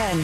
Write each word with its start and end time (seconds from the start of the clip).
10, 0.00 0.22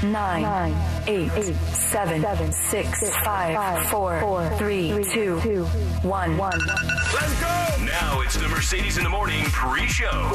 10 0.00 0.12
9, 0.12 0.74
8, 1.06 1.30
7, 1.74 2.52
6, 2.52 3.10
5, 3.22 3.86
4, 3.90 4.50
3, 4.56 5.04
2, 5.12 5.64
1. 5.66 6.38
Let's 6.38 7.40
go! 7.40 7.84
Now 7.84 8.22
it's 8.22 8.36
the 8.36 8.48
Mercedes 8.48 8.96
in 8.96 9.04
the 9.04 9.10
Morning 9.10 9.44
pre-show. 9.44 10.30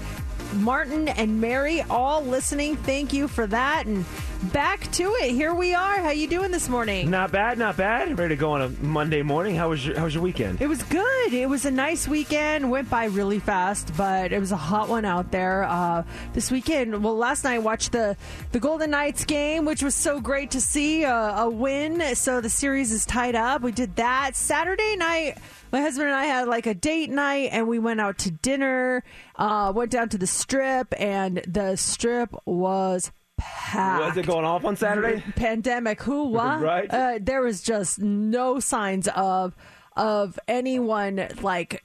Martin, 0.55 1.09
and 1.09 1.41
Mary 1.41 1.83
all 1.83 2.23
listening. 2.23 2.77
Thank 2.77 3.13
you 3.13 3.29
for 3.29 3.47
that. 3.47 3.87
And 3.87 4.05
back 4.53 4.91
to 4.93 5.15
it. 5.21 5.31
Here 5.31 5.55
we 5.55 5.75
are. 5.75 5.99
How 6.01 6.11
you 6.11 6.27
doing 6.27 6.51
this 6.51 6.69
morning? 6.69 7.11
Not 7.11 7.31
bad, 7.33 7.59
not 7.59 7.77
bad. 7.77 8.19
Ready 8.19 8.35
to 8.35 8.41
go 8.41 8.53
on 8.53 8.63
a 8.63 8.69
Monday 8.69 9.23
morning. 9.23 9.55
How 9.55 9.71
was 9.71 9.87
your 9.87 9.97
How 9.97 10.05
was 10.05 10.15
your 10.15 10.23
weekend? 10.23 10.61
It 10.61 10.67
was 10.67 10.83
good. 10.85 11.33
It 11.33 11.49
was 11.49 11.65
a 11.65 11.71
nice 11.71 12.09
weekend. 12.09 12.71
Went 12.71 12.91
by 12.91 13.05
really 13.07 13.39
fast, 13.39 13.97
but 13.97 14.33
it 14.33 14.39
was 14.39 14.53
a 14.53 14.57
hot 14.57 14.89
one 14.89 15.05
out 15.05 15.31
there. 15.31 15.65
Uh, 15.65 16.03
this 16.33 16.51
weekend, 16.51 17.03
well, 17.03 17.17
last 17.17 17.45
night 17.45 17.55
I 17.55 17.59
watched 17.59 17.93
the 17.93 18.17
the 18.53 18.61
Golden 18.61 18.91
Knights 18.91 19.25
game, 19.25 19.65
which 19.65 19.83
was 19.83 19.95
so 19.95 20.21
great 20.21 20.51
to 20.53 20.61
see 20.61 21.05
uh, 21.05 21.45
a 21.45 21.51
win. 21.51 22.15
So 22.15 22.41
the 22.41 22.51
series 22.51 22.93
is 22.93 23.07
tied 23.07 23.35
up. 23.35 23.63
We 23.63 23.73
did 23.73 23.97
that 23.97 24.37
Saturday 24.37 24.97
night. 24.97 25.39
My 25.73 25.81
husband 25.81 26.09
and 26.09 26.17
I 26.17 26.27
had 26.27 26.47
like 26.49 26.67
a 26.67 26.75
date 26.75 27.11
night, 27.11 27.49
and 27.53 27.67
we 27.67 27.79
went 27.79 28.01
out 28.01 28.19
to 28.19 28.31
dinner. 28.31 29.03
Uh, 29.37 29.73
went 29.75 29.91
down 29.91 30.09
to 30.11 30.19
the 30.19 30.27
strip, 30.27 30.93
and 31.01 31.39
the 31.49 31.77
strip 31.77 32.35
was 32.45 33.11
packed. 33.39 34.05
Was 34.05 34.17
it 34.19 34.27
going 34.27 34.45
off 34.45 34.65
on 34.65 34.77
Saturday? 34.77 35.23
pandemic 35.37 36.03
who 36.03 36.25
what 36.29 36.61
Right. 36.61 36.93
uh, 36.93 37.19
there 37.21 37.41
was 37.43 37.63
just 37.63 37.99
no 37.99 38.61
signs 38.61 39.09
of 39.09 39.57
of 39.97 40.39
anyone 40.49 41.27
like 41.43 41.85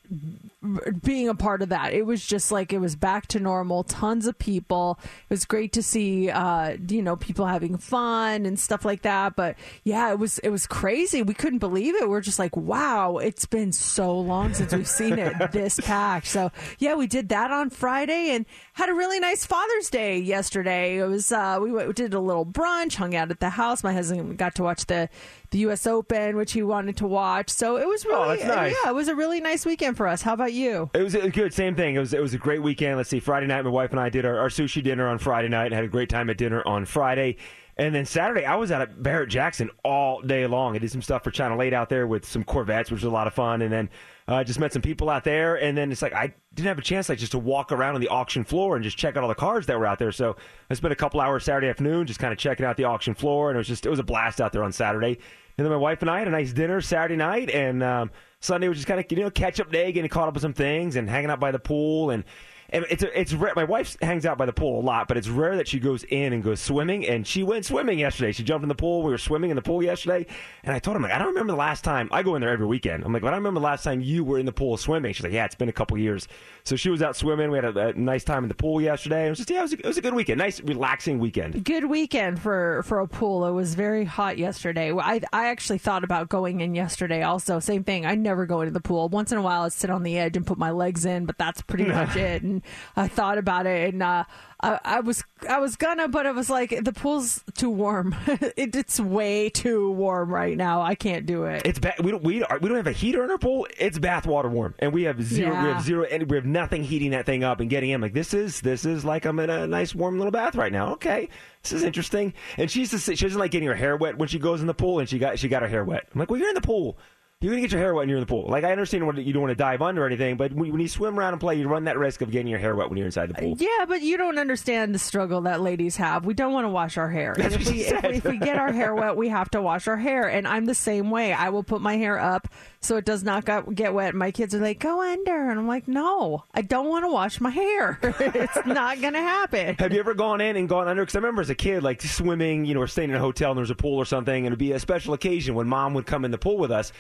being 1.04 1.30
a 1.30 1.36
part 1.36 1.62
of 1.62 1.70
that. 1.70 1.94
It 1.94 2.06
was 2.06 2.26
just 2.26 2.52
like 2.52 2.74
it 2.74 2.80
was 2.80 2.96
back 2.96 3.28
to 3.28 3.40
normal. 3.40 3.84
Tons 3.84 4.28
of 4.28 4.38
people. 4.38 5.00
It 5.04 5.34
was 5.34 5.46
great 5.46 5.74
to 5.74 5.84
see 5.84 6.30
uh 6.30 6.78
you 6.88 7.02
know 7.02 7.16
people 7.16 7.46
having 7.46 7.78
fun 7.78 8.46
and 8.46 8.60
stuff 8.60 8.86
like 8.86 9.04
that. 9.04 9.36
But 9.36 9.56
yeah 9.84 10.12
it 10.12 10.20
was 10.20 10.40
it 10.40 10.50
was 10.50 10.68
crazy. 10.68 11.22
We 11.24 11.34
couldn't 11.34 11.60
believe 11.60 11.96
it. 11.96 12.10
We're 12.10 12.22
just 12.22 12.40
like 12.40 12.56
wow 12.56 13.18
it's 13.18 13.46
been 13.46 13.72
so 13.72 14.18
long 14.18 14.54
since 14.54 14.74
we've 14.74 14.88
seen 14.88 15.20
it 15.20 15.34
this 15.52 15.80
packed. 15.80 16.28
So 16.28 16.52
yeah 16.80 16.96
we 16.96 17.08
did 17.08 17.30
that 17.30 17.52
on 17.52 17.70
friday 17.70 18.32
and 18.32 18.46
had 18.74 18.90
a 18.90 18.94
really 18.94 19.20
nice 19.20 19.46
father's 19.46 19.90
day 19.90 20.18
yesterday. 20.20 20.98
It 20.98 21.06
was 21.06 21.32
uh 21.32 21.60
we 21.62 21.72
went, 21.72 21.88
we 21.88 21.94
did 21.94 22.14
a 22.14 22.20
little 22.20 22.46
brunch 22.46 22.96
hung 22.96 23.16
out 23.16 23.32
at 23.32 23.40
the 23.40 23.50
house. 23.50 23.84
My 23.84 23.94
husband 23.94 24.38
got 24.38 24.56
to 24.56 24.64
watch 24.64 24.86
the 24.86 25.10
the 25.52 25.60
U.S. 25.60 25.88
Open, 25.88 26.36
which 26.36 26.52
he 26.54 26.64
wanted 26.64 26.98
to 26.98 27.08
watch. 27.08 27.50
So 27.50 27.78
it 27.78 27.88
was 27.88 28.06
oh, 28.10 28.30
really, 28.32 28.44
Oh, 28.44 28.48
nice. 28.48 28.76
yeah, 28.84 28.90
it 28.90 28.94
was 28.96 29.08
a 29.08 29.16
really 29.16 29.40
nice 29.40 29.66
weekend 29.66 29.96
for 29.98 30.08
us. 30.08 30.22
How 30.22 30.34
about 30.34 30.54
you? 30.54 30.90
It 30.94 31.02
was, 31.04 31.16
it 31.16 31.24
was 31.24 31.32
good. 31.32 31.54
Same 31.54 31.76
thing. 31.76 31.96
It 31.96 32.00
was 32.00 32.14
it 32.14 32.22
was 32.22 32.34
a 32.34 32.38
great 32.38 32.62
weekend. 32.62 32.98
Let's 32.98 33.10
see. 33.10 33.20
Friday 33.20 33.48
night, 33.48 33.64
my 33.64 33.70
wife 33.70 33.92
and 33.92 34.00
I 34.00 34.10
did 34.10 34.26
our, 34.26 34.40
our 34.40 34.50
sushi 34.50 34.84
dinner 34.84 35.08
on 35.08 35.18
Friday 35.18 35.48
night. 35.48 35.68
And 35.68 35.74
had 35.76 35.84
a 35.84 35.88
great 35.90 36.10
time 36.10 36.30
at 36.30 36.38
dinner 36.38 36.62
on 36.68 36.86
Friday. 36.86 37.38
And 37.78 37.94
then 37.94 38.06
Saturday, 38.06 38.44
I 38.44 38.56
was 38.56 38.72
out 38.72 38.82
at 38.82 39.04
Barrett 39.04 39.30
Jackson 39.30 39.70
all 39.84 40.22
day 40.22 40.48
long. 40.48 40.76
I 40.76 40.80
did 40.80 40.92
some 40.92 41.02
stuff 41.04 41.24
for 41.24 41.30
Channel 41.30 41.62
8 41.62 41.74
out 41.74 41.90
there 41.90 42.08
with 42.08 42.26
some 42.26 42.44
Corvettes, 42.44 42.90
which 42.90 43.02
was 43.04 43.10
a 43.12 43.14
lot 43.14 43.28
of 43.28 43.34
fun. 43.34 43.62
And 43.62 43.72
then 43.72 43.90
uh, 44.28 44.44
just 44.44 44.60
met 44.60 44.74
some 44.74 44.82
people 44.82 45.10
out 45.10 45.24
there. 45.24 45.56
And 45.56 45.78
then 45.78 45.92
it's 45.92 46.02
like 46.02 46.14
I 46.14 46.34
didn't 46.54 46.68
have 46.68 46.78
a 46.78 46.82
chance 46.82 47.10
like 47.10 47.18
just 47.18 47.32
to 47.32 47.40
walk 47.40 47.72
around 47.72 47.96
on 47.96 48.02
the 48.02 48.10
auction 48.10 48.44
floor 48.44 48.76
and 48.76 48.84
just 48.84 48.98
check 48.98 49.16
out 49.16 49.24
all 49.24 49.30
the 49.30 49.36
cars 49.36 49.66
that 49.68 49.80
were 49.80 49.86
out 49.86 50.00
there. 50.00 50.12
So 50.12 50.36
I 50.70 50.74
spent 50.74 50.92
a 50.92 50.96
couple 50.96 51.22
hours 51.22 51.46
Saturday 51.46 51.68
afternoon 51.68 52.08
just 52.08 52.20
kind 52.20 52.34
of 52.34 52.40
checking 52.40 52.66
out 52.66 52.78
the 52.78 52.84
auction 52.84 53.14
floor. 53.14 53.50
And 53.50 53.58
it 53.58 53.60
was 53.60 53.68
just 53.68 53.86
it 53.86 53.90
was 53.90 54.00
a 54.00 54.04
blast 54.04 54.42
out 54.42 54.52
there 54.52 54.64
on 54.64 54.72
Saturday. 54.72 55.20
And 55.58 55.66
then 55.66 55.72
my 55.72 55.78
wife 55.78 56.02
and 56.02 56.12
I 56.12 56.20
had 56.20 56.28
a 56.28 56.32
nice 56.32 56.54
dinner 56.54 56.82
Saturday 56.82 57.16
night, 57.16 57.50
and 57.50 57.82
um, 57.82 58.12
Sunday 58.42 58.70
was 58.70 58.78
just 58.78 58.88
kind 58.88 59.00
of 59.00 59.06
you 59.10 59.24
know 59.24 59.32
catch 59.32 59.60
up 59.60 59.72
day, 59.72 59.92
getting 59.92 60.10
caught 60.10 60.28
up 60.28 60.36
with 60.36 60.44
some 60.44 60.54
things, 60.54 60.96
and 60.96 61.10
hanging 61.10 61.32
out 61.32 61.40
by 61.40 61.52
the 61.52 61.58
pool. 61.58 62.12
And, 62.12 62.24
and 62.70 62.86
it's 62.90 63.04
it's 63.04 63.34
rare. 63.34 63.54
My 63.56 63.64
wife 63.64 63.98
hangs 64.02 64.26
out 64.26 64.38
by 64.38 64.46
the 64.46 64.54
pool 64.54 64.80
a 64.80 64.84
lot, 64.84 65.08
but 65.08 65.18
it's 65.18 65.30
rare 65.30 65.56
that 65.58 65.68
she 65.68 65.80
goes 65.80 66.04
in 66.04 66.34
and 66.34 66.44
goes 66.44 66.60
swimming. 66.60 67.08
And 67.08 67.26
she 67.26 67.44
went 67.44 67.66
swimming 67.66 68.00
yesterday. 68.00 68.32
She 68.32 68.44
jumped 68.44 68.64
in 68.64 68.70
the 68.70 68.76
pool. 68.76 69.04
We 69.04 69.12
were 69.12 69.18
swimming 69.18 69.50
in 69.50 69.56
the 69.56 69.62
pool 69.62 69.82
yesterday, 69.82 70.26
and 70.64 70.74
I 70.74 70.80
told 70.80 70.98
him 70.98 71.04
like, 71.04 71.12
I 71.12 71.18
don't 71.18 71.30
remember 71.30 71.54
the 71.54 71.58
last 71.58 71.84
time. 71.84 72.10
I 72.12 72.24
go 72.24 72.36
in 72.36 72.42
there 72.42 72.50
every 72.50 72.66
weekend. 72.66 73.04
I'm 73.04 73.14
like, 73.14 73.22
but 73.22 73.30
I 73.30 73.32
don't 73.32 73.40
remember 73.40 73.60
the 73.60 73.66
last 73.66 73.84
time 73.84 74.02
you 74.02 74.24
were 74.24 74.40
in 74.40 74.46
the 74.46 74.52
pool 74.52 74.78
swimming. 74.78 75.14
She's 75.14 75.24
like, 75.24 75.34
Yeah, 75.34 75.46
it's 75.46 75.56
been 75.56 75.70
a 75.70 75.74
couple 75.74 75.98
years. 75.98 76.28
So 76.64 76.76
she 76.76 76.90
was 76.90 77.02
out 77.02 77.16
swimming. 77.16 77.50
We 77.50 77.58
had 77.58 77.78
a, 77.78 77.88
a 77.88 77.94
nice 77.94 78.26
time 78.26 78.44
in 78.44 78.50
the 78.50 78.56
pool 78.56 78.82
yesterday. 78.82 79.28
It 79.28 79.30
was 79.30 79.38
just 79.38 79.50
yeah, 79.50 79.60
it 79.60 79.62
was 79.64 79.74
a, 79.74 79.80
it 79.80 79.86
was 79.86 79.98
a 79.98 80.02
good 80.02 80.14
weekend. 80.14 80.38
Nice 80.38 80.60
relaxing 80.62 81.20
weekend. 81.20 81.64
Good 81.64 81.86
weekend 81.86 82.42
for 82.42 82.84
for 82.84 83.00
a 83.00 83.08
pool. 83.08 83.46
It 83.46 83.52
was 83.52 83.76
very 83.76 84.04
hot 84.04 84.38
yesterday. 84.38 84.92
I 84.92 85.22
I 85.32 85.48
actually 85.48 85.78
thought 85.78 86.04
about 86.04 86.28
going 86.28 86.60
in 86.60 86.76
yesterday. 86.76 87.24
Also, 87.24 87.60
same 87.60 87.84
thing. 87.84 88.06
I 88.06 88.16
never 88.16 88.46
go 88.46 88.62
into 88.62 88.74
the 88.74 88.82
pool. 88.82 89.08
Once 89.08 89.32
in 89.32 89.38
a 89.38 89.42
while, 89.42 89.62
I 89.62 89.70
sit 89.70 89.90
on 89.90 90.04
the 90.04 90.18
edge 90.18 90.36
and 90.36 90.46
put 90.46 90.58
my 90.58 90.72
legs 90.72 91.06
in, 91.06 91.26
but 91.26 91.38
that's 91.38 91.62
pretty 91.62 91.86
much 91.86 92.16
it. 92.18 92.44
And 92.44 92.57
I 92.96 93.08
thought 93.08 93.38
about 93.38 93.66
it, 93.66 93.94
and 93.94 94.04
uh, 94.04 94.24
I, 94.62 94.80
I 94.84 95.00
was 95.02 95.24
I 95.48 95.60
was 95.60 95.76
gonna, 95.76 96.08
but 96.08 96.26
it 96.26 96.34
was 96.34 96.50
like 96.50 96.84
the 96.84 96.92
pool's 96.92 97.44
too 97.54 97.70
warm. 97.70 98.16
it, 98.28 98.76
it's 98.76 99.00
way 99.00 99.50
too 99.50 99.92
warm 99.92 100.34
right 100.34 100.58
now. 100.58 100.82
I 100.82 100.96
can't 100.96 101.26
do 101.26 101.44
it. 101.44 101.62
It's 101.66 101.80
ba- 101.80 101.94
we 102.02 102.12
don't 102.12 102.24
we, 102.24 102.44
are, 102.44 102.58
we 102.60 102.68
don't 102.68 102.78
have 102.78 102.88
a 102.88 102.92
heater 102.92 103.24
in 103.24 103.30
our 103.30 103.38
pool. 103.38 103.68
It's 103.78 104.00
bath 104.00 104.26
water 104.26 104.50
warm, 104.50 104.74
and 104.80 104.94
we 104.94 105.04
have 105.04 105.22
zero. 105.22 105.50
We 105.50 105.70
have 105.70 105.84
zero, 105.84 106.06
and 106.06 106.30
we 106.30 106.38
have 106.38 106.46
nothing 106.46 106.84
heating 106.84 107.12
that 107.12 107.26
thing 107.26 107.44
up 107.44 107.60
and 107.60 107.70
getting 107.70 107.92
in. 107.92 108.02
Like 108.02 108.14
this 108.14 108.34
is 108.34 108.62
this 108.62 108.86
is 108.86 109.06
like 109.06 109.26
I'm 109.26 109.40
in 109.40 109.50
a 109.50 109.68
nice 109.68 109.94
warm 109.94 110.18
little 110.18 110.32
bath 110.32 110.56
right 110.56 110.72
now. 110.72 110.94
Okay, 110.94 111.30
this 111.62 111.74
is 111.74 111.84
interesting. 111.84 112.34
And 112.58 112.72
she's 112.72 112.92
just, 112.92 113.06
she 113.06 113.16
doesn't 113.16 113.40
like 113.40 113.52
getting 113.52 113.68
her 113.68 113.76
hair 113.76 113.96
wet 113.96 114.18
when 114.18 114.28
she 114.28 114.40
goes 114.40 114.62
in 114.62 114.68
the 114.68 114.74
pool, 114.74 115.00
and 115.00 115.08
she 115.08 115.20
got 115.20 115.38
she 115.38 115.48
got 115.48 115.62
her 115.62 115.68
hair 115.68 115.84
wet. 115.84 116.08
I'm 116.14 116.20
like, 116.20 116.32
well, 116.32 116.40
you're 116.40 116.50
in 116.50 116.56
the 116.56 116.62
pool. 116.62 116.98
You're 117.40 117.52
gonna 117.52 117.62
get 117.62 117.72
your 117.72 117.80
hair 117.80 117.94
wet 117.94 118.00
when 118.00 118.10
you're 118.10 118.18
in 118.18 118.24
the 118.24 118.28
pool. 118.28 118.48
Like 118.50 118.64
I 118.64 118.72
understand 118.72 119.06
what 119.06 119.16
you 119.16 119.32
don't 119.32 119.44
want 119.44 119.52
to 119.52 119.56
dive 119.56 119.84
under 119.84 120.02
or 120.02 120.08
anything, 120.08 120.38
but 120.38 120.52
when, 120.54 120.72
when 120.72 120.82
you 120.82 120.88
swim 120.88 121.20
around 121.20 121.34
and 121.34 121.40
play, 121.40 121.54
you 121.54 121.68
run 121.68 121.84
that 121.84 121.96
risk 122.00 122.22
of 122.22 122.32
getting 122.32 122.48
your 122.48 122.58
hair 122.58 122.76
wet 122.76 122.90
when 122.90 122.98
you're 122.98 123.06
inside 123.06 123.30
the 123.30 123.36
pool. 123.36 123.56
Yeah, 123.60 123.86
but 123.88 124.02
you 124.02 124.18
don't 124.18 124.40
understand 124.40 124.96
the 124.96 125.00
struggle 125.00 125.42
that 125.42 125.62
ladies 125.62 125.98
have. 125.98 126.26
We 126.26 126.34
don't 126.34 126.52
want 126.52 126.66
to 126.66 126.70
wash 126.70 126.98
our 126.98 127.12
hair. 127.12 127.34
And 127.34 127.54
if 127.54 127.70
we, 127.70 127.82
if, 127.82 128.02
we, 128.02 128.10
if 128.10 128.24
we 128.24 128.38
get 128.40 128.58
our 128.58 128.72
hair 128.72 128.96
wet, 128.96 129.16
we 129.16 129.30
have 129.30 129.52
to 129.52 129.62
wash 129.62 129.88
our 129.88 129.98
hair. 129.98 130.28
And 130.28 130.48
I'm 130.48 130.66
the 130.66 130.74
same 130.74 131.12
way. 131.12 131.32
I 131.32 131.50
will 131.50 131.62
put 131.62 131.80
my 131.80 131.98
hair 131.98 132.18
up 132.18 132.48
so 132.82 132.98
it 132.98 133.06
does 133.06 133.24
not 133.24 133.46
got, 133.46 133.76
get 133.76 133.94
wet. 133.94 134.16
My 134.16 134.32
kids 134.32 134.56
are 134.56 134.60
like, 134.60 134.80
go 134.80 135.00
under. 135.00 135.52
And 135.52 135.60
I'm 135.60 135.68
like, 135.68 135.88
no, 135.88 136.44
I 136.56 136.64
don't 136.64 136.90
want 136.90 137.06
to 137.06 137.12
wash 137.12 137.40
my 137.40 137.52
hair. 137.52 138.00
it's 138.02 138.66
not 138.66 139.00
going 139.00 139.14
to 139.14 139.22
happen. 139.22 139.76
Have 139.76 139.94
you 139.94 140.00
ever 140.00 140.16
gone 140.16 140.42
in 140.42 140.56
and 140.56 140.68
gone 140.68 140.88
under? 140.88 141.04
Because 141.04 141.16
I 141.16 141.20
remember 141.20 141.44
as 141.44 141.52
a 141.52 141.56
kid, 141.56 141.84
like 141.84 142.02
swimming, 142.02 142.66
you 142.66 142.74
know, 142.74 142.82
or 142.82 142.88
staying 142.88 143.12
in 143.12 143.16
a 143.16 143.20
hotel 143.20 143.52
and 143.52 143.58
there 143.58 143.62
was 143.62 143.70
a 143.70 143.76
pool 143.76 143.98
or 143.98 144.06
something, 144.06 144.36
and 144.36 144.48
it'd 144.48 144.58
be 144.58 144.72
a 144.72 144.80
special 144.80 145.14
occasion 145.14 145.54
when 145.54 145.68
mom 145.68 145.94
would 145.94 146.08
come 146.08 146.26
in 146.26 146.32
the 146.32 146.38
pool 146.40 146.58
with 146.58 146.72
us. 146.72 146.92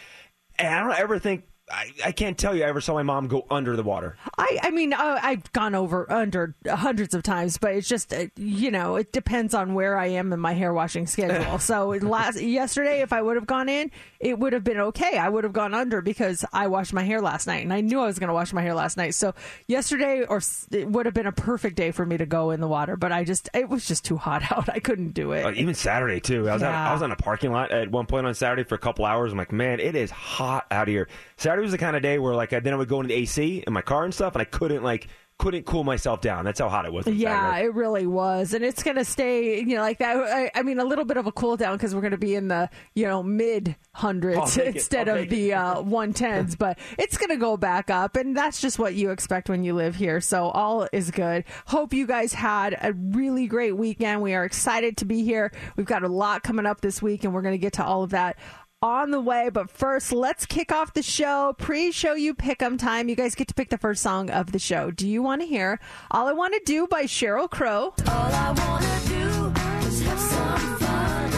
And 0.60 0.74
I 0.74 0.80
don't 0.80 1.00
ever 1.00 1.20
think, 1.20 1.44
I, 1.70 1.92
I 2.06 2.12
can't 2.14 2.38
tell 2.38 2.56
you 2.56 2.64
I 2.64 2.68
ever 2.68 2.80
saw 2.80 2.94
my 2.94 3.04
mom 3.04 3.28
go 3.28 3.46
under 3.50 3.76
the 3.76 3.84
water. 3.84 4.16
I, 4.38 4.60
I 4.64 4.72
mean, 4.72 4.94
uh, 4.94 5.20
I've 5.22 5.52
gone 5.52 5.76
over 5.76 6.10
under 6.10 6.56
hundreds 6.66 7.14
of 7.14 7.24
times, 7.24 7.58
but 7.58 7.74
it's 7.74 7.90
just, 7.90 8.14
uh, 8.14 8.28
you 8.38 8.72
know, 8.72 8.96
it 8.96 9.12
depends 9.12 9.54
on 9.54 9.74
where 9.74 9.98
I 9.98 10.08
am 10.08 10.32
in 10.32 10.40
my 10.40 10.54
hair 10.54 10.74
washing 10.74 11.08
schedule. 11.08 11.60
so 11.60 11.90
last 11.90 12.40
yesterday, 12.40 13.02
if 13.02 13.12
I 13.12 13.22
would 13.22 13.36
have 13.36 13.48
gone 13.48 13.68
in, 13.68 13.92
it 14.20 14.38
would 14.40 14.54
have 14.54 14.64
been 14.64 14.80
okay. 14.80 15.18
I 15.18 15.30
would 15.30 15.44
have 15.44 15.54
gone 15.54 15.74
under 15.74 16.02
because 16.02 16.44
I 16.54 16.68
washed 16.68 16.94
my 16.94 17.04
hair 17.04 17.22
last 17.22 17.48
night, 17.48 17.64
and 17.64 17.74
I 17.74 17.82
knew 17.82 18.00
I 18.00 18.06
was 18.06 18.20
going 18.20 18.28
to 18.30 18.34
wash 18.34 18.54
my 18.54 18.62
hair 18.62 18.74
last 18.74 18.98
night. 18.98 19.14
So 19.16 19.34
yesterday, 19.68 20.26
or 20.26 20.42
it 20.72 20.88
would 20.90 21.06
have 21.06 21.14
been 21.14 21.28
a 21.28 21.32
perfect 21.32 21.76
day 21.76 21.92
for 21.92 22.06
me 22.06 22.18
to 22.18 22.26
go 22.26 22.52
in 22.52 22.60
the 22.62 22.68
water, 22.68 22.96
but 22.96 23.12
I 23.12 23.24
just, 23.24 23.50
it 23.54 23.70
was 23.70 23.88
just 23.88 24.06
too 24.06 24.18
hot 24.18 24.52
out. 24.52 24.70
I 24.70 24.80
couldn't 24.80 25.14
do 25.14 25.32
it. 25.32 25.46
Uh, 25.46 25.52
even 25.52 25.74
Saturday 25.76 26.20
too. 26.20 26.50
I 26.50 26.54
was 26.54 26.64
out, 26.64 26.72
Yeah. 26.72 26.90
I 26.90 26.94
was 26.94 27.02
on 27.02 27.12
a 27.12 27.16
parking 27.16 27.52
lot 27.52 27.72
at 27.72 27.92
one 27.92 28.06
point 28.06 28.26
on 28.26 28.34
Saturday 28.34 28.64
for 28.64 28.76
a 28.76 28.80
couple 28.80 29.06
hours. 29.06 29.32
I'm 29.32 29.38
like, 29.38 29.52
man, 29.52 29.80
it 29.80 29.96
is 29.96 30.12
hot 30.12 30.66
out 30.72 30.88
here. 30.88 31.08
Saturday 31.38 31.62
was 31.64 31.72
the 31.72 31.78
kind 31.78 31.96
of 31.96 32.02
day 32.02 32.20
where 32.20 32.36
like 32.36 32.54
I, 32.54 32.60
then 32.60 32.74
I 32.74 32.78
would 32.78 32.90
go 32.90 33.00
into 33.02 33.10
the 33.10 33.16
AC 33.22 33.64
in 33.66 33.74
my 33.74 33.82
car 33.82 34.04
and 34.04 34.14
stuff, 34.14 34.34
and 34.34 34.42
I 34.42 34.46
couldn't 34.46 34.84
like 34.84 35.08
couldn't 35.40 35.66
cool 35.66 35.84
myself 35.84 36.22
down. 36.22 36.46
That's 36.46 36.60
how 36.60 36.68
hot 36.68 36.86
it 36.86 36.92
was. 36.92 37.06
Yeah, 37.06 37.52
Saturday. 37.52 37.68
it 37.68 37.74
really 37.76 38.08
was, 38.08 38.54
and 38.54 38.66
it's 38.66 38.82
going 38.82 38.98
to 38.98 39.06
stay, 39.06 39.60
you 39.60 39.76
know, 39.76 39.82
like 39.82 40.00
that. 40.00 40.18
I, 40.18 40.52
I 40.56 40.64
mean, 40.64 40.80
a 40.80 40.84
little 40.84 41.06
bit 41.06 41.18
of 41.18 41.28
a 41.28 41.32
cool 41.32 41.58
down 41.58 41.78
because 41.78 41.94
we're 41.94 42.02
going 42.02 42.12
to 42.12 42.18
be 42.18 42.34
in 42.34 42.48
the, 42.48 42.70
you 42.96 43.06
know, 43.06 43.22
mid 43.22 43.76
hundreds 43.92 44.58
it. 44.58 44.76
instead 44.76 45.08
of 45.08 45.30
the 45.30 45.54
uh, 45.54 45.82
one 45.82 46.14
tens, 46.14 46.56
but 46.56 46.80
it's 46.98 47.18
going 47.18 47.30
to 47.30 47.38
go 47.38 47.56
back 47.56 47.90
up, 47.90 48.16
and 48.16 48.36
that's 48.36 48.60
just 48.60 48.80
what 48.80 48.96
you 48.96 49.12
expect 49.12 49.50
when 49.50 49.64
you 49.64 49.74
live 49.74 49.96
here. 49.96 50.22
So 50.22 50.50
all 50.50 50.88
is 50.92 51.12
good. 51.12 51.44
Hope 51.68 51.94
you 51.94 52.08
guys 52.08 52.34
had 52.34 52.76
a 52.82 52.94
really 52.94 53.48
great 53.48 53.78
weekend. 53.78 54.22
We 54.22 54.34
are 54.34 54.44
excited 54.44 54.98
to 54.98 55.06
be 55.06 55.24
here. 55.24 55.52
We've 55.76 55.86
got 55.86 56.04
a 56.04 56.10
lot 56.10 56.44
coming 56.44 56.66
up 56.66 56.82
this 56.82 57.02
week, 57.02 57.24
and 57.24 57.34
we're 57.34 57.44
going 57.44 57.54
to 57.54 57.60
get 57.60 57.74
to 57.74 57.86
all 57.86 58.04
of 58.04 58.10
that 58.10 58.38
on 58.82 59.12
the 59.12 59.20
way. 59.20 59.50
But 59.50 59.70
first, 59.70 60.12
let's 60.12 60.46
kick 60.46 60.72
off 60.72 60.94
the 60.94 61.02
show. 61.04 61.54
Pre 61.58 61.92
show 61.92 62.14
you 62.14 62.34
pick 62.34 62.62
'em 62.62 62.78
time. 62.78 63.10
You 63.10 63.16
guys 63.16 63.36
get 63.36 63.48
to 63.48 63.54
pick 63.54 63.70
the 63.70 63.78
first 63.78 64.02
song 64.04 64.30
of 64.30 64.52
the 64.52 64.60
show. 64.60 64.92
Do 64.92 65.08
you 65.08 65.22
want 65.22 65.42
to 65.42 65.48
hear 65.48 65.80
All 66.12 66.28
I 66.28 66.34
Want 66.34 66.54
to 66.54 66.62
Do 66.66 66.88
by 66.88 67.04
Sheryl 67.04 67.50
Crow? 67.50 67.94
All 68.08 68.32
I 68.34 68.52
wanna 68.52 69.00
do 69.08 69.54
is 69.88 70.02
have 70.04 70.20
some 70.20 70.78
fun. 70.78 71.34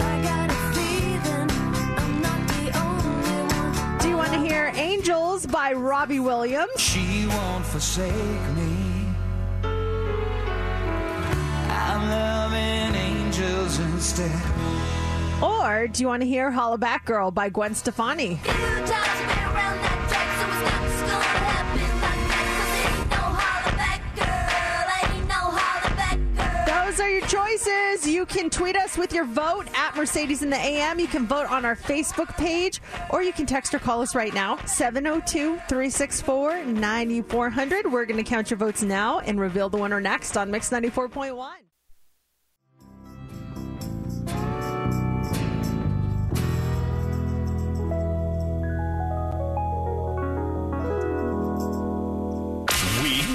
I 0.00 0.22
got 0.22 0.50
a 0.50 0.54
feeling 0.74 1.50
I'm 1.98 2.22
not 2.22 2.48
the 2.48 2.78
only 2.78 3.54
one. 3.54 3.98
Do 3.98 4.08
you 4.08 4.16
want 4.16 4.32
to 4.32 4.38
hear 4.38 4.72
Angels 4.76 5.46
by 5.46 5.72
Robbie 5.72 6.20
Williams? 6.20 6.70
She 6.78 7.26
won't 7.26 7.66
forsake 7.66 8.12
me. 8.54 9.06
I'm 11.72 12.08
loving 12.08 12.94
angels 12.94 13.78
instead. 13.80 14.30
Or 15.42 15.88
do 15.88 16.02
you 16.02 16.06
want 16.06 16.22
to 16.22 16.28
hear 16.28 16.50
Holla 16.50 16.76
Back 16.76 17.06
Girl 17.06 17.30
by 17.30 17.48
Gwen 17.48 17.74
Stefani? 17.74 18.38
Those 26.66 27.00
are 27.00 27.08
your 27.08 27.26
choices. 27.26 28.06
You 28.06 28.26
can 28.26 28.50
tweet 28.50 28.76
us 28.76 28.98
with 28.98 29.12
your 29.12 29.24
vote 29.24 29.66
at 29.74 29.96
Mercedes 29.96 30.42
in 30.42 30.50
the 30.50 30.56
AM. 30.56 30.98
You 30.98 31.06
can 31.06 31.26
vote 31.26 31.50
on 31.50 31.64
our 31.64 31.76
Facebook 31.76 32.36
page, 32.36 32.80
or 33.10 33.22
you 33.22 33.32
can 33.32 33.46
text 33.46 33.72
or 33.74 33.78
call 33.78 34.02
us 34.02 34.14
right 34.14 34.34
now, 34.34 34.56
702 34.66 35.56
364 35.68 36.64
9400. 36.64 37.90
We're 37.90 38.04
going 38.04 38.22
to 38.22 38.28
count 38.28 38.50
your 38.50 38.58
votes 38.58 38.82
now 38.82 39.20
and 39.20 39.40
reveal 39.40 39.68
the 39.68 39.78
winner 39.78 40.00
next 40.00 40.36
on 40.36 40.50
Mix 40.50 40.68
94.1. 40.70 41.69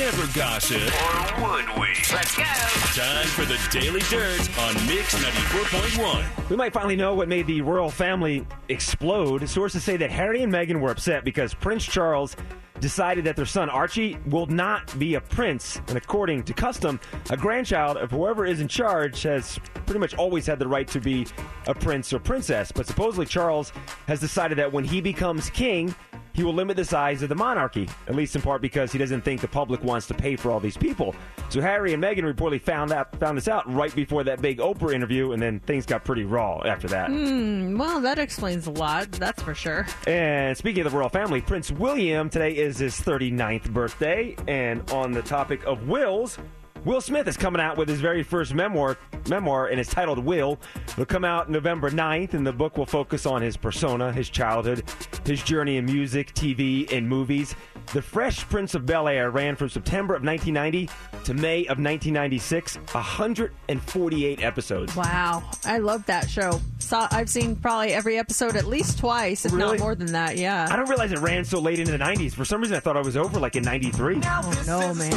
never 0.05 0.27
gossip. 0.37 0.77
Or 0.77 1.49
would 1.49 1.65
we? 1.79 1.87
Let's 2.13 2.35
go. 2.35 2.43
Time 2.43 3.25
for 3.25 3.43
the 3.43 3.59
Daily 3.71 4.01
Dirt 4.01 4.39
on 4.59 4.75
Mix 4.85 5.15
94.1. 5.15 6.47
We 6.47 6.55
might 6.55 6.73
finally 6.73 6.95
know 6.95 7.15
what 7.15 7.27
made 7.27 7.47
the 7.47 7.61
royal 7.61 7.89
family 7.89 8.45
explode. 8.69 9.49
Sources 9.49 9.83
say 9.83 9.97
that 9.97 10.11
Harry 10.11 10.43
and 10.43 10.53
Meghan 10.53 10.79
were 10.79 10.91
upset 10.91 11.23
because 11.23 11.55
Prince 11.55 11.85
Charles 11.85 12.35
decided 12.79 13.23
that 13.25 13.35
their 13.35 13.47
son 13.47 13.67
Archie 13.67 14.15
will 14.27 14.45
not 14.45 14.97
be 14.99 15.15
a 15.15 15.21
prince. 15.21 15.81
And 15.87 15.97
according 15.97 16.43
to 16.43 16.53
custom, 16.53 16.99
a 17.31 17.37
grandchild 17.37 17.97
of 17.97 18.11
whoever 18.11 18.45
is 18.45 18.61
in 18.61 18.67
charge 18.67 19.23
has 19.23 19.59
pretty 19.87 19.99
much 19.99 20.13
always 20.13 20.45
had 20.45 20.59
the 20.59 20.67
right 20.67 20.87
to 20.89 20.99
be 20.99 21.25
a 21.65 21.73
prince 21.73 22.13
or 22.13 22.19
princess. 22.19 22.71
But 22.71 22.85
supposedly 22.85 23.25
Charles 23.25 23.71
has 24.05 24.19
decided 24.19 24.59
that 24.59 24.71
when 24.71 24.83
he 24.83 25.01
becomes 25.01 25.49
king, 25.49 25.95
he 26.35 26.43
will 26.43 26.53
limit 26.53 26.75
the 26.75 26.85
size 26.85 27.23
of 27.23 27.29
the 27.29 27.35
monarchy, 27.35 27.89
at 28.07 28.15
least 28.15 28.35
in 28.35 28.41
part 28.41 28.61
because 28.61 28.91
he 28.91 28.99
doesn't 28.99 29.21
think 29.21 29.39
the 29.41 29.47
public 29.47 29.83
wants 29.83 30.05
to 30.07 30.13
pay 30.13 30.35
for 30.35 30.51
all 30.51 30.59
these 30.59 30.75
people. 30.77 31.15
So 31.49 31.61
Harry 31.61 31.93
and 31.93 32.03
Meghan 32.03 32.31
reportedly 32.31 32.61
found 32.61 32.91
out 32.91 33.17
found 33.19 33.37
this 33.37 33.47
out 33.47 33.71
right 33.73 33.93
before 33.95 34.23
that 34.25 34.41
big 34.41 34.59
Oprah 34.59 34.93
interview, 34.93 35.31
and 35.31 35.41
then 35.41 35.59
things 35.61 35.85
got 35.85 36.03
pretty 36.03 36.25
raw 36.25 36.61
after 36.65 36.87
that. 36.89 37.09
Hmm, 37.09 37.77
well, 37.77 38.01
that 38.01 38.19
explains 38.19 38.67
a 38.67 38.71
lot, 38.71 39.11
that's 39.13 39.41
for 39.41 39.55
sure. 39.55 39.87
And 40.05 40.57
speaking 40.57 40.85
of 40.85 40.91
the 40.91 40.97
royal 40.97 41.09
family, 41.09 41.41
Prince 41.41 41.71
William 41.71 42.29
today 42.29 42.51
is 42.51 42.77
his 42.77 42.95
39th 42.99 43.71
birthday, 43.71 44.35
and 44.47 44.89
on 44.91 45.13
the 45.13 45.21
topic 45.21 45.63
of 45.65 45.87
wills. 45.87 46.37
Will 46.85 47.01
Smith 47.01 47.27
is 47.27 47.35
coming 47.35 47.59
out 47.59 47.77
with 47.77 47.89
his 47.89 47.99
very 47.99 48.21
first 48.21 48.53
memoir, 48.53 48.95
memoir, 49.27 49.67
and 49.67 49.79
it's 49.79 49.89
titled 49.89 50.19
Will. 50.19 50.59
It'll 50.89 51.05
come 51.05 51.25
out 51.25 51.49
November 51.49 51.89
9th, 51.89 52.35
and 52.35 52.45
the 52.45 52.53
book 52.53 52.77
will 52.77 52.85
focus 52.85 53.25
on 53.25 53.41
his 53.41 53.57
persona, 53.57 54.11
his 54.13 54.29
childhood, 54.29 54.83
his 55.25 55.41
journey 55.41 55.77
in 55.77 55.85
music, 55.85 56.31
TV, 56.35 56.91
and 56.93 57.09
movies. 57.09 57.55
The 57.93 58.03
Fresh 58.03 58.47
Prince 58.49 58.75
of 58.75 58.85
Bel 58.85 59.07
Air 59.07 59.31
ran 59.31 59.55
from 59.55 59.69
September 59.69 60.13
of 60.15 60.23
1990 60.23 60.89
to 61.25 61.33
May 61.33 61.61
of 61.61 61.79
1996, 61.79 62.75
148 62.77 64.43
episodes. 64.43 64.95
Wow, 64.95 65.43
I 65.65 65.79
love 65.79 66.05
that 66.05 66.29
show. 66.29 66.61
Saw, 66.77 67.07
I've 67.09 67.29
seen 67.29 67.55
probably 67.55 67.93
every 67.93 68.19
episode 68.19 68.55
at 68.55 68.65
least 68.65 68.99
twice, 68.99 69.43
if 69.45 69.53
Really? 69.53 69.77
not 69.77 69.79
more 69.79 69.95
than 69.95 70.11
that. 70.13 70.37
Yeah. 70.37 70.67
I 70.69 70.75
don't 70.75 70.87
realize 70.89 71.11
it 71.11 71.19
ran 71.19 71.45
so 71.45 71.59
late 71.59 71.79
into 71.79 71.91
the 71.91 71.97
90s. 71.97 72.33
For 72.33 72.45
some 72.45 72.61
reason, 72.61 72.75
I 72.77 72.79
thought 72.79 72.95
I 72.95 73.01
was 73.01 73.17
over 73.17 73.39
like 73.39 73.55
in 73.55 73.63
93. 73.63 74.21
Oh 74.23 74.63
no, 74.67 74.93
man. 74.93 75.13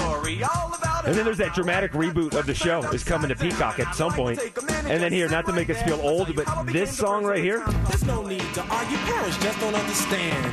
And 1.05 1.15
then 1.15 1.25
there's 1.25 1.39
that 1.39 1.55
dramatic 1.59 1.91
reboot 1.91 2.37
of 2.39 2.47
the 2.47 2.55
show 2.55 2.85
is 2.93 3.03
coming 3.03 3.29
to 3.29 3.35
Peacock 3.35 3.81
at 3.81 3.93
some 3.93 4.13
point. 4.13 4.39
And 4.85 5.03
then 5.03 5.13
here, 5.13 5.29
not 5.29 5.45
to 5.47 5.53
make 5.53 5.69
us 5.69 5.83
feel 5.83 6.01
old, 6.01 6.33
but 6.37 6.47
this 6.67 6.97
song 6.97 7.25
right 7.25 7.43
here, 7.43 7.65
There's 7.89 8.05
no 8.05 8.25
need 8.25 8.45
to 8.55 8.63
argue. 8.63 8.97
Parents 8.99 9.37
just 9.39 9.59
don't 9.59 9.75
understand. 9.75 10.53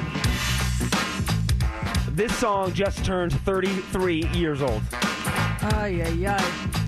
this 2.18 2.36
song 2.38 2.74
just 2.74 3.06
turned 3.06 3.34
33 3.42 4.26
years 4.30 4.64
old. 4.64 4.82
Ay, 4.94 6.02
ay, 6.04 6.26
ay. 6.28 6.85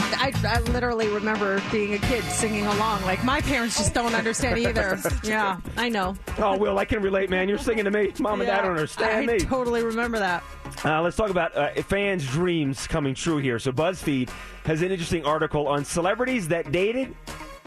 I, 0.00 0.32
I 0.46 0.60
literally 0.72 1.08
remember 1.08 1.62
being 1.70 1.94
a 1.94 1.98
kid 1.98 2.22
singing 2.24 2.66
along. 2.66 3.02
Like, 3.02 3.22
my 3.24 3.40
parents 3.40 3.76
just 3.76 3.94
don't 3.94 4.14
understand 4.14 4.58
either. 4.66 4.98
yeah, 5.22 5.60
I 5.76 5.88
know. 5.88 6.16
Oh, 6.38 6.56
Will, 6.56 6.78
I 6.78 6.84
can 6.84 7.02
relate, 7.02 7.30
man. 7.30 7.48
You're 7.48 7.58
singing 7.58 7.84
to 7.84 7.90
me. 7.90 8.12
Mom 8.20 8.40
and 8.40 8.48
Dad 8.48 8.62
don't 8.62 8.72
understand 8.72 9.30
I 9.30 9.32
me. 9.34 9.38
totally 9.40 9.82
remember 9.82 10.18
that. 10.18 10.42
Uh, 10.84 11.02
let's 11.02 11.16
talk 11.16 11.30
about 11.30 11.56
uh, 11.56 11.70
fans' 11.82 12.26
dreams 12.26 12.86
coming 12.86 13.14
true 13.14 13.38
here. 13.38 13.58
So, 13.58 13.72
BuzzFeed 13.72 14.30
has 14.64 14.82
an 14.82 14.90
interesting 14.90 15.24
article 15.24 15.66
on 15.68 15.84
celebrities 15.84 16.48
that 16.48 16.70
dated 16.72 17.14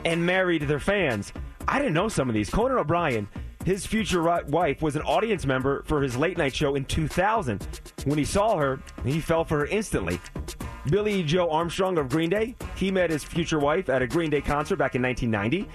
and 0.06 0.26
married 0.26 0.64
their 0.64 0.80
fans. 0.80 1.34
I 1.68 1.78
didn't 1.80 1.94
know 1.94 2.10
some 2.10 2.28
of 2.30 2.34
these. 2.34 2.50
Conan 2.50 2.78
O'Brien, 2.78 3.28
his 3.66 3.86
future 3.86 4.22
wife, 4.48 4.82
was 4.82 4.96
an 4.96 5.02
audience 5.04 5.46
member 5.46 5.84
for 5.84 6.02
his 6.02 6.18
late 6.18 6.38
night 6.38 6.56
show 6.56 6.76
in 6.76 6.86
2000. 6.86 7.68
When 8.06 8.18
he 8.18 8.26
saw 8.26 8.58
her, 8.58 8.80
he 9.04 9.20
fell 9.20 9.44
for 9.44 9.60
her 9.60 9.66
instantly. 9.68 10.20
Billie 10.90 11.24
Joe 11.24 11.50
Armstrong 11.50 11.98
of 11.98 12.10
Green 12.10 12.30
Day, 12.30 12.56
he 12.76 12.90
met 12.90 13.12
his 13.12 13.24
future 13.24 13.60
wife 13.60 13.90
at 13.90 14.02
a 14.02 14.08
Green 14.08 14.32
Day 14.32 14.42
concert 14.42 14.78
back 14.78 14.96
in 14.96 15.02
1990. 15.02 15.70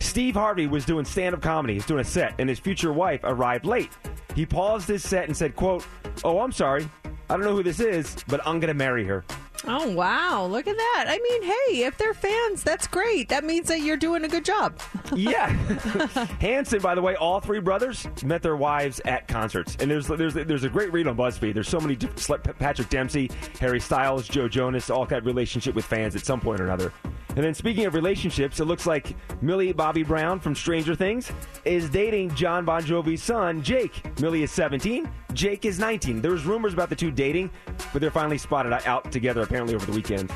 Steve 0.00 0.34
Harvey 0.34 0.66
was 0.66 0.84
doing 0.84 1.04
stand-up 1.04 1.40
comedy. 1.40 1.74
He's 1.74 1.86
doing 1.86 2.00
a 2.00 2.04
set, 2.04 2.34
and 2.38 2.48
his 2.48 2.58
future 2.58 2.92
wife 2.92 3.20
arrived 3.22 3.64
late. 3.64 3.90
He 4.34 4.44
paused 4.44 4.88
his 4.88 5.06
set 5.06 5.26
and 5.26 5.36
said, 5.36 5.54
"quote 5.54 5.86
Oh, 6.24 6.40
I'm 6.40 6.52
sorry, 6.52 6.88
I 7.28 7.36
don't 7.36 7.44
know 7.44 7.54
who 7.54 7.62
this 7.62 7.78
is, 7.78 8.16
but 8.26 8.44
I'm 8.44 8.58
gonna 8.58 8.74
marry 8.74 9.04
her." 9.04 9.24
Oh 9.66 9.90
wow! 9.90 10.46
Look 10.46 10.66
at 10.66 10.76
that. 10.76 11.04
I 11.08 11.18
mean, 11.18 11.42
hey, 11.42 11.84
if 11.84 11.98
they're 11.98 12.14
fans, 12.14 12.62
that's 12.62 12.86
great. 12.86 13.28
That 13.28 13.44
means 13.44 13.68
that 13.68 13.80
you're 13.80 13.96
doing 13.96 14.24
a 14.24 14.28
good 14.28 14.44
job. 14.44 14.78
yeah. 15.14 15.48
Hanson, 16.40 16.80
by 16.80 16.94
the 16.94 17.02
way, 17.02 17.14
all 17.16 17.40
three 17.40 17.60
brothers 17.60 18.08
met 18.24 18.42
their 18.42 18.56
wives 18.56 19.00
at 19.04 19.28
concerts, 19.28 19.76
and 19.80 19.90
there's 19.90 20.06
there's 20.06 20.34
there's 20.34 20.64
a 20.64 20.68
great 20.68 20.92
read 20.92 21.06
on 21.06 21.16
BuzzFeed. 21.16 21.52
There's 21.52 21.68
so 21.68 21.80
many 21.80 21.96
Patrick 21.96 22.88
Dempsey, 22.88 23.30
Harry 23.60 23.80
Styles, 23.80 24.26
Joe 24.26 24.48
Jonas, 24.48 24.88
all 24.88 25.04
got 25.04 25.24
relationship 25.24 25.74
with 25.74 25.84
fans 25.84 26.16
at 26.16 26.24
some 26.24 26.40
point 26.40 26.60
or 26.60 26.64
another. 26.64 26.92
And 27.40 27.46
then 27.46 27.54
speaking 27.54 27.86
of 27.86 27.94
relationships, 27.94 28.60
it 28.60 28.66
looks 28.66 28.86
like 28.86 29.16
Millie 29.40 29.72
Bobby 29.72 30.02
Brown 30.02 30.40
from 30.40 30.54
Stranger 30.54 30.94
Things 30.94 31.32
is 31.64 31.88
dating 31.88 32.34
Jon 32.34 32.66
Bon 32.66 32.82
Jovi's 32.82 33.22
son, 33.22 33.62
Jake. 33.62 34.20
Millie 34.20 34.42
is 34.42 34.50
17, 34.50 35.10
Jake 35.32 35.64
is 35.64 35.78
19. 35.78 36.20
There 36.20 36.32
was 36.32 36.44
rumors 36.44 36.74
about 36.74 36.90
the 36.90 36.96
two 36.96 37.10
dating, 37.10 37.48
but 37.94 38.02
they're 38.02 38.10
finally 38.10 38.36
spotted 38.36 38.74
out 38.86 39.10
together 39.10 39.40
apparently 39.40 39.74
over 39.74 39.86
the 39.86 39.92
weekend. 39.92 40.30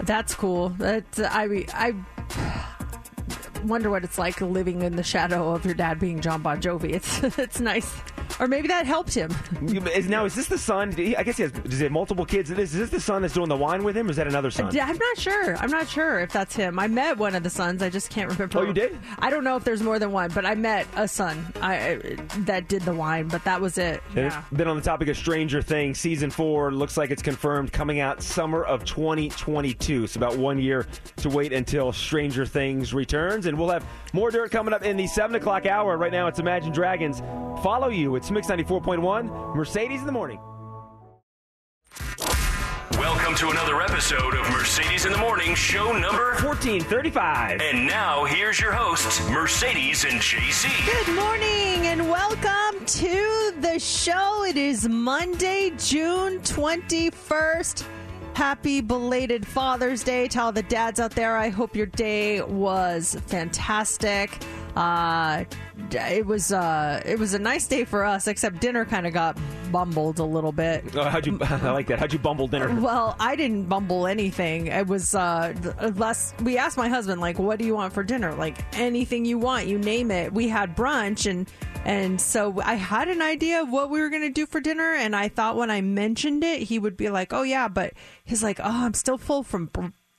That's 0.00 0.34
cool. 0.34 0.68
That's 0.68 1.18
I 1.18 1.64
I 1.72 1.94
wonder 3.64 3.88
what 3.88 4.04
it's 4.04 4.18
like 4.18 4.38
living 4.42 4.82
in 4.82 4.96
the 4.96 5.02
shadow 5.02 5.48
of 5.48 5.64
your 5.64 5.72
dad 5.72 5.98
being 5.98 6.20
Jon 6.20 6.42
Bon 6.42 6.60
Jovi. 6.60 6.92
It's 6.92 7.38
it's 7.38 7.58
nice, 7.58 7.90
or 8.40 8.48
maybe 8.48 8.68
that 8.68 8.86
helped 8.86 9.14
him. 9.14 9.30
Is, 9.94 10.08
now, 10.08 10.24
is 10.24 10.34
this 10.34 10.46
the 10.46 10.58
son? 10.58 10.94
I 10.98 11.22
guess 11.22 11.36
he 11.36 11.44
has. 11.44 11.52
Does 11.52 11.78
he 11.78 11.84
have 11.84 11.92
multiple 11.92 12.24
kids? 12.24 12.50
Is 12.50 12.72
this 12.72 12.90
the 12.90 13.00
son 13.00 13.22
that's 13.22 13.34
doing 13.34 13.48
the 13.48 13.56
wine 13.56 13.84
with 13.84 13.96
him, 13.96 14.08
or 14.08 14.10
is 14.10 14.16
that 14.16 14.26
another 14.26 14.50
son? 14.50 14.66
I'm 14.78 14.96
not 14.96 15.18
sure. 15.18 15.56
I'm 15.56 15.70
not 15.70 15.88
sure 15.88 16.20
if 16.20 16.32
that's 16.32 16.54
him. 16.54 16.78
I 16.78 16.86
met 16.86 17.18
one 17.18 17.34
of 17.34 17.42
the 17.42 17.50
sons. 17.50 17.82
I 17.82 17.90
just 17.90 18.10
can't 18.10 18.30
remember. 18.30 18.58
Oh, 18.58 18.62
you 18.62 18.72
did? 18.72 18.98
I 19.18 19.30
don't 19.30 19.44
know 19.44 19.56
if 19.56 19.64
there's 19.64 19.82
more 19.82 19.98
than 19.98 20.12
one, 20.12 20.30
but 20.30 20.44
I 20.46 20.54
met 20.54 20.86
a 20.96 21.06
son 21.08 21.46
I, 21.60 22.16
that 22.38 22.68
did 22.68 22.82
the 22.82 22.94
wine. 22.94 23.28
But 23.28 23.44
that 23.44 23.60
was 23.60 23.78
it. 23.78 24.02
Yeah. 24.14 24.42
Then 24.52 24.68
on 24.68 24.76
the 24.76 24.82
topic 24.82 25.08
of 25.08 25.16
Stranger 25.16 25.62
Things, 25.62 25.98
season 25.98 26.30
four 26.30 26.72
looks 26.72 26.96
like 26.96 27.10
it's 27.10 27.22
confirmed 27.22 27.72
coming 27.72 28.00
out 28.00 28.22
summer 28.22 28.64
of 28.64 28.84
2022. 28.84 30.06
So 30.06 30.18
about 30.18 30.36
one 30.36 30.58
year 30.58 30.86
to 31.16 31.28
wait 31.28 31.52
until 31.52 31.92
Stranger 31.92 32.46
Things 32.46 32.94
returns, 32.94 33.46
and 33.46 33.58
we'll 33.58 33.70
have 33.70 33.86
more 34.12 34.30
dirt 34.30 34.50
coming 34.50 34.74
up 34.74 34.82
in 34.82 34.96
the 34.96 35.06
seven 35.06 35.36
o'clock 35.36 35.66
hour. 35.66 35.96
Right 35.96 36.12
now, 36.12 36.26
it's 36.26 36.38
Imagine 36.38 36.72
Dragons. 36.72 37.20
Follow 37.62 37.88
you. 38.14 38.16
It's 38.16 38.30
Mix 38.30 38.46
94.1, 38.48 39.54
Mercedes 39.54 40.00
in 40.00 40.06
the 40.06 40.12
morning. 40.12 40.38
Welcome 42.92 43.34
to 43.36 43.50
another 43.50 43.82
episode 43.82 44.34
of 44.34 44.48
Mercedes 44.50 45.04
in 45.04 45.12
the 45.12 45.18
Morning, 45.18 45.54
show 45.54 45.92
number 45.92 46.32
1435. 46.42 47.60
And 47.60 47.86
now 47.86 48.24
here's 48.24 48.60
your 48.60 48.72
hosts, 48.72 49.26
Mercedes 49.28 50.04
and 50.04 50.20
JC. 50.20 50.68
Good 50.86 51.14
morning 51.14 51.86
and 51.86 52.08
welcome 52.08 52.84
to 52.86 53.52
the 53.60 53.78
show. 53.78 54.44
It 54.44 54.56
is 54.56 54.88
Monday, 54.88 55.72
June 55.76 56.38
21st. 56.40 57.84
Happy 58.34 58.80
belated 58.80 59.46
Father's 59.46 60.02
Day 60.02 60.26
to 60.28 60.42
all 60.42 60.52
the 60.52 60.62
dads 60.62 60.98
out 60.98 61.12
there. 61.12 61.36
I 61.36 61.50
hope 61.50 61.76
your 61.76 61.86
day 61.86 62.42
was 62.42 63.16
fantastic. 63.26 64.42
Uh, 64.74 65.44
it 65.92 66.24
was 66.24 66.52
uh, 66.52 67.02
it 67.04 67.18
was 67.18 67.34
a 67.34 67.38
nice 67.38 67.66
day 67.66 67.84
for 67.84 68.04
us, 68.04 68.26
except 68.26 68.60
dinner 68.60 68.84
kind 68.84 69.06
of 69.06 69.12
got 69.12 69.38
bumbled 69.70 70.18
a 70.18 70.24
little 70.24 70.52
bit. 70.52 70.84
Oh, 70.94 71.04
how'd 71.04 71.26
you? 71.26 71.38
I 71.42 71.70
like 71.70 71.86
that. 71.88 71.98
How'd 71.98 72.12
you 72.12 72.18
bumble 72.18 72.46
dinner? 72.46 72.72
Well, 72.80 73.16
I 73.18 73.36
didn't 73.36 73.64
bumble 73.64 74.06
anything. 74.06 74.68
It 74.68 74.86
was 74.86 75.14
uh 75.14 75.52
less 75.96 76.34
we 76.42 76.58
asked 76.58 76.76
my 76.76 76.88
husband 76.88 77.20
like 77.20 77.38
what 77.38 77.58
do 77.58 77.64
you 77.64 77.74
want 77.74 77.92
for 77.92 78.02
dinner? 78.02 78.34
Like 78.34 78.58
anything 78.78 79.24
you 79.24 79.38
want, 79.38 79.66
you 79.66 79.78
name 79.78 80.10
it. 80.10 80.32
We 80.32 80.48
had 80.48 80.76
brunch 80.76 81.28
and 81.30 81.50
and 81.84 82.20
so 82.20 82.60
I 82.62 82.74
had 82.74 83.08
an 83.08 83.20
idea 83.20 83.60
of 83.60 83.70
what 83.70 83.90
we 83.90 84.00
were 84.00 84.08
going 84.08 84.22
to 84.22 84.30
do 84.30 84.46
for 84.46 84.60
dinner 84.60 84.94
and 84.94 85.14
I 85.14 85.28
thought 85.28 85.56
when 85.56 85.70
I 85.70 85.80
mentioned 85.80 86.44
it, 86.44 86.62
he 86.62 86.78
would 86.78 86.96
be 86.96 87.10
like, 87.10 87.32
"Oh 87.32 87.42
yeah, 87.42 87.68
but 87.68 87.92
he's 88.24 88.42
like, 88.42 88.60
"Oh, 88.60 88.64
I'm 88.64 88.94
still 88.94 89.18
full 89.18 89.42
from 89.42 89.68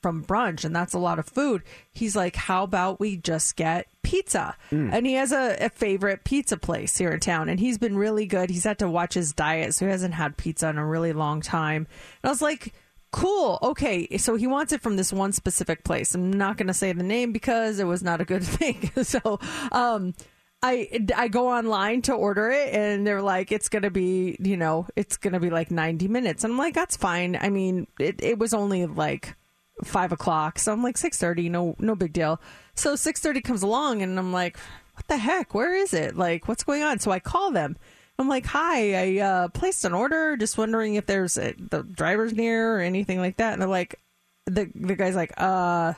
from 0.06 0.24
brunch 0.24 0.64
and 0.64 0.74
that's 0.74 0.94
a 0.94 0.98
lot 0.98 1.18
of 1.18 1.26
food." 1.26 1.62
He's 1.92 2.14
like, 2.14 2.36
"How 2.36 2.62
about 2.62 3.00
we 3.00 3.16
just 3.16 3.56
get 3.56 3.86
pizza?" 4.02 4.56
Mm. 4.70 4.92
And 4.92 5.06
he 5.06 5.14
has 5.14 5.32
a, 5.32 5.56
a 5.60 5.68
favorite 5.70 6.24
pizza 6.24 6.56
place 6.56 6.96
here 6.96 7.10
in 7.10 7.20
town 7.20 7.48
and 7.48 7.58
he's 7.58 7.78
been 7.78 7.96
really 7.96 8.26
good. 8.26 8.50
He's 8.50 8.64
had 8.64 8.78
to 8.78 8.88
watch 8.88 9.14
his 9.14 9.32
diet, 9.32 9.74
so 9.74 9.86
he 9.86 9.90
hasn't 9.90 10.14
had 10.14 10.36
pizza 10.36 10.68
in 10.68 10.78
a 10.78 10.86
really 10.86 11.12
long 11.12 11.40
time. 11.40 11.86
And 12.22 12.28
I 12.28 12.30
was 12.30 12.42
like, 12.42 12.72
cool. 13.12 13.58
Okay. 13.62 14.16
So 14.18 14.36
he 14.36 14.46
wants 14.46 14.72
it 14.72 14.82
from 14.82 14.96
this 14.96 15.12
one 15.12 15.32
specific 15.32 15.84
place. 15.84 16.14
I'm 16.14 16.32
not 16.32 16.56
going 16.56 16.66
to 16.68 16.74
say 16.74 16.92
the 16.92 17.02
name 17.02 17.32
because 17.32 17.78
it 17.78 17.84
was 17.84 18.02
not 18.02 18.20
a 18.20 18.24
good 18.24 18.44
thing. 18.44 18.90
so, 19.02 19.40
um, 19.72 20.14
I, 20.62 21.06
I 21.14 21.28
go 21.28 21.48
online 21.48 22.02
to 22.02 22.12
order 22.14 22.50
it 22.50 22.74
and 22.74 23.06
they're 23.06 23.22
like 23.22 23.52
it's 23.52 23.68
gonna 23.68 23.90
be 23.90 24.36
you 24.40 24.56
know 24.56 24.86
it's 24.96 25.16
gonna 25.18 25.38
be 25.38 25.50
like 25.50 25.70
90 25.70 26.08
minutes 26.08 26.44
and 26.44 26.54
I'm 26.54 26.58
like 26.58 26.74
that's 26.74 26.96
fine 26.96 27.38
I 27.40 27.50
mean 27.50 27.86
it, 28.00 28.22
it 28.22 28.38
was 28.38 28.54
only 28.54 28.86
like 28.86 29.36
five 29.84 30.12
o'clock 30.12 30.58
so 30.58 30.72
I'm 30.72 30.82
like 30.82 30.96
6:30 30.96 31.50
no 31.50 31.76
no 31.78 31.94
big 31.94 32.12
deal 32.12 32.40
so 32.74 32.94
6:30 32.94 33.44
comes 33.44 33.62
along 33.62 34.02
and 34.02 34.18
I'm 34.18 34.32
like 34.32 34.58
what 34.94 35.06
the 35.08 35.18
heck 35.18 35.54
where 35.54 35.74
is 35.74 35.92
it 35.92 36.16
like 36.16 36.48
what's 36.48 36.64
going 36.64 36.82
on 36.82 36.98
so 36.98 37.10
I 37.10 37.18
call 37.20 37.50
them 37.50 37.76
I'm 38.18 38.28
like, 38.28 38.46
hi, 38.46 38.94
I 38.94 39.20
uh, 39.20 39.48
placed 39.48 39.84
an 39.84 39.92
order. 39.92 40.36
Just 40.36 40.56
wondering 40.56 40.94
if 40.94 41.06
there's 41.06 41.36
a, 41.36 41.52
the 41.52 41.82
driver's 41.82 42.32
near 42.32 42.76
or 42.76 42.80
anything 42.80 43.18
like 43.18 43.36
that. 43.36 43.52
And 43.52 43.60
they're 43.60 43.68
like, 43.68 43.98
the 44.46 44.70
the 44.74 44.94
guy's 44.94 45.16
like, 45.16 45.32
uh, 45.36 45.94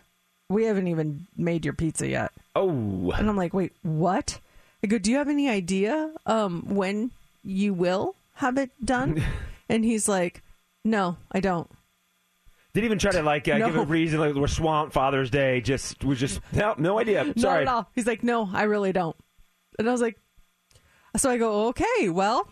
we 0.49 0.65
haven't 0.65 0.89
even 0.89 1.27
made 1.37 1.65
your 1.65 1.75
pizza 1.75 2.09
yet. 2.09 2.33
Oh, 2.57 3.13
and 3.13 3.29
I'm 3.29 3.37
like, 3.37 3.55
wait, 3.55 3.73
what? 3.83 4.41
I 4.83 4.87
go, 4.87 4.99
do 4.99 5.11
you 5.11 5.19
have 5.19 5.29
any 5.29 5.49
idea 5.49 6.13
um 6.27 6.75
when 6.75 7.11
you 7.45 7.73
will 7.73 8.17
have 8.35 8.59
it 8.59 8.71
done? 8.85 9.23
and 9.69 9.85
he's 9.85 10.09
like, 10.09 10.43
no, 10.85 11.17
I 11.31 11.41
don't. 11.41 11.71
Didn't 12.75 12.85
even 12.85 12.99
try 12.99 13.13
to 13.13 13.23
like 13.23 13.49
uh, 13.49 13.59
No. 13.59 13.67
give 13.67 13.77
a 13.77 13.85
reason. 13.85 14.21
Like 14.21 14.35
we're 14.35 14.47
swamped 14.47 14.93
Father's 14.93 15.31
Day. 15.31 15.61
Just 15.61 16.05
was 16.05 16.21
just 16.21 16.41
no, 16.53 16.75
no 16.79 16.99
idea. 16.99 17.25
Not 17.25 17.39
Sorry. 17.39 17.63
at 17.63 17.69
all. 17.69 17.91
He's 17.95 18.07
like, 18.07 18.23
no, 18.23 18.49
I 18.53 18.65
really 18.65 18.93
don't. 18.93 19.17
And 19.79 19.89
I 19.89 19.93
was 19.93 20.01
like, 20.01 20.19
so 21.17 21.31
I 21.31 21.39
go, 21.39 21.69
okay, 21.69 22.09
well, 22.09 22.49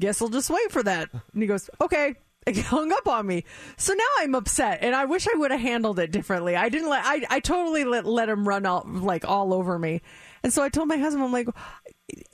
guess 0.00 0.20
I'll 0.20 0.28
just 0.28 0.50
wait 0.50 0.70
for 0.70 0.82
that. 0.82 1.08
And 1.12 1.42
he 1.42 1.46
goes, 1.46 1.68
okay. 1.80 2.14
And 2.48 2.56
hung 2.58 2.92
up 2.92 3.08
on 3.08 3.26
me. 3.26 3.42
So 3.76 3.92
now 3.92 4.04
I'm 4.20 4.36
upset, 4.36 4.78
and 4.80 4.94
I 4.94 5.04
wish 5.06 5.26
I 5.26 5.36
would 5.36 5.50
have 5.50 5.58
handled 5.58 5.98
it 5.98 6.12
differently. 6.12 6.54
I 6.54 6.68
didn't 6.68 6.88
let. 6.88 7.02
I, 7.04 7.26
I 7.28 7.40
totally 7.40 7.82
let 7.82 8.06
let 8.06 8.28
him 8.28 8.46
run 8.46 8.64
all 8.66 8.84
like 8.86 9.24
all 9.28 9.52
over 9.52 9.76
me. 9.80 10.00
And 10.44 10.52
so 10.52 10.62
I 10.62 10.68
told 10.68 10.86
my 10.86 10.96
husband, 10.96 11.24
I'm 11.24 11.32
like, 11.32 11.48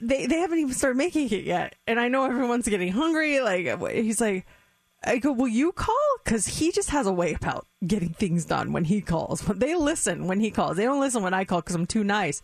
they 0.02 0.26
they 0.26 0.40
haven't 0.40 0.58
even 0.58 0.74
started 0.74 0.98
making 0.98 1.30
it 1.30 1.44
yet, 1.44 1.76
and 1.86 1.98
I 1.98 2.08
know 2.08 2.26
everyone's 2.26 2.68
getting 2.68 2.92
hungry. 2.92 3.40
Like 3.40 3.80
he's 3.94 4.20
like, 4.20 4.44
I 5.04 5.18
go, 5.18 5.32
will 5.32 5.48
you 5.48 5.72
call? 5.72 5.96
Because 6.24 6.46
he 6.46 6.70
just 6.72 6.90
has 6.90 7.06
a 7.06 7.12
way 7.12 7.34
about 7.34 7.66
getting 7.86 8.10
things 8.10 8.44
done 8.44 8.72
when 8.72 8.84
he 8.84 9.00
calls. 9.00 9.42
But 9.42 9.60
they 9.60 9.74
listen 9.74 10.26
when 10.26 10.40
he 10.40 10.50
calls. 10.50 10.76
They 10.76 10.84
don't 10.84 11.00
listen 11.00 11.22
when 11.22 11.34
I 11.34 11.44
call 11.44 11.60
because 11.60 11.74
I'm 11.74 11.86
too 11.86 12.04
nice. 12.04 12.42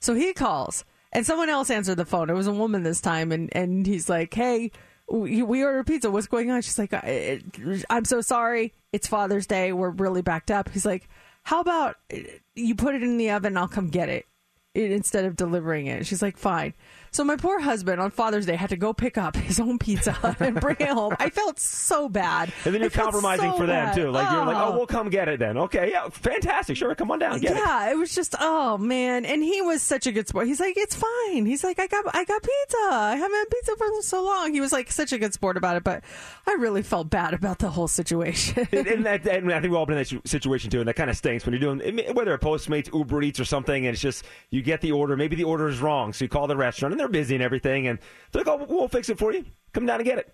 So 0.00 0.14
he 0.14 0.32
calls, 0.32 0.84
and 1.12 1.24
someone 1.26 1.48
else 1.48 1.70
answered 1.70 1.96
the 1.96 2.04
phone. 2.04 2.30
It 2.30 2.34
was 2.34 2.46
a 2.46 2.52
woman 2.52 2.82
this 2.82 3.00
time, 3.00 3.32
and 3.32 3.48
and 3.54 3.86
he's 3.86 4.08
like, 4.08 4.32
hey. 4.34 4.70
We 5.08 5.40
we 5.44 5.62
ordered 5.62 5.86
pizza. 5.86 6.10
What's 6.10 6.26
going 6.26 6.50
on? 6.50 6.62
She's 6.62 6.80
like, 6.80 6.92
I'm 6.92 8.04
so 8.04 8.20
sorry. 8.20 8.72
It's 8.92 9.06
Father's 9.06 9.46
Day. 9.46 9.72
We're 9.72 9.90
really 9.90 10.20
backed 10.20 10.50
up. 10.50 10.68
He's 10.70 10.84
like, 10.84 11.08
How 11.44 11.60
about 11.60 11.94
uh, 12.12 12.18
you 12.56 12.74
put 12.74 12.96
it 12.96 13.04
in 13.04 13.16
the 13.16 13.30
oven? 13.30 13.56
I'll 13.56 13.68
come 13.68 13.86
get 13.88 14.08
it- 14.08 14.26
instead 14.74 15.24
of 15.24 15.36
delivering 15.36 15.86
it. 15.86 16.06
She's 16.06 16.22
like, 16.22 16.36
fine. 16.36 16.74
So 17.16 17.24
my 17.24 17.36
poor 17.36 17.58
husband 17.58 17.98
on 17.98 18.10
Father's 18.10 18.44
Day 18.44 18.56
had 18.56 18.68
to 18.68 18.76
go 18.76 18.92
pick 18.92 19.16
up 19.16 19.36
his 19.48 19.58
own 19.58 19.78
pizza 19.78 20.36
and 20.38 20.60
bring 20.60 20.76
it 20.80 20.90
home. 20.90 21.16
I 21.18 21.30
felt 21.30 21.58
so 21.58 22.10
bad. 22.10 22.52
And 22.66 22.74
then 22.74 22.82
you're 22.82 22.90
compromising 22.90 23.52
so 23.52 23.56
for 23.56 23.64
them 23.66 23.86
bad. 23.86 23.94
too. 23.94 24.10
Like 24.10 24.30
you're 24.30 24.44
like, 24.44 24.56
Oh. 24.58 24.72
oh, 24.74 24.76
we'll 24.76 24.86
come 24.86 25.08
get 25.08 25.26
it 25.26 25.38
then. 25.38 25.56
Okay, 25.56 25.92
yeah, 25.92 26.10
fantastic. 26.10 26.76
Sure, 26.76 26.94
come 26.94 27.10
on 27.10 27.18
down, 27.18 27.40
get 27.40 27.52
it. 27.52 27.56
yeah, 27.56 27.90
it. 27.90 27.96
was 27.96 28.14
just 28.14 28.34
oh 28.38 28.76
man, 28.76 29.24
and 29.24 29.42
he 29.42 29.62
was 29.62 29.80
such 29.80 30.06
a 30.06 30.12
good 30.12 30.28
sport. 30.28 30.46
He's 30.46 30.60
like, 30.60 30.76
it's 30.76 30.94
fine. 30.94 31.46
He's 31.46 31.64
like, 31.64 31.78
I 31.78 31.86
got 31.86 32.04
I 32.14 32.22
got 32.24 32.42
pizza. 32.42 32.76
I 32.90 33.16
haven't 33.16 33.34
had 33.34 33.50
pizza 33.50 33.76
for 33.78 34.02
so 34.02 34.22
long. 34.22 34.52
He 34.52 34.60
was 34.60 34.72
like 34.72 34.92
such 34.92 35.14
a 35.14 35.18
good 35.18 35.32
sport 35.32 35.56
about 35.56 35.76
it, 35.76 35.84
but 35.84 36.04
I 36.46 36.56
really 36.58 36.82
felt 36.82 37.08
bad 37.08 37.32
about 37.32 37.60
the 37.60 37.70
whole 37.70 37.88
situation. 37.88 38.68
and, 38.72 38.86
and 38.86 39.06
that, 39.06 39.26
and 39.26 39.50
I 39.50 39.60
think 39.60 39.70
we've 39.70 39.74
all 39.78 39.86
been 39.86 39.96
in 39.96 40.04
that 40.04 40.28
situation 40.28 40.70
too, 40.70 40.80
and 40.80 40.88
that 40.88 40.96
kind 40.96 41.08
of 41.08 41.16
stinks 41.16 41.46
when 41.46 41.54
you're 41.54 41.76
doing 41.78 41.98
whether 42.14 42.34
a 42.34 42.38
Postmates, 42.38 42.92
Uber 42.92 43.22
Eats, 43.22 43.40
or 43.40 43.46
something, 43.46 43.86
and 43.86 43.94
it's 43.94 44.02
just 44.02 44.26
you 44.50 44.60
get 44.60 44.82
the 44.82 44.92
order, 44.92 45.16
maybe 45.16 45.34
the 45.34 45.44
order 45.44 45.66
is 45.66 45.80
wrong, 45.80 46.12
so 46.12 46.22
you 46.26 46.28
call 46.28 46.46
the 46.46 46.56
restaurant, 46.56 46.92
and 46.92 47.00
they're 47.00 47.05
busy 47.08 47.34
and 47.34 47.42
everything, 47.44 47.86
and 47.88 47.98
they're 48.32 48.42
like, 48.44 48.60
"Oh, 48.60 48.64
we'll 48.68 48.88
fix 48.88 49.08
it 49.08 49.18
for 49.18 49.32
you. 49.32 49.44
Come 49.72 49.86
down 49.86 49.96
and 50.00 50.04
get 50.04 50.18
it." 50.18 50.32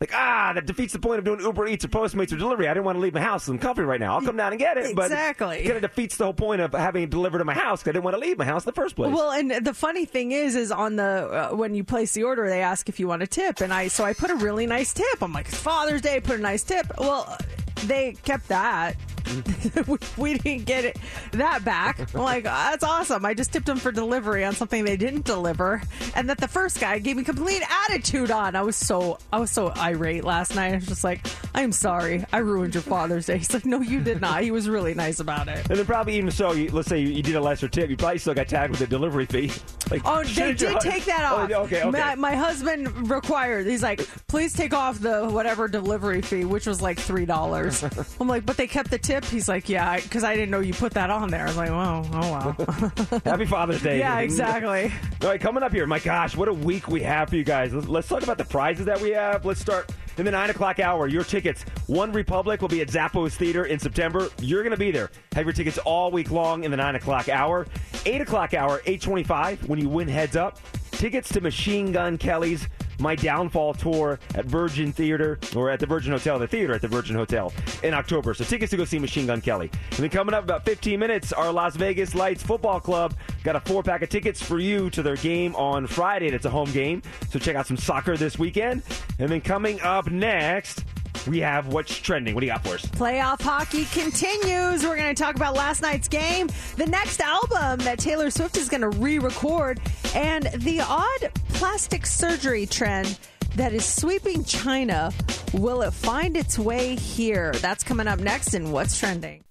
Like 0.00 0.10
ah, 0.12 0.52
that 0.54 0.66
defeats 0.66 0.92
the 0.92 0.98
point 0.98 1.20
of 1.20 1.24
doing 1.24 1.40
Uber 1.40 1.68
Eats 1.68 1.84
or 1.84 1.88
Postmates 1.88 2.32
or 2.32 2.36
delivery. 2.36 2.66
I 2.68 2.74
didn't 2.74 2.84
want 2.84 2.96
to 2.96 3.00
leave 3.00 3.14
my 3.14 3.20
house. 3.20 3.46
I'm 3.46 3.58
comfy 3.58 3.82
right 3.82 4.00
now. 4.00 4.14
I'll 4.14 4.22
come 4.22 4.36
down 4.36 4.52
and 4.52 4.58
get 4.58 4.76
it. 4.76 4.94
But 4.94 5.06
Exactly. 5.06 5.58
it 5.58 5.64
kind 5.64 5.76
of 5.76 5.82
defeats 5.82 6.16
the 6.16 6.24
whole 6.24 6.34
point 6.34 6.60
of 6.60 6.72
having 6.72 7.04
it 7.04 7.10
delivered 7.10 7.38
to 7.38 7.44
my 7.44 7.54
house 7.54 7.80
because 7.80 7.90
I 7.90 7.92
didn't 7.92 8.04
want 8.04 8.16
to 8.16 8.20
leave 8.20 8.36
my 8.36 8.44
house 8.44 8.64
in 8.64 8.70
the 8.70 8.74
first 8.74 8.96
place. 8.96 9.14
Well, 9.14 9.30
and 9.30 9.64
the 9.64 9.72
funny 9.72 10.04
thing 10.04 10.32
is, 10.32 10.56
is 10.56 10.72
on 10.72 10.96
the 10.96 11.50
uh, 11.52 11.56
when 11.56 11.74
you 11.76 11.84
place 11.84 12.12
the 12.12 12.24
order, 12.24 12.48
they 12.48 12.60
ask 12.60 12.88
if 12.88 12.98
you 12.98 13.06
want 13.06 13.22
a 13.22 13.26
tip, 13.26 13.60
and 13.60 13.72
I 13.72 13.86
so 13.88 14.04
I 14.04 14.14
put 14.14 14.30
a 14.30 14.34
really 14.34 14.66
nice 14.66 14.92
tip. 14.92 15.22
I'm 15.22 15.32
like, 15.32 15.46
it's 15.46 15.56
Father's 15.58 16.02
Day, 16.02 16.20
put 16.20 16.38
a 16.40 16.42
nice 16.42 16.64
tip. 16.64 16.86
Well, 16.98 17.38
they 17.86 18.14
kept 18.24 18.48
that, 18.48 18.96
we, 19.86 19.98
we 20.16 20.38
didn't 20.38 20.66
get 20.66 20.84
it 20.84 20.98
that 21.32 21.64
back. 21.64 22.14
I'm 22.14 22.20
like, 22.20 22.44
oh, 22.44 22.70
that's 22.70 22.84
awesome. 22.84 23.24
I 23.24 23.34
just 23.34 23.52
tipped 23.52 23.66
them 23.66 23.78
for 23.78 23.92
delivery 23.92 24.44
on 24.44 24.54
something 24.54 24.84
they 24.84 24.96
didn't 24.96 25.24
deliver, 25.24 25.82
and 26.14 26.28
that 26.28 26.38
the 26.38 26.48
first 26.48 26.80
guy 26.80 26.98
gave 26.98 27.16
me 27.16 27.24
complete 27.24 27.62
attitude 27.86 28.30
on. 28.30 28.56
I 28.56 28.62
was 28.62 28.76
so 28.76 29.18
I 29.32 29.38
was 29.38 29.50
so 29.50 29.72
irate 29.76 30.24
last 30.24 30.54
night. 30.54 30.72
I 30.72 30.76
was 30.76 30.86
just 30.86 31.04
like, 31.04 31.26
I'm 31.54 31.72
sorry, 31.72 32.24
I 32.32 32.38
ruined 32.38 32.74
your 32.74 32.82
Father's 32.82 33.26
Day. 33.26 33.38
He's 33.38 33.52
like, 33.52 33.64
No, 33.64 33.80
you 33.80 34.00
did 34.00 34.20
not. 34.20 34.42
He 34.42 34.50
was 34.50 34.68
really 34.68 34.94
nice 34.94 35.20
about 35.20 35.48
it. 35.48 35.68
And 35.70 35.78
then 35.78 35.86
probably 35.86 36.16
even 36.16 36.30
so, 36.30 36.52
you, 36.52 36.70
let's 36.70 36.88
say 36.88 36.98
you, 36.98 37.08
you 37.08 37.22
did 37.22 37.36
a 37.36 37.40
lesser 37.40 37.68
tip, 37.68 37.88
you 37.90 37.96
probably 37.96 38.18
still 38.18 38.34
got 38.34 38.48
tagged 38.48 38.72
with 38.72 38.80
a 38.80 38.86
delivery 38.86 39.26
fee. 39.26 39.52
Like, 39.90 40.02
Oh, 40.04 40.24
they 40.24 40.52
did 40.52 40.80
take 40.80 41.04
that 41.04 41.30
oh, 41.30 41.36
off. 41.36 41.50
Oh, 41.52 41.62
okay, 41.64 41.82
okay. 41.82 41.90
My, 41.90 42.14
my 42.16 42.34
husband 42.34 43.10
required. 43.10 43.66
He's 43.66 43.82
like, 43.82 44.06
please 44.26 44.52
take 44.52 44.74
off 44.74 44.98
the 44.98 45.28
whatever 45.28 45.68
delivery 45.68 46.22
fee, 46.22 46.44
which 46.44 46.66
was 46.66 46.82
like 46.82 46.98
three 46.98 47.26
dollars. 47.26 47.84
I'm 48.20 48.26
like, 48.28 48.44
but 48.44 48.56
they 48.56 48.66
kept 48.66 48.90
the 48.90 48.98
tip. 48.98 49.13
He's 49.22 49.48
like, 49.48 49.68
yeah, 49.68 50.00
because 50.00 50.24
I 50.24 50.34
didn't 50.34 50.50
know 50.50 50.60
you 50.60 50.72
put 50.72 50.92
that 50.94 51.10
on 51.10 51.28
there. 51.28 51.42
I 51.42 51.46
was 51.46 51.56
like, 51.56 51.70
well, 51.70 52.08
oh 52.14 52.30
wow. 52.30 53.20
Happy 53.24 53.44
Father's 53.44 53.82
Day. 53.82 53.98
yeah, 53.98 54.20
exactly. 54.20 54.90
All 55.22 55.28
right, 55.28 55.40
coming 55.40 55.62
up 55.62 55.72
here. 55.72 55.86
My 55.86 55.98
gosh, 55.98 56.36
what 56.36 56.48
a 56.48 56.52
week 56.52 56.88
we 56.88 57.02
have 57.02 57.28
for 57.28 57.36
you 57.36 57.44
guys. 57.44 57.74
Let's, 57.74 57.88
let's 57.88 58.08
talk 58.08 58.22
about 58.22 58.38
the 58.38 58.44
prizes 58.44 58.86
that 58.86 59.00
we 59.00 59.10
have. 59.10 59.44
Let's 59.44 59.60
start 59.60 59.92
in 60.16 60.24
the 60.24 60.30
9 60.30 60.50
o'clock 60.50 60.80
hour. 60.80 61.06
Your 61.06 61.24
tickets. 61.24 61.64
One 61.86 62.12
Republic 62.12 62.60
will 62.60 62.68
be 62.68 62.80
at 62.80 62.88
Zappos 62.88 63.32
Theater 63.34 63.66
in 63.66 63.78
September. 63.78 64.28
You're 64.40 64.62
going 64.62 64.72
to 64.72 64.76
be 64.78 64.90
there. 64.90 65.10
Have 65.34 65.44
your 65.44 65.52
tickets 65.52 65.78
all 65.78 66.10
week 66.10 66.30
long 66.30 66.64
in 66.64 66.70
the 66.70 66.76
9 66.76 66.96
o'clock 66.96 67.28
hour. 67.28 67.66
8 68.06 68.20
o'clock 68.20 68.54
hour, 68.54 68.80
825, 68.86 69.68
when 69.68 69.78
you 69.78 69.88
win 69.88 70.08
heads 70.08 70.36
up. 70.36 70.58
Tickets 70.92 71.28
to 71.30 71.40
Machine 71.40 71.92
Gun 71.92 72.16
Kelly's 72.18 72.68
My 72.98 73.14
Downfall 73.14 73.74
tour 73.74 74.18
at 74.34 74.44
Virgin 74.44 74.92
Theater, 74.92 75.38
or 75.56 75.70
at 75.70 75.80
the 75.80 75.86
Virgin 75.86 76.12
Hotel, 76.12 76.38
the 76.38 76.46
theater 76.46 76.74
at 76.74 76.82
the 76.82 76.88
Virgin 76.88 77.16
Hotel 77.16 77.52
in 77.82 77.94
October. 77.94 78.34
So 78.34 78.44
tickets 78.44 78.70
to 78.70 78.76
go 78.76 78.84
see 78.84 78.98
Machine 78.98 79.26
Gun 79.26 79.40
Kelly. 79.40 79.70
And 79.90 79.98
then 79.98 80.10
coming 80.10 80.34
up 80.34 80.44
about 80.44 80.64
15 80.64 80.98
minutes, 80.98 81.32
our 81.32 81.52
Las 81.52 81.76
Vegas 81.76 82.14
Lights 82.14 82.42
Football 82.42 82.80
Club 82.80 83.14
got 83.42 83.56
a 83.56 83.60
four 83.60 83.82
pack 83.82 84.02
of 84.02 84.08
tickets 84.08 84.42
for 84.42 84.58
you 84.58 84.90
to 84.90 85.02
their 85.02 85.16
game 85.16 85.54
on 85.56 85.86
Friday. 85.86 86.28
It's 86.28 86.46
a 86.46 86.50
home 86.50 86.70
game. 86.72 87.02
So 87.30 87.38
check 87.38 87.56
out 87.56 87.66
some 87.66 87.76
soccer 87.76 88.16
this 88.16 88.38
weekend. 88.38 88.82
And 89.18 89.28
then 89.28 89.40
coming 89.40 89.80
up 89.80 90.10
next, 90.10 90.84
we 91.26 91.40
have 91.40 91.68
what's 91.68 91.96
trending. 91.96 92.34
What 92.34 92.40
do 92.40 92.46
you 92.46 92.52
got 92.52 92.64
for 92.64 92.74
us? 92.74 92.86
Playoff 92.86 93.40
hockey 93.40 93.84
continues. 93.86 94.84
We're 94.84 94.96
going 94.96 95.14
to 95.14 95.22
talk 95.22 95.36
about 95.36 95.54
last 95.54 95.82
night's 95.82 96.08
game, 96.08 96.48
the 96.76 96.86
next 96.86 97.20
album 97.20 97.84
that 97.84 97.98
Taylor 97.98 98.30
Swift 98.30 98.56
is 98.56 98.68
going 98.68 98.82
to 98.82 98.90
re 98.90 99.18
record, 99.18 99.80
and 100.14 100.44
the 100.56 100.80
odd 100.80 101.32
plastic 101.50 102.06
surgery 102.06 102.66
trend 102.66 103.18
that 103.56 103.72
is 103.72 103.84
sweeping 103.84 104.44
China. 104.44 105.12
Will 105.52 105.82
it 105.82 105.92
find 105.92 106.36
its 106.36 106.58
way 106.58 106.96
here? 106.96 107.52
That's 107.54 107.84
coming 107.84 108.08
up 108.08 108.18
next 108.18 108.54
in 108.54 108.72
What's 108.72 108.98
Trending. 108.98 109.44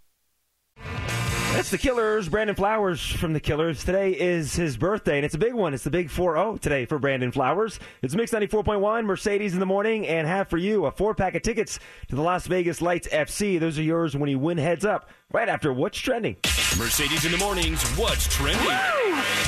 That's 1.54 1.70
the 1.70 1.78
Killers. 1.78 2.30
Brandon 2.30 2.56
Flowers 2.56 3.00
from 3.06 3.34
the 3.34 3.40
Killers. 3.40 3.84
Today 3.84 4.12
is 4.20 4.56
his 4.56 4.76
birthday, 4.76 5.18
and 5.18 5.26
it's 5.26 5.36
a 5.36 5.38
big 5.38 5.54
one. 5.54 5.76
It's 5.76 5.84
the 5.84 5.92
big 5.92 6.10
4 6.10 6.34
0 6.34 6.58
today 6.58 6.86
for 6.86 6.98
Brandon 6.98 7.32
Flowers. 7.32 7.80
It's 8.02 8.16
Mix 8.16 8.32
94.1, 8.32 9.06
Mercedes 9.06 9.54
in 9.54 9.60
the 9.60 9.66
morning, 9.68 10.08
and 10.08 10.26
have 10.28 10.48
for 10.50 10.58
you 10.58 10.88
a 10.88 10.92
four 10.92 11.14
pack 11.14 11.36
of 11.36 11.44
tickets 11.44 11.80
to 12.08 12.16
the 12.16 12.24
Las 12.24 12.48
Vegas 12.48 12.82
Lights 12.82 13.08
FC. 13.08 13.60
Those 13.60 13.78
are 13.78 13.84
yours 13.84 14.18
when 14.18 14.32
you 14.32 14.40
win 14.40 14.58
heads 14.58 14.84
up 14.84 15.10
right 15.34 15.50
after 15.50 15.74
What's 15.74 15.98
Trending. 15.98 16.38
Mercedes 16.78 17.26
in 17.26 17.32
the 17.32 17.38
mornings. 17.38 17.84
What's 17.92 18.28
trending 18.28 18.68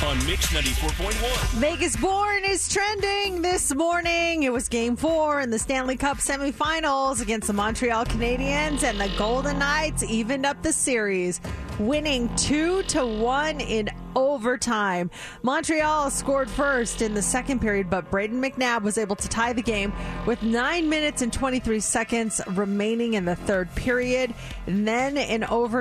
on 0.04 0.26
Mix 0.26 0.46
94.1? 0.52 1.58
Vegas 1.58 1.96
Born 1.96 2.44
is 2.44 2.72
trending 2.72 3.42
this 3.42 3.74
morning. 3.74 4.44
It 4.44 4.52
was 4.52 4.68
game 4.68 4.94
four 4.94 5.40
in 5.40 5.50
the 5.50 5.58
Stanley 5.58 5.96
Cup 5.96 6.18
semifinals 6.18 7.20
against 7.20 7.48
the 7.48 7.52
Montreal 7.52 8.04
Canadiens, 8.04 8.84
and 8.84 9.00
the 9.00 9.10
Golden 9.18 9.58
Knights 9.58 10.04
evened 10.04 10.46
up 10.46 10.62
the 10.62 10.72
series, 10.72 11.40
winning 11.80 12.34
two 12.36 12.82
to 12.84 13.04
one 13.04 13.60
in 13.60 13.90
overtime. 14.14 15.10
Montreal 15.42 16.10
scored 16.10 16.48
first 16.48 17.02
in 17.02 17.12
the 17.12 17.20
second 17.22 17.60
period, 17.60 17.90
but 17.90 18.10
Brayden 18.10 18.40
McNabb 18.40 18.82
was 18.82 18.98
able 18.98 19.16
to 19.16 19.28
tie 19.28 19.52
the 19.52 19.62
game 19.62 19.92
with 20.26 20.42
nine 20.42 20.88
minutes 20.88 21.22
and 21.22 21.32
23 21.32 21.80
seconds 21.80 22.40
remaining 22.52 23.14
in 23.14 23.24
the 23.24 23.36
third 23.36 23.72
period. 23.74 24.32
And 24.66 24.88
then 24.88 25.16
in 25.18 25.44
overtime, 25.44 25.75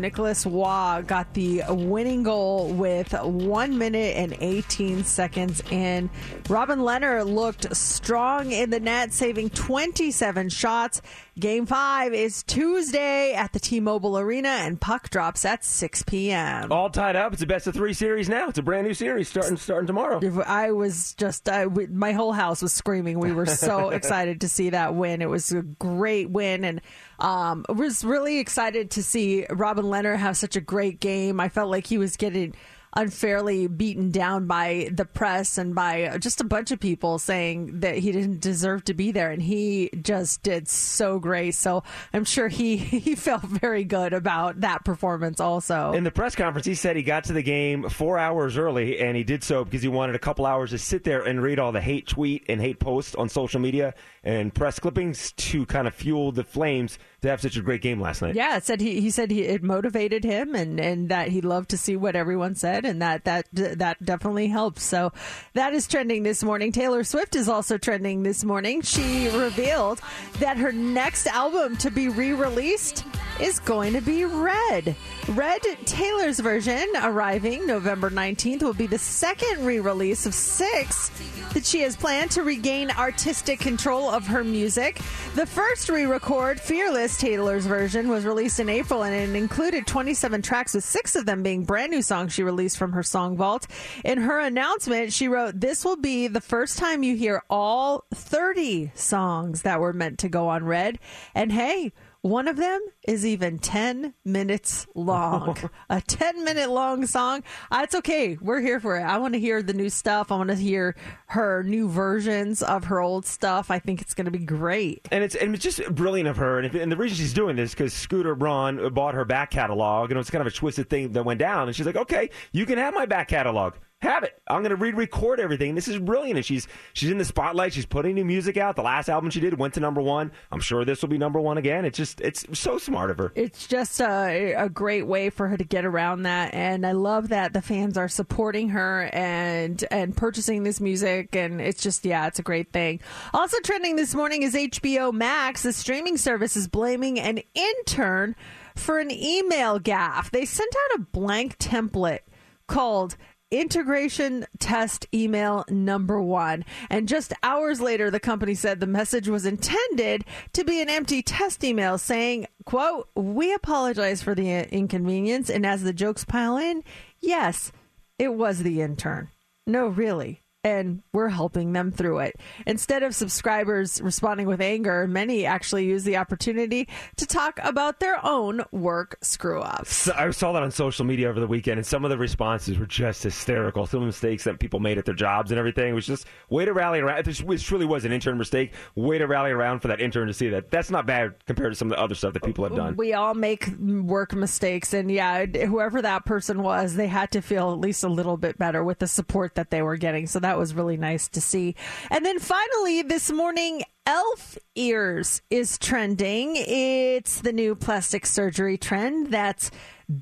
Nicolas 0.00 0.44
Roy 0.44 1.02
got 1.06 1.32
the 1.34 1.62
winning 1.68 2.22
goal 2.22 2.68
with 2.68 3.12
one 3.14 3.78
minute 3.78 4.16
and 4.16 4.36
18 4.40 5.04
seconds 5.04 5.62
in. 5.70 6.10
Robin 6.48 6.80
Lehner 6.80 7.24
looked 7.26 7.74
strong 7.74 8.52
in 8.52 8.70
the 8.70 8.80
net, 8.80 9.12
saving 9.12 9.50
27 9.50 10.48
shots. 10.50 11.00
Game 11.38 11.66
five 11.66 12.14
is 12.14 12.42
Tuesday 12.42 13.32
at 13.32 13.52
the 13.52 13.60
T 13.60 13.78
Mobile 13.78 14.18
Arena, 14.18 14.48
and 14.48 14.80
puck 14.80 15.08
drops 15.08 15.44
at 15.44 15.64
6 15.64 16.02
p.m. 16.02 16.72
All 16.72 16.90
tied 16.90 17.14
up. 17.14 17.32
It's 17.32 17.42
a 17.42 17.46
best 17.46 17.68
of 17.68 17.74
three 17.74 17.92
series 17.92 18.28
now. 18.28 18.48
It's 18.48 18.58
a 18.58 18.62
brand 18.62 18.88
new 18.88 18.94
series 18.94 19.28
starting 19.28 19.56
starting 19.56 19.86
tomorrow. 19.86 20.20
I 20.44 20.72
was 20.72 21.14
just, 21.14 21.48
I, 21.48 21.66
my 21.66 22.10
whole 22.10 22.32
house 22.32 22.60
was 22.60 22.72
screaming. 22.72 23.20
We 23.20 23.32
were 23.32 23.46
so 23.46 23.90
excited 23.90 24.40
to 24.40 24.48
see 24.48 24.70
that 24.70 24.96
win. 24.96 25.22
It 25.22 25.28
was 25.28 25.52
a 25.52 25.62
great 25.62 26.28
win, 26.28 26.64
and 26.64 26.80
um, 27.20 27.64
was 27.68 28.04
really 28.04 28.38
excited 28.38 28.90
to 28.92 29.04
see 29.04 29.46
Robin 29.48 29.84
Lehner 29.84 30.16
have 30.16 30.36
such 30.36 30.56
a 30.56 30.60
great 30.60 30.98
game. 30.98 31.38
I 31.38 31.50
felt 31.50 31.70
like 31.70 31.86
he 31.86 31.98
was 31.98 32.16
getting 32.16 32.54
unfairly 32.94 33.66
beaten 33.66 34.10
down 34.10 34.46
by 34.46 34.88
the 34.92 35.04
press 35.04 35.58
and 35.58 35.74
by 35.74 36.16
just 36.18 36.40
a 36.40 36.44
bunch 36.44 36.70
of 36.70 36.80
people 36.80 37.18
saying 37.18 37.80
that 37.80 37.98
he 37.98 38.12
didn't 38.12 38.40
deserve 38.40 38.84
to 38.84 38.94
be 38.94 39.12
there. 39.12 39.30
And 39.30 39.42
he 39.42 39.90
just 40.02 40.42
did 40.42 40.68
so 40.68 41.18
great. 41.18 41.54
So 41.54 41.82
i'm 42.12 42.24
sure 42.24 42.48
he 42.48 42.76
he 42.98 43.14
felt 43.14 43.42
very 43.42 43.84
good 43.84 44.12
about 44.12 44.60
that 44.60 44.84
performance 44.84 45.40
also. 45.40 45.92
In 45.92 46.04
the 46.04 46.10
press 46.10 46.34
conference, 46.34 46.66
he 46.66 46.74
said 46.74 46.96
he 46.96 47.02
got 47.02 47.24
to 47.24 47.32
the 47.32 47.42
game 47.42 47.88
four 47.88 48.18
hours 48.18 48.56
early, 48.56 48.98
and 48.98 49.16
he 49.16 49.24
did 49.24 49.42
so 49.42 49.64
because 49.64 49.82
he 49.82 49.88
wanted 49.88 50.14
a 50.14 50.18
couple 50.18 50.46
hours 50.46 50.70
to 50.70 50.78
sit 50.78 51.04
there 51.04 51.22
and 51.22 51.42
read 51.42 51.58
all 51.58 51.72
the 51.72 51.80
hate 51.80 52.06
tweet 52.06 52.44
and 52.48 52.60
hate 52.60 52.78
posts 52.78 53.14
on 53.14 53.28
social 53.28 53.60
media 53.60 53.94
and 54.24 54.54
press 54.54 54.78
clippings 54.78 55.32
to 55.32 55.66
kind 55.66 55.86
of 55.86 55.94
fuel 55.94 56.32
the 56.32 56.44
flames 56.44 56.98
to 57.22 57.28
have 57.28 57.40
such 57.40 57.56
a 57.56 57.60
great 57.60 57.82
game 57.82 58.00
last 58.00 58.22
night. 58.22 58.34
Yeah, 58.34 58.58
said 58.60 58.80
he, 58.80 59.00
he 59.00 59.10
said 59.10 59.30
he, 59.30 59.42
it 59.42 59.62
motivated 59.62 60.24
him 60.24 60.54
and, 60.54 60.78
and 60.78 61.08
that 61.08 61.28
he 61.28 61.40
loved 61.40 61.70
to 61.70 61.78
see 61.78 61.96
what 61.96 62.14
everyone 62.14 62.54
said 62.54 62.84
and 62.84 63.02
that 63.02 63.24
that 63.24 63.46
that 63.52 64.04
definitely 64.04 64.48
helps. 64.48 64.82
So 64.82 65.12
that 65.54 65.74
is 65.74 65.88
trending 65.88 66.22
this 66.22 66.44
morning. 66.44 66.70
Taylor 66.70 67.02
Swift 67.02 67.34
is 67.34 67.48
also 67.48 67.76
trending 67.76 68.22
this 68.22 68.44
morning. 68.44 68.82
She 68.82 69.28
revealed 69.28 70.00
that 70.38 70.58
her 70.58 70.72
next 70.72 71.26
album 71.26 71.76
to 71.78 71.90
be 71.90 72.08
re-released 72.08 73.04
is 73.40 73.58
going 73.58 73.94
to 73.94 74.00
be 74.00 74.24
Red. 74.24 74.94
Red 75.28 75.60
Taylor's 75.84 76.40
version 76.40 76.88
arriving 76.96 77.66
November 77.66 78.08
19th 78.08 78.62
will 78.62 78.72
be 78.72 78.86
the 78.86 78.96
second 78.96 79.66
re-release 79.66 80.24
of 80.24 80.32
6 80.32 81.10
that 81.52 81.66
she 81.66 81.80
has 81.82 81.96
planned 81.96 82.30
to 82.30 82.42
regain 82.42 82.90
artistic 82.92 83.60
control 83.60 84.08
of 84.08 84.26
her 84.26 84.42
music. 84.42 84.98
The 85.34 85.44
first 85.44 85.90
re-record 85.90 86.58
Fearless 86.58 87.18
Taylor's 87.18 87.66
version 87.66 88.08
was 88.08 88.24
released 88.24 88.58
in 88.58 88.70
April 88.70 89.02
and 89.04 89.14
it 89.14 89.36
included 89.36 89.86
27 89.86 90.40
tracks 90.40 90.72
with 90.72 90.84
6 90.84 91.14
of 91.16 91.26
them 91.26 91.42
being 91.42 91.64
brand 91.64 91.92
new 91.92 92.00
songs 92.00 92.32
she 92.32 92.42
released 92.42 92.78
from 92.78 92.92
her 92.92 93.02
song 93.02 93.36
vault. 93.36 93.66
In 94.06 94.18
her 94.22 94.40
announcement, 94.40 95.12
she 95.12 95.28
wrote, 95.28 95.60
"This 95.60 95.84
will 95.84 95.96
be 95.96 96.28
the 96.28 96.40
first 96.40 96.78
time 96.78 97.02
you 97.02 97.16
hear 97.16 97.42
all 97.50 98.04
30 98.14 98.92
songs 98.94 99.60
that 99.60 99.78
were 99.78 99.92
meant 99.92 100.18
to 100.20 100.30
go 100.30 100.48
on 100.48 100.64
Red." 100.64 100.98
And 101.34 101.52
hey, 101.52 101.92
one 102.22 102.48
of 102.48 102.56
them 102.56 102.80
is 103.06 103.24
even 103.24 103.58
10 103.58 104.14
minutes 104.24 104.86
long. 104.94 105.56
a 105.90 106.00
10 106.00 106.44
minute 106.44 106.70
long 106.70 107.06
song. 107.06 107.42
Uh, 107.70 107.80
it's 107.84 107.94
okay. 107.94 108.36
We're 108.40 108.60
here 108.60 108.80
for 108.80 108.98
it. 108.98 109.02
I 109.02 109.18
want 109.18 109.34
to 109.34 109.40
hear 109.40 109.62
the 109.62 109.72
new 109.72 109.88
stuff. 109.88 110.32
I 110.32 110.36
want 110.36 110.50
to 110.50 110.56
hear 110.56 110.96
her 111.26 111.62
new 111.62 111.88
versions 111.88 112.62
of 112.62 112.84
her 112.84 113.00
old 113.00 113.24
stuff. 113.24 113.70
I 113.70 113.78
think 113.78 114.02
it's 114.02 114.14
going 114.14 114.24
to 114.24 114.30
be 114.30 114.44
great. 114.44 115.08
And 115.12 115.22
it's 115.22 115.34
and 115.34 115.54
it's 115.54 115.62
just 115.62 115.82
brilliant 115.94 116.28
of 116.28 116.36
her. 116.38 116.58
And, 116.58 116.66
if, 116.66 116.74
and 116.74 116.90
the 116.90 116.96
reason 116.96 117.16
she's 117.16 117.32
doing 117.32 117.56
this 117.56 117.70
because 117.72 117.92
Scooter 117.92 118.34
Braun 118.34 118.92
bought 118.92 119.14
her 119.14 119.24
back 119.24 119.50
catalog, 119.50 120.10
and 120.10 120.16
it 120.16 120.18
was 120.18 120.30
kind 120.30 120.42
of 120.42 120.46
a 120.46 120.54
twisted 120.54 120.90
thing 120.90 121.12
that 121.12 121.24
went 121.24 121.38
down. 121.38 121.68
And 121.68 121.76
she's 121.76 121.86
like, 121.86 121.96
"Okay, 121.96 122.30
you 122.52 122.66
can 122.66 122.78
have 122.78 122.94
my 122.94 123.06
back 123.06 123.28
catalog. 123.28 123.74
Have 124.00 124.22
it. 124.22 124.40
I'm 124.46 124.62
going 124.62 124.70
to 124.70 124.76
re-record 124.76 125.40
everything. 125.40 125.74
This 125.74 125.88
is 125.88 125.98
brilliant." 125.98 126.36
And 126.36 126.46
she's 126.46 126.68
she's 126.92 127.10
in 127.10 127.18
the 127.18 127.24
spotlight. 127.24 127.72
She's 127.72 127.84
putting 127.86 128.14
new 128.14 128.24
music 128.24 128.56
out. 128.56 128.76
The 128.76 128.82
last 128.82 129.08
album 129.08 129.30
she 129.30 129.40
did 129.40 129.58
went 129.58 129.74
to 129.74 129.80
number 129.80 130.00
one. 130.00 130.30
I'm 130.52 130.60
sure 130.60 130.84
this 130.84 131.02
will 131.02 131.08
be 131.08 131.18
number 131.18 131.40
one 131.40 131.58
again. 131.58 131.84
It's 131.84 131.96
just 131.96 132.20
it's 132.20 132.46
so 132.56 132.78
smart 132.78 133.10
of 133.10 133.18
her. 133.18 133.32
It's 133.34 133.66
just 133.66 134.00
a, 134.00 134.54
a 134.54 134.68
great 134.68 135.08
way 135.08 135.30
for 135.30 135.48
her 135.48 135.56
to 135.56 135.64
get 135.64 135.84
around 135.84 136.22
that, 136.22 136.54
and 136.54 136.86
I 136.86 136.92
love 136.92 137.30
that 137.30 137.52
the 137.52 137.60
fans 137.60 137.98
are 137.98 138.08
supporting 138.08 138.68
her 138.68 139.10
and 139.12 139.84
and 139.90 140.16
purchasing 140.16 140.62
this 140.62 140.80
music, 140.80 141.34
and 141.34 141.60
it's 141.60 141.82
just 141.82 142.04
yeah, 142.04 142.28
it's 142.28 142.38
a 142.38 142.44
great 142.44 142.72
thing. 142.72 143.00
Also 143.34 143.58
trending 143.64 143.96
this 143.96 144.14
morning 144.14 144.44
is 144.44 144.54
HBO 144.54 145.12
Max. 145.12 145.64
The 145.64 145.72
streaming 145.72 146.18
service 146.18 146.56
is 146.56 146.68
blaming 146.68 147.18
an 147.18 147.40
intern 147.52 148.36
for 148.76 149.00
an 149.00 149.10
email 149.10 149.80
gaffe. 149.80 150.30
They 150.30 150.44
sent 150.44 150.72
out 150.72 151.00
a 151.00 151.02
blank 151.02 151.58
template 151.58 152.20
called 152.68 153.16
integration 153.50 154.46
test 154.58 155.06
email 155.12 155.64
number 155.68 156.20
one. 156.20 156.64
And 156.90 157.08
just 157.08 157.32
hours 157.42 157.80
later, 157.80 158.10
the 158.10 158.20
company 158.20 158.54
said 158.54 158.80
the 158.80 158.86
message 158.86 159.28
was 159.28 159.46
intended 159.46 160.24
to 160.52 160.64
be 160.64 160.80
an 160.80 160.88
empty 160.88 161.22
test 161.22 161.64
email 161.64 161.98
saying, 161.98 162.46
quote, 162.64 163.08
we 163.14 163.54
apologize 163.54 164.22
for 164.22 164.34
the 164.34 164.72
inconvenience. 164.72 165.48
And 165.50 165.64
as 165.64 165.82
the 165.82 165.92
jokes 165.92 166.24
pile 166.24 166.56
in, 166.56 166.82
yes, 167.20 167.72
it 168.18 168.34
was 168.34 168.62
the 168.62 168.80
intern. 168.82 169.30
No, 169.66 169.86
really. 169.86 170.42
And 170.64 171.02
we're 171.12 171.28
helping 171.28 171.72
them 171.72 171.92
through 171.92 172.18
it. 172.18 172.36
Instead 172.66 173.04
of 173.04 173.14
subscribers 173.14 174.00
responding 174.02 174.48
with 174.48 174.60
anger, 174.60 175.06
many 175.06 175.46
actually 175.46 175.86
use 175.86 176.02
the 176.02 176.16
opportunity 176.16 176.88
to 177.16 177.26
talk 177.26 177.60
about 177.62 178.00
their 178.00 178.18
own 178.26 178.62
work 178.72 179.18
screw 179.22 179.60
ups. 179.60 179.94
So 179.94 180.12
I 180.16 180.28
saw 180.32 180.52
that 180.52 180.62
on 180.64 180.72
social 180.72 181.04
media 181.04 181.28
over 181.28 181.38
the 181.38 181.46
weekend, 181.46 181.78
and 181.78 181.86
some 181.86 182.04
of 182.04 182.10
the 182.10 182.18
responses 182.18 182.76
were 182.76 182.86
just 182.86 183.22
hysterical. 183.22 183.86
Some 183.86 183.98
of 183.98 184.02
the 184.02 184.06
mistakes 184.08 184.44
that 184.44 184.58
people 184.58 184.80
made 184.80 184.98
at 184.98 185.04
their 185.04 185.14
jobs 185.14 185.52
and 185.52 185.58
everything 185.58 185.90
it 185.90 185.92
was 185.92 186.06
just 186.06 186.26
way 186.50 186.64
to 186.64 186.72
rally 186.72 186.98
around. 186.98 187.24
This, 187.24 187.38
this 187.38 187.62
truly 187.62 187.86
was 187.86 188.04
an 188.04 188.10
intern 188.10 188.36
mistake. 188.36 188.72
Way 188.96 189.18
to 189.18 189.28
rally 189.28 189.52
around 189.52 189.78
for 189.78 189.88
that 189.88 190.00
intern 190.00 190.26
to 190.26 190.34
see 190.34 190.48
that. 190.48 190.72
That's 190.72 190.90
not 190.90 191.06
bad 191.06 191.34
compared 191.46 191.72
to 191.72 191.76
some 191.76 191.90
of 191.90 191.96
the 191.96 192.02
other 192.02 192.16
stuff 192.16 192.34
that 192.34 192.42
people 192.42 192.64
have 192.64 192.74
done. 192.74 192.96
We 192.96 193.14
all 193.14 193.34
make 193.34 193.68
work 193.78 194.34
mistakes, 194.34 194.92
and 194.92 195.08
yeah, 195.08 195.46
whoever 195.46 196.02
that 196.02 196.26
person 196.26 196.62
was, 196.62 196.96
they 196.96 197.06
had 197.06 197.30
to 197.30 197.42
feel 197.42 197.72
at 197.72 197.78
least 197.78 198.02
a 198.02 198.08
little 198.08 198.36
bit 198.36 198.58
better 198.58 198.82
with 198.82 198.98
the 198.98 199.06
support 199.06 199.54
that 199.54 199.70
they 199.70 199.82
were 199.82 199.96
getting. 199.96 200.26
So 200.26 200.40
that 200.40 200.47
was 200.56 200.74
really 200.74 200.96
nice 200.96 201.28
to 201.28 201.40
see. 201.40 201.74
And 202.10 202.24
then 202.24 202.38
finally, 202.38 203.02
this 203.02 203.30
morning, 203.30 203.82
elf 204.06 204.56
ears 204.74 205.42
is 205.50 205.76
trending. 205.78 206.54
It's 206.56 207.40
the 207.42 207.52
new 207.52 207.74
plastic 207.74 208.24
surgery 208.24 208.78
trend 208.78 209.26
that's 209.26 209.70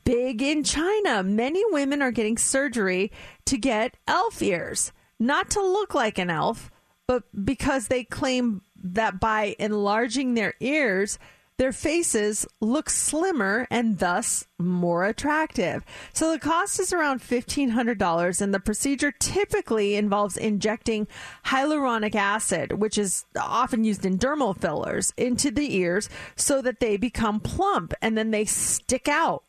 big 0.05 0.43
in 0.43 0.65
China. 0.65 1.23
Many 1.23 1.63
women 1.67 2.03
are 2.03 2.11
getting 2.11 2.39
surgery 2.39 3.13
to 3.45 3.57
get 3.57 3.97
elf 4.09 4.43
ears, 4.43 4.93
not 5.21 5.51
to 5.51 5.61
look 5.61 5.95
like 5.95 6.19
an 6.19 6.31
elf, 6.31 6.71
but 7.07 7.23
because 7.45 7.87
they 7.87 8.03
claim 8.03 8.63
that 8.83 9.21
by 9.21 9.55
enlarging 9.59 10.35
their 10.35 10.55
ears, 10.61 11.19
their 11.59 11.73
faces 11.73 12.47
look 12.61 12.91
slimmer 12.91 13.67
and 13.71 13.99
thus 13.99 14.47
more 14.59 15.07
attractive. 15.07 15.85
So 16.13 16.31
the 16.31 16.39
cost 16.39 16.79
is 16.79 16.93
around 16.93 17.21
$1,500, 17.21 18.41
and 18.41 18.55
the 18.55 18.61
procedure 18.61 19.13
typically 19.13 19.97
involves 19.97 20.37
injecting 20.37 21.07
hyaluronic 21.47 22.15
acid, 22.15 22.73
which 22.73 22.99
is 22.99 23.25
often 23.41 23.85
used 23.85 24.05
in 24.05 24.19
dermal 24.19 24.59
fillers, 24.59 25.13
into 25.17 25.51
the 25.51 25.77
ears 25.77 26.09
so 26.37 26.61
that 26.63 26.81
they 26.81 26.97
become 26.97 27.41
plump 27.41 27.95
and 28.03 28.17
then 28.19 28.31
they 28.31 28.45
stick 28.45 29.09
out. 29.09 29.45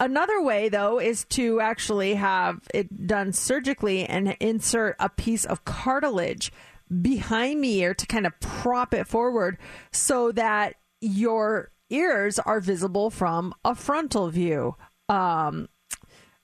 Another 0.00 0.42
way, 0.42 0.68
though, 0.68 0.98
is 0.98 1.24
to 1.30 1.60
actually 1.60 2.14
have 2.14 2.66
it 2.74 3.06
done 3.06 3.32
surgically 3.32 4.04
and 4.04 4.36
insert 4.40 4.96
a 4.98 5.08
piece 5.08 5.44
of 5.44 5.64
cartilage 5.64 6.52
behind 7.00 7.62
the 7.62 7.76
ear 7.76 7.94
to 7.94 8.06
kind 8.06 8.26
of 8.26 8.38
prop 8.40 8.92
it 8.92 9.06
forward 9.06 9.56
so 9.92 10.32
that 10.32 10.74
your 11.04 11.70
ears 11.90 12.38
are 12.38 12.60
visible 12.60 13.10
from 13.10 13.54
a 13.64 13.74
frontal 13.74 14.30
view. 14.30 14.74
Um, 15.08 15.68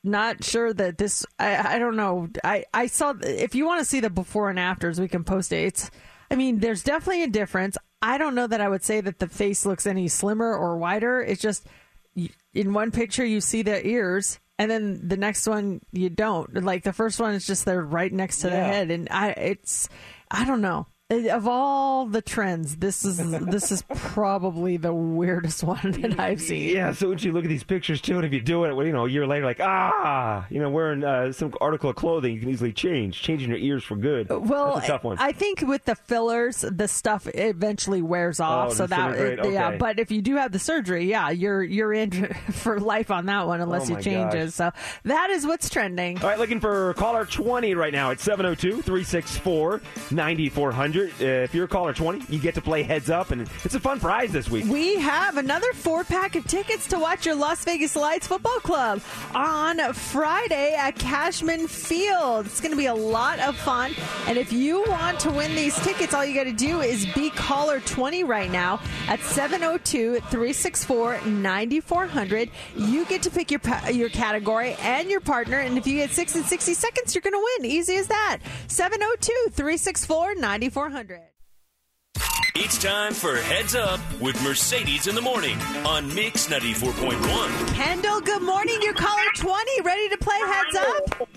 not 0.05 0.45
sure 0.45 0.73
that 0.73 0.99
this, 0.99 1.27
I, 1.39 1.77
I 1.77 1.79
don't 1.79 1.97
know. 1.97 2.29
I, 2.45 2.65
I 2.73 2.87
saw, 2.87 3.15
if 3.23 3.55
you 3.55 3.67
want 3.67 3.81
to 3.81 3.85
see 3.85 4.01
the 4.01 4.11
before 4.11 4.51
and 4.51 4.59
afters, 4.59 5.01
we 5.01 5.09
can 5.09 5.25
post 5.25 5.53
it. 5.53 5.65
It's, 5.65 5.91
I 6.31 6.37
mean, 6.37 6.61
there's 6.61 6.83
definitely 6.83 7.25
a 7.25 7.29
difference. 7.29 7.77
I 8.03 8.17
don't 8.17 8.35
know 8.35 8.47
that 8.47 8.61
I 8.61 8.69
would 8.69 8.85
say 8.85 9.01
that 9.01 9.19
the 9.19 9.29
face 9.29 9.67
looks 9.67 9.87
any 9.87 10.09
slimmer 10.09 10.55
or 10.55 10.79
wider. 10.79 11.21
It's 11.21 11.43
just 11.43 11.67
in 12.55 12.73
one 12.73 12.91
picture 12.91 13.25
you 13.25 13.41
see 13.41 13.63
the 13.63 13.87
ears, 13.87 14.39
and 14.59 14.71
then 14.71 15.07
the 15.07 15.17
next 15.17 15.47
one 15.47 15.81
you 15.93 16.09
don't. 16.09 16.65
Like 16.65 16.83
the 16.83 16.93
first 16.93 17.21
one 17.21 17.35
is 17.35 17.47
just 17.47 17.65
they're 17.65 17.83
right 17.83 18.13
next 18.13 18.39
to 18.39 18.49
the 18.49 18.57
head, 18.57 18.91
and 18.91 19.09
I 19.11 19.31
it's 19.31 19.89
I 20.31 20.45
don't 20.45 20.63
know. 20.63 20.87
Of 21.11 21.49
all 21.49 22.07
the 22.07 22.23
trends, 22.23 22.77
this 22.77 23.05
is 23.05 23.19
this 23.41 23.73
is 23.73 23.83
probably 23.97 24.77
the 24.77 24.95
weirdest 24.95 25.65
one 25.65 25.91
that 26.03 26.21
I've 26.21 26.41
seen. 26.41 26.69
Yeah, 26.75 26.93
so 26.93 27.09
when 27.09 27.19
you 27.19 27.33
look 27.33 27.43
at 27.45 27.49
these 27.49 27.65
pictures 27.65 28.01
too, 28.01 28.15
and 28.15 28.25
if 28.25 28.33
you 28.33 28.41
do 28.41 28.63
it, 28.65 28.87
you 28.87 28.93
know, 28.93 29.07
a 29.07 29.11
year 29.11 29.27
later, 29.27 29.45
like 29.45 29.59
ah, 29.61 30.47
you 30.51 30.61
know, 30.61 30.71
wearing 30.71 31.03
uh, 31.03 31.33
some 31.33 31.53
article 31.61 31.91
of 31.91 31.97
clothing, 31.97 32.35
you 32.35 32.41
can 32.41 32.49
easily 32.49 32.73
change. 32.73 33.21
Changing 33.21 33.49
your 33.49 33.59
ears 33.59 33.83
for 33.83 33.97
good. 33.97 34.29
Well, 34.31 34.75
That's 34.77 34.87
a 34.87 34.91
tough 34.93 35.03
one. 35.03 35.17
I 35.19 35.33
think 35.33 35.63
with 35.63 35.85
the 35.85 35.97
fillers, 35.97 36.61
the 36.61 36.87
stuff 36.87 37.27
eventually 37.35 38.03
wears 38.03 38.39
off. 38.39 38.71
Oh, 38.71 38.75
so 38.75 38.87
that, 38.87 39.13
disintegrate, 39.13 39.53
yeah. 39.53 39.77
But 39.79 39.99
if 39.99 40.13
you 40.13 40.23
do 40.23 40.37
have 40.37 40.53
the 40.53 40.61
surgery, 40.61 41.07
yeah, 41.07 41.31
you're 41.31 41.65
you're 41.65 41.93
in 41.93 42.11
for 42.53 42.79
life 42.79 43.11
on 43.11 43.27
that 43.27 43.49
one 43.49 43.61
unless 43.61 43.91
Oh, 43.91 43.97
you 43.97 44.03
change 44.03 44.35
it. 44.35 44.53
So 44.53 44.71
that 45.03 45.31
is 45.31 45.45
what's 45.45 45.69
trending. 45.71 46.19
All 46.23 46.29
right, 46.29 46.39
looking 46.39 46.61
for 46.61 46.95
caller 46.95 47.25
20 47.25 47.75
right 47.75 47.93
now 47.93 48.13
at 48.13 48.21
702 48.21 48.83
364 48.83 49.81
9400. 50.13 51.00
Uh, 51.21 51.25
If 51.25 51.55
you're 51.55 51.65
a 51.65 51.69
caller 51.69 51.93
20, 51.93 52.25
you 52.29 52.39
get 52.39 52.55
to 52.55 52.61
play 52.61 52.83
heads 52.83 53.11
up, 53.11 53.31
and 53.31 53.49
it's 53.65 53.75
a 53.75 53.81
fun 53.81 54.01
prize 54.01 54.33
this 54.33 54.51
week. 54.51 54.67
We 54.67 54.97
have 54.97 55.37
another 55.37 55.73
four 55.73 56.05
pack 56.05 56.37
of 56.37 56.45
tickets 56.47 56.87
to 56.89 56.99
watch 56.99 57.27
your 57.27 57.35
Las 57.35 57.65
Vegas 57.65 57.97
Lights 57.97 58.27
football 58.27 58.59
club 58.61 59.01
on 59.35 59.79
Friday 59.93 60.75
at 60.75 60.97
Cashman 60.99 61.67
Field. 61.69 62.47
It's 62.47 62.61
going 62.61 62.73
to 62.73 62.77
be 62.77 62.87
a 62.87 62.95
lot 62.95 63.39
of 63.41 63.57
fun. 63.57 63.93
And 64.27 64.37
if 64.39 64.53
you 64.53 64.85
want 64.89 65.19
to 65.21 65.31
win 65.31 65.55
these 65.55 65.79
tickets, 65.81 66.13
all 66.15 66.25
you 66.25 66.35
got 66.35 66.45
to 66.45 66.53
do 66.53 66.81
is 66.81 67.07
be 67.15 67.31
caller 67.31 67.81
20 67.81 68.25
right 68.25 68.51
now 68.51 68.81
at 69.09 69.21
702 69.21 70.21
364 70.21 71.21
9400. 71.27 72.51
You 72.77 73.05
get 73.07 73.23
to 73.23 73.31
pick 73.31 73.51
your, 73.51 73.61
your 73.91 74.09
category 74.11 74.75
and 74.81 75.11
your 75.11 75.21
partner. 75.21 75.59
And 75.59 75.79
if 75.79 75.87
you 75.87 75.97
get 75.97 76.11
6 76.11 76.35
and 76.37 76.45
60 76.45 76.75
seconds, 76.75 77.15
you're 77.15 77.23
going 77.23 77.35
to 77.35 77.47
win. 77.59 77.71
Easy 77.71 77.97
as 77.97 78.09
that. 78.09 78.39
702 78.69 79.51
364 79.53 80.35
9400. 80.37 80.90
It's 82.57 82.83
time 82.83 83.15
for 83.15 83.37
Heads 83.37 83.77
Up 83.77 84.01
with 84.21 84.43
Mercedes 84.43 85.07
in 85.07 85.15
the 85.15 85.21
Morning 85.21 85.57
on 85.87 86.13
Mix 86.17 86.49
94.1. 86.49 87.75
Kendall, 87.75 88.21
good 88.21 88.43
morning. 88.43 88.77
You're 88.83 88.95
caller 88.95 89.23
20. 89.37 89.83
Ready 89.83 90.09
to 90.09 90.19
play 90.19 90.37
Heads 90.41 90.77
Up? 90.77 91.29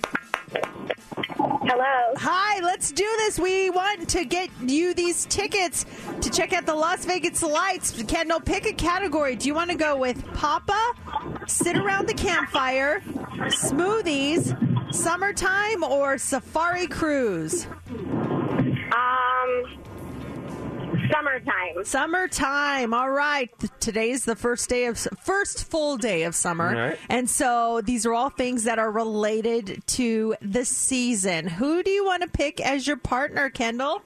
Hello. 1.37 2.13
Hi, 2.17 2.61
let's 2.61 2.91
do 2.91 3.05
this. 3.19 3.37
We 3.37 3.69
want 3.69 4.09
to 4.09 4.25
get 4.25 4.49
you 4.61 4.95
these 4.95 5.25
tickets 5.27 5.85
to 6.21 6.31
check 6.31 6.51
out 6.51 6.65
the 6.65 6.73
Las 6.73 7.05
Vegas 7.05 7.43
lights. 7.43 8.01
Kendall, 8.03 8.39
pick 8.39 8.65
a 8.65 8.73
category. 8.73 9.35
Do 9.35 9.47
you 9.47 9.53
want 9.53 9.69
to 9.69 9.77
go 9.77 9.95
with 9.95 10.25
Papa, 10.33 10.93
sit 11.45 11.77
around 11.77 12.07
the 12.07 12.15
campfire, 12.15 13.01
smoothies, 13.01 14.93
summertime, 14.93 15.83
or 15.83 16.17
safari 16.17 16.87
cruise? 16.87 17.67
Um, 21.03 21.09
summertime. 21.11 21.85
Summertime. 21.85 22.93
All 22.93 23.09
right. 23.11 23.49
Th- 23.59 23.71
Today's 23.79 24.25
the 24.25 24.35
first 24.35 24.69
day 24.69 24.85
of 24.85 24.97
first 25.23 25.65
full 25.65 25.97
day 25.97 26.23
of 26.23 26.35
summer. 26.35 26.69
All 26.69 26.75
right. 26.89 26.99
And 27.09 27.29
so 27.29 27.81
these 27.83 28.05
are 28.05 28.13
all 28.13 28.29
things 28.29 28.63
that 28.63 28.79
are 28.79 28.91
related 28.91 29.85
to 29.87 30.35
the 30.41 30.65
season. 30.65 31.47
Who 31.47 31.83
do 31.83 31.91
you 31.91 32.05
want 32.05 32.23
to 32.23 32.29
pick 32.29 32.61
as 32.61 32.87
your 32.87 32.97
partner, 32.97 33.49
Kendall? 33.49 34.01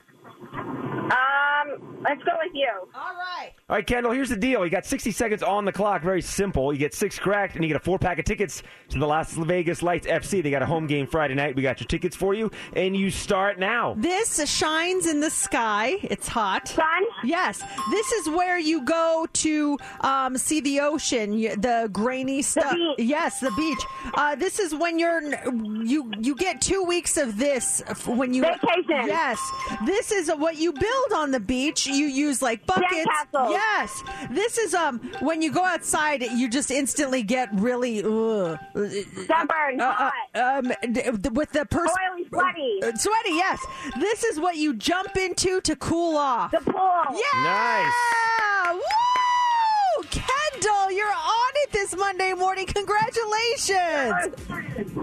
Um, 0.54 1.87
let's 2.02 2.24
go 2.24 2.32
with 2.44 2.54
you. 2.54 2.70
All 2.96 3.14
right. 3.14 3.52
All 3.70 3.76
right, 3.76 3.86
Kendall, 3.86 4.12
here's 4.14 4.30
the 4.30 4.38
deal. 4.38 4.64
You 4.64 4.72
got 4.72 4.86
60 4.86 5.12
seconds 5.12 5.44
on 5.44 5.66
the 5.66 5.72
clock. 5.72 6.02
Very 6.02 6.22
simple. 6.22 6.72
You 6.72 6.80
get 6.80 6.94
six 6.94 7.20
cracked, 7.20 7.56
and 7.56 7.64
you 7.64 7.68
get 7.68 7.78
a 7.78 7.84
four 7.84 8.00
pack 8.00 8.20
of 8.20 8.26
tickets 8.26 8.64
to 8.90 9.00
the 9.00 9.06
Las 9.06 9.34
Vegas 9.34 9.84
Lights 9.84 10.08
FC. 10.08 10.42
They 10.42 10.52
got 10.52 10.62
a 10.62 10.66
home 10.66 10.88
game 10.88 11.08
Friday 11.08 11.34
night. 11.34 11.56
We 11.56 11.62
got 11.62 11.80
your 11.80 11.88
tickets 11.88 12.16
for 12.16 12.34
you, 12.34 12.50
and 12.74 12.96
you 12.96 13.12
start 13.12 13.60
now. 13.60 13.96
This 13.98 14.50
shines 14.50 15.06
in 15.06 15.20
the 15.20 15.30
sky. 15.30 15.96
It's 16.04 16.28
hot. 16.28 16.70
Sun? 16.70 16.86
Yes. 17.24 17.62
This 17.92 18.12
is 18.14 18.30
where 18.30 18.58
you 18.58 18.86
go 18.86 19.28
to 19.34 19.78
um, 20.02 20.38
see 20.38 20.62
the 20.62 20.80
ocean, 20.80 21.32
the 21.32 21.90
grainy 21.92 22.42
stuff. 22.42 22.76
Yes, 22.98 23.40
the 23.40 23.52
beach. 23.52 23.80
Uh, 24.14 24.36
this 24.36 24.60
is 24.60 24.74
when 24.74 25.00
you're 25.00 25.22
you 25.84 26.12
you 26.20 26.36
get 26.36 26.62
two 26.62 26.84
weeks 26.84 27.18
of 27.18 27.38
this 27.38 27.84
when 28.06 28.34
you 28.34 28.44
Vacation. 28.44 29.08
Yes. 29.08 29.40
This 29.86 30.12
is 30.12 30.30
what 30.30 30.58
you 30.58 30.72
build 30.72 31.14
on 31.16 31.32
the 31.32 31.40
beach. 31.40 31.88
You 31.88 31.97
use 32.06 32.42
like 32.44 32.66
buckets. 32.68 32.94
Sandcastles. 32.94 33.50
Yes. 33.50 34.04
This 34.30 34.58
is 34.60 34.76
um 34.76 35.00
when 35.22 35.42
you 35.42 35.52
go 35.52 35.64
outside, 35.66 36.22
you 36.22 36.48
just 36.50 36.70
instantly 36.70 37.24
get 37.24 37.50
really 37.54 38.04
ugh. 38.04 38.60
Sunburn, 39.26 39.82
Uh, 39.82 40.12
uh, 40.36 40.40
um, 40.40 40.72
d- 40.92 41.10
with 41.32 41.52
the 41.54 41.66
person 41.66 41.96
Oily, 42.14 42.28
sweaty. 42.30 42.80
Uh, 42.84 42.96
sweaty, 42.96 43.30
yes. 43.32 43.60
This 44.00 44.24
is 44.24 44.40
what 44.40 44.58
you 44.58 44.74
jump 44.76 45.18
into 45.18 45.60
to 45.62 45.76
cool 45.78 46.16
off. 46.18 46.52
The 46.52 46.60
pool. 46.60 47.04
Yeah. 47.12 47.44
Nice. 47.44 47.94
Woo! 48.74 50.04
Kendall, 50.10 50.92
you're 50.92 51.08
on 51.08 51.47
it 51.68 51.72
this 51.74 51.96
Monday 51.96 52.34
morning. 52.34 52.66
Congratulations. 52.66 54.34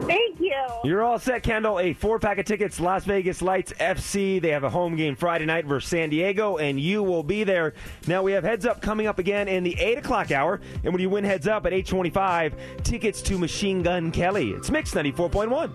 Thank 0.07 0.40
you. 0.40 0.55
You're 0.85 1.03
all 1.03 1.18
set, 1.18 1.42
Kendall. 1.42 1.79
A 1.81 1.92
four 1.92 2.18
pack 2.18 2.38
of 2.38 2.46
tickets, 2.46 2.81
Las 2.81 3.05
Vegas 3.05 3.42
Lights 3.42 3.72
FC. 3.74 4.40
They 4.40 4.50
have 4.50 4.64
a 4.64 4.70
home 4.70 4.96
game 4.96 5.16
Friday 5.16 5.46
night 5.46 5.66
versus 5.66 5.88
San 5.88 6.11
Diego, 6.11 6.57
and 6.59 6.81
you 6.81 7.03
will 7.03 7.22
be 7.22 7.44
there. 7.44 7.74
Now 8.07 8.22
we 8.22 8.33
have 8.33 8.44
heads 8.44 8.66
up 8.66 8.81
coming 8.81 9.07
up 9.07 9.18
again 9.18 9.48
in 9.48 9.64
the 9.64 9.79
eight 9.79 9.98
o'clock 9.98 10.31
hour, 10.31 10.61
and 10.83 10.92
when 10.92 11.00
you 11.00 11.11
win 11.11 11.24
heads 11.24 11.46
up 11.46 11.66
at 11.66 11.72
eight 11.72 11.87
twenty-five, 11.87 12.55
tickets 12.83 13.22
to 13.22 13.38
Machine 13.38 13.83
Gun 13.83 14.11
Kelly. 14.11 14.50
It's 14.50 14.70
Mix 14.70 14.94
ninety 14.94 15.12
four 15.12 15.29
point 15.29 15.50
one. 15.50 15.74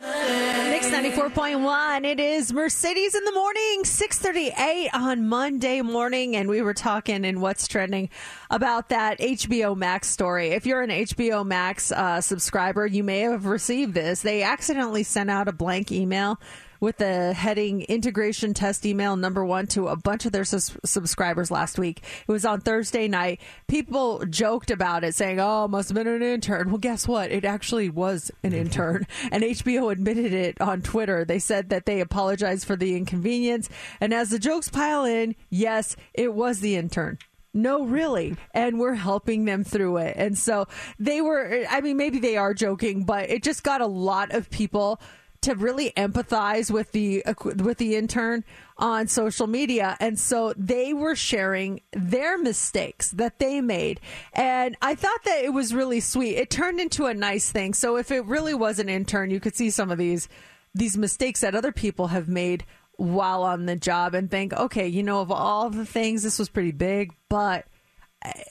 Mix 0.00 0.90
94.1. 0.90 2.04
It 2.04 2.20
is 2.20 2.52
Mercedes 2.52 3.16
in 3.16 3.24
the 3.24 3.32
morning, 3.32 3.84
638 3.84 4.90
on 4.94 5.28
Monday 5.28 5.80
morning. 5.80 6.36
And 6.36 6.48
we 6.48 6.62
were 6.62 6.74
talking 6.74 7.24
in 7.24 7.40
What's 7.40 7.66
Trending 7.66 8.08
about 8.48 8.90
that 8.90 9.18
HBO 9.18 9.76
Max 9.76 10.08
story. 10.08 10.50
If 10.50 10.66
you're 10.66 10.82
an 10.82 10.90
HBO 10.90 11.44
Max 11.44 11.90
uh, 11.90 12.20
subscriber, 12.20 12.86
you 12.86 13.02
may 13.02 13.20
have 13.20 13.46
received 13.46 13.94
this. 13.94 14.22
They 14.22 14.44
accidentally 14.44 15.02
sent 15.02 15.30
out 15.30 15.48
a 15.48 15.52
blank 15.52 15.90
email 15.90 16.38
with 16.80 16.98
the 16.98 17.32
heading 17.32 17.82
integration 17.82 18.54
test 18.54 18.86
email 18.86 19.16
number 19.16 19.44
one 19.44 19.66
to 19.68 19.88
a 19.88 19.96
bunch 19.96 20.26
of 20.26 20.32
their 20.32 20.44
sus- 20.44 20.76
subscribers 20.84 21.50
last 21.50 21.78
week. 21.78 22.02
It 22.26 22.32
was 22.32 22.44
on 22.44 22.60
Thursday 22.60 23.08
night. 23.08 23.40
People 23.66 24.24
joked 24.26 24.70
about 24.70 25.04
it, 25.04 25.14
saying, 25.14 25.40
"Oh, 25.40 25.68
must 25.68 25.88
have 25.88 25.96
been 25.96 26.06
an 26.06 26.22
intern." 26.22 26.68
Well, 26.68 26.78
guess 26.78 27.08
what? 27.08 27.30
It 27.30 27.44
actually 27.44 27.88
was 27.88 28.30
an 28.42 28.52
intern, 28.54 29.06
and 29.30 29.42
HBO 29.42 29.92
admitted 29.92 30.32
it 30.32 30.60
on 30.60 30.82
Twitter. 30.82 31.24
They 31.24 31.38
said 31.38 31.70
that 31.70 31.86
they 31.86 32.00
apologized 32.00 32.66
for 32.66 32.76
the 32.76 32.96
inconvenience, 32.96 33.68
and 34.00 34.12
as 34.14 34.30
the 34.30 34.38
jokes 34.38 34.68
pile 34.68 35.04
in, 35.04 35.34
yes, 35.50 35.96
it 36.14 36.34
was 36.34 36.60
the 36.60 36.76
intern. 36.76 37.18
No, 37.54 37.84
really. 37.84 38.36
And 38.52 38.78
we're 38.78 38.94
helping 38.94 39.44
them 39.44 39.64
through 39.64 39.96
it. 39.98 40.14
And 40.16 40.36
so 40.36 40.66
they 40.98 41.20
were, 41.20 41.64
I 41.68 41.80
mean, 41.80 41.96
maybe 41.96 42.18
they 42.18 42.36
are 42.36 42.52
joking, 42.54 43.04
but 43.04 43.30
it 43.30 43.42
just 43.42 43.64
got 43.64 43.80
a 43.80 43.86
lot 43.86 44.32
of 44.32 44.50
people 44.50 45.00
to 45.40 45.54
really 45.54 45.92
empathize 45.96 46.70
with 46.70 46.92
the 46.92 47.22
with 47.56 47.78
the 47.78 47.96
intern 47.96 48.44
on 48.76 49.06
social 49.06 49.46
media. 49.46 49.96
And 50.00 50.18
so 50.18 50.52
they 50.56 50.92
were 50.92 51.14
sharing 51.14 51.80
their 51.92 52.38
mistakes 52.38 53.10
that 53.12 53.38
they 53.38 53.60
made. 53.60 54.00
And 54.32 54.76
i 54.82 54.94
thought 54.94 55.24
that 55.24 55.44
it 55.44 55.52
was 55.52 55.74
really 55.74 56.00
sweet. 56.00 56.36
It 56.36 56.50
turned 56.50 56.80
into 56.80 57.06
a 57.06 57.14
nice 57.14 57.50
thing. 57.50 57.74
So 57.74 57.96
if 57.96 58.10
it 58.10 58.24
really 58.24 58.54
was 58.54 58.78
an 58.78 58.88
intern 58.88 59.30
you 59.30 59.40
could 59.40 59.56
see 59.56 59.70
some 59.70 59.90
of 59.90 59.98
these 59.98 60.28
these 60.74 60.96
mistakes 60.96 61.40
that 61.40 61.54
other 61.54 61.72
people 61.72 62.08
have 62.08 62.28
made 62.28 62.64
while 62.96 63.44
on 63.44 63.66
the 63.66 63.76
job 63.76 64.12
and 64.14 64.28
think 64.28 64.52
okay 64.52 64.88
you 64.88 65.04
know 65.04 65.20
of 65.20 65.30
all 65.30 65.70
the 65.70 65.86
things 65.86 66.24
this 66.24 66.38
was 66.38 66.48
pretty 66.48 66.72
big 66.72 67.12
but 67.28 67.64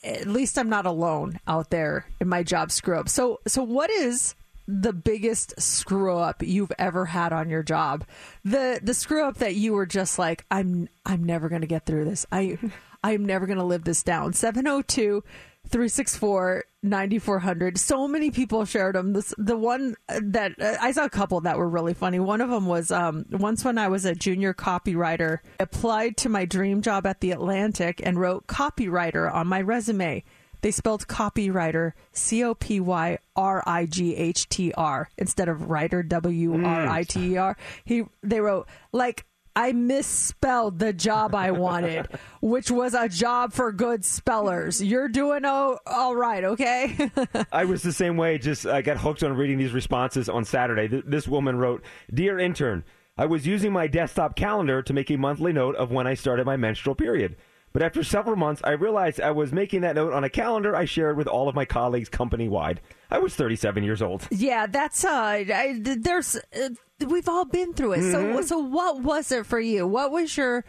at 0.06 0.26
least 0.26 0.58
i'm 0.58 0.70
not 0.70 0.86
alone 0.86 1.38
out 1.48 1.70
there 1.70 2.06
in 2.22 2.30
my 2.30 2.44
job 2.44 2.72
screw 2.72 2.98
up 2.98 3.10
so 3.10 3.42
so 3.46 3.62
what 3.62 3.90
is 3.90 4.36
the 4.68 4.94
biggest 4.94 5.60
screw 5.62 6.18
up 6.18 6.44
you've 6.44 6.72
ever 6.78 7.06
had 7.06 7.32
on 7.32 7.50
your 7.50 7.64
job. 7.64 8.06
The 8.44 8.80
the 8.84 8.94
screw 8.94 9.24
up 9.24 9.38
that 9.38 9.56
you 9.56 9.74
were 9.74 9.86
just 9.86 10.20
like 10.20 10.46
i'm 10.52 10.90
i'm 11.06 11.24
never 11.24 11.50
going 11.50 11.62
to 11.62 11.68
get 11.68 11.86
through 11.86 12.06
this. 12.06 12.26
I 12.32 12.58
i'm 13.04 13.26
never 13.26 13.46
going 13.46 13.60
to 13.60 13.64
live 13.64 13.86
this 13.86 14.04
down. 14.04 14.34
702 14.34 15.24
364 15.70 16.64
9400 16.84 17.78
so 17.78 18.08
many 18.08 18.32
people 18.32 18.64
shared 18.64 18.96
them 18.96 19.12
this 19.12 19.34
the 19.38 19.58
one 19.58 19.96
that 20.08 20.54
uh, 20.62 20.78
i 20.80 20.94
saw 20.94 21.04
a 21.04 21.10
couple 21.10 21.42
that 21.42 21.58
were 21.58 21.68
really 21.68 21.94
funny. 21.94 22.20
One 22.20 22.40
of 22.40 22.50
them 22.50 22.66
was 22.68 22.92
um 22.92 23.26
once 23.32 23.66
when 23.66 23.78
i 23.78 23.88
was 23.88 24.06
a 24.06 24.16
junior 24.16 24.54
copywriter 24.54 25.40
applied 25.60 26.16
to 26.18 26.30
my 26.30 26.46
dream 26.46 26.82
job 26.82 27.06
at 27.06 27.20
the 27.20 27.32
atlantic 27.32 28.02
and 28.04 28.20
wrote 28.20 28.48
copywriter 28.48 29.34
on 29.34 29.48
my 29.48 29.62
resume 29.62 30.24
they 30.62 30.72
spelled 30.72 31.08
copywriter 31.08 31.94
C 32.12 32.44
O 32.44 32.54
P 32.56 32.80
Y 32.80 33.18
R 33.36 33.64
I 33.66 33.86
G 33.86 34.16
H 34.16 34.50
T 34.50 34.74
R 34.74 35.10
instead 35.18 35.50
of 35.50 35.70
writer 35.70 36.04
W 36.04 36.66
R 36.66 36.88
I 36.88 37.04
T 37.04 37.34
E 37.34 37.38
R. 37.38 37.58
He 37.86 38.04
they 38.24 38.40
wrote 38.42 38.68
like 38.92 39.26
I 39.56 39.72
misspelled 39.72 40.78
the 40.78 40.94
job 40.94 41.34
I 41.34 41.50
wanted, 41.50 42.08
which 42.42 42.70
was 42.70 42.94
a 42.94 43.10
job 43.10 43.54
for 43.54 43.72
good 43.72 44.06
spellers. 44.06 44.84
You're 44.84 45.08
doing 45.10 45.42
oh, 45.46 45.80
all 45.88 46.16
right, 46.16 46.44
okay? 46.44 47.10
I 47.52 47.66
was 47.66 47.82
the 47.82 47.92
same 47.92 48.18
way. 48.18 48.38
Just 48.38 48.68
I 48.68 48.84
got 48.84 48.98
hooked 48.98 49.24
on 49.24 49.34
reading 49.36 49.58
these 49.58 49.74
responses 49.74 50.30
on 50.30 50.46
Saturday. 50.46 50.88
Th- 50.88 51.04
This 51.08 51.28
woman 51.28 51.58
wrote, 51.58 51.84
"Dear 52.14 52.38
intern, 52.38 52.84
I 53.18 53.26
was 53.26 53.48
using 53.48 53.72
my 53.74 53.88
desktop 53.88 54.36
calendar 54.36 54.84
to 54.84 54.94
make 54.94 55.10
a 55.10 55.18
monthly 55.18 55.54
note 55.54 55.76
of 55.76 55.92
when 55.92 56.06
I 56.06 56.14
started 56.14 56.46
my 56.46 56.56
menstrual 56.58 56.94
period." 56.96 57.36
But 57.74 57.82
after 57.84 58.04
several 58.04 58.36
months, 58.38 58.62
I 58.64 58.72
realized 58.72 59.22
I 59.22 59.32
was 59.32 59.52
making 59.54 59.82
that 59.82 59.96
note 59.96 60.12
on 60.14 60.24
a 60.24 60.30
calendar 60.30 60.76
I 60.76 60.86
shared 60.86 61.16
with 61.18 61.28
all 61.28 61.48
of 61.48 61.54
my 61.56 61.66
colleagues 61.66 62.10
company 62.10 62.48
wide. 62.48 62.82
I 63.12 63.20
was 63.20 63.36
37 63.36 63.84
years 63.84 64.02
old. 64.02 64.28
yeah, 64.32 64.66
that's 64.68 65.06
uh, 65.06 65.10
I, 65.12 65.80
there's 65.84 66.36
uh, 66.60 66.70
we've 67.06 67.30
all 67.30 67.46
been 67.46 67.74
through 67.74 67.94
it. 67.94 68.12
So 68.12 68.24
Mhm. 68.24 68.44
so 68.46 68.58
what 68.60 69.02
was 69.04 69.32
it 69.32 69.46
for 69.46 69.60
you? 69.60 69.86
What 69.86 70.12
was 70.12 70.36
your 70.36 70.66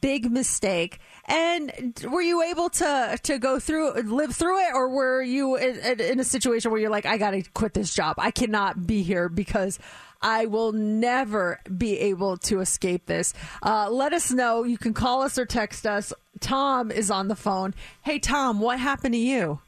big 0.00 0.30
mistake? 0.32 0.98
And 1.26 1.72
were 2.10 2.22
you 2.22 2.42
able 2.42 2.70
to 2.70 3.18
to 3.22 3.38
go 3.38 3.58
through 3.58 3.92
live 4.02 4.34
through 4.34 4.58
it, 4.60 4.72
or 4.74 4.88
were 4.88 5.22
you 5.22 5.56
in, 5.56 5.76
in- 5.80 6.00
in 6.00 6.20
a 6.20 6.24
situation 6.24 6.70
where 6.70 6.80
you're 6.80 6.90
like, 6.90 7.06
I 7.06 7.18
got 7.18 7.32
to 7.32 7.42
quit 7.54 7.74
this 7.74 7.92
job. 7.94 8.14
I 8.18 8.30
cannot 8.30 8.86
be 8.86 9.02
here 9.02 9.28
because. 9.28 9.78
I 10.26 10.46
will 10.46 10.72
never 10.72 11.60
be 11.78 12.00
able 12.00 12.36
to 12.38 12.58
escape 12.58 13.06
this. 13.06 13.32
Uh, 13.62 13.88
let 13.88 14.12
us 14.12 14.32
know. 14.32 14.64
You 14.64 14.76
can 14.76 14.92
call 14.92 15.22
us 15.22 15.38
or 15.38 15.46
text 15.46 15.86
us. 15.86 16.12
Tom 16.40 16.90
is 16.90 17.12
on 17.12 17.28
the 17.28 17.36
phone. 17.36 17.74
Hey, 18.02 18.18
Tom, 18.18 18.58
what 18.58 18.80
happened 18.80 19.14
to 19.14 19.20
you? 19.20 19.60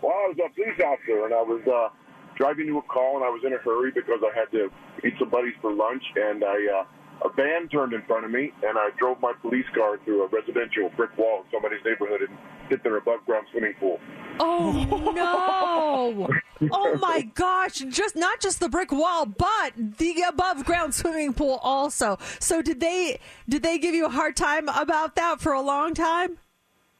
Well, 0.00 0.12
I 0.12 0.28
was 0.28 0.36
a 0.38 0.54
police 0.54 0.78
officer, 0.78 1.24
and 1.24 1.34
I 1.34 1.42
was 1.42 1.60
uh, 1.66 1.88
driving 2.36 2.68
to 2.68 2.78
a 2.78 2.82
call, 2.82 3.16
and 3.16 3.24
I 3.24 3.30
was 3.30 3.42
in 3.44 3.52
a 3.52 3.58
hurry 3.58 3.90
because 3.90 4.20
I 4.22 4.38
had 4.38 4.48
to 4.52 4.70
meet 5.02 5.14
some 5.18 5.28
buddies 5.28 5.54
for 5.60 5.72
lunch, 5.74 6.04
and 6.14 6.44
I 6.44 6.54
uh, 6.78 6.84
a 7.24 7.28
van 7.34 7.68
turned 7.68 7.92
in 7.92 8.02
front 8.02 8.24
of 8.24 8.30
me, 8.30 8.52
and 8.62 8.78
I 8.78 8.90
drove 8.98 9.20
my 9.20 9.32
police 9.40 9.66
car 9.74 9.98
through 10.04 10.24
a 10.24 10.28
residential 10.28 10.90
brick 10.96 11.16
wall 11.18 11.44
in 11.44 11.50
somebody's 11.52 11.84
neighborhood 11.84 12.22
and 12.22 12.38
hit 12.68 12.82
their 12.82 12.96
above 12.96 13.24
ground 13.26 13.46
swimming 13.50 13.74
pool. 13.80 14.00
Oh 14.40 14.72
no! 15.14 16.28
Oh 16.72 16.96
my 16.96 17.22
gosh! 17.34 17.84
Just 17.88 18.16
not 18.16 18.40
just 18.40 18.58
the 18.58 18.68
brick 18.68 18.90
wall, 18.90 19.26
but 19.26 19.74
the 19.76 20.24
above 20.28 20.64
ground 20.64 20.92
swimming 20.92 21.32
pool 21.32 21.60
also. 21.62 22.18
So 22.40 22.62
did 22.62 22.80
they 22.80 23.20
did 23.48 23.62
they 23.62 23.78
give 23.78 23.94
you 23.94 24.06
a 24.06 24.10
hard 24.10 24.34
time 24.34 24.68
about 24.68 25.14
that 25.14 25.40
for 25.40 25.52
a 25.52 25.60
long 25.60 25.94
time? 25.94 26.38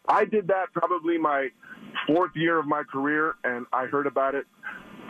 I 0.08 0.24
did 0.26 0.46
that 0.46 0.66
probably 0.72 1.18
my 1.18 1.48
fourth 2.06 2.30
year 2.36 2.58
of 2.58 2.66
my 2.66 2.84
career, 2.84 3.34
and 3.42 3.66
I 3.72 3.86
heard 3.86 4.06
about 4.06 4.36
it 4.36 4.46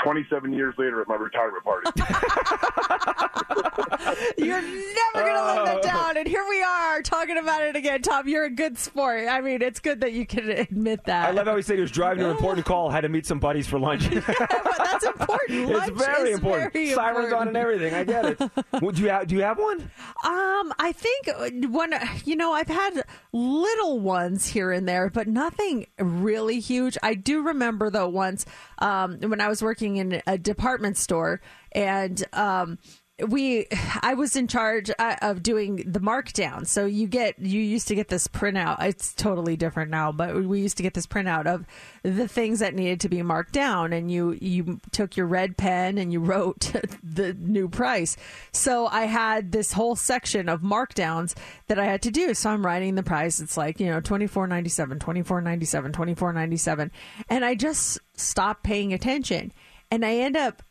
27 0.03 0.53
years 0.53 0.75
later 0.79 1.01
at 1.01 1.09
my 1.09 1.17
retirement 1.17 1.65
party. 1.65 1.91
You're 4.39 4.63
never 4.63 4.73
gonna 5.15 5.45
let 5.45 5.65
that 5.65 5.83
down, 5.83 6.17
and 6.17 6.27
here 6.27 6.45
we 6.49 6.63
are 6.63 7.03
talking 7.03 7.39
about 7.39 7.63
it 7.63 7.77
again. 7.77 8.03
Tom, 8.03 8.29
you're 8.29 8.45
a 8.45 8.51
good 8.51 8.79
sport. 8.79 9.29
I 9.29 9.41
mean, 9.41 9.63
it's 9.63 9.81
good 9.81 10.01
that 10.01 10.13
you 10.13 10.27
can 10.27 10.51
admit 10.51 11.05
that. 11.05 11.29
I 11.29 11.33
love 11.33 11.47
how 11.47 11.57
he 11.57 11.63
said 11.63 11.77
he 11.77 11.83
was 11.83 11.91
driving 11.91 12.21
to 12.21 12.27
an 12.27 12.37
important 12.37 12.67
call, 12.67 12.91
had 12.91 13.03
to 13.03 13.09
meet 13.09 13.27
some 13.27 13.39
buddies 13.39 13.67
for 13.67 13.79
lunch. 13.79 14.09
That's 14.09 15.05
important. 15.05 15.71
it's 15.71 15.91
very 15.91 16.31
is 16.31 16.39
important. 16.39 16.73
very 16.73 16.93
Sirens 16.93 17.33
on 17.33 17.49
and 17.49 17.57
everything. 17.57 17.95
I 17.95 18.05
get 18.05 18.25
it. 18.25 18.41
well, 18.81 18.93
do 18.93 19.03
you 19.03 19.09
have, 19.09 19.27
do 19.27 19.37
you 19.37 19.43
have 19.43 19.59
one? 19.59 19.81
Um, 20.25 20.73
I 20.79 20.93
think 20.95 21.73
when 21.73 21.95
you 22.25 22.37
know 22.37 22.53
I've 22.53 22.69
had 22.69 23.05
little 23.33 24.01
ones 24.01 24.49
here 24.49 24.73
and 24.73 24.89
there, 24.89 25.11
but 25.11 25.29
nothing 25.29 25.87
really 25.99 26.61
huge. 26.61 26.97
I 27.03 27.15
do 27.15 27.43
remember 27.43 27.91
though 27.91 28.09
once 28.09 28.47
um, 28.79 29.19
when 29.21 29.41
I 29.41 29.49
was 29.49 29.63
working 29.63 29.97
in 29.97 30.23
a 30.27 30.39
department 30.39 30.97
store 30.97 31.41
and 31.73 32.25
um, 32.33 32.79
we 33.27 33.67
I 34.03 34.15
was 34.15 34.37
in 34.37 34.47
charge 34.47 34.91
uh, 34.99 35.17
of 35.23 35.43
doing 35.43 35.83
the 35.87 35.99
markdown. 35.99 36.67
So 36.67 36.87
you 36.87 37.09
get 37.09 37.39
you 37.39 37.61
used 37.61 37.89
to 37.89 37.95
get 37.97 38.09
this 38.09 38.29
printout. 38.29 38.81
It's 38.83 39.13
totally 39.13 39.57
different 39.57 39.91
now, 39.91 40.13
but 40.13 40.45
we 40.45 40.61
used 40.61 40.77
to 40.77 40.83
get 40.85 40.95
this 40.95 41.07
printout 41.07 41.47
of 41.47 41.67
the 42.03 42.29
things 42.29 42.61
that 42.61 42.75
needed 42.75 43.01
to 43.01 43.09
be 43.09 43.23
marked 43.23 43.53
down 43.53 43.93
and 43.93 44.11
you 44.11 44.39
you 44.41 44.81
took 44.93 45.17
your 45.17 45.27
red 45.27 45.57
pen 45.57 45.99
and 45.99 46.13
you 46.13 46.21
wrote 46.29 46.73
the 47.03 47.35
new 47.35 47.69
price. 47.69 48.17
So 48.53 48.87
I 48.87 49.07
had 49.07 49.51
this 49.51 49.73
whole 49.73 49.97
section 49.97 50.49
of 50.49 50.61
markdowns 50.61 51.37
that 51.67 51.79
I 51.79 51.87
had 51.87 52.03
to 52.03 52.11
do. 52.13 52.35
So 52.35 52.51
I'm 52.51 52.65
writing 52.65 52.95
the 52.95 53.03
price. 53.03 53.41
It's 53.41 53.57
like, 53.57 53.81
you 53.81 53.87
know, 53.87 54.01
24.97, 54.01 54.99
24.97, 54.99 55.93
24.97 55.93 56.91
and 57.29 57.45
I 57.45 57.57
just 57.57 57.99
stopped 58.15 58.63
paying 58.63 58.93
attention 58.93 59.53
and 59.91 60.05
I 60.05 60.15
end 60.17 60.37
up 60.37 60.63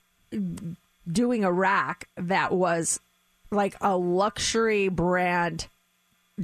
doing 1.11 1.43
a 1.43 1.51
rack 1.51 2.07
that 2.17 2.53
was 2.53 2.99
like 3.51 3.75
a 3.81 3.97
luxury 3.97 4.89
brand 4.89 5.67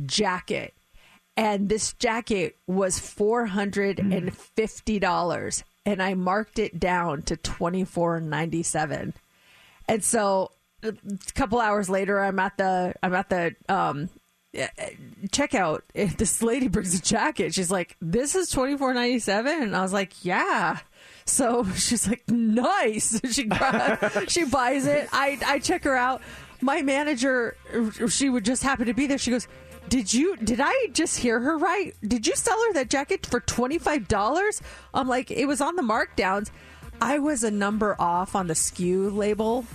jacket. 0.05 0.73
And 1.35 1.67
this 1.69 1.93
jacket 1.93 2.57
was 2.67 2.99
$450 2.99 5.63
and 5.85 6.01
I 6.01 6.13
marked 6.13 6.59
it 6.59 6.79
down 6.79 7.23
to 7.23 7.35
$24.97. 7.35 9.13
And 9.87 10.03
so 10.03 10.51
a 10.83 10.93
couple 11.33 11.59
hours 11.59 11.89
later 11.89 12.19
I'm 12.19 12.37
at 12.39 12.57
the 12.57 12.93
I'm 13.01 13.13
at 13.13 13.29
the 13.29 13.55
um 13.69 14.09
checkout 14.53 15.81
this 15.93 16.43
lady 16.43 16.67
brings 16.67 16.93
a 16.93 17.01
jacket 17.01 17.55
she's 17.55 17.71
like 17.71 17.95
this 18.01 18.35
is 18.35 18.51
24.97 18.51 19.63
and 19.63 19.75
I 19.75 19.81
was 19.81 19.93
like 19.93 20.23
yeah 20.23 20.79
so 21.25 21.63
she's 21.75 22.07
like 22.07 22.23
nice. 22.29 23.19
She 23.31 23.49
she 24.27 24.43
buys 24.45 24.85
it. 24.85 25.09
I 25.11 25.39
I 25.45 25.59
check 25.59 25.83
her 25.83 25.95
out. 25.95 26.21
My 26.61 26.81
manager 26.81 27.57
she 28.09 28.29
would 28.29 28.45
just 28.45 28.63
happen 28.63 28.85
to 28.87 28.93
be 28.93 29.07
there. 29.07 29.17
She 29.17 29.31
goes 29.31 29.47
did 29.89 30.13
you 30.13 30.37
did 30.37 30.59
I 30.61 30.87
just 30.93 31.17
hear 31.17 31.39
her 31.39 31.57
right? 31.57 31.93
Did 32.07 32.25
you 32.25 32.35
sell 32.35 32.57
her 32.67 32.73
that 32.73 32.89
jacket 32.89 33.25
for 33.25 33.41
$25 33.41 34.61
I'm 34.93 35.07
like 35.07 35.31
it 35.31 35.45
was 35.45 35.61
on 35.61 35.75
the 35.75 35.81
markdowns. 35.81 36.51
I 37.01 37.19
was 37.19 37.43
a 37.43 37.51
number 37.51 37.95
off 37.99 38.35
on 38.35 38.47
the 38.47 38.53
SKU 38.53 39.13
label 39.15 39.65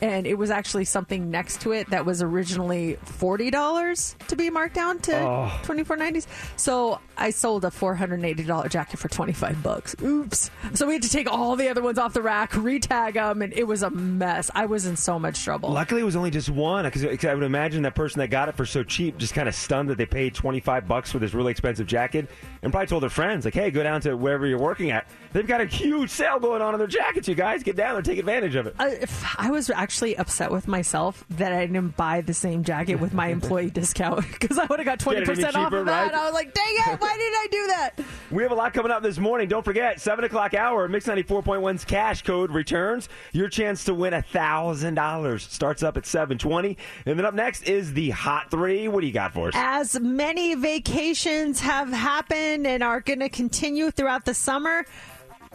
and 0.00 0.26
it 0.26 0.34
was 0.34 0.50
actually 0.50 0.84
something 0.84 1.30
next 1.30 1.60
to 1.62 1.72
it 1.72 1.88
that 1.90 2.04
was 2.04 2.22
originally 2.22 2.96
forty 3.04 3.50
dollars 3.50 4.16
to 4.28 4.36
be 4.36 4.50
marked 4.50 4.74
down 4.74 4.98
to 5.00 5.16
Oh. 5.18 5.60
twenty 5.62 5.84
four 5.84 5.96
nineties. 5.96 6.26
So 6.56 7.00
I 7.16 7.30
sold 7.30 7.64
a 7.64 7.70
four 7.70 7.94
hundred 7.94 8.24
eighty 8.24 8.42
dollar 8.42 8.68
jacket 8.68 8.98
for 8.98 9.08
twenty 9.08 9.32
five 9.32 9.62
bucks. 9.62 9.96
Oops! 10.02 10.50
So 10.74 10.86
we 10.86 10.94
had 10.94 11.02
to 11.02 11.08
take 11.10 11.30
all 11.30 11.56
the 11.56 11.68
other 11.68 11.82
ones 11.82 11.98
off 11.98 12.12
the 12.12 12.22
rack, 12.22 12.52
retag 12.52 13.14
them, 13.14 13.42
and 13.42 13.52
it 13.52 13.64
was 13.66 13.82
a 13.82 13.90
mess. 13.90 14.50
I 14.54 14.66
was 14.66 14.86
in 14.86 14.96
so 14.96 15.18
much 15.18 15.42
trouble. 15.42 15.70
Luckily, 15.70 16.00
it 16.02 16.04
was 16.04 16.16
only 16.16 16.30
just 16.30 16.50
one 16.50 16.84
because 16.84 17.04
I 17.24 17.34
would 17.34 17.42
imagine 17.42 17.82
that 17.82 17.94
person 17.94 18.18
that 18.20 18.28
got 18.28 18.48
it 18.48 18.56
for 18.56 18.66
so 18.66 18.82
cheap 18.82 19.16
just 19.18 19.34
kind 19.34 19.48
of 19.48 19.54
stunned 19.54 19.88
that 19.90 19.98
they 19.98 20.06
paid 20.06 20.34
twenty 20.34 20.60
five 20.60 20.86
bucks 20.86 21.10
for 21.12 21.18
this 21.18 21.32
really 21.34 21.50
expensive 21.52 21.86
jacket, 21.86 22.28
and 22.62 22.72
probably 22.72 22.86
told 22.86 23.02
their 23.02 23.10
friends 23.10 23.44
like, 23.44 23.54
"Hey, 23.54 23.70
go 23.70 23.82
down 23.82 24.00
to 24.02 24.14
wherever 24.16 24.46
you're 24.46 24.58
working 24.58 24.90
at. 24.90 25.06
They've 25.36 25.46
got 25.46 25.60
a 25.60 25.66
huge 25.66 26.08
sale 26.08 26.38
going 26.38 26.62
on 26.62 26.72
on 26.72 26.78
their 26.78 26.88
jackets. 26.88 27.28
You 27.28 27.34
guys 27.34 27.62
get 27.62 27.76
down 27.76 27.92
there, 27.92 28.00
take 28.00 28.18
advantage 28.18 28.54
of 28.54 28.66
it." 28.66 28.74
Uh, 28.78 28.86
if 29.02 29.38
I 29.38 29.50
was 29.50 29.68
actually 29.68 30.16
upset 30.16 30.50
with 30.50 30.66
myself 30.66 31.26
that 31.28 31.52
I 31.52 31.66
didn't 31.66 31.94
buy 31.94 32.22
the 32.22 32.32
same 32.32 32.64
jacket 32.64 32.94
with 32.94 33.12
my 33.12 33.26
employee 33.26 33.68
discount 33.82 34.24
because 34.40 34.58
I 34.58 34.64
would 34.64 34.78
have 34.78 34.86
got 34.86 34.98
twenty 34.98 35.20
Get 35.20 35.28
it 35.28 35.32
any 35.32 35.44
percent 35.44 35.56
off 35.56 35.72
of 35.74 35.84
that. 35.84 36.04
right? 36.06 36.14
I 36.14 36.24
was 36.24 36.32
like, 36.32 36.54
dang 36.54 36.64
it! 36.68 37.00
Why 37.02 37.16
did 37.18 37.34
I 37.34 37.48
do 37.50 37.66
that? 37.66 37.90
We 38.28 38.42
have 38.42 38.50
a 38.50 38.56
lot 38.56 38.74
coming 38.74 38.90
up 38.90 39.04
this 39.04 39.18
morning. 39.18 39.46
Don't 39.46 39.64
forget, 39.64 40.00
7 40.00 40.24
o'clock 40.24 40.52
hour, 40.52 40.88
Mix 40.88 41.06
94.1's 41.06 41.84
cash 41.84 42.22
code 42.22 42.50
returns. 42.50 43.08
Your 43.30 43.48
chance 43.48 43.84
to 43.84 43.94
win 43.94 44.12
$1,000 44.14 45.40
starts 45.40 45.84
up 45.84 45.96
at 45.96 46.06
720. 46.06 46.76
And 47.06 47.16
then 47.16 47.24
up 47.24 47.34
next 47.34 47.62
is 47.62 47.92
the 47.92 48.10
Hot 48.10 48.50
3. 48.50 48.88
What 48.88 49.02
do 49.02 49.06
you 49.06 49.12
got 49.12 49.32
for 49.32 49.48
us? 49.48 49.54
As 49.56 50.00
many 50.00 50.56
vacations 50.56 51.60
have 51.60 51.88
happened 51.92 52.66
and 52.66 52.82
are 52.82 53.00
going 53.00 53.20
to 53.20 53.28
continue 53.28 53.92
throughout 53.92 54.24
the 54.24 54.34
summer, 54.34 54.84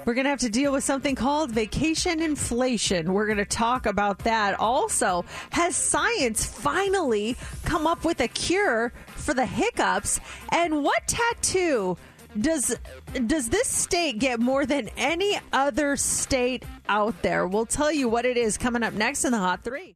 we're 0.05 0.13
going 0.13 0.25
to 0.25 0.29
have 0.29 0.39
to 0.39 0.49
deal 0.49 0.71
with 0.71 0.83
something 0.83 1.15
called 1.15 1.51
vacation 1.51 2.21
inflation. 2.21 3.13
We're 3.13 3.25
going 3.27 3.37
to 3.37 3.45
talk 3.45 3.85
about 3.85 4.19
that. 4.19 4.59
Also, 4.59 5.25
has 5.51 5.75
science 5.75 6.45
finally 6.45 7.35
come 7.63 7.85
up 7.87 8.03
with 8.03 8.19
a 8.21 8.27
cure 8.27 8.93
for 9.07 9.33
the 9.33 9.45
hiccups? 9.45 10.19
And 10.49 10.83
what 10.83 11.07
tattoo 11.07 11.97
does 12.39 12.75
does 13.27 13.49
this 13.49 13.67
state 13.67 14.19
get 14.19 14.39
more 14.39 14.65
than 14.65 14.89
any 14.97 15.39
other 15.51 15.95
state 15.95 16.63
out 16.87 17.21
there? 17.21 17.45
We'll 17.47 17.65
tell 17.65 17.91
you 17.91 18.07
what 18.07 18.25
it 18.25 18.37
is 18.37 18.57
coming 18.57 18.83
up 18.83 18.93
next 18.93 19.25
in 19.25 19.31
the 19.31 19.37
Hot 19.37 19.63
3. 19.63 19.95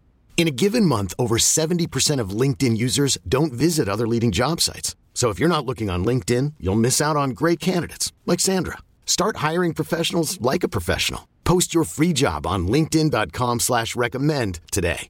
In 0.41 0.47
a 0.47 0.59
given 0.63 0.85
month, 0.85 1.13
over 1.19 1.37
70% 1.37 2.19
of 2.19 2.31
LinkedIn 2.31 2.75
users 2.75 3.15
don't 3.29 3.53
visit 3.53 3.87
other 3.87 4.07
leading 4.07 4.31
job 4.31 4.59
sites. 4.59 4.95
So 5.13 5.29
if 5.29 5.37
you're 5.37 5.55
not 5.55 5.67
looking 5.67 5.91
on 5.91 6.03
LinkedIn, 6.03 6.53
you'll 6.59 6.83
miss 6.87 6.99
out 6.99 7.15
on 7.15 7.37
great 7.41 7.59
candidates 7.59 8.11
like 8.25 8.39
Sandra. 8.39 8.79
Start 9.05 9.35
hiring 9.35 9.75
professionals 9.75 10.41
like 10.41 10.63
a 10.63 10.67
professional. 10.67 11.27
Post 11.43 11.75
your 11.75 11.83
free 11.83 12.11
job 12.11 12.47
on 12.47 12.67
linkedin.com 12.67 13.59
slash 13.59 13.95
recommend 13.95 14.61
today. 14.71 15.07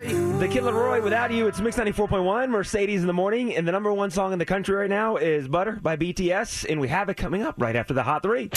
The 0.00 0.48
Kid 0.50 0.64
LAROI, 0.64 1.00
without 1.00 1.30
you, 1.30 1.46
it's 1.46 1.60
Mix 1.60 1.76
94.1, 1.76 2.50
Mercedes 2.50 3.02
in 3.02 3.06
the 3.06 3.12
morning, 3.12 3.54
and 3.54 3.68
the 3.68 3.70
number 3.70 3.92
one 3.92 4.10
song 4.10 4.32
in 4.32 4.40
the 4.40 4.44
country 4.44 4.74
right 4.74 4.90
now 4.90 5.14
is 5.14 5.46
Butter 5.46 5.78
by 5.80 5.96
BTS, 5.96 6.66
and 6.68 6.80
we 6.80 6.88
have 6.88 7.08
it 7.08 7.16
coming 7.16 7.44
up 7.44 7.54
right 7.56 7.76
after 7.76 7.94
the 7.94 8.02
Hot 8.02 8.24
3. 8.24 8.50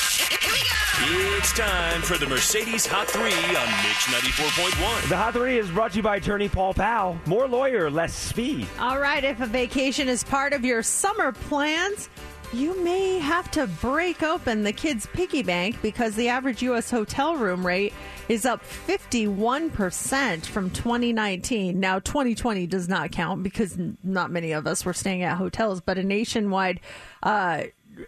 It's 0.97 1.51
time 1.51 2.01
for 2.01 2.17
the 2.17 2.25
Mercedes 2.25 2.87
Hot 2.87 3.07
3 3.07 3.21
on 3.21 3.29
Mix 3.29 4.05
94.1. 4.05 5.09
The 5.09 5.17
Hot 5.17 5.33
3 5.33 5.59
is 5.59 5.69
brought 5.69 5.91
to 5.91 5.97
you 5.97 6.03
by 6.03 6.15
attorney 6.15 6.47
Paul 6.47 6.73
Powell. 6.73 7.19
More 7.25 7.49
lawyer, 7.49 7.91
less 7.91 8.31
fee. 8.31 8.65
All 8.79 8.97
right, 8.97 9.21
if 9.21 9.41
a 9.41 9.45
vacation 9.45 10.07
is 10.07 10.23
part 10.23 10.53
of 10.53 10.63
your 10.63 10.81
summer 10.81 11.33
plans, 11.33 12.09
you 12.53 12.81
may 12.81 13.19
have 13.19 13.51
to 13.51 13.67
break 13.67 14.23
open 14.23 14.63
the 14.63 14.71
kids' 14.71 15.05
piggy 15.07 15.43
bank 15.43 15.81
because 15.81 16.15
the 16.15 16.29
average 16.29 16.61
U.S. 16.63 16.89
hotel 16.89 17.35
room 17.35 17.67
rate 17.67 17.93
is 18.29 18.45
up 18.45 18.63
51% 18.63 20.45
from 20.45 20.69
2019. 20.69 21.77
Now, 21.77 21.99
2020 21.99 22.67
does 22.67 22.87
not 22.87 23.11
count 23.11 23.43
because 23.43 23.77
not 24.01 24.31
many 24.31 24.53
of 24.53 24.65
us 24.65 24.85
were 24.85 24.93
staying 24.93 25.23
at 25.23 25.37
hotels, 25.37 25.81
but 25.81 25.97
a 25.97 26.03
nationwide 26.03 26.79
uh, 27.21 27.63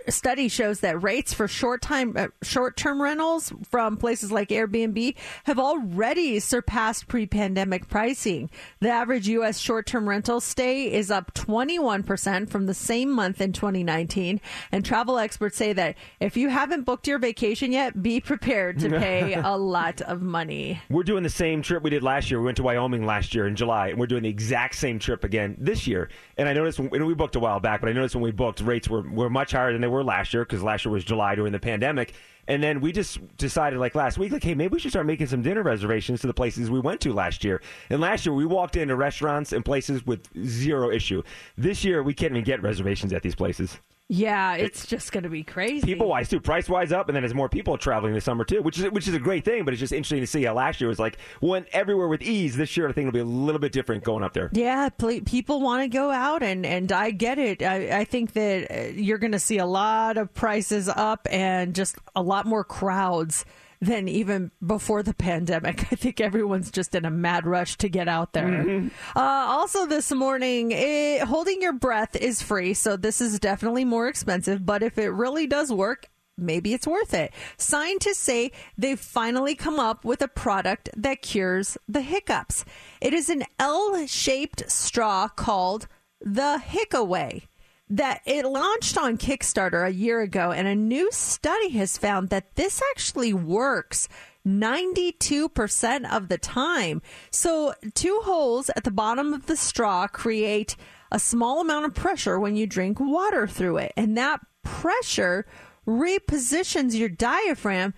study 0.10 0.48
shows 0.48 0.80
that 0.82 1.02
rates 1.02 1.34
for 1.34 1.48
short 1.48 1.82
time 1.82 2.14
uh, 2.16 2.28
short-term 2.42 3.02
rentals 3.02 3.54
from 3.70 3.98
places 3.98 4.32
like 4.32 4.50
Airbnb 4.50 5.16
have 5.46 5.60
already 5.60 6.40
surpassed 6.40 7.08
pre-pandemic 7.08 7.88
pricing. 7.88 8.50
The 8.80 8.90
average 8.90 9.28
US 9.30 9.58
short-term 9.58 10.08
rental 10.08 10.40
stay 10.40 10.92
is 10.92 11.12
up 11.12 11.34
21% 11.34 12.50
from 12.50 12.66
the 12.66 12.74
same 12.74 13.12
month 13.12 13.42
in 13.42 13.54
2019, 13.54 14.42
and 14.72 14.86
travel 14.86 15.18
experts 15.18 15.58
say 15.58 15.74
that 15.74 15.96
if 16.20 16.38
you 16.38 16.50
haven't 16.50 16.84
booked 16.84 17.08
your 17.08 17.20
vacation 17.20 17.72
yet, 17.72 18.02
be 18.02 18.20
prepared 18.20 18.80
to 18.80 18.90
pay 19.00 19.34
a 19.34 19.58
lot 19.58 20.02
of 20.02 20.22
money. 20.22 20.82
We're 20.90 21.04
doing 21.04 21.24
the 21.24 21.30
same 21.30 21.62
trip 21.62 21.84
we 21.84 21.90
did 21.90 22.04
last 22.04 22.30
year. 22.30 22.40
We 22.40 22.46
went 22.46 22.58
to 22.58 22.64
Wyoming 22.64 23.06
last 23.06 23.34
year 23.36 23.48
in 23.48 23.56
July, 23.56 23.90
and 23.90 24.00
we're 24.00 24.08
doing 24.08 24.24
the 24.24 24.30
exact 24.30 24.76
same 24.76 25.00
trip 25.00 25.24
again 25.24 25.56
this 25.60 25.88
year. 25.88 26.10
And 26.38 26.48
I 26.48 26.54
noticed 26.54 26.80
when 26.80 27.06
we 27.06 27.14
booked 27.16 27.36
a 27.36 27.40
while 27.40 27.60
back, 27.60 27.82
but 27.82 27.90
I 27.90 27.94
noticed 27.94 28.16
when 28.16 28.24
we 28.24 28.32
booked, 28.32 28.62
rates 28.62 28.88
were, 28.88 29.02
were 29.02 29.30
much 29.30 29.54
higher 29.54 29.72
than 29.72 29.82
they 29.82 29.88
were 29.88 30.04
last 30.04 30.34
year 30.34 30.46
because 30.46 30.62
last 30.62 30.86
year 30.86 30.92
was 30.92 31.04
July 31.04 31.34
during 31.34 31.52
the 31.52 31.60
pandemic. 31.60 32.14
And 32.48 32.64
then 32.64 32.80
we 32.80 32.92
just 32.92 33.20
decided, 33.38 33.80
like 33.80 33.96
last 33.96 34.18
week, 34.18 34.32
like, 34.32 34.44
hey, 34.44 34.54
maybe 34.54 34.74
we 34.74 34.80
should 34.80 34.92
start 34.92 35.06
making 35.06 35.28
some 35.28 35.42
dinner 35.42 35.64
reservations 35.64 36.22
to 36.22 36.28
the 36.28 36.34
places 36.34 36.70
we 36.70 36.80
went 36.80 37.02
to 37.02 37.12
last 37.12 37.44
year. 37.44 37.62
And 37.90 38.00
last 38.00 38.26
year, 38.26 38.34
we 38.34 38.46
walked 38.46 38.78
into 38.78 38.96
restaurants 38.96 39.52
and 39.52 39.66
places 39.66 40.06
with 40.06 40.30
zero 40.46 40.92
issue. 40.92 41.24
This 41.58 41.84
year, 41.84 42.04
we 42.04 42.14
can't 42.14 42.32
even 42.32 42.44
get 42.44 42.62
reservations 42.62 43.12
at 43.12 43.24
these 43.24 43.36
places. 43.36 43.80
Yeah, 44.10 44.54
it's 44.54 44.86
just 44.86 45.12
going 45.12 45.24
to 45.24 45.30
be 45.30 45.44
crazy. 45.44 45.86
People 45.86 46.08
wise 46.08 46.30
too, 46.30 46.40
price 46.40 46.70
wise 46.70 46.94
up, 46.94 47.10
and 47.10 47.16
then 47.16 47.24
there's 47.24 47.34
more 47.34 47.50
people 47.50 47.78
traveling 47.78 48.14
this 48.14 48.24
summer 48.24 48.46
too, 48.46 48.62
which 48.62 48.80
is 48.80 48.90
which 48.92 49.06
is 49.06 49.14
a 49.14 49.20
great 49.20 49.44
thing. 49.44 49.66
But 49.66 49.74
it's 49.74 49.82
just 49.82 49.92
interesting 49.92 50.22
to 50.22 50.28
see 50.28 50.44
how 50.44 50.54
last 50.54 50.80
year 50.80 50.88
was 50.88 50.98
like 50.98 51.18
went 51.42 51.68
everywhere 51.74 52.08
with 52.08 52.22
ease. 52.22 52.56
This 52.56 52.78
year, 52.78 52.88
I 52.88 52.94
think 52.94 53.08
it'll 53.10 53.16
be 53.16 53.20
a 53.20 53.26
little 53.26 53.60
bit 53.60 53.74
different 53.74 54.06
going 54.06 54.24
up 54.24 54.34
there. 54.34 54.50
Yeah, 54.54 54.88
ple- 54.90 55.22
people 55.26 55.60
want 55.60 55.84
to 55.84 55.90
go 55.90 56.10
out, 56.10 56.42
and 56.42 56.66
and 56.66 56.90
I 56.94 57.12
get 57.12 57.38
it. 57.38 57.62
I, 57.62 58.00
I 58.00 58.04
think 58.06 58.32
that 58.34 58.72
uh, 58.72 58.92
you're 58.94 59.18
going 59.18 59.34
to 59.34 59.40
see 59.40 59.58
a 59.58 59.66
lot 59.66 60.18
of 60.18 60.34
prices 60.34 60.88
up, 60.88 61.28
and 61.30 61.76
just 61.76 61.98
a 62.16 62.22
lot 62.22 62.46
more 62.46 62.64
crowds 62.64 63.44
than 63.80 64.08
even 64.08 64.52
before 64.66 65.04
the 65.04 65.14
pandemic. 65.14 65.88
I 65.92 65.96
think 65.96 66.20
everyone's 66.20 66.72
just 66.72 66.96
in 66.96 67.06
a 67.06 67.12
mad 67.12 67.46
rush 67.46 67.78
to 67.78 67.90
get 67.90 68.08
out 68.08 68.34
there. 68.34 68.48
Mm-hmm. 68.48 68.88
Uh, 69.16 69.22
also, 69.22 69.86
this 69.86 70.12
morning, 70.12 70.74
eh, 70.74 71.24
holding 71.26 71.62
your 71.62 71.74
breath 71.74 72.16
is 72.16 72.42
free, 72.42 72.74
so 72.74 72.98
this 72.98 73.22
is 73.22 73.40
definitely 73.40 73.86
more 73.86 74.08
expensive. 74.08 74.66
But 74.66 74.84
if 74.84 74.98
it 74.98 75.10
really 75.10 75.48
does 75.48 75.72
work. 75.72 76.10
Maybe 76.40 76.76
it's 76.76 76.86
worth 76.86 77.16
it. 77.16 77.34
Scientists 77.58 78.20
say 78.20 78.52
they've 78.78 79.00
finally 79.00 79.56
come 79.56 79.80
up 79.80 80.06
with 80.06 80.22
a 80.22 80.28
product 80.28 80.88
that 80.96 81.24
cures 81.24 81.80
the 81.88 82.02
hiccups. 82.02 82.64
It 83.02 83.12
is 83.16 83.32
an 83.32 83.44
L 83.58 84.06
shaped 84.06 84.70
straw 84.70 85.30
called 85.30 85.88
the 86.22 86.62
HiccAway 86.64 87.48
that 87.90 88.22
it 88.26 88.46
launched 88.46 88.98
on 88.98 89.18
Kickstarter 89.18 89.86
a 89.86 89.94
year 89.94 90.22
ago, 90.22 90.52
and 90.52 90.68
a 90.68 90.76
new 90.76 91.12
study 91.12 91.70
has 91.70 91.98
found 91.98 92.30
that 92.30 92.56
this 92.56 92.82
actually 92.92 93.34
works 93.34 94.10
92% 94.46 96.12
of 96.12 96.28
the 96.28 96.38
time. 96.38 97.02
So, 97.32 97.74
two 97.94 98.22
holes 98.24 98.70
at 98.76 98.84
the 98.84 98.92
bottom 98.92 99.34
of 99.34 99.46
the 99.46 99.58
straw 99.58 100.08
create 100.08 100.76
a 101.12 101.20
small 101.20 101.62
amount 101.62 101.86
of 101.86 101.94
pressure 101.94 102.40
when 102.40 102.56
you 102.56 102.68
drink 102.68 103.00
water 103.00 103.48
through 103.48 103.78
it, 103.78 103.94
and 103.96 104.18
that 104.18 104.42
pressure 104.64 105.46
repositions 105.88 106.98
your 106.98 107.10
diaphragm 107.10 107.94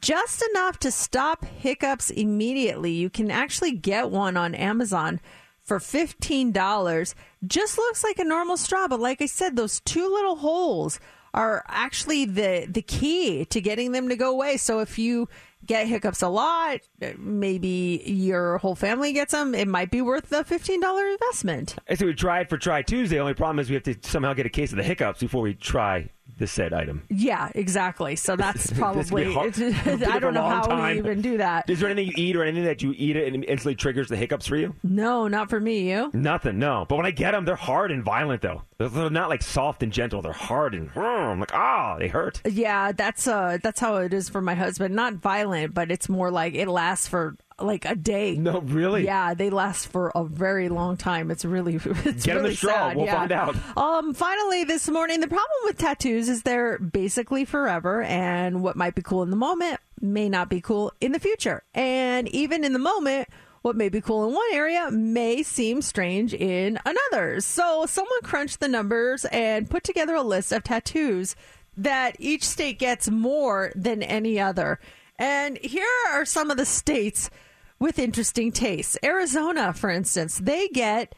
just 0.00 0.42
enough 0.50 0.78
to 0.78 0.90
stop 0.90 1.44
hiccups 1.44 2.10
immediately. 2.10 2.92
You 2.92 3.10
can 3.10 3.30
actually 3.30 3.72
get 3.72 4.10
one 4.10 4.36
on 4.36 4.54
Amazon 4.54 5.20
for 5.62 5.78
$15. 5.78 7.14
Just 7.46 7.78
looks 7.78 8.04
like 8.04 8.18
a 8.18 8.24
normal 8.24 8.56
straw, 8.56 8.88
but 8.88 9.00
like 9.00 9.20
I 9.20 9.26
said, 9.26 9.56
those 9.56 9.80
two 9.80 10.08
little 10.08 10.36
holes 10.36 11.00
are 11.32 11.64
actually 11.66 12.24
the 12.24 12.66
the 12.70 12.82
key 12.82 13.44
to 13.46 13.60
getting 13.60 13.92
them 13.92 14.08
to 14.08 14.16
go 14.16 14.30
away. 14.30 14.56
So 14.56 14.78
if 14.78 14.98
you 14.98 15.28
get 15.66 15.88
hiccups 15.88 16.22
a 16.22 16.28
lot, 16.28 16.80
maybe 17.18 18.02
your 18.06 18.58
whole 18.58 18.76
family 18.76 19.12
gets 19.12 19.32
them. 19.32 19.54
It 19.54 19.66
might 19.66 19.90
be 19.90 20.00
worth 20.00 20.28
the 20.28 20.44
fifteen 20.44 20.80
dollar 20.80 21.04
investment. 21.06 21.74
I 21.88 21.94
say 21.94 22.06
we 22.06 22.14
tried 22.14 22.48
for 22.48 22.56
Try 22.56 22.82
Tuesday. 22.82 23.18
Only 23.18 23.34
problem 23.34 23.58
is 23.58 23.68
we 23.68 23.74
have 23.74 23.82
to 23.84 23.96
somehow 24.02 24.32
get 24.32 24.46
a 24.46 24.50
case 24.50 24.70
of 24.70 24.76
the 24.76 24.84
hiccups 24.84 25.20
before 25.20 25.42
we 25.42 25.54
try 25.54 26.08
the 26.38 26.46
said 26.46 26.72
item. 26.72 27.02
Yeah, 27.10 27.50
exactly. 27.54 28.16
So 28.16 28.36
that's 28.44 28.72
probably. 28.72 29.32
hard. 29.32 29.54
I 29.62 30.18
don't 30.18 30.34
know 30.34 30.42
how 30.48 30.62
time. 30.62 30.92
we 30.94 30.98
even 30.98 31.20
do 31.20 31.38
that. 31.38 31.68
Is 31.70 31.80
there 31.80 31.88
anything 31.88 32.12
you 32.16 32.24
eat 32.24 32.36
or 32.36 32.42
anything 32.42 32.64
that 32.64 32.82
you 32.82 32.92
eat 32.96 33.16
it 33.16 33.32
and 33.32 33.44
instantly 33.44 33.74
triggers 33.74 34.08
the 34.08 34.16
hiccups 34.16 34.46
for 34.46 34.56
you? 34.56 34.74
No, 34.82 35.28
not 35.28 35.50
for 35.50 35.60
me. 35.60 35.90
You. 35.90 36.10
Nothing, 36.12 36.58
no. 36.58 36.86
But 36.88 36.96
when 36.96 37.06
I 37.06 37.10
get 37.10 37.32
them, 37.32 37.44
they're 37.44 37.56
hard 37.56 37.90
and 37.90 38.02
violent, 38.04 38.42
though. 38.42 38.62
They're- 38.78 39.10
not 39.10 39.28
like 39.28 39.42
soft 39.42 39.82
and 39.82 39.92
gentle. 39.92 40.22
They're 40.22 40.32
hard 40.32 40.74
and 40.74 40.90
I'm 40.96 41.38
like, 41.40 41.54
ah, 41.54 41.96
they 41.98 42.08
hurt. 42.08 42.40
Yeah, 42.44 42.92
that's 42.92 43.26
uh 43.26 43.58
that's 43.62 43.80
how 43.80 43.96
it 43.96 44.12
is 44.12 44.28
for 44.28 44.40
my 44.40 44.54
husband. 44.54 44.94
Not 44.94 45.14
violent, 45.14 45.74
but 45.74 45.90
it's 45.90 46.08
more 46.08 46.30
like 46.30 46.54
it 46.54 46.68
lasts 46.68 47.06
for 47.06 47.36
like 47.60 47.84
a 47.84 47.94
day. 47.94 48.36
No, 48.36 48.60
really? 48.60 49.04
Yeah, 49.04 49.34
they 49.34 49.50
last 49.50 49.86
for 49.88 50.10
a 50.14 50.24
very 50.24 50.68
long 50.68 50.96
time. 50.96 51.30
It's 51.30 51.44
really 51.44 51.74
it's 51.84 52.24
Get 52.24 52.36
'em 52.36 52.42
the 52.42 52.42
really 52.42 52.54
straw. 52.56 52.88
sad. 52.88 52.96
We'll 52.96 53.06
yeah. 53.06 53.14
find 53.16 53.32
out. 53.32 53.56
Um 53.76 54.14
finally 54.14 54.64
this 54.64 54.88
morning 54.88 55.20
the 55.20 55.28
problem 55.28 55.48
with 55.64 55.78
tattoos 55.78 56.28
is 56.28 56.42
they're 56.42 56.78
basically 56.78 57.44
forever 57.44 58.02
and 58.02 58.62
what 58.62 58.76
might 58.76 58.94
be 58.94 59.02
cool 59.02 59.22
in 59.22 59.30
the 59.30 59.36
moment 59.36 59.80
may 60.00 60.28
not 60.28 60.48
be 60.48 60.60
cool 60.60 60.92
in 61.00 61.12
the 61.12 61.20
future. 61.20 61.62
And 61.74 62.28
even 62.28 62.64
in 62.64 62.72
the 62.72 62.78
moment 62.78 63.28
what 63.62 63.76
may 63.76 63.88
be 63.88 64.02
cool 64.02 64.26
in 64.28 64.34
one 64.34 64.44
area 64.52 64.90
may 64.90 65.42
seem 65.42 65.80
strange 65.80 66.34
in 66.34 66.78
another. 66.84 67.40
So, 67.40 67.86
someone 67.86 68.20
crunched 68.22 68.60
the 68.60 68.68
numbers 68.68 69.24
and 69.32 69.70
put 69.70 69.84
together 69.84 70.14
a 70.14 70.22
list 70.22 70.52
of 70.52 70.64
tattoos 70.64 71.34
that 71.74 72.14
each 72.18 72.44
state 72.44 72.78
gets 72.78 73.08
more 73.08 73.72
than 73.74 74.02
any 74.02 74.38
other. 74.38 74.78
And 75.18 75.56
here 75.56 75.86
are 76.12 76.26
some 76.26 76.50
of 76.50 76.58
the 76.58 76.66
states 76.66 77.30
with 77.78 77.98
interesting 77.98 78.52
tastes. 78.52 78.96
Arizona, 79.04 79.72
for 79.72 79.90
instance, 79.90 80.38
they 80.38 80.68
get 80.68 81.14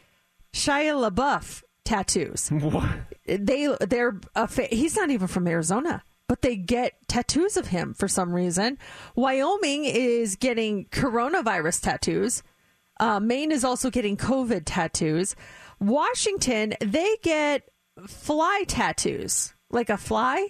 Shia 0.52 1.10
LaBeouf 1.10 1.62
tattoos. 1.84 2.50
What? 2.60 2.88
They 3.26 3.74
they're 3.80 4.20
a 4.34 4.46
fa- 4.46 4.68
he's 4.70 4.96
not 4.96 5.10
even 5.10 5.26
from 5.26 5.48
Arizona, 5.48 6.02
but 6.28 6.42
they 6.42 6.56
get 6.56 6.92
tattoos 7.08 7.56
of 7.56 7.68
him 7.68 7.92
for 7.94 8.06
some 8.08 8.32
reason. 8.32 8.78
Wyoming 9.16 9.84
is 9.84 10.36
getting 10.36 10.84
coronavirus 10.86 11.82
tattoos. 11.82 12.42
Uh, 13.00 13.18
Maine 13.20 13.50
is 13.52 13.64
also 13.64 13.90
getting 13.90 14.16
COVID 14.16 14.62
tattoos. 14.64 15.34
Washington, 15.80 16.74
they 16.80 17.16
get 17.22 17.68
fly 18.06 18.64
tattoos, 18.68 19.54
like 19.70 19.90
a 19.90 19.96
fly. 19.96 20.48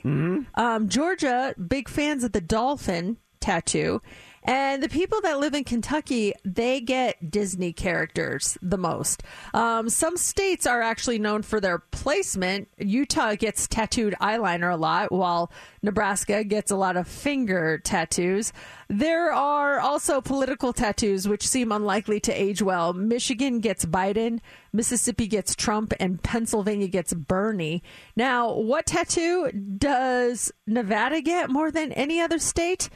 Um, 0.55 0.89
Georgia, 0.89 1.55
big 1.67 1.89
fans 1.89 2.25
of 2.25 2.33
the 2.33 2.41
dolphin 2.41 3.17
tattoo. 3.41 4.03
And 4.47 4.81
the 4.81 4.89
people 4.89 5.21
that 5.23 5.41
live 5.41 5.55
in 5.55 5.65
Kentucky, 5.65 6.33
they 6.45 6.81
get 6.81 7.33
Disney 7.33 7.73
characters 7.73 8.57
the 8.63 8.79
most. 8.79 9.25
Um, 9.53 9.89
some 9.89 10.17
states 10.17 10.67
are 10.67 10.81
actually 10.81 11.19
known 11.19 11.43
for 11.43 11.61
their 11.61 11.79
placement. 11.79 12.69
Utah 12.79 13.35
gets 13.35 13.67
tattooed 13.67 14.15
eyeliner 14.21 14.73
a 14.73 14.77
lot, 14.77 15.11
while 15.11 15.51
Nebraska 15.83 16.45
gets 16.45 16.71
a 16.71 16.77
lot 16.77 16.97
of 16.97 17.09
finger 17.09 17.79
tattoos. 17.79 18.53
There 18.89 19.33
are 19.33 19.81
also 19.81 20.21
political 20.21 20.73
tattoos, 20.73 21.27
which 21.27 21.47
seem 21.47 21.73
unlikely 21.73 22.21
to 22.21 22.33
age 22.33 22.63
well. 22.63 22.93
Michigan 22.93 23.59
gets 23.59 23.85
Biden, 23.85 24.39
Mississippi 24.73 25.27
gets 25.27 25.57
Trump, 25.57 25.93
and 25.99 26.23
Pennsylvania 26.23 26.87
gets 26.87 27.13
Bernie. 27.13 27.83
Now, 28.15 28.55
what 28.55 28.87
tattoo 28.87 29.51
does 29.51 30.53
Nevada 30.69 31.21
get 31.21 31.51
more 31.51 31.73
than 31.73 31.91
any 31.93 32.21
other 32.21 32.39
state? 32.39 32.89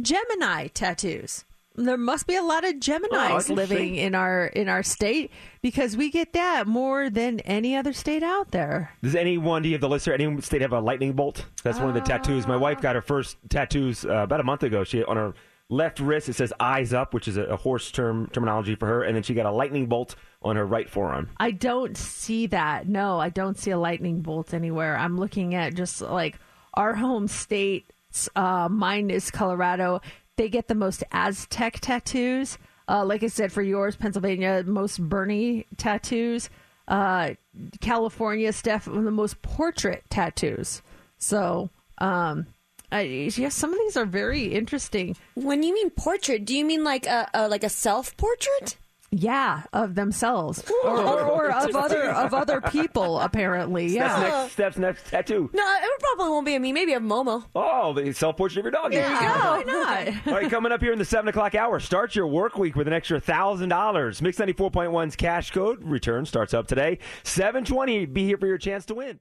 Gemini 0.00 0.68
tattoos. 0.68 1.44
There 1.76 1.96
must 1.96 2.26
be 2.26 2.34
a 2.36 2.42
lot 2.42 2.64
of 2.64 2.74
Oh, 2.74 2.78
Geminis 2.78 3.22
interesting. 3.24 3.56
living 3.56 3.94
in 3.94 4.14
our 4.14 4.46
in 4.46 4.68
our 4.68 4.82
state 4.82 5.30
because 5.62 5.96
we 5.96 6.10
get 6.10 6.32
that 6.32 6.66
more 6.66 7.08
than 7.08 7.40
any 7.40 7.76
other 7.76 7.92
state 7.92 8.22
out 8.22 8.50
there. 8.50 8.92
Does 9.02 9.14
anyone, 9.14 9.62
do 9.62 9.68
you 9.68 9.74
have 9.74 9.80
the 9.80 9.88
list 9.88 10.04
here? 10.04 10.14
Any 10.14 10.40
state 10.42 10.62
have 10.62 10.72
a 10.72 10.80
lightning 10.80 11.12
bolt? 11.12 11.46
That's 11.62 11.78
one 11.78 11.88
of 11.88 11.94
the 11.94 12.00
tattoos. 12.00 12.46
My 12.46 12.56
wife 12.56 12.80
got 12.80 12.96
her 12.96 13.00
first 13.02 13.36
tattoos 13.48 14.04
uh, 14.04 14.08
about 14.14 14.40
a 14.40 14.44
month 14.44 14.62
ago. 14.64 14.82
She 14.84 15.04
on 15.04 15.16
her 15.16 15.32
left 15.68 16.00
wrist 16.00 16.28
it 16.28 16.34
says 16.34 16.52
"eyes 16.58 16.92
up," 16.92 17.14
which 17.14 17.28
is 17.28 17.36
a, 17.36 17.44
a 17.44 17.56
horse 17.56 17.90
term 17.92 18.28
terminology 18.32 18.74
for 18.74 18.86
her, 18.86 19.02
and 19.04 19.14
then 19.16 19.22
she 19.22 19.32
got 19.34 19.46
a 19.46 19.52
lightning 19.52 19.86
bolt 19.86 20.16
on 20.42 20.56
her 20.56 20.66
right 20.66 20.90
forearm. 20.90 21.30
I 21.38 21.52
don't 21.52 21.96
see 21.96 22.46
that. 22.48 22.88
No, 22.88 23.20
I 23.20 23.28
don't 23.28 23.56
see 23.56 23.70
a 23.70 23.78
lightning 23.78 24.20
bolt 24.22 24.52
anywhere. 24.52 24.96
I'm 24.98 25.16
looking 25.16 25.54
at 25.54 25.74
just 25.74 26.00
like 26.02 26.38
our 26.74 26.94
home 26.94 27.28
state. 27.28 27.90
Uh, 28.34 28.68
mine 28.68 29.10
is 29.10 29.30
Colorado. 29.30 30.00
They 30.36 30.48
get 30.48 30.68
the 30.68 30.74
most 30.74 31.04
Aztec 31.12 31.80
tattoos. 31.80 32.58
Uh, 32.88 33.04
like 33.04 33.22
I 33.22 33.28
said, 33.28 33.52
for 33.52 33.62
yours, 33.62 33.96
Pennsylvania, 33.96 34.64
most 34.66 35.00
Bernie 35.00 35.66
tattoos. 35.76 36.50
Uh, 36.88 37.34
California, 37.80 38.52
Steph, 38.52 38.86
the 38.86 39.10
most 39.10 39.42
portrait 39.42 40.02
tattoos. 40.10 40.82
So, 41.18 41.70
um, 41.98 42.46
I, 42.90 43.02
yeah, 43.02 43.50
some 43.50 43.72
of 43.72 43.78
these 43.78 43.96
are 43.96 44.06
very 44.06 44.46
interesting. 44.46 45.16
When 45.34 45.62
you 45.62 45.72
mean 45.72 45.90
portrait, 45.90 46.44
do 46.44 46.56
you 46.56 46.64
mean 46.64 46.82
like 46.82 47.06
a, 47.06 47.30
a 47.32 47.48
like 47.48 47.62
a 47.62 47.68
self 47.68 48.16
portrait? 48.16 48.76
Yeah, 49.12 49.62
of 49.72 49.96
themselves 49.96 50.62
or, 50.84 50.90
or, 51.00 51.20
or 51.22 51.50
of 51.50 51.74
other 51.74 52.10
of 52.10 52.32
other 52.32 52.60
people. 52.60 53.18
Apparently, 53.18 53.86
yeah. 53.88 54.08
That's 54.08 54.22
next. 54.22 54.52
Steph's 54.52 54.78
next 54.78 55.10
tattoo. 55.10 55.50
No, 55.52 55.62
it 55.82 56.00
probably 56.00 56.30
won't 56.30 56.46
be 56.46 56.54
of 56.54 56.62
me. 56.62 56.72
Maybe 56.72 56.92
a 56.92 57.00
Momo. 57.00 57.44
Oh, 57.56 57.92
the 57.92 58.12
self 58.12 58.36
portrait 58.36 58.58
of 58.58 58.64
your 58.66 58.70
dog. 58.70 58.92
There 58.92 59.02
you 59.02 59.18
go. 59.18 59.26
Why 59.26 59.64
not? 59.66 60.26
All 60.28 60.34
right, 60.34 60.48
coming 60.48 60.70
up 60.70 60.80
here 60.80 60.92
in 60.92 60.98
the 60.98 61.04
7 61.04 61.28
o'clock 61.28 61.56
hour, 61.56 61.80
start 61.80 62.14
your 62.14 62.28
work 62.28 62.56
week 62.56 62.76
with 62.76 62.86
an 62.86 62.92
extra 62.92 63.20
$1,000. 63.20 64.22
Mix 64.22 64.38
94.1's 64.38 65.16
cash 65.16 65.50
code 65.50 65.82
return 65.82 66.24
starts 66.24 66.54
up 66.54 66.68
today. 66.68 66.98
720, 67.24 68.06
be 68.06 68.24
here 68.24 68.38
for 68.38 68.46
your 68.46 68.58
chance 68.58 68.84
to 68.86 68.94
win. 68.94 69.18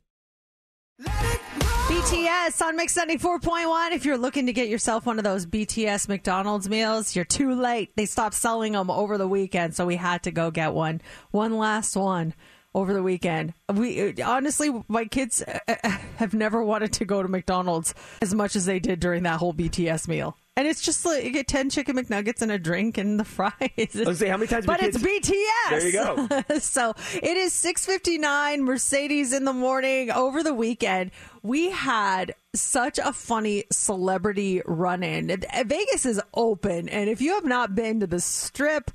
BTS 1.99 2.65
on 2.65 2.77
Mix 2.77 2.97
94.1. 2.97 3.91
If 3.91 4.05
you're 4.05 4.17
looking 4.17 4.45
to 4.45 4.53
get 4.53 4.69
yourself 4.69 5.05
one 5.05 5.17
of 5.17 5.25
those 5.25 5.45
BTS 5.45 6.07
McDonald's 6.07 6.69
meals, 6.69 7.13
you're 7.13 7.25
too 7.25 7.53
late. 7.53 7.93
They 7.97 8.05
stopped 8.05 8.35
selling 8.35 8.71
them 8.71 8.89
over 8.89 9.17
the 9.17 9.27
weekend, 9.27 9.75
so 9.75 9.85
we 9.85 9.97
had 9.97 10.23
to 10.23 10.31
go 10.31 10.49
get 10.49 10.73
one. 10.73 11.01
One 11.31 11.57
last 11.57 11.97
one 11.97 12.35
over 12.75 12.93
the 12.93 13.03
weekend. 13.03 13.53
We 13.73 14.21
honestly, 14.21 14.71
my 14.87 15.05
kids 15.05 15.41
uh, 15.41 15.59
uh, 15.67 15.89
have 16.17 16.33
never 16.33 16.63
wanted 16.63 16.93
to 16.93 17.05
go 17.05 17.21
to 17.23 17.27
McDonald's 17.27 17.93
as 18.21 18.33
much 18.33 18.55
as 18.55 18.65
they 18.65 18.79
did 18.79 18.99
during 18.99 19.23
that 19.23 19.39
whole 19.39 19.53
BTS 19.53 20.07
meal. 20.07 20.37
And 20.55 20.67
it's 20.67 20.81
just 20.81 21.05
like 21.05 21.23
you 21.23 21.31
get 21.31 21.47
10 21.47 21.69
chicken 21.69 21.95
McNuggets 21.95 22.41
and 22.41 22.51
a 22.51 22.59
drink 22.59 22.97
and 22.97 23.17
the 23.17 23.23
fries. 23.25 23.53
Let's 23.93 24.19
see, 24.19 24.27
how 24.27 24.35
many 24.35 24.47
times 24.47 24.65
But 24.65 24.83
it's 24.83 25.01
kids- 25.01 25.29
BTS. 25.29 25.69
There 25.69 25.85
you 25.87 25.93
go. 25.93 26.43
so 26.59 26.93
it 27.15 27.37
is 27.37 27.53
6:59 27.53 28.59
Mercedes 28.59 29.31
in 29.33 29.45
the 29.45 29.53
morning 29.53 30.11
over 30.11 30.43
the 30.43 30.53
weekend. 30.53 31.11
We 31.43 31.69
had 31.71 32.35
such 32.53 32.99
a 32.99 33.13
funny 33.13 33.63
celebrity 33.71 34.61
run-in. 34.65 35.27
Vegas 35.65 36.05
is 36.05 36.21
open 36.33 36.89
and 36.89 37.09
if 37.09 37.21
you 37.21 37.35
have 37.35 37.45
not 37.45 37.73
been 37.75 38.01
to 38.01 38.07
the 38.07 38.19
strip 38.19 38.91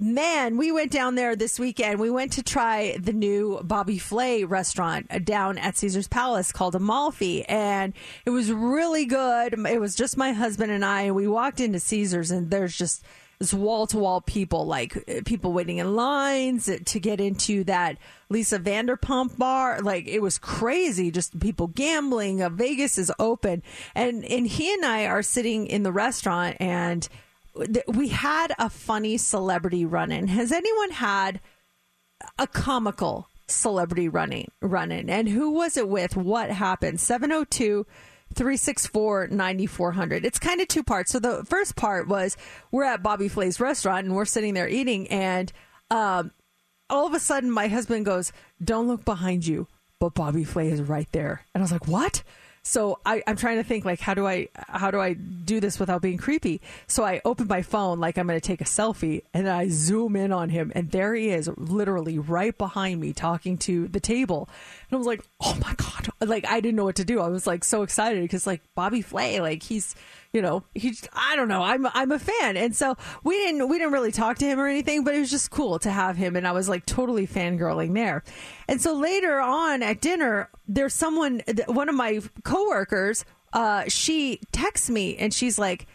Man, 0.00 0.56
we 0.56 0.72
went 0.72 0.90
down 0.90 1.16
there 1.16 1.36
this 1.36 1.60
weekend. 1.60 2.00
We 2.00 2.08
went 2.08 2.32
to 2.32 2.42
try 2.42 2.96
the 2.96 3.12
new 3.12 3.60
Bobby 3.62 3.98
Flay 3.98 4.42
restaurant 4.42 5.24
down 5.26 5.58
at 5.58 5.76
Caesar's 5.76 6.08
Palace 6.08 6.50
called 6.50 6.74
Amalfi, 6.74 7.44
and 7.44 7.92
it 8.24 8.30
was 8.30 8.50
really 8.50 9.04
good. 9.04 9.52
It 9.52 9.80
was 9.80 9.94
just 9.94 10.16
my 10.16 10.32
husband 10.32 10.72
and 10.72 10.82
I, 10.82 11.02
and 11.02 11.14
we 11.14 11.28
walked 11.28 11.60
into 11.60 11.78
Caesar's, 11.78 12.30
and 12.30 12.50
there's 12.50 12.74
just 12.74 13.04
this 13.38 13.52
wall 13.52 13.86
to 13.88 13.98
wall 13.98 14.22
people, 14.22 14.64
like 14.64 15.24
people 15.26 15.52
waiting 15.52 15.76
in 15.76 15.94
lines 15.94 16.70
to 16.86 16.98
get 16.98 17.20
into 17.20 17.62
that 17.64 17.98
Lisa 18.30 18.58
Vanderpump 18.58 19.36
bar. 19.36 19.82
Like 19.82 20.08
it 20.08 20.22
was 20.22 20.38
crazy, 20.38 21.10
just 21.10 21.38
people 21.38 21.66
gambling. 21.66 22.40
Uh, 22.40 22.48
Vegas 22.48 22.96
is 22.96 23.12
open, 23.18 23.62
and 23.94 24.24
and 24.24 24.46
he 24.46 24.72
and 24.72 24.86
I 24.86 25.04
are 25.04 25.22
sitting 25.22 25.66
in 25.66 25.82
the 25.82 25.92
restaurant, 25.92 26.56
and 26.60 27.06
we 27.86 28.08
had 28.08 28.54
a 28.58 28.70
funny 28.70 29.16
celebrity 29.16 29.84
run 29.84 30.10
in. 30.12 30.28
Has 30.28 30.52
anyone 30.52 30.90
had 30.90 31.40
a 32.38 32.46
comical 32.46 33.28
celebrity 33.48 34.08
running 34.08 34.50
run 34.60 34.90
in? 34.92 35.10
And 35.10 35.28
who 35.28 35.50
was 35.50 35.76
it 35.76 35.88
with? 35.88 36.16
What 36.16 36.50
happened? 36.50 37.00
702 37.00 37.86
364 38.34 39.28
9400. 39.28 40.24
It's 40.24 40.38
kind 40.38 40.60
of 40.60 40.68
two 40.68 40.82
parts. 40.82 41.12
So 41.12 41.18
the 41.18 41.44
first 41.44 41.76
part 41.76 42.08
was 42.08 42.36
we're 42.70 42.84
at 42.84 43.02
Bobby 43.02 43.28
Flay's 43.28 43.60
restaurant 43.60 44.06
and 44.06 44.14
we're 44.14 44.24
sitting 44.24 44.54
there 44.54 44.68
eating, 44.68 45.08
and 45.08 45.52
um, 45.90 46.32
all 46.88 47.06
of 47.06 47.14
a 47.14 47.20
sudden 47.20 47.50
my 47.50 47.68
husband 47.68 48.06
goes, 48.06 48.32
Don't 48.62 48.88
look 48.88 49.04
behind 49.04 49.46
you, 49.46 49.68
but 49.98 50.14
Bobby 50.14 50.44
Flay 50.44 50.70
is 50.70 50.80
right 50.80 51.08
there. 51.12 51.42
And 51.54 51.62
I 51.62 51.64
was 51.64 51.72
like, 51.72 51.88
What? 51.88 52.22
So 52.64 53.00
I, 53.04 53.22
I'm 53.26 53.36
trying 53.36 53.56
to 53.56 53.64
think 53.64 53.84
like 53.84 53.98
how 53.98 54.14
do 54.14 54.26
I 54.26 54.48
how 54.54 54.90
do 54.92 55.00
I 55.00 55.14
do 55.14 55.58
this 55.58 55.80
without 55.80 56.00
being 56.00 56.16
creepy? 56.16 56.60
So 56.86 57.02
I 57.04 57.20
open 57.24 57.48
my 57.48 57.62
phone 57.62 57.98
like 57.98 58.16
I'm 58.16 58.26
going 58.28 58.40
to 58.40 58.46
take 58.46 58.60
a 58.60 58.64
selfie, 58.64 59.22
and 59.34 59.48
I 59.48 59.68
zoom 59.68 60.14
in 60.14 60.32
on 60.32 60.48
him, 60.48 60.70
and 60.74 60.90
there 60.90 61.14
he 61.14 61.30
is, 61.30 61.50
literally 61.56 62.18
right 62.18 62.56
behind 62.56 63.00
me, 63.00 63.12
talking 63.12 63.58
to 63.58 63.88
the 63.88 64.00
table. 64.00 64.48
And 64.92 64.96
I 64.96 64.98
was 64.98 65.06
like, 65.06 65.24
oh 65.40 65.56
my 65.62 65.72
god! 65.72 66.10
Like 66.20 66.46
I 66.46 66.60
didn't 66.60 66.76
know 66.76 66.84
what 66.84 66.96
to 66.96 67.04
do. 67.04 67.18
I 67.18 67.28
was 67.28 67.46
like 67.46 67.64
so 67.64 67.82
excited 67.82 68.20
because 68.20 68.46
like 68.46 68.60
Bobby 68.74 69.00
Flay, 69.00 69.40
like 69.40 69.62
he's 69.62 69.94
you 70.34 70.42
know 70.42 70.64
he's 70.74 71.08
I 71.14 71.34
don't 71.34 71.48
know 71.48 71.62
I'm 71.62 71.86
I'm 71.86 72.12
a 72.12 72.18
fan, 72.18 72.58
and 72.58 72.76
so 72.76 72.98
we 73.24 73.38
didn't 73.38 73.70
we 73.70 73.78
didn't 73.78 73.94
really 73.94 74.12
talk 74.12 74.36
to 74.38 74.44
him 74.44 74.60
or 74.60 74.66
anything, 74.66 75.02
but 75.02 75.14
it 75.14 75.20
was 75.20 75.30
just 75.30 75.50
cool 75.50 75.78
to 75.78 75.90
have 75.90 76.18
him, 76.18 76.36
and 76.36 76.46
I 76.46 76.52
was 76.52 76.68
like 76.68 76.84
totally 76.84 77.26
fangirling 77.26 77.94
there. 77.94 78.22
And 78.68 78.82
so 78.82 78.94
later 78.94 79.40
on 79.40 79.82
at 79.82 80.02
dinner, 80.02 80.50
there's 80.68 80.92
someone, 80.92 81.40
one 81.68 81.88
of 81.88 81.94
my 81.94 82.20
coworkers, 82.44 83.24
uh, 83.54 83.84
she 83.88 84.40
texts 84.52 84.90
me 84.90 85.16
and 85.16 85.32
she's 85.32 85.58
like, 85.58 85.86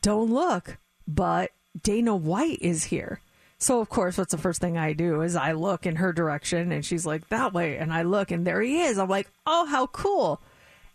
"Don't 0.00 0.32
look, 0.32 0.78
but 1.06 1.50
Dana 1.82 2.16
White 2.16 2.62
is 2.62 2.84
here." 2.84 3.20
So 3.58 3.80
of 3.80 3.88
course, 3.88 4.16
what's 4.16 4.32
the 4.32 4.38
first 4.38 4.60
thing 4.60 4.78
I 4.78 4.92
do 4.92 5.22
is 5.22 5.34
I 5.34 5.52
look 5.52 5.84
in 5.86 5.96
her 5.96 6.12
direction, 6.12 6.70
and 6.72 6.84
she's 6.84 7.04
like 7.04 7.28
that 7.28 7.52
way, 7.52 7.76
and 7.76 7.92
I 7.92 8.02
look, 8.02 8.30
and 8.30 8.46
there 8.46 8.62
he 8.62 8.82
is. 8.82 8.98
I'm 8.98 9.08
like, 9.08 9.28
"Oh, 9.46 9.66
how 9.66 9.88
cool!" 9.88 10.40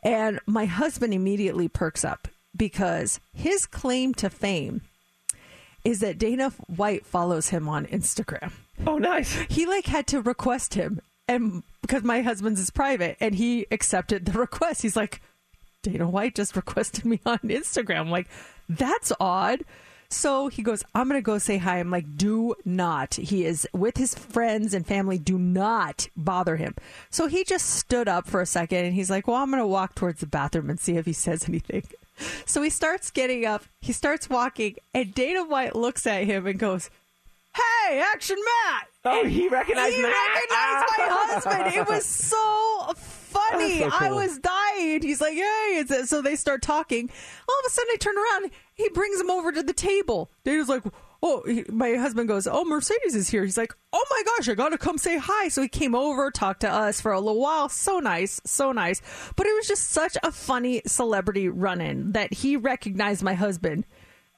And 0.01 0.39
my 0.45 0.65
husband 0.65 1.13
immediately 1.13 1.67
perks 1.67 2.05
up 2.05 2.27
because 2.55 3.19
his 3.33 3.65
claim 3.65 4.13
to 4.15 4.29
fame 4.29 4.81
is 5.83 5.99
that 5.99 6.17
Dana 6.17 6.51
White 6.67 7.05
follows 7.05 7.49
him 7.49 7.67
on 7.67 7.85
Instagram. 7.87 8.51
Oh, 8.87 8.97
nice. 8.97 9.33
He 9.49 9.65
like 9.65 9.85
had 9.85 10.07
to 10.07 10.21
request 10.21 10.73
him, 10.73 11.01
and 11.27 11.63
because 11.81 12.03
my 12.03 12.21
husband's 12.21 12.59
is 12.59 12.69
private, 12.69 13.17
and 13.19 13.35
he 13.35 13.67
accepted 13.71 14.25
the 14.25 14.39
request. 14.39 14.81
He's 14.81 14.95
like, 14.95 15.21
Dana 15.81 16.09
White 16.09 16.35
just 16.35 16.55
requested 16.55 17.03
me 17.05 17.19
on 17.25 17.39
Instagram. 17.39 17.99
I'm 17.99 18.11
like, 18.11 18.29
that's 18.69 19.11
odd. 19.19 19.63
So 20.13 20.47
he 20.47 20.61
goes, 20.61 20.83
I'm 20.95 21.09
going 21.09 21.19
to 21.19 21.25
go 21.25 21.37
say 21.37 21.57
hi. 21.57 21.79
I'm 21.79 21.89
like, 21.89 22.15
do 22.17 22.55
not. 22.65 23.15
He 23.15 23.45
is 23.45 23.67
with 23.73 23.97
his 23.97 24.13
friends 24.15 24.73
and 24.73 24.85
family. 24.85 25.17
Do 25.17 25.37
not 25.39 26.07
bother 26.15 26.55
him. 26.55 26.75
So 27.09 27.27
he 27.27 27.43
just 27.43 27.69
stood 27.69 28.07
up 28.07 28.27
for 28.27 28.39
a 28.41 28.45
second 28.45 28.85
and 28.85 28.93
he's 28.93 29.09
like, 29.09 29.27
well, 29.27 29.37
I'm 29.37 29.49
going 29.49 29.61
to 29.61 29.67
walk 29.67 29.95
towards 29.95 30.19
the 30.19 30.27
bathroom 30.27 30.69
and 30.69 30.79
see 30.79 30.97
if 30.97 31.05
he 31.05 31.13
says 31.13 31.47
anything. 31.49 31.83
So 32.45 32.61
he 32.61 32.69
starts 32.69 33.09
getting 33.09 33.43
up. 33.43 33.63
He 33.81 33.91
starts 33.91 34.29
walking 34.29 34.75
and 34.93 35.15
Dana 35.15 35.45
White 35.45 35.75
looks 35.75 36.05
at 36.05 36.25
him 36.25 36.45
and 36.45 36.59
goes, 36.59 36.91
Hey, 37.55 37.99
Action 38.13 38.37
Matt! 38.37 38.87
Oh, 39.03 39.21
And 39.21 39.31
he 39.31 39.47
recognized 39.49 39.95
he 39.95 40.01
Matt? 40.03 40.13
recognized 40.13 40.95
my 40.95 41.07
husband. 41.09 41.75
It 41.75 41.87
was 41.87 42.05
so 42.05 42.93
funny. 43.33 43.79
So 43.79 43.89
I 43.91 44.11
was 44.11 44.39
dying. 44.39 45.01
He's 45.01 45.21
like, 45.21 45.33
"Hey!" 45.35 45.83
So 46.05 46.21
they 46.21 46.35
start 46.35 46.61
talking. 46.61 47.09
All 47.49 47.55
of 47.59 47.65
a 47.65 47.69
sudden, 47.69 47.91
I 47.93 47.97
turn 47.97 48.15
around. 48.17 48.51
He 48.75 48.89
brings 48.89 49.19
him 49.19 49.29
over 49.29 49.51
to 49.51 49.63
the 49.63 49.73
table. 49.73 50.31
Dana's 50.43 50.69
like, 50.69 50.83
"Oh!" 51.21 51.43
He, 51.45 51.65
my 51.69 51.95
husband 51.95 52.27
goes, 52.27 52.47
"Oh, 52.47 52.63
Mercedes 52.65 53.15
is 53.15 53.29
here." 53.29 53.43
He's 53.43 53.57
like, 53.57 53.73
"Oh 53.91 54.05
my 54.09 54.23
gosh, 54.25 54.49
I 54.49 54.53
gotta 54.53 54.77
come 54.77 54.97
say 54.97 55.17
hi." 55.17 55.47
So 55.49 55.61
he 55.61 55.67
came 55.67 55.95
over, 55.95 56.31
talked 56.31 56.61
to 56.61 56.69
us 56.71 57.01
for 57.01 57.11
a 57.11 57.19
little 57.19 57.41
while. 57.41 57.69
So 57.69 57.99
nice, 57.99 58.39
so 58.45 58.71
nice. 58.71 59.01
But 59.35 59.47
it 59.47 59.55
was 59.55 59.67
just 59.67 59.89
such 59.89 60.17
a 60.23 60.31
funny 60.31 60.81
celebrity 60.85 61.49
run-in 61.49 62.13
that 62.13 62.33
he 62.33 62.57
recognized 62.57 63.23
my 63.23 63.33
husband. 63.33 63.85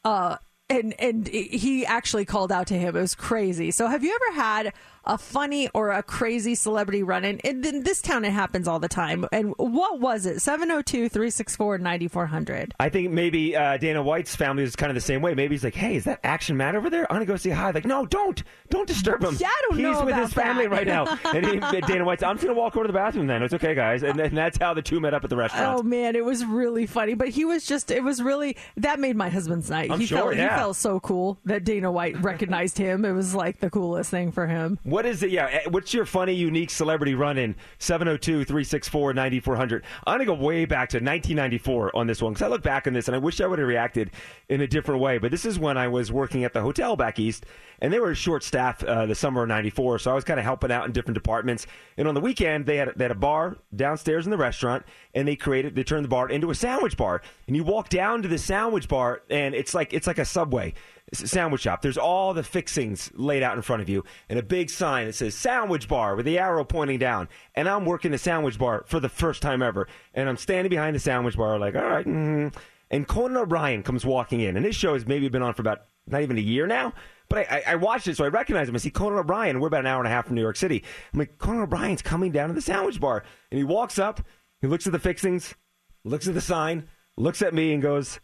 Uh, 0.03 0.37
and 0.69 0.95
and 0.99 1.27
he 1.27 1.85
actually 1.85 2.25
called 2.25 2.51
out 2.51 2.67
to 2.67 2.75
him. 2.75 2.95
It 2.95 3.01
was 3.01 3.15
crazy. 3.15 3.71
So, 3.71 3.87
have 3.87 4.03
you 4.03 4.15
ever 4.15 4.41
had 4.41 4.73
a 5.05 5.17
funny 5.17 5.69
or 5.73 5.91
a 5.91 6.03
crazy 6.03 6.55
celebrity 6.55 7.03
run 7.03 7.23
in? 7.25 7.39
In 7.39 7.83
this 7.83 8.01
town, 8.01 8.25
it 8.25 8.31
happens 8.31 8.67
all 8.67 8.79
the 8.79 8.87
time. 8.87 9.25
And 9.31 9.53
what 9.57 9.99
was 9.99 10.25
it? 10.25 10.41
702 10.41 11.09
364 11.09 11.77
9400. 11.77 12.73
I 12.79 12.89
think 12.89 13.11
maybe 13.11 13.55
uh, 13.55 13.77
Dana 13.77 14.01
White's 14.01 14.35
family 14.35 14.63
is 14.63 14.75
kind 14.75 14.89
of 14.89 14.95
the 14.95 15.01
same 15.01 15.21
way. 15.21 15.33
Maybe 15.33 15.55
he's 15.55 15.63
like, 15.63 15.75
"Hey, 15.75 15.95
is 15.95 16.05
that 16.05 16.19
Action 16.23 16.57
Matt 16.57 16.75
over 16.75 16.89
there? 16.89 17.09
I'm 17.11 17.15
gonna 17.15 17.25
go 17.25 17.35
see 17.35 17.49
hi." 17.49 17.71
Like, 17.71 17.85
no, 17.85 18.05
don't, 18.05 18.41
don't 18.69 18.87
disturb 18.87 19.23
him. 19.23 19.35
Yeah, 19.39 19.47
I 19.47 19.61
don't 19.69 19.77
He's 19.77 19.83
know 19.83 20.05
with 20.05 20.15
his 20.15 20.33
family 20.33 20.63
that. 20.67 20.71
right 20.71 20.87
now. 20.87 21.05
And 21.35 21.45
he, 21.45 21.81
Dana 21.81 22.05
White's, 22.05 22.23
I'm 22.23 22.35
just 22.37 22.47
gonna 22.47 22.57
walk 22.57 22.75
over 22.77 22.85
to 22.85 22.91
the 22.91 22.97
bathroom. 22.97 23.27
Then 23.27 23.43
it's 23.43 23.53
okay, 23.53 23.75
guys. 23.75 24.03
And, 24.03 24.19
and 24.19 24.37
that's 24.37 24.57
how 24.57 24.73
the 24.73 24.81
two 24.81 24.99
met 24.99 25.13
up 25.13 25.23
at 25.23 25.29
the 25.29 25.35
restaurant. 25.35 25.79
Oh 25.79 25.83
man, 25.83 26.15
it 26.15 26.23
was 26.23 26.45
really 26.45 26.85
funny. 26.85 27.13
But 27.13 27.29
he 27.29 27.43
was 27.45 27.65
just 27.65 27.91
it 27.91 28.03
was 28.03 28.21
really 28.21 28.55
that 28.77 28.99
made 28.99 29.15
my 29.15 29.29
husband's 29.29 29.69
night. 29.69 29.91
I'm 29.91 29.99
he 29.99 30.05
sure, 30.05 30.17
felt 30.19 30.35
he 30.35 30.39
felt 30.47 30.75
so 30.77 30.99
cool 30.99 31.37
that 31.45 31.63
Dana 31.65 31.91
White 31.91 32.21
recognized 32.21 32.77
him. 32.77 33.03
It 33.03 33.11
was 33.11 33.35
like 33.35 33.59
the 33.59 33.69
coolest 33.69 34.11
thing 34.11 34.31
for 34.31 34.47
him. 34.47 34.79
What 34.95 35.05
is 35.05 35.21
it? 35.23 35.29
Yeah. 35.29 35.47
eh, 35.51 35.59
What's 35.69 35.93
your 35.93 36.05
funny, 36.05 36.31
unique 36.31 36.69
celebrity 36.69 37.15
run 37.15 37.37
in? 37.37 37.57
702 37.79 38.45
364 38.45 39.13
9400. 39.13 39.83
I'm 40.07 40.19
going 40.19 40.25
to 40.25 40.33
go 40.33 40.41
way 40.41 40.63
back 40.63 40.87
to 40.91 40.99
1994 40.99 41.93
on 41.93 42.07
this 42.07 42.21
one 42.21 42.31
because 42.31 42.45
I 42.45 42.47
look 42.47 42.63
back 42.63 42.87
on 42.87 42.93
this 42.93 43.09
and 43.09 43.15
I 43.15 43.17
wish 43.17 43.41
I 43.41 43.45
would 43.45 43.59
have 43.59 43.67
reacted 43.67 44.11
in 44.47 44.61
a 44.61 44.67
different 44.67 45.01
way. 45.01 45.17
But 45.17 45.31
this 45.31 45.43
is 45.43 45.59
when 45.59 45.77
I 45.77 45.89
was 45.89 46.13
working 46.13 46.45
at 46.45 46.53
the 46.53 46.61
hotel 46.61 46.95
back 46.95 47.19
east 47.19 47.45
and 47.81 47.91
they 47.91 47.99
were 47.99 48.15
short 48.15 48.41
staff 48.41 48.81
uh, 48.85 49.05
the 49.05 49.15
summer 49.15 49.43
of 49.43 49.49
94. 49.49 49.99
So 49.99 50.11
I 50.11 50.13
was 50.13 50.23
kind 50.23 50.39
of 50.39 50.45
helping 50.45 50.71
out 50.71 50.85
in 50.85 50.93
different 50.93 51.15
departments. 51.15 51.67
And 51.97 52.07
on 52.07 52.13
the 52.13 52.21
weekend, 52.21 52.65
they 52.65 52.77
had, 52.77 52.93
they 52.95 53.03
had 53.03 53.11
a 53.11 53.15
bar 53.15 53.57
downstairs 53.75 54.25
in 54.25 54.31
the 54.31 54.37
restaurant 54.37 54.85
and 55.13 55.27
they 55.27 55.35
created, 55.35 55.75
they 55.75 55.83
turned 55.83 56.05
the 56.05 56.09
bar 56.09 56.29
into 56.29 56.51
a 56.51 56.55
sandwich 56.55 56.95
bar. 56.95 57.21
And 57.47 57.55
you 57.57 57.65
walk 57.65 57.89
down 57.89 58.21
to 58.21 58.29
the 58.29 58.37
sandwich 58.37 58.87
bar 58.87 59.23
and 59.29 59.55
it's 59.55 59.73
like, 59.73 59.93
it's 59.93 60.07
like 60.07 60.19
a 60.19 60.25
subway 60.25 60.73
sandwich 61.13 61.61
shop. 61.61 61.81
There's 61.81 61.97
all 61.97 62.33
the 62.33 62.43
fixings 62.43 63.11
laid 63.13 63.43
out 63.43 63.55
in 63.55 63.61
front 63.61 63.81
of 63.81 63.89
you, 63.89 64.03
and 64.29 64.39
a 64.39 64.43
big 64.43 64.69
sign 64.69 65.05
that 65.05 65.13
says 65.13 65.35
"sandwich 65.35 65.87
bar" 65.87 66.15
with 66.15 66.25
the 66.25 66.39
arrow 66.39 66.63
pointing 66.63 66.99
down. 66.99 67.29
And 67.53 67.69
I'm 67.69 67.85
working 67.85 68.11
the 68.11 68.17
sandwich 68.17 68.57
bar 68.57 68.83
for 68.87 68.99
the 68.99 69.09
first 69.09 69.41
time 69.41 69.61
ever, 69.61 69.87
and 70.13 70.27
I'm 70.27 70.37
standing 70.37 70.69
behind 70.69 70.95
the 70.95 70.99
sandwich 70.99 71.37
bar, 71.37 71.59
like, 71.59 71.75
all 71.75 71.83
right. 71.83 72.05
Mm. 72.05 72.55
And 72.91 73.07
Conan 73.07 73.37
O'Brien 73.37 73.83
comes 73.83 74.05
walking 74.05 74.41
in, 74.41 74.57
and 74.57 74.65
this 74.65 74.75
show 74.75 74.93
has 74.93 75.05
maybe 75.05 75.27
been 75.29 75.41
on 75.41 75.53
for 75.53 75.61
about 75.61 75.85
not 76.07 76.21
even 76.21 76.37
a 76.37 76.41
year 76.41 76.67
now. 76.67 76.93
But 77.27 77.39
I, 77.39 77.63
I, 77.65 77.71
I 77.71 77.75
watched 77.75 78.07
it, 78.07 78.15
so 78.15 78.23
I 78.23 78.27
recognize 78.27 78.69
him. 78.69 78.75
I 78.75 78.77
see 78.77 78.91
Conan 78.91 79.17
O'Brien. 79.17 79.59
We're 79.59 79.67
about 79.67 79.79
an 79.81 79.87
hour 79.87 79.99
and 79.99 80.07
a 80.07 80.11
half 80.11 80.27
from 80.27 80.35
New 80.35 80.41
York 80.41 80.55
City. 80.55 80.83
I'm 81.11 81.19
like, 81.19 81.39
Conan 81.39 81.63
O'Brien's 81.63 82.03
coming 82.03 82.31
down 82.31 82.49
to 82.49 82.53
the 82.53 82.61
sandwich 82.61 82.99
bar, 82.99 83.23
and 83.51 83.57
he 83.57 83.63
walks 83.63 83.97
up. 83.97 84.21
He 84.61 84.67
looks 84.67 84.85
at 84.85 84.93
the 84.93 84.99
fixings, 84.99 85.55
looks 86.03 86.27
at 86.27 86.35
the 86.35 86.41
sign, 86.41 86.87
looks 87.17 87.41
at 87.41 87.53
me, 87.53 87.73
and 87.73 87.81
goes, 87.81 88.19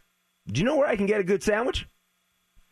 "Do 0.48 0.60
you 0.60 0.66
know 0.66 0.78
where 0.78 0.88
I 0.88 0.96
can 0.96 1.08
get 1.08 1.20
a 1.20 1.24
good 1.24 1.42
sandwich?" 1.44 1.88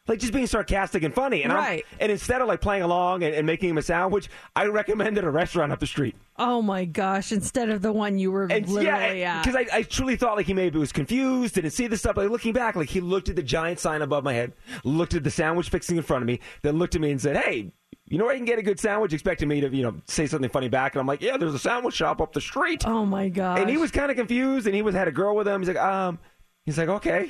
Like 0.08 0.20
just 0.20 0.34
being 0.34 0.48
sarcastic 0.48 1.04
and 1.04 1.14
funny. 1.14 1.44
And 1.44 1.54
I'm- 1.54 1.62
and 2.00 2.12
instead 2.12 2.42
of 2.42 2.48
like 2.48 2.62
playing 2.62 2.82
along 2.84 3.24
and, 3.24 3.36
and 3.36 3.46
making 3.46 3.70
him 3.70 3.78
a 3.78 3.82
sandwich, 3.82 4.28
I 4.56 4.66
recommended 4.66 5.24
a 5.24 5.30
restaurant 5.30 5.72
up 5.72 5.80
the 5.80 5.88
street. 5.88 6.16
Oh 6.38 6.62
my 6.62 6.86
gosh! 6.86 7.32
Instead 7.32 7.70
of 7.70 7.82
the 7.82 7.92
one 7.92 8.18
you 8.18 8.32
were 8.32 8.44
And 8.50 8.68
literally 8.68 9.20
yeah, 9.20 9.42
because 9.42 9.56
I, 9.56 9.66
I 9.78 9.82
truly 9.84 10.16
thought 10.16 10.36
like 10.38 10.46
he 10.48 10.54
maybe 10.54 10.80
was 10.80 10.92
confused, 10.92 11.56
didn't 11.56 11.72
see 11.72 11.88
the 11.88 11.98
stuff. 11.98 12.18
Like 12.18 12.30
looking 12.30 12.54
back, 12.54 12.76
like 12.76 12.90
he 12.90 13.02
looked 13.02 13.30
at 13.30 13.36
the 13.36 13.44
giant 13.44 13.80
sign 13.80 14.02
above 14.02 14.24
my 14.24 14.34
head, 14.34 14.54
looked 14.84 15.14
at 15.14 15.24
the 15.24 15.32
sandwich 15.32 15.70
fixing 15.70 15.98
in 15.98 16.04
front 16.04 16.24
of 16.24 16.28
me, 16.28 16.40
then 16.64 16.80
looked 16.80 16.96
at 16.96 17.02
me 17.02 17.12
and 17.12 17.22
said, 17.22 17.38
"Hey." 17.38 17.72
You 18.12 18.18
know 18.18 18.26
where 18.26 18.34
I 18.34 18.38
can 18.38 18.46
get 18.46 18.58
a 18.58 18.64
good 18.64 18.80
sandwich? 18.80 19.14
Expecting 19.14 19.48
me 19.48 19.62
to, 19.62 19.70
you 19.70 19.84
know, 19.84 19.94
say 20.08 20.26
something 20.26 20.50
funny 20.50 20.68
back, 20.68 20.96
and 20.96 21.00
I'm 21.00 21.06
like, 21.06 21.22
"Yeah, 21.22 21.38
there's 21.38 21.54
a 21.54 21.60
sandwich 21.60 21.94
shop 21.94 22.22
up 22.22 22.34
the 22.34 22.42
street." 22.42 22.84
Oh 22.88 23.06
my 23.06 23.30
god! 23.30 23.60
And 23.60 23.70
he 23.70 23.78
was 23.78 23.92
kind 23.92 24.10
of 24.10 24.18
confused, 24.18 24.66
and 24.66 24.74
he 24.76 24.82
was 24.82 24.96
had 24.96 25.08
a 25.08 25.12
girl 25.12 25.36
with 25.36 25.48
him. 25.48 25.62
He's 25.62 25.68
like, 25.68 25.78
um, 25.78 26.18
he's 26.66 26.76
like, 26.80 26.90
okay, 26.90 27.30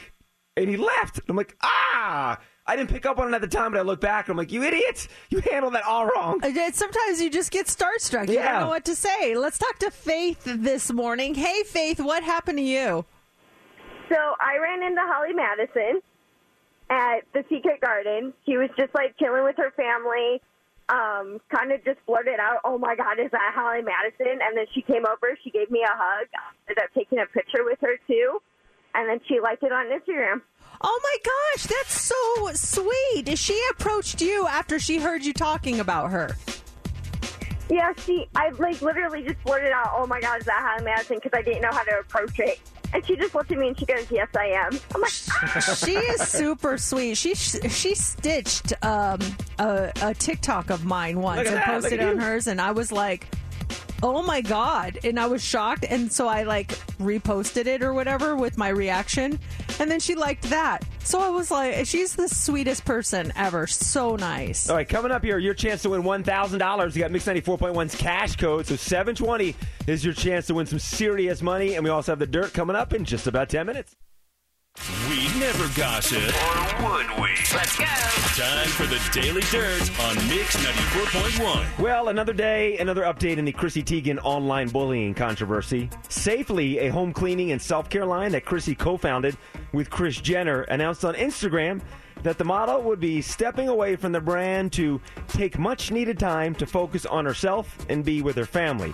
and 0.55 0.69
he 0.69 0.77
left. 0.77 1.19
I'm 1.27 1.35
like, 1.35 1.57
ah, 1.61 2.39
I 2.69 2.75
didn't 2.75 2.91
pick 2.91 3.07
up 3.07 3.17
on 3.17 3.33
it 3.33 3.35
at 3.35 3.41
the 3.41 3.47
time, 3.47 3.71
but 3.71 3.79
I 3.79 3.81
look 3.81 3.99
back, 3.99 4.27
and 4.27 4.33
I'm 4.33 4.37
like, 4.37 4.51
you 4.51 4.61
idiot, 4.61 5.07
you 5.31 5.39
handled 5.39 5.73
that 5.73 5.85
all 5.85 6.05
wrong. 6.05 6.39
Uh, 6.43 6.51
Sometimes 6.71 7.19
you 7.19 7.31
just 7.31 7.49
get 7.49 7.65
starstruck. 7.65 8.27
You 8.27 8.35
Yeah. 8.35 8.51
don't 8.51 8.61
know 8.61 8.67
what 8.69 8.85
to 8.85 8.95
say. 8.95 9.33
Let's 9.35 9.57
talk 9.57 9.79
to 9.79 9.89
Faith 9.89 10.43
this 10.45 10.93
morning. 10.93 11.33
Hey, 11.33 11.63
Faith, 11.63 11.99
what 11.99 12.21
happened 12.21 12.59
to 12.59 12.63
you? 12.63 13.05
So 14.07 14.15
I 14.39 14.57
ran 14.61 14.83
into 14.83 15.01
Holly 15.01 15.33
Madison 15.33 16.01
at 16.91 17.21
the 17.33 17.43
Secret 17.49 17.81
Garden. 17.81 18.33
She 18.45 18.57
was 18.57 18.69
just 18.77 18.93
like 18.93 19.17
chilling 19.17 19.43
with 19.43 19.57
her 19.57 19.71
family. 19.71 20.39
Um, 20.89 21.39
kind 21.55 21.71
of 21.71 21.83
just 21.85 22.03
blurted 22.07 22.39
out, 22.39 22.61
"Oh 22.63 22.77
my 22.79 22.95
God, 22.95 23.19
is 23.19 23.29
that 23.31 23.51
Holly 23.55 23.81
Madison?" 23.81 24.41
And 24.43 24.55
then 24.57 24.65
she 24.73 24.81
came 24.83 25.05
over. 25.07 25.35
She 25.43 25.49
gave 25.51 25.69
me 25.71 25.81
a 25.83 25.87
hug. 25.95 26.27
I 26.35 26.41
ended 26.67 26.83
up 26.83 26.89
taking 26.95 27.19
a 27.19 27.25
picture 27.27 27.63
with 27.63 27.79
her 27.81 27.97
too, 28.07 28.41
and 28.95 29.07
then 29.09 29.19
she 29.27 29.39
liked 29.39 29.61
it 29.63 29.71
on 29.71 29.85
Instagram. 29.87 30.41
Oh 30.81 30.99
my 31.03 31.17
gosh, 31.23 31.65
that's 31.65 32.01
so 32.01 32.51
sweet. 32.53 33.37
She 33.37 33.61
approached 33.71 34.21
you 34.21 34.47
after 34.47 34.79
she 34.79 34.99
heard 34.99 35.25
you 35.25 35.33
talking 35.33 35.79
about 35.79 36.11
her. 36.11 36.37
Yeah, 37.69 37.93
she. 38.05 38.27
I 38.35 38.49
like 38.49 38.81
literally 38.81 39.23
just 39.23 39.43
blurted 39.43 39.71
out, 39.71 39.91
"Oh 39.95 40.07
my 40.07 40.19
God, 40.19 40.39
is 40.39 40.45
that 40.45 40.59
Holly 40.59 40.85
Madison?" 40.85 41.17
Because 41.21 41.37
I 41.37 41.41
didn't 41.43 41.61
know 41.61 41.71
how 41.71 41.83
to 41.83 41.99
approach 41.99 42.39
it. 42.39 42.59
And 42.91 43.05
she 43.05 43.15
just 43.15 43.35
looked 43.35 43.51
at 43.51 43.59
me 43.59 43.67
and 43.67 43.77
she 43.77 43.85
goes, 43.85 44.09
"Yes, 44.09 44.29
I 44.35 44.47
am." 44.47 44.79
I'm 44.95 45.01
like, 45.01 45.11
she 45.11 45.91
is 45.91 46.27
super 46.27 46.77
sweet. 46.79 47.15
She 47.15 47.35
she 47.35 47.93
stitched 47.93 48.73
um, 48.83 49.19
a, 49.59 49.91
a 50.01 50.13
TikTok 50.15 50.71
of 50.71 50.85
mine 50.85 51.19
once 51.21 51.47
and 51.47 51.57
that, 51.57 51.65
posted 51.65 51.99
look 51.99 52.09
on 52.09 52.15
you. 52.15 52.21
hers, 52.21 52.47
and 52.47 52.59
I 52.59 52.71
was 52.71 52.91
like, 52.91 53.27
"Oh 54.01 54.21
my 54.23 54.41
god!" 54.41 54.99
And 55.03 55.19
I 55.19 55.27
was 55.27 55.43
shocked, 55.43 55.85
and 55.87 56.11
so 56.11 56.27
I 56.27 56.43
like 56.43 56.69
reposted 56.99 57.65
it 57.67 57.81
or 57.83 57.93
whatever 57.93 58.35
with 58.35 58.57
my 58.57 58.69
reaction. 58.69 59.39
and 59.79 59.89
then 59.89 59.99
she 59.99 60.15
liked 60.15 60.43
that. 60.49 60.83
So 61.03 61.19
I 61.21 61.29
was 61.29 61.49
like, 61.51 61.85
she's 61.85 62.15
the 62.15 62.27
sweetest 62.27 62.83
person 62.85 63.31
ever. 63.35 63.65
So 63.65 64.15
nice. 64.17 64.69
All 64.69 64.75
right, 64.75 64.87
coming 64.87 65.11
up 65.11 65.23
here, 65.23 65.37
your 65.39 65.53
chance 65.53 65.81
to 65.83 65.89
win 65.89 66.03
one 66.03 66.23
thousand 66.23 66.59
dollars. 66.59 66.95
You 66.95 67.01
got 67.03 67.11
Mix 67.11 67.25
94.1's 67.25 67.95
cash 67.95 68.35
code, 68.35 68.65
so 68.67 68.75
seven 68.75 69.15
twenty 69.15 69.55
is 69.87 70.03
your 70.03 70.13
chance 70.13 70.47
to 70.47 70.53
win 70.53 70.65
some 70.65 70.79
serious 70.79 71.41
money, 71.41 71.75
and 71.75 71.83
we 71.83 71.89
also 71.89 72.11
have 72.11 72.19
the 72.19 72.27
dirt 72.27 72.53
coming 72.53 72.75
up 72.75 72.93
in 72.93 73.05
just 73.05 73.25
about 73.27 73.49
ten 73.49 73.65
minutes. 73.65 73.95
We 75.09 75.27
never 75.39 75.67
gossip. 75.75 76.21
Or 76.21 76.89
would 76.89 77.21
we? 77.21 77.29
Let's 77.53 77.77
go. 77.77 77.85
Time 77.85 78.67
for 78.69 78.85
the 78.85 78.99
Daily 79.11 79.41
Dirt 79.51 79.81
on 79.99 80.15
Mix 80.27 80.55
94.1. 80.55 81.79
Well, 81.79 82.07
another 82.07 82.33
day, 82.33 82.77
another 82.77 83.03
update 83.03 83.37
in 83.37 83.45
the 83.45 83.51
Chrissy 83.51 83.83
Teigen 83.83 84.19
online 84.23 84.69
bullying 84.69 85.13
controversy. 85.13 85.89
Safely, 86.07 86.79
a 86.79 86.89
home 86.89 87.11
cleaning 87.11 87.51
and 87.51 87.61
self 87.61 87.89
care 87.89 88.05
line 88.05 88.31
that 88.31 88.45
Chrissy 88.45 88.73
co 88.73 88.97
founded 88.97 89.37
with 89.73 89.89
Kris 89.89 90.21
Jenner, 90.21 90.61
announced 90.61 91.03
on 91.03 91.13
Instagram 91.15 91.81
that 92.23 92.37
the 92.37 92.43
model 92.43 92.81
would 92.81 92.99
be 92.99 93.21
stepping 93.21 93.67
away 93.69 93.95
from 93.95 94.11
the 94.11 94.19
brand 94.21 94.71
to 94.73 94.99
take 95.27 95.57
much 95.57 95.91
needed 95.91 96.19
time 96.19 96.53
to 96.55 96.65
focus 96.65 97.05
on 97.05 97.25
herself 97.25 97.85
and 97.89 98.03
be 98.03 98.21
with 98.21 98.35
her 98.35 98.45
family. 98.45 98.93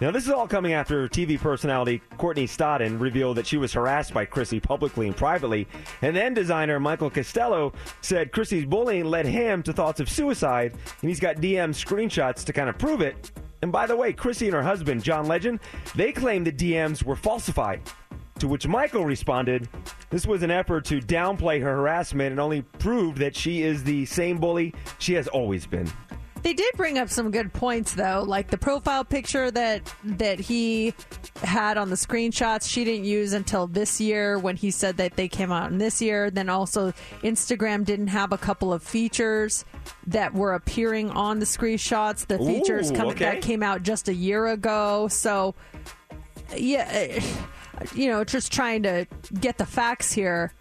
Now, 0.00 0.10
this 0.10 0.24
is 0.24 0.30
all 0.30 0.46
coming 0.46 0.72
after 0.72 1.08
TV 1.08 1.38
personality 1.38 2.02
Courtney 2.18 2.46
Stodden 2.46 3.00
revealed 3.00 3.36
that 3.36 3.46
she 3.46 3.56
was 3.56 3.72
harassed 3.72 4.12
by 4.12 4.24
Chrissy 4.24 4.60
publicly 4.60 5.06
and 5.06 5.16
privately. 5.16 5.66
And 6.02 6.14
then 6.14 6.34
designer 6.34 6.78
Michael 6.78 7.10
Costello 7.10 7.72
said 8.00 8.32
Chrissy's 8.32 8.64
bullying 8.64 9.06
led 9.06 9.26
him 9.26 9.62
to 9.62 9.72
thoughts 9.72 10.00
of 10.00 10.10
suicide, 10.10 10.72
and 10.72 11.08
he's 11.08 11.20
got 11.20 11.36
DM 11.36 11.70
screenshots 11.70 12.44
to 12.44 12.52
kind 12.52 12.68
of 12.68 12.78
prove 12.78 13.00
it. 13.00 13.30
And 13.62 13.72
by 13.72 13.86
the 13.86 13.96
way, 13.96 14.12
Chrissy 14.12 14.46
and 14.46 14.54
her 14.54 14.62
husband, 14.62 15.02
John 15.02 15.26
Legend, 15.26 15.60
they 15.94 16.12
claim 16.12 16.44
the 16.44 16.52
DMs 16.52 17.02
were 17.02 17.16
falsified. 17.16 17.80
To 18.40 18.48
which 18.48 18.68
Michael 18.68 19.06
responded, 19.06 19.66
This 20.10 20.26
was 20.26 20.42
an 20.42 20.50
effort 20.50 20.84
to 20.86 21.00
downplay 21.00 21.60
her 21.62 21.74
harassment 21.74 22.32
and 22.32 22.40
only 22.40 22.62
proved 22.62 23.16
that 23.18 23.34
she 23.34 23.62
is 23.62 23.82
the 23.82 24.04
same 24.04 24.38
bully 24.38 24.74
she 24.98 25.14
has 25.14 25.26
always 25.26 25.66
been. 25.66 25.90
They 26.46 26.52
did 26.52 26.74
bring 26.76 26.96
up 26.96 27.08
some 27.08 27.32
good 27.32 27.52
points 27.52 27.94
though, 27.94 28.22
like 28.24 28.50
the 28.50 28.56
profile 28.56 29.04
picture 29.04 29.50
that 29.50 29.92
that 30.04 30.38
he 30.38 30.94
had 31.42 31.76
on 31.76 31.90
the 31.90 31.96
screenshots. 31.96 32.70
She 32.70 32.84
didn't 32.84 33.04
use 33.04 33.32
until 33.32 33.66
this 33.66 34.00
year 34.00 34.38
when 34.38 34.54
he 34.54 34.70
said 34.70 34.96
that 34.98 35.16
they 35.16 35.26
came 35.26 35.50
out 35.50 35.72
in 35.72 35.78
this 35.78 36.00
year. 36.00 36.30
Then 36.30 36.48
also 36.48 36.92
Instagram 37.24 37.84
didn't 37.84 38.06
have 38.06 38.30
a 38.30 38.38
couple 38.38 38.72
of 38.72 38.84
features 38.84 39.64
that 40.06 40.34
were 40.34 40.54
appearing 40.54 41.10
on 41.10 41.40
the 41.40 41.46
screenshots. 41.46 42.28
The 42.28 42.38
features 42.38 42.92
Ooh, 42.92 42.94
come, 42.94 43.08
okay. 43.08 43.24
that 43.24 43.42
came 43.42 43.64
out 43.64 43.82
just 43.82 44.08
a 44.08 44.14
year 44.14 44.46
ago. 44.46 45.08
So 45.08 45.56
yeah, 46.56 46.86
eh, 46.92 47.24
you 47.92 48.08
know, 48.08 48.22
just 48.22 48.52
trying 48.52 48.84
to 48.84 49.08
get 49.40 49.58
the 49.58 49.66
facts 49.66 50.12
here. 50.12 50.52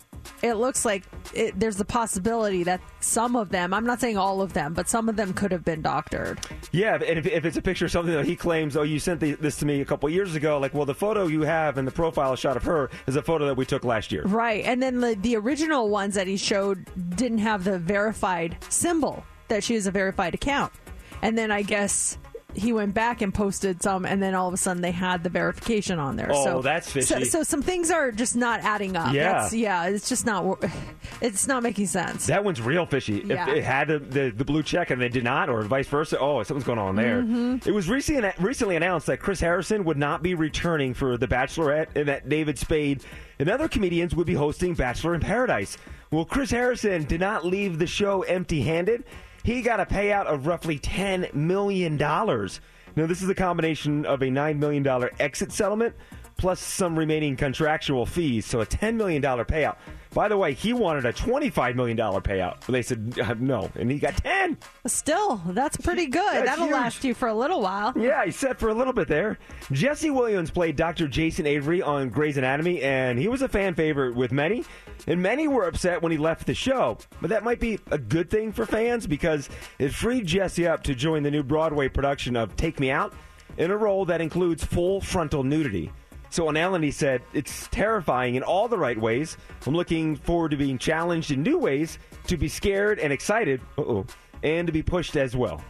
It 0.41 0.53
looks 0.53 0.85
like 0.85 1.03
it, 1.33 1.59
there's 1.59 1.77
the 1.77 1.85
possibility 1.85 2.63
that 2.63 2.81
some 2.99 3.35
of 3.35 3.49
them, 3.49 3.73
I'm 3.73 3.85
not 3.85 3.99
saying 3.99 4.17
all 4.17 4.41
of 4.41 4.53
them, 4.53 4.73
but 4.73 4.89
some 4.89 5.09
of 5.09 5.15
them 5.15 5.33
could 5.33 5.51
have 5.51 5.63
been 5.63 5.81
doctored. 5.81 6.39
Yeah, 6.71 6.95
and 6.95 7.19
if, 7.19 7.25
if 7.25 7.45
it's 7.45 7.57
a 7.57 7.61
picture 7.61 7.85
of 7.85 7.91
something 7.91 8.13
that 8.13 8.25
he 8.25 8.35
claims, 8.35 8.75
oh, 8.75 8.83
you 8.83 8.99
sent 8.99 9.19
the, 9.19 9.33
this 9.33 9.57
to 9.57 9.65
me 9.65 9.81
a 9.81 9.85
couple 9.85 10.09
years 10.09 10.35
ago, 10.35 10.59
like, 10.59 10.73
well, 10.73 10.85
the 10.85 10.93
photo 10.93 11.27
you 11.27 11.41
have 11.41 11.77
and 11.77 11.87
the 11.87 11.91
profile 11.91 12.35
shot 12.35 12.57
of 12.57 12.63
her 12.63 12.89
is 13.07 13.15
a 13.15 13.21
photo 13.21 13.45
that 13.45 13.57
we 13.57 13.65
took 13.65 13.83
last 13.83 14.11
year. 14.11 14.23
Right. 14.23 14.65
And 14.65 14.81
then 14.81 14.99
the, 14.99 15.15
the 15.15 15.35
original 15.37 15.89
ones 15.89 16.15
that 16.15 16.27
he 16.27 16.37
showed 16.37 16.85
didn't 17.15 17.39
have 17.39 17.63
the 17.63 17.79
verified 17.79 18.57
symbol 18.69 19.23
that 19.47 19.63
she 19.63 19.75
is 19.75 19.87
a 19.87 19.91
verified 19.91 20.33
account. 20.33 20.73
And 21.21 21.37
then 21.37 21.51
I 21.51 21.61
guess 21.61 22.17
he 22.55 22.73
went 22.73 22.93
back 22.93 23.21
and 23.21 23.33
posted 23.33 23.81
some, 23.83 24.05
and 24.05 24.21
then 24.21 24.33
all 24.33 24.47
of 24.47 24.53
a 24.53 24.57
sudden 24.57 24.81
they 24.81 24.91
had 24.91 25.23
the 25.23 25.29
verification 25.29 25.99
on 25.99 26.15
there. 26.15 26.29
Oh, 26.31 26.43
so 26.43 26.61
that's 26.61 26.91
fishy. 26.91 27.05
So, 27.05 27.23
so 27.23 27.43
some 27.43 27.61
things 27.61 27.91
are 27.91 28.11
just 28.11 28.35
not 28.35 28.61
adding 28.61 28.95
up. 28.95 29.13
Yeah. 29.13 29.33
That's, 29.41 29.53
yeah. 29.53 29.85
It's 29.85 30.09
just 30.09 30.25
not. 30.25 30.63
It's 31.21 31.47
not 31.47 31.63
making 31.63 31.87
sense. 31.87 32.27
That 32.27 32.43
one's 32.43 32.59
real 32.61 32.85
fishy. 32.85 33.23
Yeah. 33.25 33.47
If 33.49 33.55
it 33.57 33.63
had 33.63 33.87
the, 33.87 33.99
the, 33.99 34.29
the 34.31 34.43
blue 34.43 34.63
check 34.63 34.89
and 34.89 35.01
they 35.01 35.07
did 35.07 35.23
not, 35.23 35.49
or 35.49 35.61
vice 35.63 35.87
versa, 35.87 36.19
oh, 36.19 36.43
something's 36.43 36.65
going 36.65 36.77
on 36.77 36.95
there. 36.97 37.21
Mhm. 37.21 37.65
It 37.65 37.71
was 37.71 37.87
recently, 37.89 38.31
recently 38.39 38.75
announced 38.75 39.07
that 39.07 39.19
Chris 39.21 39.39
Harrison 39.39 39.85
would 39.85 39.97
not 39.97 40.21
be 40.21 40.35
returning 40.35 40.93
for 40.93 41.17
The 41.17 41.27
Bachelorette 41.27 41.87
and 41.95 42.07
that 42.09 42.27
David 42.27 42.59
Spade 42.59 43.01
and 43.39 43.49
other 43.49 43.69
comedians 43.69 44.13
would 44.13 44.27
be 44.27 44.33
hosting 44.33 44.73
Bachelor 44.73 45.15
in 45.15 45.21
Paradise. 45.21 45.77
Well, 46.11 46.25
Chris 46.25 46.51
Harrison 46.51 47.05
did 47.05 47.21
not 47.21 47.45
leave 47.45 47.79
the 47.79 47.87
show 47.87 48.23
empty 48.23 48.61
handed. 48.61 49.05
He 49.45 49.61
got 49.61 49.79
a 49.79 49.85
payout 49.85 50.25
of 50.25 50.47
roughly 50.47 50.79
$10 50.79 51.35
million. 51.35 51.97
Now, 51.97 52.57
this 52.95 53.21
is 53.21 53.29
a 53.29 53.35
combination 53.35 54.03
of 54.03 54.23
a 54.23 54.25
$9 54.25 54.57
million 54.57 55.09
exit 55.19 55.51
settlement 55.51 55.93
plus 56.35 56.59
some 56.59 56.97
remaining 56.97 57.35
contractual 57.35 58.07
fees, 58.07 58.47
so 58.47 58.61
a 58.61 58.65
$10 58.65 58.95
million 58.95 59.21
payout. 59.21 59.77
By 60.15 60.29
the 60.29 60.37
way, 60.37 60.53
he 60.53 60.71
wanted 60.71 61.03
a 61.05 61.11
$25 61.11 61.75
million 61.75 61.97
payout. 61.97 62.61
They 62.67 62.81
said 62.81 63.19
uh, 63.21 63.35
no, 63.37 63.69
and 63.75 63.91
he 63.91 63.99
got 63.99 64.15
10 64.15 64.57
Still, 64.87 65.41
that's 65.47 65.75
pretty 65.75 66.05
good. 66.05 66.33
That's 66.33 66.45
That'll 66.51 66.67
huge. 66.67 66.73
last 66.73 67.03
you 67.03 67.13
for 67.13 67.27
a 67.27 67.33
little 67.33 67.61
while. 67.61 67.91
Yeah, 67.97 68.23
he 68.23 68.31
set 68.31 68.57
for 68.57 68.69
a 68.69 68.73
little 68.73 68.93
bit 68.93 69.09
there. 69.09 69.37
Jesse 69.73 70.11
Williams 70.11 70.51
played 70.51 70.77
Dr. 70.77 71.09
Jason 71.09 71.45
Avery 71.45 71.81
on 71.81 72.07
Grey's 72.07 72.37
Anatomy, 72.37 72.81
and 72.81 73.19
he 73.19 73.27
was 73.27 73.41
a 73.41 73.49
fan 73.49 73.75
favorite 73.75 74.15
with 74.15 74.31
many. 74.31 74.63
And 75.05 75.21
many 75.21 75.49
were 75.49 75.67
upset 75.67 76.01
when 76.01 76.13
he 76.13 76.17
left 76.17 76.47
the 76.47 76.53
show. 76.53 76.97
But 77.19 77.29
that 77.31 77.43
might 77.43 77.59
be 77.59 77.77
a 77.91 77.97
good 77.97 78.29
thing 78.29 78.53
for 78.53 78.65
fans 78.65 79.05
because 79.05 79.49
it 79.79 79.93
freed 79.93 80.25
Jesse 80.27 80.65
up 80.65 80.81
to 80.83 80.95
join 80.95 81.23
the 81.23 81.31
new 81.31 81.43
Broadway 81.43 81.89
production 81.89 82.37
of 82.37 82.55
Take 82.55 82.79
Me 82.79 82.89
Out 82.89 83.13
in 83.57 83.69
a 83.69 83.75
role 83.75 84.05
that 84.05 84.21
includes 84.21 84.63
full 84.63 85.01
frontal 85.01 85.43
nudity. 85.43 85.91
So 86.35 86.49
on 86.49 86.57
Ellen, 86.57 86.83
he 86.83 86.91
said, 86.91 87.21
It's 87.31 87.69
terrifying 87.69 88.35
in 88.35 88.43
all 88.43 88.67
the 88.67 88.77
right 88.77 88.99
ways. 88.99 89.37
I'm 89.65 89.73
looking 89.73 90.17
forward 90.17 90.51
to 90.51 90.57
being 90.57 90.77
challenged 90.77 91.31
in 91.31 91.43
new 91.43 91.57
ways, 91.57 91.97
to 92.27 92.35
be 92.35 92.49
scared 92.49 92.99
and 92.99 93.13
excited, 93.13 93.61
uh-oh, 93.77 94.05
and 94.43 94.67
to 94.67 94.73
be 94.73 94.83
pushed 94.83 95.15
as 95.15 95.33
well. 95.33 95.63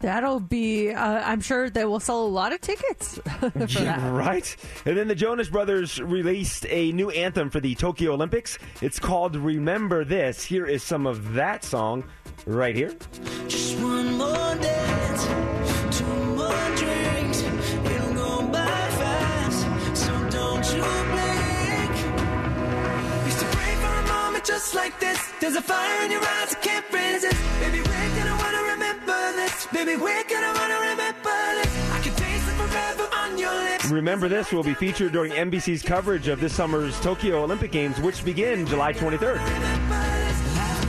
That'll 0.00 0.40
be. 0.40 0.90
Uh, 0.90 1.22
I'm 1.24 1.40
sure 1.40 1.70
they 1.70 1.84
will 1.84 2.00
sell 2.00 2.24
a 2.24 2.26
lot 2.26 2.52
of 2.52 2.60
tickets 2.60 3.18
for 3.38 3.50
that. 3.50 4.02
Right? 4.12 4.56
And 4.86 4.96
then 4.96 5.06
the 5.06 5.14
Jonas 5.14 5.48
Brothers 5.48 6.00
released 6.00 6.66
a 6.68 6.90
new 6.90 7.10
anthem 7.10 7.48
for 7.48 7.60
the 7.60 7.76
Tokyo 7.76 8.14
Olympics. 8.14 8.58
It's 8.80 8.98
called 8.98 9.36
Remember 9.36 10.04
This. 10.04 10.42
Here 10.42 10.66
is 10.66 10.82
some 10.82 11.06
of 11.06 11.34
that 11.34 11.62
song 11.62 12.02
right 12.44 12.74
here. 12.74 12.96
Just 13.46 13.78
one 13.78 14.18
more 14.18 14.56
dance, 14.56 15.26
for 24.42 24.46
just 24.46 24.74
like 24.74 24.98
this. 25.00 25.18
There's 25.40 25.56
a 25.56 25.62
fire 25.62 26.04
in 26.04 26.10
your 26.10 26.20
eyes 26.20 26.54
I 26.54 26.58
can't 26.60 26.84
resist. 26.92 27.40
Baby, 27.60 27.78
we're 27.78 28.16
gonna 28.16 28.36
wanna 28.36 28.72
remember 28.72 29.32
this. 29.32 29.66
Baby, 29.66 29.96
we're 29.96 30.24
gonna 30.24 30.58
wanna 30.58 30.90
remember 30.90 31.62
this. 31.62 31.92
I 31.92 32.00
can 32.02 32.14
taste 32.14 32.48
it 32.48 32.54
forever 32.54 33.08
on 33.16 33.38
your 33.38 33.54
lips. 33.54 33.86
Remember 33.86 34.28
This 34.28 34.52
will 34.52 34.62
be 34.62 34.74
featured 34.74 35.12
during 35.12 35.32
NBC's 35.32 35.82
coverage 35.82 36.28
of 36.28 36.40
this 36.40 36.54
summer's 36.54 36.98
Tokyo 37.00 37.42
Olympic 37.42 37.72
Games, 37.72 38.00
which 38.00 38.24
begin 38.24 38.66
July 38.66 38.92
23rd. 38.92 39.38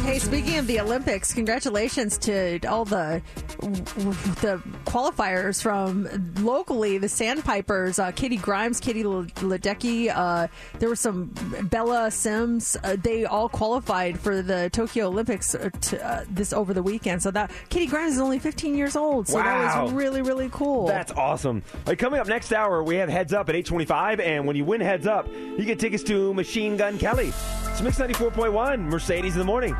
Hey, 0.03 0.19
speaking 0.19 0.57
of 0.57 0.67
the 0.67 0.79
Olympics, 0.79 1.33
congratulations 1.33 2.17
to 2.19 2.59
all 2.67 2.85
the 2.85 3.21
the 3.63 4.61
qualifiers 4.85 5.61
from 5.61 6.07
locally, 6.39 6.97
the 6.97 7.09
Sandpipers, 7.09 7.99
uh, 7.99 8.11
Katie 8.11 8.37
Grimes, 8.37 8.79
Katie 8.79 9.03
Ledecky. 9.03 10.11
Uh, 10.13 10.47
there 10.79 10.89
were 10.89 10.95
some 10.95 11.31
Bella 11.69 12.11
Sims. 12.11 12.77
Uh, 12.83 12.95
they 13.01 13.25
all 13.25 13.49
qualified 13.49 14.19
for 14.19 14.41
the 14.41 14.69
Tokyo 14.71 15.07
Olympics 15.07 15.55
uh, 15.55 15.69
to, 15.81 16.05
uh, 16.05 16.25
this 16.29 16.53
over 16.53 16.73
the 16.73 16.83
weekend. 16.83 17.21
So 17.21 17.31
that 17.31 17.51
Katie 17.69 17.87
Grimes 17.87 18.13
is 18.13 18.19
only 18.19 18.39
15 18.39 18.75
years 18.75 18.95
old. 18.95 19.27
So 19.27 19.37
that 19.37 19.83
was 19.83 19.91
really 19.93 20.21
really 20.21 20.49
cool. 20.51 20.87
That's 20.87 21.11
awesome. 21.11 21.63
Right, 21.85 21.97
coming 21.97 22.19
up 22.19 22.27
next 22.27 22.51
hour, 22.51 22.83
we 22.83 22.95
have 22.95 23.09
Heads 23.09 23.33
Up 23.33 23.49
at 23.49 23.55
825, 23.55 24.19
and 24.19 24.45
when 24.45 24.55
you 24.55 24.65
win 24.65 24.81
Heads 24.81 25.07
Up, 25.07 25.27
you 25.27 25.65
get 25.65 25.79
tickets 25.79 26.03
to 26.03 26.33
Machine 26.33 26.77
Gun 26.77 26.97
Kelly. 26.97 27.33
It's 27.67 27.81
Mix 27.81 27.97
94.1, 27.97 28.79
Mercedes 28.79 29.33
in 29.33 29.39
the 29.39 29.45
morning. 29.45 29.75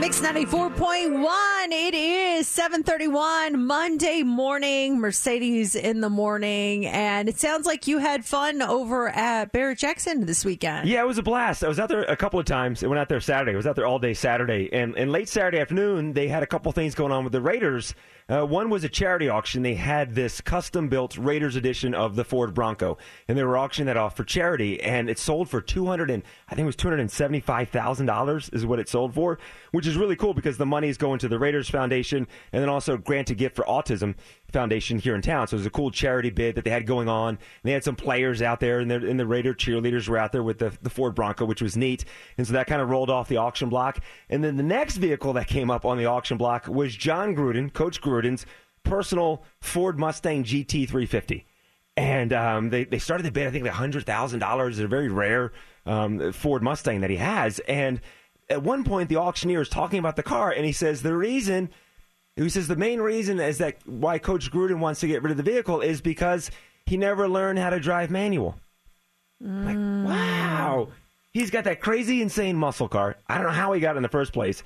Mix 0.00 0.18
94.1. 0.22 1.66
It 1.72 1.94
is 1.94 2.48
731 2.48 3.66
Monday 3.66 4.22
morning, 4.22 4.98
Mercedes 4.98 5.74
in 5.76 6.00
the 6.00 6.08
morning. 6.08 6.86
And 6.86 7.28
it 7.28 7.38
sounds 7.38 7.66
like 7.66 7.86
you 7.86 7.98
had 7.98 8.24
fun 8.24 8.62
over 8.62 9.10
at 9.10 9.52
Barrett 9.52 9.76
Jackson 9.76 10.24
this 10.24 10.42
weekend. 10.42 10.88
Yeah, 10.88 11.02
it 11.02 11.06
was 11.06 11.18
a 11.18 11.22
blast. 11.22 11.62
I 11.62 11.68
was 11.68 11.78
out 11.78 11.90
there 11.90 12.00
a 12.04 12.16
couple 12.16 12.40
of 12.40 12.46
times. 12.46 12.82
I 12.82 12.86
went 12.86 12.98
out 12.98 13.10
there 13.10 13.20
Saturday. 13.20 13.52
I 13.52 13.56
was 13.56 13.66
out 13.66 13.76
there 13.76 13.86
all 13.86 13.98
day 13.98 14.14
Saturday. 14.14 14.70
And, 14.72 14.96
and 14.96 15.12
late 15.12 15.28
Saturday 15.28 15.58
afternoon, 15.58 16.14
they 16.14 16.28
had 16.28 16.42
a 16.42 16.46
couple 16.46 16.72
things 16.72 16.94
going 16.94 17.12
on 17.12 17.22
with 17.22 17.34
the 17.34 17.42
Raiders. 17.42 17.94
Uh, 18.30 18.44
one 18.44 18.70
was 18.70 18.84
a 18.84 18.88
charity 18.88 19.28
auction. 19.28 19.62
They 19.62 19.74
had 19.74 20.14
this 20.14 20.40
custom 20.40 20.88
built 20.88 21.18
Raiders 21.18 21.56
edition 21.56 21.94
of 21.94 22.14
the 22.14 22.22
Ford 22.22 22.54
Bronco, 22.54 22.96
and 23.26 23.36
they 23.36 23.42
were 23.42 23.58
auctioning 23.58 23.86
that 23.86 23.96
off 23.96 24.16
for 24.16 24.22
charity. 24.22 24.80
And 24.80 25.10
it 25.10 25.18
sold 25.18 25.50
for 25.50 25.60
two 25.60 25.86
hundred 25.86 26.10
and 26.10 26.22
I 26.48 26.54
think 26.54 26.64
it 26.64 26.66
was 26.66 26.76
two 26.76 26.86
hundred 26.86 27.00
and 27.00 27.10
seventy 27.10 27.40
five 27.40 27.70
thousand 27.70 28.06
dollars 28.06 28.48
is 28.50 28.64
what 28.64 28.78
it 28.78 28.88
sold 28.88 29.14
for, 29.14 29.40
which 29.72 29.84
is 29.84 29.96
really 29.96 30.14
cool 30.14 30.32
because 30.32 30.58
the 30.58 30.66
money 30.66 30.88
is 30.88 30.96
going 30.96 31.18
to 31.18 31.28
the 31.28 31.40
Raiders 31.40 31.68
Foundation 31.68 32.28
and 32.52 32.62
then 32.62 32.68
also 32.68 32.96
Grant 32.96 33.30
a 33.30 33.34
Gift 33.34 33.56
for 33.56 33.64
Autism 33.64 34.14
Foundation 34.50 34.98
here 34.98 35.14
in 35.14 35.22
town. 35.22 35.48
So 35.48 35.54
it 35.54 35.60
was 35.60 35.66
a 35.66 35.70
cool 35.70 35.90
charity 35.90 36.30
bid 36.30 36.54
that 36.54 36.64
they 36.64 36.70
had 36.70 36.86
going 36.86 37.08
on. 37.08 37.28
And 37.30 37.38
they 37.62 37.72
had 37.72 37.84
some 37.84 37.96
players 37.96 38.42
out 38.42 38.60
there, 38.60 38.80
and 38.80 38.90
the, 38.90 38.96
and 38.96 39.18
the 39.18 39.26
Raider 39.26 39.54
cheerleaders 39.54 40.08
were 40.08 40.18
out 40.18 40.32
there 40.32 40.42
with 40.42 40.58
the, 40.58 40.72
the 40.82 40.90
Ford 40.90 41.14
Bronco, 41.14 41.44
which 41.44 41.62
was 41.62 41.76
neat. 41.76 42.04
And 42.38 42.46
so 42.46 42.52
that 42.52 42.66
kind 42.66 42.82
of 42.82 42.90
rolled 42.90 43.10
off 43.10 43.28
the 43.28 43.36
auction 43.38 43.68
block. 43.68 44.00
And 44.28 44.42
then 44.44 44.56
the 44.56 44.62
next 44.62 44.96
vehicle 44.96 45.32
that 45.34 45.46
came 45.46 45.70
up 45.70 45.84
on 45.84 45.98
the 45.98 46.06
auction 46.06 46.36
block 46.36 46.68
was 46.68 46.94
Jon 46.94 47.34
Gruden, 47.34 47.72
Coach 47.72 48.00
Gruden's 48.00 48.46
personal 48.82 49.42
Ford 49.60 49.98
Mustang 49.98 50.42
GT 50.42 50.88
350 50.88 51.46
and 51.96 52.32
um, 52.32 52.70
they 52.70 52.84
they 52.84 52.98
started 52.98 53.24
the 53.24 53.30
bid 53.30 53.46
I 53.46 53.50
think 53.50 53.64
like 53.64 53.74
hundred 53.74 54.06
thousand 54.06 54.38
dollars. 54.38 54.78
It's 54.78 54.84
a 54.84 54.88
very 54.88 55.08
rare 55.08 55.52
um, 55.84 56.32
Ford 56.32 56.62
Mustang 56.62 57.00
that 57.02 57.10
he 57.10 57.16
has, 57.16 57.58
and 57.60 58.00
at 58.48 58.62
one 58.62 58.84
point 58.84 59.08
the 59.08 59.16
auctioneer 59.16 59.60
is 59.60 59.68
talking 59.68 59.98
about 59.98 60.16
the 60.16 60.22
car, 60.22 60.50
and 60.50 60.64
he 60.64 60.72
says 60.72 61.02
the 61.02 61.14
reason. 61.14 61.70
He 62.44 62.50
says 62.50 62.68
the 62.68 62.76
main 62.76 63.00
reason 63.00 63.38
is 63.40 63.58
that 63.58 63.76
why 63.86 64.18
Coach 64.18 64.50
Gruden 64.50 64.78
wants 64.78 65.00
to 65.00 65.06
get 65.06 65.22
rid 65.22 65.30
of 65.30 65.36
the 65.36 65.42
vehicle 65.42 65.80
is 65.80 66.00
because 66.00 66.50
he 66.86 66.96
never 66.96 67.28
learned 67.28 67.58
how 67.58 67.70
to 67.70 67.80
drive 67.80 68.10
manual. 68.10 68.56
Like, 69.40 69.76
mm. 69.76 70.04
wow. 70.04 70.88
He's 71.32 71.50
got 71.50 71.64
that 71.64 71.80
crazy, 71.80 72.22
insane 72.22 72.56
muscle 72.56 72.88
car. 72.88 73.16
I 73.28 73.36
don't 73.36 73.44
know 73.44 73.50
how 73.50 73.72
he 73.72 73.80
got 73.80 73.94
it 73.94 73.98
in 73.98 74.02
the 74.02 74.08
first 74.08 74.32
place. 74.32 74.62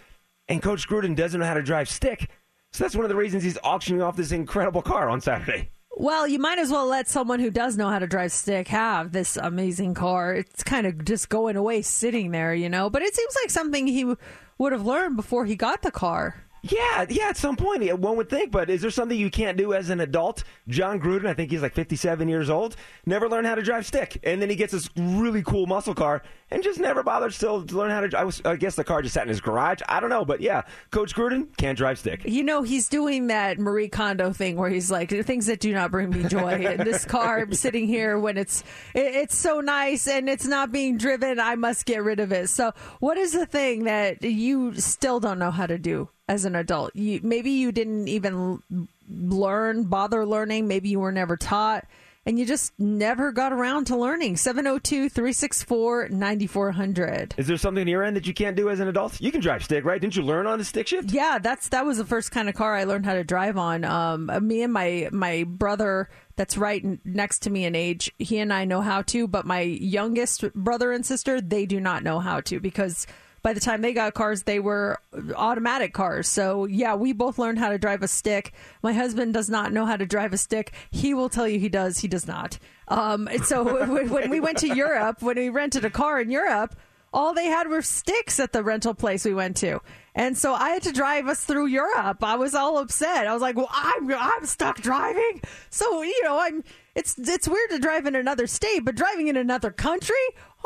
And 0.49 0.63
Coach 0.63 0.89
Gruden 0.89 1.15
doesn't 1.15 1.39
know 1.39 1.47
how 1.47 1.55
to 1.55 1.63
drive 1.63 1.89
stick. 1.89 2.31
So 2.73 2.85
that's 2.85 2.97
one 2.97 3.05
of 3.05 3.09
the 3.09 3.17
reasons 3.17 3.43
he's 3.43 3.59
auctioning 3.63 4.03
off 4.03 4.17
this 4.17 4.33
incredible 4.33 4.83
car 4.83 5.09
on 5.09 5.21
Saturday. 5.21 5.71
Well, 5.97 6.27
you 6.27 6.41
might 6.41 6.59
as 6.59 6.71
well 6.71 6.87
let 6.87 7.09
someone 7.09 7.39
who 7.39 7.51
does 7.51 7.77
know 7.77 7.89
how 7.89 8.01
to 8.01 8.07
drive 8.07 8.33
stick 8.33 8.67
have 8.69 9.13
this 9.13 9.37
amazing 9.37 9.95
car. 9.95 10.35
It's 10.35 10.65
kind 10.65 10.87
of 10.87 11.05
just 11.05 11.29
going 11.29 11.55
away 11.55 11.83
sitting 11.83 12.33
there, 12.33 12.53
you 12.53 12.69
know. 12.69 12.91
But 12.91 13.03
it 13.03 13.15
seems 13.15 13.37
like 13.43 13.51
something 13.51 13.87
he 13.87 14.13
would 14.59 14.73
have 14.73 14.85
learned 14.85 15.17
before 15.17 15.45
he 15.45 15.55
got 15.55 15.83
the 15.83 15.93
car. 15.93 16.44
Yeah, 16.67 17.05
yeah, 17.11 17.29
at 17.29 17.37
some 17.37 17.57
one 17.57 18.17
would 18.17 18.31
think, 18.31 18.51
but 18.51 18.71
is 18.71 18.81
there 18.81 18.91
something 18.91 19.19
you 19.19 19.31
can't 19.31 19.59
do 19.59 19.75
as 19.75 19.91
an 19.91 20.01
adult? 20.01 20.45
Jon 20.67 20.99
Gruden, 20.99 21.27
I 21.27 21.35
think 21.35 21.51
he's 21.51 21.61
like 21.61 21.75
57 21.75 22.27
years 22.27 22.49
old, 22.49 22.77
never 23.05 23.29
learned 23.29 23.47
how 23.47 23.55
to 23.55 23.63
drive 23.63 23.85
stick. 23.85 24.19
And 24.23 24.41
then 24.41 24.49
he 24.49 24.57
gets 24.57 24.73
this 24.73 24.89
really 24.97 25.43
cool 25.43 25.67
muscle 25.67 25.95
car 25.95 26.23
and 26.51 26.63
just 26.63 26.81
never 26.81 27.03
bothered 27.03 27.35
still 27.35 27.67
to 27.67 27.77
learn 27.77 27.91
how 27.91 28.01
to 28.01 28.09
drive. 28.09 28.23
I, 28.23 28.25
was, 28.25 28.41
I 28.47 28.57
guess 28.57 28.77
the 28.77 28.85
car 28.85 29.03
just 29.03 29.13
sat 29.13 29.25
in 29.25 29.29
his 29.29 29.43
garage. 29.43 29.81
I 29.91 30.01
don't 30.01 30.09
know, 30.09 30.25
but 30.25 30.41
yeah, 30.41 30.63
Coach 30.91 31.15
Gruden 31.15 31.55
can't 31.59 31.77
drive 31.77 31.99
stick. 31.99 32.23
You 32.25 32.43
know, 32.43 32.63
he's 32.63 32.89
doing 32.89 33.27
that 33.27 33.59
Marie 33.59 33.89
Kondo 33.89 34.33
thing 34.33 34.57
where 34.57 34.71
he's 34.71 34.91
like, 34.91 35.11
things 35.11 35.47
that 35.47 35.61
do 35.61 35.73
not 35.75 35.91
bring 35.91 36.09
me 36.09 36.25
joy. 36.25 36.65
and 36.67 36.81
this 36.87 37.05
car 37.05 37.47
sitting 37.53 37.87
here 37.87 38.19
when 38.19 38.39
it's 38.39 38.65
it's 38.95 39.37
so 39.37 39.61
nice 39.61 40.09
and 40.09 40.31
it's 40.31 40.47
not 40.47 40.73
being 40.73 40.97
driven, 40.97 41.39
I 41.39 41.57
must 41.57 41.85
get 41.85 42.03
rid 42.03 42.21
of 42.21 42.33
it. 42.33 42.49
So, 42.49 42.73
what 43.01 43.19
is 43.19 43.33
the 43.33 43.45
thing 43.45 43.85
that 43.85 44.23
you 44.23 44.75
still 44.81 45.21
don't 45.21 45.39
know 45.39 45.51
how 45.51 45.67
to 45.67 45.77
do 45.77 46.09
as 46.29 46.45
an 46.45 46.55
adult? 46.57 46.95
You 46.95 47.21
maybe 47.23 47.51
you 47.51 47.73
didn't 47.73 48.09
even 48.09 48.63
learn, 49.09 49.85
bother 49.85 50.25
learning. 50.27 50.69
Maybe 50.69 50.89
you 50.89 51.01
were 51.01 51.13
never 51.13 51.37
taught. 51.37 51.87
And 52.27 52.39
you 52.39 52.47
just 52.47 52.73
never 52.79 53.33
got 53.33 53.53
around 53.53 53.85
to 53.89 53.97
learning. 53.97 54.39
702 54.39 55.11
364 55.11 56.09
9400. 56.09 57.35
Is 57.37 57.47
there 57.47 57.59
something 57.59 57.83
on 57.83 57.87
your 57.87 58.03
end 58.03 58.17
that 58.17 58.27
you 58.27 58.33
can't 58.33 58.57
do 58.57 58.71
as 58.71 58.81
an 58.81 58.89
adult? 58.89 59.21
You 59.21 59.31
can 59.31 59.43
drive 59.43 59.63
stick, 59.63 59.85
right? 59.85 60.01
Didn't 60.01 60.17
you 60.17 60.23
learn 60.23 60.47
on 60.47 60.59
a 60.59 60.65
stick 60.65 60.87
shift? 60.87 61.13
Yeah, 61.13 61.39
that's 61.39 61.69
that 61.69 61.85
was 61.85 61.99
the 61.99 62.05
first 62.07 62.31
kind 62.31 62.49
of 62.49 62.55
car 62.55 62.75
I 62.75 62.85
learned 62.85 63.05
how 63.05 63.13
to 63.13 63.25
drive 63.25 63.59
on. 63.59 63.85
Um, 63.85 64.31
me 64.41 64.63
and 64.63 64.73
my 64.73 65.11
my 65.13 65.45
brother, 65.45 66.09
that's 66.37 66.57
right 66.57 66.83
next 67.05 67.41
to 67.41 67.51
me 67.51 67.67
in 67.67 67.75
age, 67.75 68.11
he 68.19 68.39
and 68.39 68.55
I 68.55 68.65
know 68.65 68.81
how 68.81 69.03
to, 69.03 69.29
but 69.29 69.45
my 69.45 69.61
youngest 69.61 70.51
brother 70.55 70.93
and 70.93 71.05
sister, 71.05 71.43
they 71.43 71.67
do 71.67 71.79
not 71.79 72.03
know 72.03 72.21
how 72.21 72.41
to 72.41 72.59
because 72.59 73.07
by 73.45 73.53
the 73.53 73.61
time 73.61 73.83
they 73.83 73.93
got 73.93 74.15
cars, 74.15 74.45
they 74.45 74.59
were 74.59 74.99
automatic 75.37 75.93
cars. 75.93 76.27
So 76.27 76.65
yeah, 76.65 76.95
we 76.95 77.13
both 77.13 77.39
learned 77.39 77.59
how 77.59 77.69
to 77.69 77.77
drive 77.77 78.03
a 78.03 78.09
stick. 78.09 78.55
My 78.83 78.95
husband 78.95 79.35
does 79.35 79.51
not 79.51 79.71
know 79.71 79.85
how 79.85 79.99
to 79.99 80.07
drive 80.07 80.33
a 80.33 80.39
stick. 80.39 80.73
He 80.91 81.13
will 81.13 81.29
tell 81.29 81.47
you 81.47 81.59
he 81.59 81.69
does. 81.69 81.99
He 81.99 82.09
does 82.09 82.27
not. 82.27 82.59
Um, 82.89 83.29
so 83.45 83.87
when 84.07 84.31
we 84.31 84.41
went 84.41 84.59
to 84.59 84.75
Europe, 84.75 85.21
when 85.21 85.37
we 85.37 85.51
rented 85.51 85.85
a 85.85 85.91
car 85.91 86.19
in 86.23 86.31
Europe, 86.31 86.75
all 87.13 87.35
they 87.35 87.45
had 87.45 87.69
were 87.69 87.83
sticks 87.83 88.41
at 88.41 88.53
the 88.53 88.65
rental 88.65 88.95
place 88.95 89.27
we 89.27 89.35
went 89.35 89.59
to. 89.59 89.81
And 90.15 90.39
so 90.39 90.55
I 90.55 90.71
had 90.71 90.83
to 90.85 90.93
drive 90.93 91.29
us 91.29 91.45
through 91.45 91.67
Europe. 91.67 92.25
I 92.25 92.37
was 92.37 92.55
all 92.55 92.79
upset. 92.79 93.27
I 93.27 93.33
was 93.33 93.43
like, 93.43 93.57
"Well, 93.57 93.71
I'm 93.71 94.11
I'm 94.13 94.47
stuck 94.47 94.81
driving." 94.81 95.43
So, 95.71 96.03
you 96.03 96.23
know, 96.25 96.39
I'm 96.39 96.65
it's 96.95 97.19
it's 97.19 97.49
weird 97.49 97.71
to 97.71 97.79
drive 97.79 98.07
in 98.07 98.15
another 98.15 98.47
state, 98.47 98.85
but 98.85 98.95
driving 98.95 99.29
in 99.29 99.37
another 99.37 99.71
country? 99.71 100.15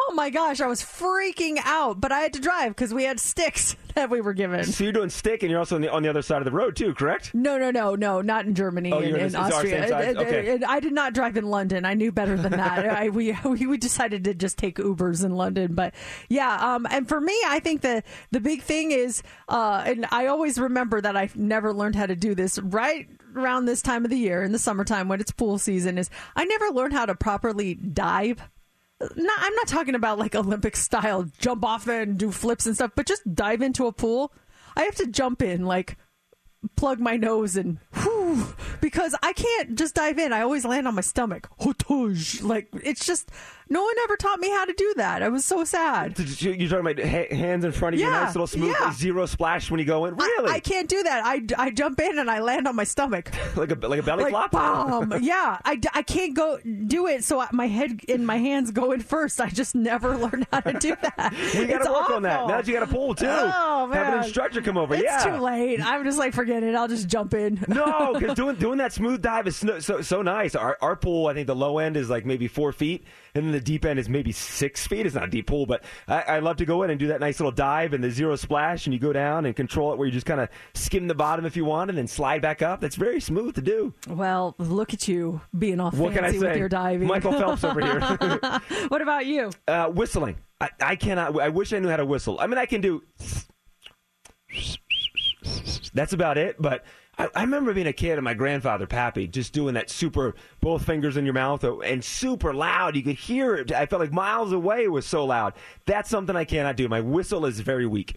Oh 0.00 0.12
my 0.14 0.30
gosh, 0.30 0.60
I 0.60 0.66
was 0.66 0.80
freaking 0.82 1.58
out, 1.64 2.00
but 2.00 2.12
I 2.12 2.20
had 2.20 2.32
to 2.34 2.40
drive 2.40 2.70
because 2.74 2.94
we 2.94 3.04
had 3.04 3.18
sticks 3.18 3.74
that 3.94 4.10
we 4.10 4.20
were 4.20 4.32
given. 4.32 4.64
So 4.64 4.84
you're 4.84 4.92
doing 4.92 5.10
stick, 5.10 5.42
and 5.42 5.50
you're 5.50 5.58
also 5.58 5.74
on 5.74 5.80
the, 5.82 5.90
on 5.92 6.02
the 6.02 6.08
other 6.08 6.22
side 6.22 6.38
of 6.38 6.44
the 6.44 6.52
road 6.52 6.76
too, 6.76 6.94
correct? 6.94 7.34
No, 7.34 7.58
no, 7.58 7.70
no, 7.72 7.94
no, 7.96 8.20
not 8.20 8.46
in 8.46 8.54
Germany 8.54 8.92
Oh, 8.92 9.00
in 9.00 9.16
in 9.16 9.34
Austria. 9.34 9.88
size? 9.88 9.90
And- 9.90 10.08
and- 10.08 10.18
Okay. 10.18 10.50
and 10.54 10.64
I 10.64 10.78
did 10.80 10.92
not 10.92 11.14
drive 11.14 11.36
in 11.36 11.46
London. 11.46 11.84
I 11.84 11.94
knew 11.94 12.12
better 12.12 12.36
than 12.36 12.52
that. 12.52 12.86
I, 12.98 13.08
we, 13.08 13.36
we 13.44 13.66
we 13.66 13.76
decided 13.76 14.24
to 14.24 14.34
just 14.34 14.56
take 14.56 14.76
Ubers 14.78 15.24
in 15.24 15.32
London. 15.34 15.74
But 15.74 15.94
yeah, 16.28 16.74
um, 16.74 16.86
and 16.90 17.08
for 17.08 17.20
me, 17.20 17.36
I 17.46 17.58
think 17.60 17.80
the 17.80 18.02
the 18.30 18.40
big 18.40 18.62
thing 18.62 18.92
is, 18.92 19.22
uh, 19.48 19.82
and 19.84 20.06
I 20.12 20.26
always 20.26 20.58
remember 20.58 21.00
that 21.00 21.16
I've 21.16 21.36
never 21.36 21.72
learned 21.72 21.96
how 21.96 22.06
to 22.06 22.16
do 22.16 22.34
this 22.36 22.58
right 22.60 23.08
around 23.34 23.64
this 23.66 23.82
time 23.82 24.04
of 24.04 24.10
the 24.10 24.16
year 24.18 24.42
in 24.42 24.52
the 24.52 24.58
summertime 24.58 25.08
when 25.08 25.20
it's 25.20 25.32
pool 25.32 25.58
season. 25.58 25.98
Is 25.98 26.08
I 26.36 26.44
never 26.44 26.68
learned 26.70 26.92
how 26.94 27.06
to 27.06 27.14
properly 27.16 27.74
dive. 27.74 28.40
No, 29.00 29.32
I'm 29.38 29.54
not 29.54 29.68
talking 29.68 29.94
about 29.94 30.18
like 30.18 30.34
Olympic 30.34 30.76
style 30.76 31.30
jump 31.38 31.64
off 31.64 31.86
and 31.86 32.18
do 32.18 32.32
flips 32.32 32.66
and 32.66 32.74
stuff, 32.74 32.92
but 32.96 33.06
just 33.06 33.34
dive 33.34 33.62
into 33.62 33.86
a 33.86 33.92
pool. 33.92 34.32
I 34.76 34.82
have 34.82 34.96
to 34.96 35.06
jump 35.06 35.40
in 35.42 35.64
like 35.64 35.96
plug 36.76 36.98
my 36.98 37.16
nose 37.16 37.56
and 37.56 37.78
whew, 37.94 38.54
because 38.80 39.14
I 39.22 39.32
can't 39.32 39.78
just 39.78 39.94
dive 39.94 40.18
in. 40.18 40.32
I 40.32 40.40
always 40.40 40.64
land 40.64 40.88
on 40.88 40.96
my 40.96 41.00
stomach. 41.00 41.48
Like 42.42 42.68
it's 42.82 43.04
just 43.06 43.30
no 43.70 43.82
one 43.82 43.94
ever 44.04 44.16
taught 44.16 44.40
me 44.40 44.50
how 44.50 44.64
to 44.64 44.72
do 44.72 44.94
that. 44.96 45.22
I 45.22 45.28
was 45.28 45.44
so 45.44 45.64
sad. 45.64 46.18
You- 46.18 46.52
You're 46.52 46.68
talking 46.68 46.90
about 46.90 47.04
ha- 47.04 47.34
hands 47.34 47.64
in 47.64 47.72
front 47.72 47.94
of 47.94 48.00
you, 48.00 48.06
Yeah, 48.06 48.12
nice 48.24 48.34
little 48.34 48.46
smooth, 48.46 48.74
yeah. 48.80 48.92
zero 48.92 49.26
splash 49.26 49.70
when 49.70 49.78
you 49.80 49.86
go 49.86 50.04
in. 50.06 50.16
Really? 50.16 50.50
I 50.52 50.60
can't 50.60 50.88
do 50.88 51.02
that. 51.02 51.24
I, 51.24 51.42
I 51.58 51.70
jump 51.70 52.00
in 52.00 52.18
and 52.18 52.30
I 52.30 52.40
land 52.40 52.66
on 52.68 52.76
my 52.76 52.84
stomach. 52.84 53.30
like 53.56 53.70
a 53.70 53.86
like 53.86 54.00
a 54.00 54.02
belly 54.02 54.24
like, 54.24 54.30
flop. 54.30 54.50
Bomb. 54.52 55.14
yeah, 55.22 55.58
I, 55.64 55.76
d- 55.76 55.88
I 55.94 56.02
can't 56.02 56.34
go 56.34 56.58
do 56.64 57.06
it. 57.06 57.24
So 57.24 57.40
I- 57.40 57.48
my 57.52 57.66
head 57.66 58.00
and 58.08 58.26
my 58.26 58.36
hands 58.38 58.70
go 58.70 58.92
in 58.92 59.00
first. 59.00 59.40
I 59.40 59.48
just 59.50 59.74
never 59.74 60.16
learned 60.24 60.46
how 60.52 60.60
to 60.60 60.72
do 60.78 60.96
that. 61.02 61.34
We 61.54 61.66
got 61.66 61.84
to 61.84 61.92
work 61.92 62.10
on 62.10 62.22
that. 62.22 62.46
Now 62.46 62.56
that 62.58 62.66
you 62.66 62.74
got 62.74 62.82
a 62.82 62.92
pool 62.92 63.14
too. 63.14 63.26
Oh 63.28 63.86
man, 63.86 64.04
Have 64.04 64.14
an 64.14 64.24
instructor 64.24 64.62
come 64.62 64.76
over. 64.76 64.94
It's 64.94 65.04
yeah. 65.04 65.24
too 65.24 65.40
late. 65.42 65.80
I'm 65.84 66.04
just 66.04 66.18
like, 66.18 66.32
forget 66.34 66.62
it. 66.62 66.74
I'll 66.74 66.88
just 66.88 67.08
jump 67.08 67.34
in. 67.34 67.64
no, 67.68 68.14
because 68.18 68.36
doing 68.36 68.56
doing 68.56 68.78
that 68.78 68.92
smooth 68.92 69.20
dive 69.22 69.46
is 69.46 69.56
so, 69.56 69.78
so 69.80 70.00
so 70.00 70.22
nice. 70.22 70.54
Our 70.54 70.76
our 70.80 70.96
pool, 70.96 71.26
I 71.26 71.34
think 71.34 71.46
the 71.46 71.56
low 71.56 71.78
end 71.78 71.96
is 71.96 72.08
like 72.10 72.24
maybe 72.26 72.48
four 72.48 72.72
feet, 72.72 73.04
and 73.38 73.46
then 73.46 73.52
the 73.52 73.60
deep 73.60 73.84
end 73.84 73.98
is 73.98 74.08
maybe 74.08 74.32
six 74.32 74.86
feet. 74.86 75.06
It's 75.06 75.14
not 75.14 75.24
a 75.24 75.28
deep 75.28 75.46
pool, 75.46 75.64
but 75.64 75.84
I, 76.06 76.22
I 76.22 76.38
love 76.40 76.56
to 76.56 76.64
go 76.64 76.82
in 76.82 76.90
and 76.90 76.98
do 76.98 77.06
that 77.08 77.20
nice 77.20 77.38
little 77.38 77.52
dive 77.52 77.92
and 77.92 78.02
the 78.02 78.10
zero 78.10 78.36
splash, 78.36 78.86
and 78.86 78.92
you 78.92 78.98
go 78.98 79.12
down 79.12 79.46
and 79.46 79.54
control 79.54 79.92
it 79.92 79.98
where 79.98 80.06
you 80.06 80.12
just 80.12 80.26
kind 80.26 80.40
of 80.40 80.48
skim 80.74 81.06
the 81.06 81.14
bottom 81.14 81.46
if 81.46 81.56
you 81.56 81.64
want, 81.64 81.90
and 81.90 81.96
then 81.96 82.06
slide 82.06 82.42
back 82.42 82.62
up. 82.62 82.80
That's 82.80 82.96
very 82.96 83.20
smooth 83.20 83.54
to 83.54 83.62
do. 83.62 83.94
Well, 84.08 84.54
look 84.58 84.92
at 84.92 85.08
you 85.08 85.40
being 85.56 85.80
all 85.80 85.90
What 85.92 86.12
can 86.12 86.24
I 86.24 86.32
fancy 86.32 86.46
with 86.46 86.56
your 86.56 86.68
diving. 86.68 87.06
Michael 87.06 87.32
Phelps 87.32 87.64
over 87.64 87.80
here. 87.80 88.00
what 88.88 89.00
about 89.00 89.26
you? 89.26 89.50
Uh, 89.66 89.88
whistling. 89.88 90.36
I, 90.60 90.70
I 90.80 90.96
cannot. 90.96 91.40
I 91.40 91.48
wish 91.48 91.72
I 91.72 91.78
knew 91.78 91.88
how 91.88 91.96
to 91.96 92.06
whistle. 92.06 92.38
I 92.40 92.46
mean, 92.46 92.58
I 92.58 92.66
can 92.66 92.80
do. 92.80 93.02
That's 95.94 96.12
about 96.12 96.36
it. 96.38 96.56
But 96.60 96.84
I, 97.18 97.28
I 97.34 97.40
remember 97.42 97.74
being 97.74 97.86
a 97.86 97.92
kid 97.92 98.12
and 98.12 98.24
my 98.24 98.34
grandfather, 98.34 98.86
Pappy, 98.86 99.26
just 99.26 99.52
doing 99.52 99.74
that 99.74 99.90
super, 99.90 100.34
both 100.60 100.84
fingers 100.84 101.16
in 101.16 101.24
your 101.24 101.34
mouth 101.34 101.64
uh, 101.64 101.78
and 101.80 102.02
super 102.04 102.54
loud. 102.54 102.96
You 102.96 103.02
could 103.02 103.16
hear 103.16 103.56
it. 103.56 103.72
I 103.72 103.86
felt 103.86 104.00
like 104.00 104.12
miles 104.12 104.52
away 104.52 104.84
it 104.84 104.92
was 104.92 105.06
so 105.06 105.24
loud. 105.24 105.54
That's 105.86 106.08
something 106.08 106.36
I 106.36 106.44
cannot 106.44 106.76
do. 106.76 106.88
My 106.88 107.00
whistle 107.00 107.44
is 107.46 107.60
very 107.60 107.86
weak. 107.86 108.16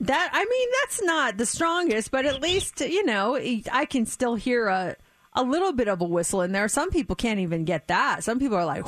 That 0.00 0.30
I 0.32 0.44
mean, 0.44 0.68
that's 0.82 1.02
not 1.02 1.38
the 1.38 1.46
strongest, 1.46 2.10
but 2.10 2.24
at 2.24 2.40
least 2.40 2.80
you 2.80 3.04
know 3.04 3.36
I 3.36 3.84
can 3.84 4.06
still 4.06 4.36
hear 4.36 4.68
a 4.68 4.96
a 5.32 5.42
little 5.42 5.72
bit 5.72 5.88
of 5.88 6.00
a 6.00 6.04
whistle 6.04 6.42
in 6.42 6.52
there. 6.52 6.68
Some 6.68 6.90
people 6.90 7.16
can't 7.16 7.40
even 7.40 7.64
get 7.64 7.88
that. 7.88 8.24
Some 8.24 8.38
people 8.38 8.56
are 8.56 8.64
like, 8.64 8.84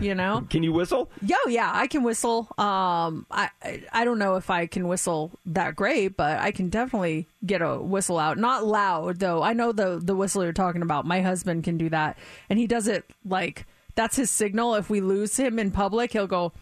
you 0.00 0.14
know. 0.14 0.46
Can 0.50 0.62
you 0.62 0.72
whistle? 0.72 1.10
Yo, 1.22 1.36
yeah, 1.48 1.70
I 1.72 1.86
can 1.86 2.02
whistle. 2.02 2.48
Um, 2.58 3.26
I 3.30 3.50
I- 3.62 3.82
I 3.92 4.04
don't 4.04 4.18
know 4.18 4.36
if 4.36 4.50
I 4.50 4.66
can 4.66 4.88
whistle 4.88 5.30
that 5.46 5.74
great, 5.76 6.16
but 6.16 6.38
I 6.38 6.50
can 6.50 6.68
definitely 6.68 7.26
get 7.44 7.62
a 7.62 7.76
whistle 7.78 8.18
out. 8.18 8.38
Not 8.38 8.64
loud 8.66 9.18
though. 9.20 9.42
I 9.42 9.52
know 9.52 9.72
the 9.72 9.98
the 10.02 10.14
whistle 10.14 10.42
you're 10.44 10.52
talking 10.52 10.82
about. 10.82 11.06
My 11.06 11.20
husband 11.22 11.64
can 11.64 11.76
do 11.78 11.88
that, 11.90 12.18
and 12.50 12.58
he 12.58 12.66
does 12.66 12.88
it 12.88 13.04
like 13.24 13.66
that's 13.94 14.16
his 14.16 14.30
signal. 14.30 14.74
If 14.74 14.90
we 14.90 15.00
lose 15.00 15.36
him 15.36 15.58
in 15.58 15.70
public, 15.70 16.12
he'll 16.12 16.26
go, 16.26 16.52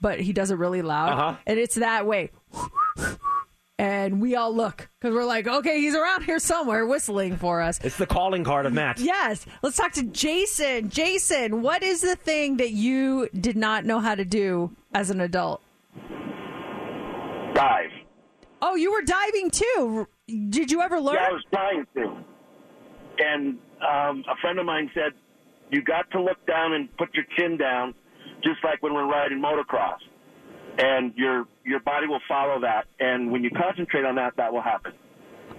but 0.00 0.20
he 0.20 0.32
does 0.32 0.50
it 0.50 0.56
really 0.56 0.82
loud, 0.82 1.12
Uh-huh. 1.12 1.36
and 1.46 1.58
it's 1.58 1.76
that 1.76 2.06
way. 2.06 2.30
And 3.80 4.20
we 4.20 4.36
all 4.36 4.54
look 4.54 4.90
because 5.00 5.14
we're 5.14 5.24
like, 5.24 5.46
okay, 5.46 5.80
he's 5.80 5.94
around 5.94 6.24
here 6.24 6.38
somewhere 6.38 6.84
whistling 6.84 7.38
for 7.38 7.62
us. 7.62 7.80
It's 7.82 7.96
the 7.96 8.06
calling 8.06 8.44
card 8.44 8.66
of 8.66 8.74
Matt. 8.74 9.00
Yes. 9.00 9.46
Let's 9.62 9.78
talk 9.78 9.92
to 9.92 10.02
Jason. 10.02 10.90
Jason, 10.90 11.62
what 11.62 11.82
is 11.82 12.02
the 12.02 12.14
thing 12.14 12.58
that 12.58 12.72
you 12.72 13.30
did 13.32 13.56
not 13.56 13.86
know 13.86 13.98
how 13.98 14.14
to 14.14 14.24
do 14.26 14.76
as 14.92 15.08
an 15.08 15.22
adult? 15.22 15.62
Dive. 17.54 17.88
Oh, 18.60 18.74
you 18.74 18.92
were 18.92 19.00
diving 19.00 19.50
too. 19.50 20.06
Did 20.28 20.70
you 20.70 20.82
ever 20.82 21.00
learn? 21.00 21.14
Yeah, 21.14 21.28
I 21.28 21.32
was 21.32 21.44
trying 21.50 21.86
to. 21.94 22.24
And 23.24 23.58
um, 23.80 24.24
a 24.30 24.36
friend 24.42 24.58
of 24.58 24.66
mine 24.66 24.90
said, 24.92 25.12
you 25.70 25.80
got 25.80 26.10
to 26.10 26.20
look 26.20 26.46
down 26.46 26.74
and 26.74 26.94
put 26.98 27.14
your 27.14 27.24
chin 27.38 27.56
down, 27.56 27.94
just 28.44 28.62
like 28.62 28.82
when 28.82 28.92
we're 28.92 29.10
riding 29.10 29.40
motocross. 29.40 30.00
And 30.80 31.14
your 31.16 31.46
your 31.64 31.80
body 31.80 32.06
will 32.06 32.20
follow 32.26 32.60
that. 32.60 32.86
And 32.98 33.30
when 33.30 33.44
you 33.44 33.50
concentrate 33.50 34.04
on 34.04 34.14
that, 34.16 34.36
that 34.36 34.52
will 34.52 34.62
happen. 34.62 34.92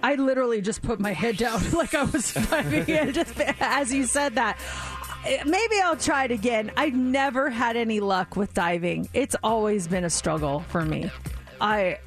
I 0.02 0.16
literally 0.16 0.60
just 0.60 0.82
put 0.82 0.98
my 0.98 1.12
head 1.12 1.36
down 1.36 1.60
like 1.72 1.94
I 1.94 2.04
was 2.04 2.34
diving 2.34 2.88
in 2.88 3.12
just 3.12 3.40
as 3.60 3.92
you 3.92 4.04
said 4.04 4.34
that. 4.34 4.58
Maybe 5.46 5.80
I'll 5.80 5.96
try 5.96 6.24
it 6.24 6.32
again. 6.32 6.72
I've 6.76 6.94
never 6.94 7.48
had 7.48 7.76
any 7.76 8.00
luck 8.00 8.34
with 8.34 8.52
diving. 8.54 9.08
It's 9.14 9.36
always 9.44 9.86
been 9.86 10.02
a 10.02 10.10
struggle 10.10 10.60
for 10.68 10.84
me. 10.84 11.10
I 11.60 11.98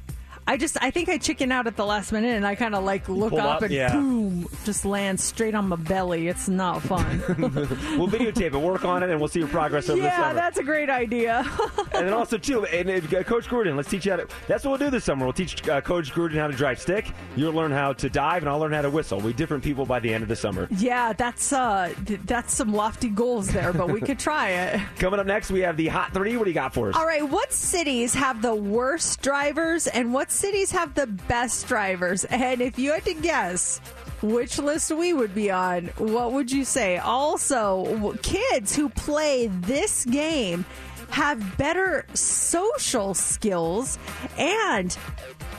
I 0.48 0.56
just 0.56 0.76
I 0.80 0.90
think 0.90 1.08
I 1.08 1.18
chicken 1.18 1.50
out 1.50 1.66
at 1.66 1.76
the 1.76 1.84
last 1.84 2.12
minute 2.12 2.36
and 2.36 2.46
I 2.46 2.54
kind 2.54 2.74
of 2.74 2.84
like 2.84 3.08
look 3.08 3.30
Pull 3.30 3.40
up, 3.40 3.56
up, 3.56 3.62
and 3.62 3.72
yeah. 3.72 3.92
boom, 3.92 4.46
just 4.64 4.84
land 4.84 5.18
straight 5.18 5.54
on 5.54 5.68
my 5.68 5.76
belly. 5.76 6.28
It's 6.28 6.48
not 6.48 6.82
fun. 6.82 7.22
we'll 7.28 8.08
videotape 8.08 8.54
it, 8.54 8.56
work 8.56 8.84
on 8.84 9.02
it, 9.02 9.10
and 9.10 9.18
we'll 9.18 9.28
see 9.28 9.40
your 9.40 9.48
progress 9.48 9.88
over 9.88 10.00
the 10.00 10.10
summer. 10.10 10.26
yeah, 10.28 10.32
that's 10.32 10.58
a 10.58 10.62
great 10.62 10.88
idea. 10.88 11.44
and 11.94 12.06
then 12.06 12.12
also 12.12 12.38
too, 12.38 12.64
and, 12.66 12.88
and, 12.88 13.14
uh, 13.14 13.22
Coach 13.24 13.46
Gruden, 13.48 13.76
let's 13.76 13.90
teach 13.90 14.04
you 14.06 14.12
how 14.12 14.18
to. 14.18 14.28
That's 14.46 14.64
what 14.64 14.78
we'll 14.78 14.88
do 14.88 14.90
this 14.90 15.04
summer. 15.04 15.26
We'll 15.26 15.32
teach 15.32 15.68
uh, 15.68 15.80
Coach 15.80 16.12
Gruden 16.12 16.34
how 16.36 16.46
to 16.46 16.52
drive 16.52 16.80
stick. 16.80 17.10
You'll 17.34 17.52
learn 17.52 17.72
how 17.72 17.92
to 17.94 18.08
dive, 18.08 18.42
and 18.42 18.48
I'll 18.48 18.58
learn 18.60 18.72
how 18.72 18.82
to 18.82 18.90
whistle. 18.90 19.20
We 19.20 19.32
different 19.32 19.64
people 19.64 19.84
by 19.84 19.98
the 19.98 20.12
end 20.14 20.22
of 20.22 20.28
the 20.28 20.36
summer. 20.36 20.68
yeah, 20.78 21.12
that's 21.12 21.52
uh 21.52 21.92
th- 22.06 22.20
that's 22.24 22.54
some 22.54 22.72
lofty 22.72 23.08
goals 23.08 23.48
there, 23.48 23.72
but 23.72 23.90
we 23.90 24.00
could 24.00 24.18
try 24.18 24.50
it. 24.50 24.80
Coming 24.98 25.18
up 25.18 25.26
next, 25.26 25.50
we 25.50 25.60
have 25.60 25.76
the 25.76 25.88
hot 25.88 26.14
three. 26.14 26.36
What 26.36 26.44
do 26.44 26.50
you 26.50 26.54
got 26.54 26.72
for 26.72 26.90
us? 26.90 26.96
All 26.96 27.06
right, 27.06 27.28
what 27.28 27.52
cities 27.52 28.14
have 28.14 28.42
the 28.42 28.54
worst 28.54 29.22
drivers 29.22 29.88
and 29.88 30.14
what 30.14 30.30
cities 30.36 30.70
have 30.70 30.94
the 30.94 31.06
best 31.06 31.66
drivers? 31.66 32.24
And 32.24 32.60
if 32.60 32.78
you 32.78 32.92
had 32.92 33.04
to 33.06 33.14
guess 33.14 33.78
which 34.22 34.58
list 34.58 34.92
we 34.92 35.12
would 35.12 35.34
be 35.34 35.50
on, 35.50 35.86
what 35.98 36.32
would 36.32 36.50
you 36.50 36.64
say? 36.64 36.98
Also, 36.98 38.14
kids 38.22 38.74
who 38.76 38.88
play 38.90 39.48
this 39.48 40.04
game 40.04 40.64
have 41.10 41.56
better 41.56 42.06
social 42.14 43.14
skills 43.14 43.98
and 44.38 44.96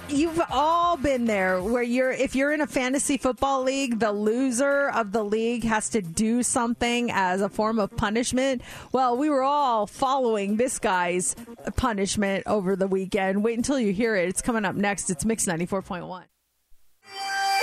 You've 0.09 0.41
all 0.51 0.95
been 0.95 1.25
there 1.25 1.61
where 1.61 1.83
you're 1.83 2.11
if 2.11 2.33
you're 2.33 2.53
in 2.53 2.61
a 2.61 2.67
fantasy 2.67 3.17
football 3.17 3.63
league, 3.63 3.99
the 3.99 4.13
loser 4.13 4.89
of 4.89 5.11
the 5.11 5.23
league 5.23 5.65
has 5.65 5.89
to 5.89 6.01
do 6.01 6.43
something 6.43 7.11
as 7.11 7.41
a 7.41 7.49
form 7.49 7.77
of 7.77 7.93
punishment. 7.97 8.61
Well, 8.93 9.17
we 9.17 9.29
were 9.29 9.43
all 9.43 9.85
following 9.85 10.55
this 10.55 10.79
guy's 10.79 11.35
punishment 11.75 12.43
over 12.47 12.77
the 12.77 12.87
weekend. 12.87 13.43
Wait 13.43 13.57
until 13.57 13.81
you 13.81 13.91
hear 13.91 14.15
it. 14.15 14.29
It's 14.29 14.41
coming 14.41 14.63
up 14.63 14.75
next. 14.75 15.09
It's 15.09 15.25
Mix 15.25 15.45
94.1. 15.45 16.23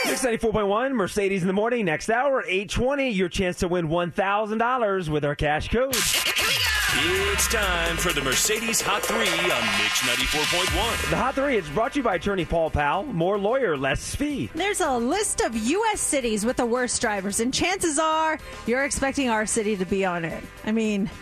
Mix 0.05 0.22
94.1, 0.22 0.93
Mercedes 0.93 1.41
in 1.41 1.47
the 1.47 1.55
morning. 1.55 1.87
Next 1.87 2.11
hour, 2.11 2.45
820, 2.47 3.09
your 3.09 3.30
chance 3.30 3.57
to 3.61 3.68
win 3.68 3.89
$1,000 3.89 5.09
with 5.09 5.24
our 5.24 5.35
cash 5.35 5.70
code. 5.70 5.97
It's 6.97 7.49
time 7.49 7.97
for 7.97 8.12
the 8.12 8.20
Mercedes 8.22 8.80
Hot 8.80 9.03
3 9.03 9.16
on 9.16 9.24
Mix 9.26 10.01
94.1. 10.03 11.11
The 11.11 11.16
Hot 11.16 11.34
3 11.34 11.57
is 11.57 11.68
brought 11.70 11.92
to 11.95 11.99
you 11.99 12.03
by 12.05 12.14
attorney 12.14 12.45
Paul 12.45 12.70
Powell. 12.70 13.03
More 13.03 13.36
lawyer, 13.36 13.76
less 13.76 14.14
fee. 14.14 14.49
There's 14.55 14.80
a 14.80 14.97
list 14.97 15.40
of 15.40 15.57
U.S. 15.57 16.01
cities 16.01 16.47
with 16.47 16.57
the 16.57 16.66
worst 16.66 17.01
drivers, 17.03 17.40
and 17.40 17.53
chances 17.53 17.99
are 17.99 18.38
you're 18.66 18.84
expecting 18.84 19.28
our 19.28 19.45
city 19.45 19.76
to 19.76 19.84
be 19.84 20.05
on 20.05 20.24
it. 20.24 20.45
I 20.64 20.70
mean, 20.70 21.07
ha- 21.07 21.12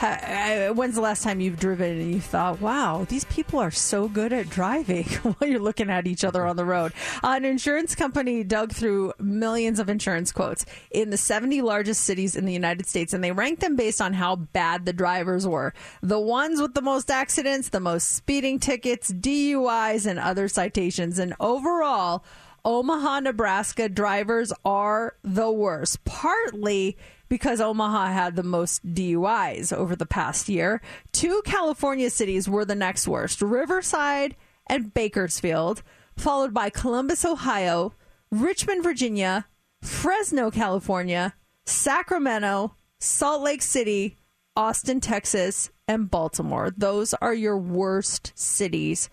Uh, 0.00 0.70
when's 0.70 0.96
the 0.96 1.00
last 1.00 1.22
time 1.22 1.40
you've 1.40 1.60
driven 1.60 2.00
and 2.00 2.12
you 2.12 2.20
thought, 2.20 2.60
wow, 2.60 3.06
these 3.08 3.24
people 3.26 3.60
are 3.60 3.70
so 3.70 4.08
good 4.08 4.32
at 4.32 4.50
driving 4.50 5.04
while 5.22 5.48
you're 5.48 5.60
looking 5.60 5.90
at 5.90 6.06
each 6.06 6.24
other 6.24 6.44
on 6.44 6.56
the 6.56 6.64
road? 6.64 6.92
Uh, 7.22 7.34
an 7.36 7.44
insurance 7.44 7.94
company 7.94 8.42
dug 8.42 8.72
through 8.72 9.12
millions 9.20 9.78
of 9.78 9.88
insurance 9.88 10.32
quotes 10.32 10.66
in 10.90 11.10
the 11.10 11.16
70 11.16 11.62
largest 11.62 12.02
cities 12.02 12.34
in 12.34 12.46
the 12.46 12.52
United 12.52 12.86
States, 12.86 13.12
and 13.12 13.22
they 13.22 13.32
ranked 13.32 13.60
them 13.60 13.76
based 13.76 14.00
on 14.00 14.12
how 14.12 14.34
bad 14.36 14.86
the 14.86 14.92
drivers 14.92 15.46
were. 15.46 15.72
The 16.02 16.20
ones 16.20 16.60
with 16.60 16.74
the 16.74 16.82
most 16.82 17.10
accidents, 17.10 17.68
the 17.68 17.80
most 17.80 18.10
speeding 18.10 18.58
tickets, 18.58 19.12
DUIs, 19.12 20.06
and 20.06 20.18
other 20.18 20.48
citations. 20.48 21.18
And 21.18 21.34
overall, 21.38 22.24
Omaha, 22.64 23.20
Nebraska 23.20 23.88
drivers 23.88 24.52
are 24.64 25.16
the 25.22 25.50
worst, 25.50 26.04
partly 26.04 26.96
because 27.32 27.62
Omaha 27.62 28.12
had 28.12 28.36
the 28.36 28.42
most 28.42 28.86
DUIs 28.86 29.72
over 29.72 29.96
the 29.96 30.04
past 30.04 30.50
year. 30.50 30.82
Two 31.12 31.40
California 31.46 32.10
cities 32.10 32.46
were 32.46 32.66
the 32.66 32.74
next 32.74 33.08
worst 33.08 33.40
Riverside 33.40 34.36
and 34.66 34.92
Bakersfield, 34.92 35.82
followed 36.14 36.52
by 36.52 36.68
Columbus, 36.68 37.24
Ohio, 37.24 37.94
Richmond, 38.30 38.84
Virginia, 38.84 39.46
Fresno, 39.80 40.50
California, 40.50 41.32
Sacramento, 41.64 42.76
Salt 43.00 43.40
Lake 43.40 43.62
City, 43.62 44.18
Austin, 44.54 45.00
Texas, 45.00 45.70
and 45.88 46.10
Baltimore. 46.10 46.70
Those 46.76 47.14
are 47.14 47.32
your 47.32 47.56
worst 47.56 48.32
cities 48.34 49.08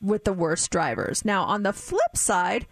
with 0.00 0.24
the 0.24 0.32
worst 0.32 0.70
drivers. 0.70 1.22
Now, 1.22 1.44
on 1.44 1.64
the 1.64 1.74
flip 1.74 2.16
side, 2.16 2.66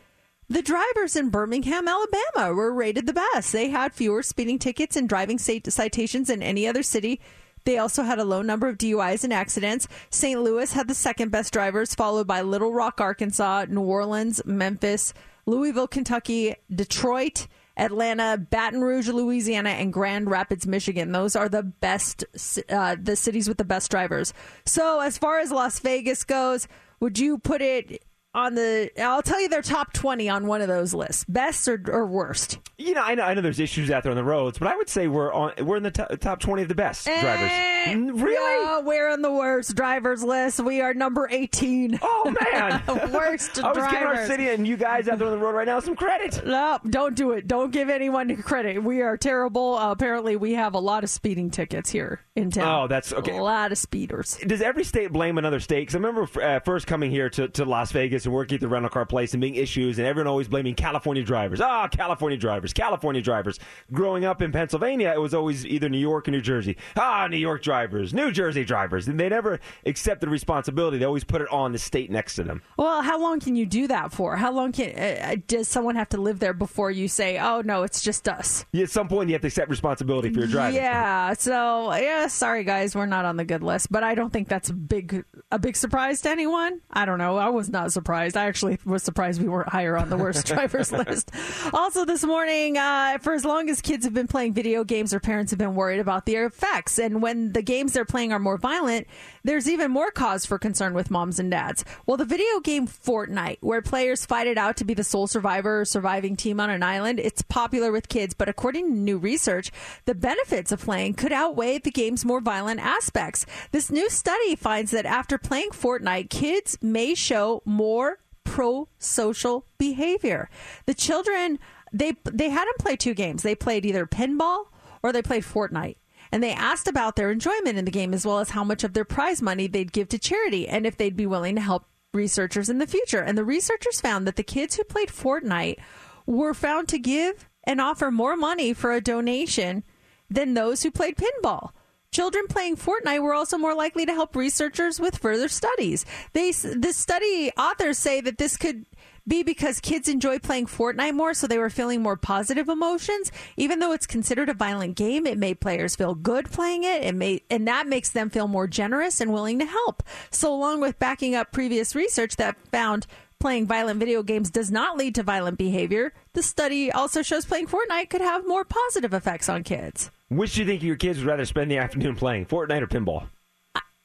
the 0.49 0.62
drivers 0.62 1.16
in 1.16 1.30
Birmingham, 1.30 1.88
Alabama 1.88 2.55
were 2.55 2.72
rated 2.72 3.07
the 3.07 3.12
best. 3.12 3.53
They 3.53 3.70
had 3.70 3.92
fewer 3.92 4.22
speeding 4.22 4.59
tickets 4.59 4.97
and 4.97 5.09
driving 5.09 5.38
citations 5.38 6.28
than 6.28 6.42
any 6.42 6.66
other 6.66 6.82
city. 6.82 7.20
They 7.64 7.78
also 7.78 8.05
had 8.05 8.20
a 8.20 8.24
low 8.24 8.42
number 8.42 8.68
of 8.68 8.78
DUIs 8.78 9.24
and 9.24 9.32
accidents. 9.32 9.88
St. 10.09 10.40
Louis 10.40 10.72
had 10.72 10.86
the 10.86 10.94
second 10.94 11.32
best 11.32 11.53
drivers, 11.53 11.97
followed 11.97 12.28
by 12.28 12.42
Little 12.42 12.72
Rock, 12.72 13.01
Arkansas, 13.01 13.66
New 13.68 13.80
Orleans, 13.80 14.40
Memphis, 14.47 15.12
Louisville, 15.47 15.88
Kentucky, 15.88 16.55
Detroit, 16.72 17.49
Atlanta, 17.76 18.38
Baton 18.38 18.82
Rouge, 18.82 19.09
Louisiana, 19.09 19.70
and 19.70 19.92
Grand 19.92 20.30
Rapids, 20.30 20.64
Michigan. 20.64 21.11
Those 21.11 21.34
are 21.34 21.49
the 21.49 21.64
best, 21.64 22.24
uh, 22.70 22.97
the 23.01 23.16
cities 23.16 23.49
with 23.49 23.59
the 23.59 23.64
best 23.64 23.90
drivers. 23.90 24.32
So, 24.64 25.01
as 25.01 25.18
far 25.18 25.40
as 25.40 25.51
Las 25.51 25.80
Vegas 25.80 26.22
goes, 26.22 26.68
would 27.01 27.18
you 27.18 27.36
put 27.36 27.61
it 27.62 28.01
on 28.37 28.55
the? 28.55 28.91
I'll 29.03 29.22
tell 29.22 29.41
you 29.41 29.49
their 29.49 29.62
top 29.62 29.93
twenty 29.93 30.28
on 30.28 30.47
one 30.47 30.61
of 30.61 30.68
those 30.68 30.95
lists, 30.95 31.24
best 31.28 31.66
or, 31.66 31.82
or 31.89 32.07
worst. 32.07 32.59
You 32.78 32.93
know 32.95 33.03
I, 33.03 33.14
know, 33.14 33.22
I 33.24 33.32
know 33.34 33.41
there's 33.41 33.59
issues 33.59 33.91
out 33.91 34.03
there 34.03 34.11
on 34.12 34.16
the 34.16 34.22
roads, 34.24 34.59
but 34.59 34.68
I 34.68 34.76
would 34.76 34.89
say 34.89 35.09
we're 35.09 35.32
on 35.32 35.53
we're 35.64 35.78
in 35.78 35.82
the 35.82 35.91
top, 35.91 36.18
top 36.20 36.41
20 36.41 36.62
of 36.62 36.68
the 36.68 36.74
best 36.74 37.07
drivers. 37.07 37.51
Mm, 37.51 38.22
Really? 38.22 38.84
We're 38.84 39.09
on 39.11 39.22
the 39.22 39.32
worst 39.32 39.74
drivers 39.74 40.22
list. 40.22 40.61
We 40.61 40.80
are 40.82 40.93
number 40.95 41.26
eighteen. 41.30 41.99
Oh 42.03 42.34
man, 42.53 42.82
worst 43.12 43.59
I 43.62 43.68
was 43.68 43.76
drivers. 43.78 43.91
giving 43.93 44.07
our 44.07 44.26
city 44.26 44.49
and 44.51 44.66
you 44.66 44.76
guys 44.76 45.09
out 45.09 45.18
there 45.18 45.28
on 45.28 45.32
the 45.39 45.45
road 45.45 45.55
right 45.55 45.66
now 45.66 45.80
some 45.80 45.97
credit. 45.97 46.45
No, 46.47 46.78
don't 46.89 47.14
do 47.16 47.32
it. 47.32 47.49
Don't 47.49 47.70
give 47.72 47.89
anyone 47.89 48.37
credit. 48.43 48.82
We 48.82 49.01
are 49.03 49.16
terrible. 49.16 49.76
Uh, 49.76 49.91
apparently, 49.93 50.37
we 50.37 50.53
have 50.55 50.74
a 50.74 50.78
lot 50.78 51.03
of 51.05 51.11
speeding 51.11 51.51
tickets 51.51 51.91
here 51.91 52.20
in 52.34 52.51
town. 52.51 52.84
Oh, 52.84 52.87
that's 52.89 53.12
okay. 53.12 53.39
A 53.39 53.43
lot 53.43 53.72
of 53.72 53.78
speeders. 53.78 54.37
Does 54.47 54.61
every 54.61 54.84
state 54.84 55.12
blame 55.12 55.39
another 55.39 55.61
state? 55.61 55.80
Because 55.82 55.95
I 55.95 55.99
remember 55.99 56.43
uh, 56.43 56.61
first 56.61 56.87
coming 56.87 57.11
here 57.11 57.30
to, 57.30 57.49
to 57.49 57.64
Las 57.64 57.93
Vegas 57.93 58.26
and 58.27 58.35
working 58.35 58.57
at 58.57 58.61
the 58.61 58.68
rental 58.68 58.91
car 58.91 59.07
place 59.07 59.33
and 59.33 59.41
being 59.41 59.55
issues, 59.55 59.99
and 59.99 60.07
everyone 60.07 60.27
always 60.29 60.49
blaming 60.49 60.74
California 60.74 61.22
drivers. 61.22 61.61
Ah, 61.61 61.89
California 61.89 62.37
drivers, 62.37 62.72
California 62.72 63.22
drivers. 63.22 63.59
Growing 63.93 64.24
up 64.24 64.43
in 64.43 64.53
Pennsylvania, 64.53 65.12
it 65.14 65.20
was 65.20 65.33
always 65.35 65.64
either 65.64 65.89
New 65.89 65.99
York 65.99 66.29
or 66.29 66.31
New 66.31 66.41
Jersey. 66.41 66.77
Ah, 66.97 67.27
New 67.29 67.37
York 67.37 67.62
drivers, 67.62 68.12
New 68.12 68.31
Jersey 68.31 68.64
drivers. 68.64 69.09
And 69.09 69.18
they 69.18 69.29
never 69.29 69.61
accepted 69.87 70.29
responsibility. 70.29 70.99
They 70.99 71.05
always 71.05 71.24
put 71.24 71.41
it 71.41 71.49
on 71.51 71.72
the 71.72 71.79
state 71.79 72.11
next 72.11 72.35
to 72.37 72.43
them. 72.43 72.62
Well, 72.77 73.03
how 73.03 73.20
long 73.20 73.41
can 73.41 73.57
you 73.57 73.66
do 73.66 73.87
that 73.89 74.12
for? 74.12 74.37
How 74.37 74.53
long 74.53 74.72
can 74.72 74.91
uh, 74.99 75.37
does 75.47 75.68
someone 75.68 75.97
have 75.97 76.09
to 76.11 76.18
live 76.20 76.39
there 76.39 76.55
before 76.55 76.91
you 76.91 77.09
say, 77.09 77.39
"Oh 77.39 77.62
no, 77.64 77.83
it's 77.85 78.03
just 78.03 78.29
us"? 78.29 78.64
Yeah, 78.72 78.85
At 78.85 78.91
some 78.91 79.09
point, 79.09 79.29
you 79.29 79.35
have 79.35 79.43
to 79.43 79.49
accept 79.49 79.70
responsibility 79.70 80.33
for 80.33 80.41
your 80.41 80.49
driving. 80.49 80.77
Yeah. 80.77 81.33
So 81.35 81.95
yeah, 81.95 82.27
sorry 82.27 82.64
guys, 82.64 82.95
we're 82.95 83.07
not 83.07 83.24
on 83.24 83.37
the 83.37 83.45
good 83.45 83.62
list, 83.62 83.91
but 83.91 84.03
I 84.03 84.14
don't 84.14 84.33
think 84.33 84.49
that's 84.49 84.70
a 84.70 84.74
big 84.74 85.24
a 85.51 85.59
big 85.59 85.77
surprise 85.77 86.22
to 86.22 86.31
anyone. 86.31 86.81
I 86.91 87.05
don't 87.05 87.18
know. 87.18 87.37
I 87.37 87.49
was 87.51 87.68
not 87.68 87.93
surprised. 87.93 88.16
I 88.17 88.31
actually 88.47 88.79
was 88.85 89.03
surprised 89.03 89.41
we 89.41 89.49
weren't 89.49 89.69
higher 89.69 89.97
on 89.97 90.11
the 90.11 90.17
worst 90.17 90.47
drivers 90.53 90.93
list. 90.93 91.31
Also, 91.73 92.05
this 92.05 92.25
morning, 92.25 92.79
uh, 92.79 93.19
for 93.19 93.35
as 93.35 93.45
long 93.45 93.69
as 93.69 93.81
kids 93.81 94.05
have 94.05 94.14
been 94.14 94.27
playing 94.27 94.55
video 94.55 94.85
games, 94.85 95.11
their 95.11 95.21
parents 95.21 95.51
have 95.53 95.59
been 95.59 95.75
worried 95.75 96.01
about 96.01 96.27
the 96.27 96.35
effects, 96.37 96.99
and 96.99 97.21
when 97.21 97.53
the 97.53 97.62
games 97.62 97.93
they're 97.93 98.05
playing 98.05 98.33
are 98.33 98.39
more 98.39 98.57
violent, 98.57 99.07
there's 99.45 99.69
even 99.69 99.91
more 99.91 100.11
cause 100.11 100.47
for 100.47 100.59
concern 100.59 100.95
with 100.95 101.11
moms 101.11 101.39
and 101.39 101.51
dads. 101.51 101.85
Well, 102.07 102.17
the 102.17 102.25
video 102.25 102.61
game 102.61 102.87
Fortnite, 102.87 103.59
where 103.61 103.83
players 103.83 104.25
fight 104.25 104.47
it 104.47 104.59
out 104.59 104.77
to 104.79 104.85
be 104.85 104.95
the 104.95 105.05
sole 105.05 105.27
survivor 105.27 105.83
or 105.83 105.85
surviving 105.85 106.37
team 106.37 106.61
on 106.61 106.71
an 106.71 106.83
island, 106.83 107.21
it's 107.21 107.43
popular 107.43 107.93
with 107.93 108.09
kids, 108.09 108.35
but 108.35 108.49
according 108.49 108.91
to 108.91 108.99
new 108.99 109.19
research, 109.19 109.71
the 110.05 110.14
benefits 110.14 110.73
of 110.73 110.81
playing 110.81 111.14
could 111.14 111.33
outweigh 111.33 111.79
the 111.79 111.91
game's 111.91 112.25
more 112.25 112.41
violent 112.41 112.81
aspects. 112.81 113.47
This 113.73 113.91
new 113.91 114.09
study 114.09 114.57
finds 114.57 114.91
that 114.93 115.07
after 115.07 115.39
playing 115.39 115.71
Fortnite, 115.71 116.31
kids 116.31 116.79
may 116.81 117.14
show 117.14 117.62
more 117.64 118.06
pro 118.47 118.88
social 118.99 119.66
behavior. 119.78 120.49
The 120.86 120.94
children 120.94 121.59
they 121.92 122.14
they 122.24 122.51
had 122.51 122.64
them 122.64 122.74
play 122.78 122.97
two 122.97 123.14
games. 123.14 123.42
They 123.42 123.55
played 123.55 123.84
either 123.84 124.07
pinball 124.07 124.66
or 125.03 125.12
they 125.12 125.22
played 125.22 125.44
Fortnite. 125.44 125.97
And 126.32 126.42
they 126.42 126.53
asked 126.53 126.88
about 126.88 127.14
their 127.14 127.30
enjoyment 127.30 127.78
in 127.78 127.84
the 127.84 127.90
game 127.90 128.12
as 128.12 128.26
well 128.26 128.40
as 128.40 128.51
how 128.51 128.64
much 128.64 128.82
of 128.82 128.94
their 128.94 129.05
prize 129.05 129.40
money 129.40 129.68
they'd 129.68 129.92
give 129.92 130.09
to 130.09 130.18
charity 130.18 130.66
and 130.66 130.84
if 130.84 130.97
they'd 130.97 131.16
be 131.16 131.26
willing 131.26 131.55
to 131.55 131.61
help 131.61 131.86
researchers 132.12 132.68
in 132.68 132.78
the 132.78 132.86
future. 132.86 133.20
And 133.20 133.38
the 133.38 133.44
researchers 133.44 134.01
found 134.01 134.26
that 134.26 134.36
the 134.36 134.42
kids 134.42 134.74
who 134.74 134.84
played 134.84 135.09
Fortnite 135.09 135.78
were 136.26 136.55
found 136.55 136.88
to 136.88 136.99
give 136.99 137.49
and 137.64 137.80
offer 137.80 138.11
more 138.11 138.36
money 138.36 138.72
for 138.72 138.92
a 138.92 139.01
donation 139.01 139.84
than 140.28 140.55
those 140.55 140.82
who 140.82 140.90
played 140.90 141.16
pinball. 141.16 141.70
Children 142.11 142.47
playing 142.49 142.77
Fortnite 142.77 143.23
were 143.23 143.35
also 143.35 143.59
more 143.59 143.75
likely 143.75 144.07
to 144.07 144.13
help 144.13 144.37
researchers 144.37 144.99
with 144.99 145.19
further 145.19 145.49
studies. 145.49 146.07
They, 146.33 146.51
the 146.51 146.93
study 146.93 147.51
authors 147.59 147.99
say 147.99 148.21
that 148.21 148.39
this 148.39 148.57
could 148.57 148.87
be 149.29 149.43
because 149.43 149.81
kids 149.81 150.09
enjoy 150.09 150.39
playing 150.39 150.67
Fortnite 150.67 151.15
more, 151.15 151.35
so 151.35 151.47
they 151.47 151.59
were 151.59 151.71
feeling 151.71 152.03
more 152.03 152.17
positive 152.17 152.69
emotions. 152.69 153.33
Even 153.57 153.81
though 153.81 153.93
it's 153.93 154.07
considered 154.07 154.49
a 154.49 154.55
violent 154.55 154.97
game, 154.97 155.27
it 155.27 155.37
made 155.37 155.61
players 155.61 155.97
feel 155.97 156.15
good 156.15 156.51
playing 156.51 156.85
it. 156.85 157.03
It 157.03 157.15
made, 157.15 157.43
and 157.51 157.67
that 157.67 157.89
makes 157.89 158.11
them 158.11 158.31
feel 158.31 158.49
more 158.49 158.69
generous 158.69 159.21
and 159.21 159.33
willing 159.33 159.59
to 159.59 159.67
help. 159.67 160.03
So, 160.31 160.55
along 160.55 160.81
with 160.81 160.99
backing 160.99 161.35
up 161.35 161.53
previous 161.53 161.95
research 161.95 162.37
that 162.37 162.57
found 162.71 163.07
playing 163.39 163.67
violent 163.67 164.01
video 164.01 164.23
games 164.23 164.51
does 164.51 164.71
not 164.71 164.97
lead 164.97 165.15
to 165.17 165.23
violent 165.23 165.59
behavior, 165.59 166.13
the 166.33 166.43
study 166.43 166.91
also 166.91 167.23
shows 167.23 167.45
playing 167.45 167.67
Fortnite 167.67 168.11
could 168.11 168.21
have 168.21 168.47
more 168.47 168.65
positive 168.65 169.13
effects 169.13 169.49
on 169.49 169.63
kids. 169.63 170.11
Which 170.29 170.55
do 170.55 170.61
you 170.61 170.66
think 170.66 170.83
your 170.83 170.97
kids 170.97 171.18
would 171.18 171.27
rather 171.27 171.45
spend 171.45 171.70
the 171.70 171.79
afternoon 171.79 172.16
playing, 172.16 172.47
Fortnite 172.47 172.83
or 172.83 172.87
pinball? 172.87 173.29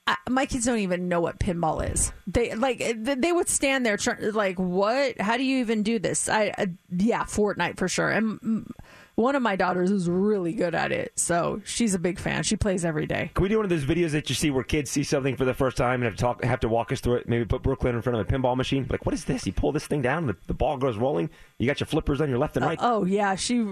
I, 0.07 0.17
my 0.30 0.45
kids 0.45 0.65
don't 0.65 0.80
even 0.80 1.07
know 1.07 1.22
what 1.22 1.39
pinball 1.39 1.89
is. 1.89 2.11
They 2.28 2.53
like 2.53 2.84
they 3.03 3.32
would 3.32 3.49
stand 3.49 3.86
there 3.86 3.97
like, 4.34 4.59
"What? 4.59 5.19
How 5.19 5.38
do 5.38 5.43
you 5.43 5.59
even 5.59 5.84
do 5.84 5.99
this?" 5.99 6.30
I, 6.30 6.53
I 6.57 6.67
yeah, 6.89 7.24
Fortnite 7.24 7.78
for 7.78 7.88
sure. 7.88 8.09
And 8.09 8.72
one 9.15 9.36
of 9.36 9.41
my 9.41 9.55
daughters 9.55 9.91
is 9.91 10.09
really 10.09 10.53
good 10.53 10.74
at 10.74 10.91
it, 10.91 11.17
so 11.17 11.61
she's 11.65 11.93
a 11.93 11.99
big 11.99 12.17
fan. 12.17 12.43
She 12.43 12.55
plays 12.55 12.86
every 12.86 13.05
day. 13.05 13.32
Can 13.34 13.43
we 13.43 13.49
do 13.49 13.57
one 13.57 13.65
of 13.65 13.69
those 13.69 13.86
videos 13.86 14.11
that 14.11 14.30
you 14.30 14.36
see 14.36 14.49
where 14.49 14.63
kids 14.63 14.89
see 14.89 15.03
something 15.03 15.36
for 15.36 15.45
the 15.45 15.53
first 15.53 15.78
time 15.78 16.01
and 16.01 16.03
have 16.03 16.15
to 16.15 16.22
talk, 16.22 16.43
have 16.43 16.59
to 16.61 16.69
walk 16.69 16.91
us 16.91 17.01
through 17.01 17.15
it? 17.15 17.30
Maybe 17.30 17.45
put 17.45 17.61
Brooklyn 17.61 17.95
in 17.95 18.01
front 18.01 18.19
of 18.19 18.28
a 18.28 18.32
pinball 18.32 18.55
machine. 18.55 18.88
Like, 18.89 19.05
what 19.05 19.13
is 19.13 19.26
this? 19.26 19.45
You 19.45 19.53
pull 19.53 19.72
this 19.72 19.86
thing 19.86 20.01
down, 20.01 20.28
the, 20.28 20.38
the 20.47 20.53
ball 20.53 20.78
goes 20.78 20.97
rolling. 20.97 21.30
You 21.62 21.68
got 21.68 21.80
your 21.80 21.86
flippers 21.86 22.22
on 22.22 22.30
your 22.30 22.39
left 22.39 22.57
and 22.57 22.66
right. 22.66 22.80
Uh, 22.80 22.95
oh 22.95 23.05
yeah, 23.05 23.36
she 23.36 23.64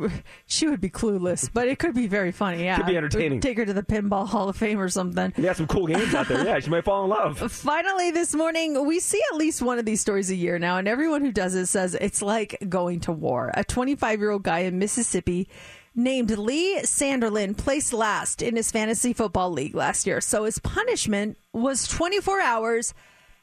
she 0.46 0.68
would 0.68 0.80
be 0.80 0.92
clueless, 0.92 1.50
but 1.52 1.68
it 1.68 1.80
could 1.80 1.96
be 1.96 2.06
very 2.06 2.32
funny. 2.32 2.66
Yeah, 2.66 2.78
Could 2.78 2.86
be 2.86 2.96
entertaining. 2.96 3.40
Take 3.40 3.58
her 3.58 3.66
to 3.66 3.74
the 3.74 3.82
pinball 3.82 4.28
Hall 4.28 4.48
of 4.48 4.56
Fame 4.56 4.80
or 4.80 4.90
something. 4.90 5.34
You 5.36 5.44
got 5.44 5.58
some 5.58 5.66
cool 5.66 5.88
games 5.88 6.14
out 6.14 6.28
there. 6.28 6.46
Yeah, 6.46 6.60
she 6.60 6.70
might 6.70 6.86
fall 6.86 7.06
in 7.06 7.10
love. 7.10 7.40
Finally, 7.52 8.12
this 8.12 8.36
morning, 8.36 8.86
we 8.86 9.00
see 9.00 9.20
at 9.32 9.38
least 9.38 9.64
one 9.64 9.80
of 9.80 9.86
these 9.86 10.02
stories 10.02 10.30
a 10.30 10.36
year 10.36 10.60
now, 10.60 10.78
and 10.78 10.88
everyone 10.88 11.26
who 11.26 11.32
does 11.32 11.56
it 11.56 11.66
says 11.66 11.96
it's 12.00 12.22
like 12.22 12.64
going 12.70 13.00
to 13.02 13.12
war. 13.12 13.50
A 13.56 13.64
25 13.64 14.20
year 14.20 14.30
old 14.30 14.44
guy 14.44 14.60
in 14.60 14.78
Mississippi 14.78 15.50
named 15.96 16.30
Lee 16.38 16.80
Sanderlin 16.84 17.58
placed 17.58 17.92
last 17.92 18.44
in 18.44 18.56
his 18.56 18.72
fantasy 18.72 19.14
football 19.14 19.50
league 19.50 19.74
last 19.74 20.06
year. 20.06 20.22
So 20.22 20.44
his 20.44 20.60
punishment 20.60 21.40
was 21.54 21.88
24 21.88 22.40
hours 22.40 22.94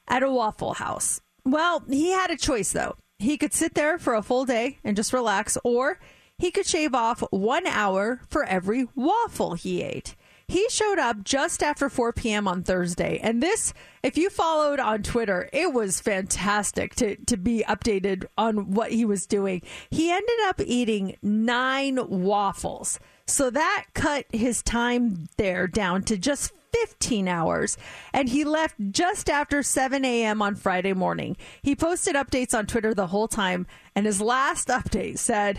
at 0.07 0.23
a 0.23 0.31
Waffle 0.31 0.75
House. 0.75 1.21
Well, 1.45 1.83
he 1.89 2.13
had 2.13 2.31
a 2.31 2.37
choice, 2.37 2.71
though. 2.71 2.95
He 3.19 3.37
could 3.37 3.53
sit 3.53 3.75
there 3.75 3.99
for 3.99 4.15
a 4.15 4.23
full 4.23 4.45
day 4.45 4.79
and 4.85 4.97
just 4.97 5.13
relax, 5.13 5.57
or 5.65 5.99
he 6.39 6.51
could 6.51 6.67
shave 6.67 6.95
off 6.95 7.21
one 7.31 7.67
hour 7.67 8.21
for 8.29 8.45
every 8.45 8.87
waffle 8.95 9.55
he 9.55 9.83
ate. 9.83 10.15
He 10.49 10.69
showed 10.69 11.01
up 11.01 11.25
just 11.25 11.61
after 11.61 11.89
4 11.89 12.13
p.m. 12.13 12.47
on 12.47 12.63
Thursday. 12.63 13.19
And 13.21 13.43
this, 13.43 13.75
if 14.05 14.17
you 14.17 14.31
followed 14.31 14.79
on 14.79 15.03
Twitter, 15.03 15.49
it 15.53 15.73
was 15.73 16.01
fantastic 16.01 16.95
to, 16.97 17.17
to 17.25 17.37
be 17.37 17.65
updated 17.67 18.27
on 18.39 18.71
what 18.71 18.93
he 18.93 19.05
was 19.05 19.27
doing. 19.27 19.63
He 19.91 20.13
ended 20.13 20.41
up 20.47 20.61
eating 20.65 21.17
nine 21.21 21.99
waffles. 22.09 23.01
So 23.27 23.51
that 23.51 23.87
cut 23.95 24.27
his 24.33 24.63
time 24.63 25.27
there 25.37 25.67
down 25.67 26.05
to 26.05 26.17
just 26.17 26.53
15 26.81 27.29
hours. 27.29 27.77
And 28.13 28.29
he 28.29 28.45
left 28.45 28.77
just 28.91 29.31
after 29.31 29.63
7 29.63 30.05
a.m. 30.05 30.43
on 30.43 30.55
Friday 30.55 30.93
morning. 30.93 31.37
He 31.63 31.75
posted 31.75 32.15
updates 32.15 32.57
on 32.57 32.67
Twitter 32.67 32.95
the 32.95 33.09
whole 33.09 33.29
time. 33.29 33.67
And 33.95 34.07
his 34.07 34.21
last 34.21 34.69
update 34.81 35.19
said, 35.19 35.59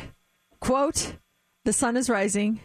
quote, 0.59 1.15
the 1.65 1.73
sun 1.73 1.97
is 1.97 2.09
rising. 2.09 2.59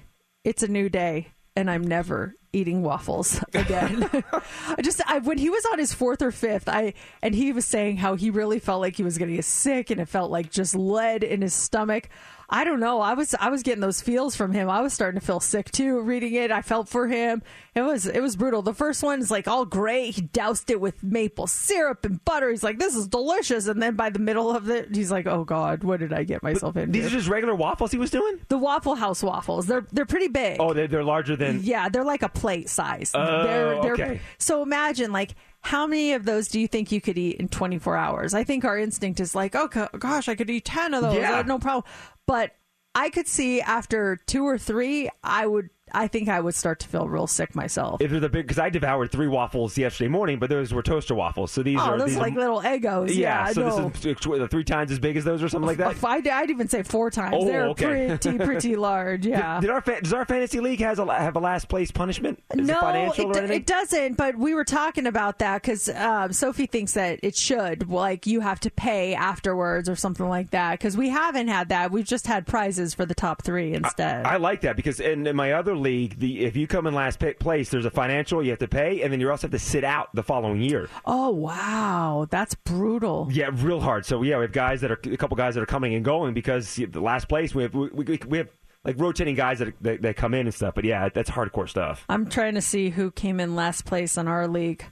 It's 0.44 0.62
a 0.62 0.68
new 0.68 0.88
day 0.88 1.28
and 1.56 1.70
I'm 1.70 1.82
never 1.82 2.36
eating 2.52 2.82
waffles 2.82 3.42
again. 3.54 4.08
I 4.32 4.82
just 4.82 5.00
I, 5.06 5.18
when 5.18 5.38
he 5.38 5.50
was 5.50 5.64
on 5.72 5.78
his 5.78 5.92
fourth 5.94 6.22
or 6.22 6.30
fifth, 6.30 6.68
I 6.68 6.94
and 7.22 7.34
he 7.34 7.52
was 7.52 7.64
saying 7.64 7.98
how 7.98 8.14
he 8.14 8.30
really 8.30 8.58
felt 8.58 8.80
like 8.80 8.96
he 8.96 9.02
was 9.02 9.18
going 9.18 9.30
to 9.30 9.36
get 9.36 9.44
sick 9.44 9.90
and 9.90 10.00
it 10.00 10.08
felt 10.08 10.30
like 10.30 10.50
just 10.50 10.74
lead 10.74 11.24
in 11.24 11.42
his 11.42 11.54
stomach. 11.54 12.08
I 12.52 12.64
don't 12.64 12.80
know. 12.80 13.00
I 13.00 13.14
was 13.14 13.34
I 13.40 13.48
was 13.48 13.62
getting 13.62 13.80
those 13.80 14.02
feels 14.02 14.36
from 14.36 14.52
him. 14.52 14.68
I 14.68 14.82
was 14.82 14.92
starting 14.92 15.18
to 15.18 15.26
feel 15.26 15.40
sick 15.40 15.70
too 15.70 16.02
reading 16.02 16.34
it. 16.34 16.50
I 16.50 16.60
felt 16.60 16.86
for 16.86 17.08
him. 17.08 17.42
It 17.74 17.80
was 17.80 18.06
it 18.06 18.20
was 18.20 18.36
brutal. 18.36 18.60
The 18.60 18.74
first 18.74 19.02
one 19.02 19.20
is 19.20 19.30
like 19.30 19.48
all 19.48 19.64
great. 19.64 20.16
He 20.16 20.20
doused 20.20 20.70
it 20.70 20.78
with 20.78 21.02
maple 21.02 21.46
syrup 21.46 22.04
and 22.04 22.22
butter. 22.26 22.50
He's 22.50 22.62
like, 22.62 22.78
"This 22.78 22.94
is 22.94 23.08
delicious." 23.08 23.68
And 23.68 23.82
then 23.82 23.96
by 23.96 24.10
the 24.10 24.18
middle 24.18 24.54
of 24.54 24.68
it, 24.68 24.94
he's 24.94 25.10
like, 25.10 25.26
"Oh 25.26 25.44
God, 25.44 25.82
what 25.82 26.00
did 26.00 26.12
I 26.12 26.24
get 26.24 26.42
myself 26.42 26.76
into?" 26.76 26.92
These 26.92 27.06
are 27.06 27.16
just 27.16 27.28
regular 27.28 27.54
waffles 27.54 27.90
he 27.90 27.96
was 27.96 28.10
doing. 28.10 28.38
The 28.48 28.58
Waffle 28.58 28.96
House 28.96 29.22
waffles. 29.22 29.66
They're 29.66 29.86
they're 29.90 30.04
pretty 30.04 30.28
big. 30.28 30.58
Oh, 30.60 30.74
they're, 30.74 30.88
they're 30.88 31.04
larger 31.04 31.36
than. 31.36 31.60
Yeah, 31.62 31.88
they're 31.88 32.04
like 32.04 32.22
a 32.22 32.28
plate 32.28 32.68
size. 32.68 33.12
Oh, 33.14 33.44
they're, 33.44 33.80
they're, 33.80 33.92
okay. 33.94 34.20
So 34.36 34.62
imagine 34.62 35.10
like 35.10 35.34
how 35.62 35.86
many 35.86 36.12
of 36.12 36.24
those 36.24 36.48
do 36.48 36.60
you 36.60 36.68
think 36.68 36.92
you 36.92 37.00
could 37.00 37.16
eat 37.16 37.36
in 37.36 37.48
24 37.48 37.96
hours? 37.96 38.34
I 38.34 38.44
think 38.44 38.64
our 38.64 38.78
instinct 38.78 39.20
is 39.20 39.34
like, 39.34 39.54
oh 39.54 39.68
gosh, 39.68 40.28
I 40.28 40.34
could 40.34 40.50
eat 40.50 40.64
10 40.64 40.92
of 40.94 41.02
those. 41.02 41.16
Yeah. 41.16 41.38
Uh, 41.38 41.42
no 41.42 41.58
problem. 41.58 41.84
But 42.26 42.52
I 42.94 43.10
could 43.10 43.28
see 43.28 43.60
after 43.60 44.18
two 44.26 44.44
or 44.46 44.58
three, 44.58 45.08
I 45.22 45.46
would. 45.46 45.70
I 45.92 46.08
think 46.08 46.28
I 46.28 46.40
would 46.40 46.54
start 46.54 46.80
to 46.80 46.88
feel 46.88 47.08
real 47.08 47.26
sick 47.26 47.54
myself. 47.54 48.00
If 48.00 48.10
they're 48.10 48.20
the 48.20 48.28
big, 48.28 48.46
because 48.46 48.58
I 48.58 48.70
devoured 48.70 49.10
three 49.10 49.28
waffles 49.28 49.76
yesterday 49.76 50.08
morning, 50.08 50.38
but 50.38 50.50
those 50.50 50.72
were 50.72 50.82
toaster 50.82 51.14
waffles. 51.14 51.52
So 51.52 51.62
these 51.62 51.78
oh, 51.78 51.82
are 51.82 51.98
those 51.98 52.08
these 52.08 52.16
are 52.16 52.20
like 52.20 52.34
are, 52.34 52.40
little 52.40 52.60
Eggos. 52.62 53.14
Yeah, 53.14 53.46
so 53.52 53.62
no. 53.62 53.88
this 53.90 54.04
is 54.04 54.50
three 54.50 54.64
times 54.64 54.90
as 54.90 54.98
big 54.98 55.16
as 55.16 55.24
those 55.24 55.42
or 55.42 55.48
something 55.48 55.66
like 55.66 55.78
that. 55.78 56.02
I'd, 56.04 56.26
I'd 56.26 56.50
even 56.50 56.68
say 56.68 56.82
four 56.82 57.10
times. 57.10 57.36
Oh, 57.38 57.44
They're 57.44 57.66
okay. 57.68 58.18
pretty, 58.18 58.38
pretty 58.44 58.76
large. 58.76 59.26
Yeah. 59.26 59.60
Did, 59.60 59.66
did 59.66 59.70
our 59.70 59.80
does 60.00 60.12
our 60.12 60.24
fantasy 60.24 60.60
league 60.60 60.80
has 60.80 60.98
a, 60.98 61.12
have 61.12 61.36
a 61.36 61.40
last 61.40 61.68
place 61.68 61.90
punishment? 61.90 62.42
Is 62.54 62.66
no, 62.66 62.76
it 62.76 62.80
financial 62.80 63.30
it, 63.30 63.36
or 63.36 63.38
anything? 63.38 63.60
it 63.60 63.66
doesn't. 63.66 64.16
But 64.16 64.36
we 64.36 64.54
were 64.54 64.64
talking 64.64 65.06
about 65.06 65.38
that 65.40 65.62
because 65.62 65.88
um, 65.88 66.32
Sophie 66.32 66.66
thinks 66.66 66.92
that 66.94 67.20
it 67.22 67.36
should. 67.36 67.88
Like 67.88 68.26
you 68.26 68.40
have 68.40 68.60
to 68.60 68.70
pay 68.70 69.14
afterwards 69.14 69.88
or 69.88 69.96
something 69.96 70.28
like 70.28 70.50
that. 70.50 70.78
Because 70.78 70.96
we 70.96 71.08
haven't 71.08 71.48
had 71.48 71.68
that. 71.70 71.90
We've 71.90 72.06
just 72.06 72.26
had 72.26 72.46
prizes 72.46 72.94
for 72.94 73.06
the 73.06 73.14
top 73.14 73.42
three 73.42 73.74
instead. 73.74 74.26
I 74.26 74.36
like 74.36 74.62
that 74.62 74.76
because 74.76 75.00
in, 75.00 75.26
in 75.26 75.36
my 75.36 75.52
other 75.52 75.76
league, 75.82 76.18
the 76.18 76.44
if 76.44 76.56
you 76.56 76.66
come 76.66 76.86
in 76.86 76.94
last 76.94 77.18
pick 77.18 77.38
place, 77.38 77.68
there's 77.70 77.84
a 77.84 77.90
financial 77.90 78.42
you 78.42 78.50
have 78.50 78.58
to 78.60 78.68
pay, 78.68 79.02
and 79.02 79.12
then 79.12 79.20
you 79.20 79.30
also 79.30 79.46
have 79.46 79.52
to 79.52 79.58
sit 79.58 79.84
out 79.84 80.14
the 80.14 80.22
following 80.22 80.62
year. 80.62 80.88
oh 81.04 81.30
wow, 81.30 82.26
that's 82.30 82.54
brutal. 82.54 83.28
Yeah, 83.30 83.50
real 83.52 83.80
hard. 83.80 84.06
So 84.06 84.22
yeah, 84.22 84.36
we 84.38 84.42
have 84.42 84.52
guys 84.52 84.80
that 84.80 84.90
are 84.90 84.98
a 85.04 85.16
couple 85.16 85.36
guys 85.36 85.54
that 85.54 85.62
are 85.62 85.66
coming 85.66 85.94
and 85.94 86.04
going 86.04 86.34
because 86.34 86.76
the 86.76 87.00
last 87.00 87.28
place 87.28 87.54
we 87.54 87.64
have 87.64 87.74
we, 87.74 87.88
we, 87.90 88.20
we 88.26 88.38
have 88.38 88.48
like 88.84 88.98
rotating 88.98 89.34
guys 89.34 89.58
that, 89.58 89.74
that 89.82 90.02
that 90.02 90.16
come 90.16 90.34
in 90.34 90.46
and 90.46 90.54
stuff. 90.54 90.74
But 90.74 90.84
yeah, 90.84 91.08
that's 91.08 91.30
hardcore 91.30 91.68
stuff. 91.68 92.04
I'm 92.08 92.26
trying 92.26 92.54
to 92.54 92.62
see 92.62 92.90
who 92.90 93.10
came 93.10 93.40
in 93.40 93.54
last 93.54 93.84
place 93.84 94.16
on 94.18 94.28
our 94.28 94.48
league 94.48 94.84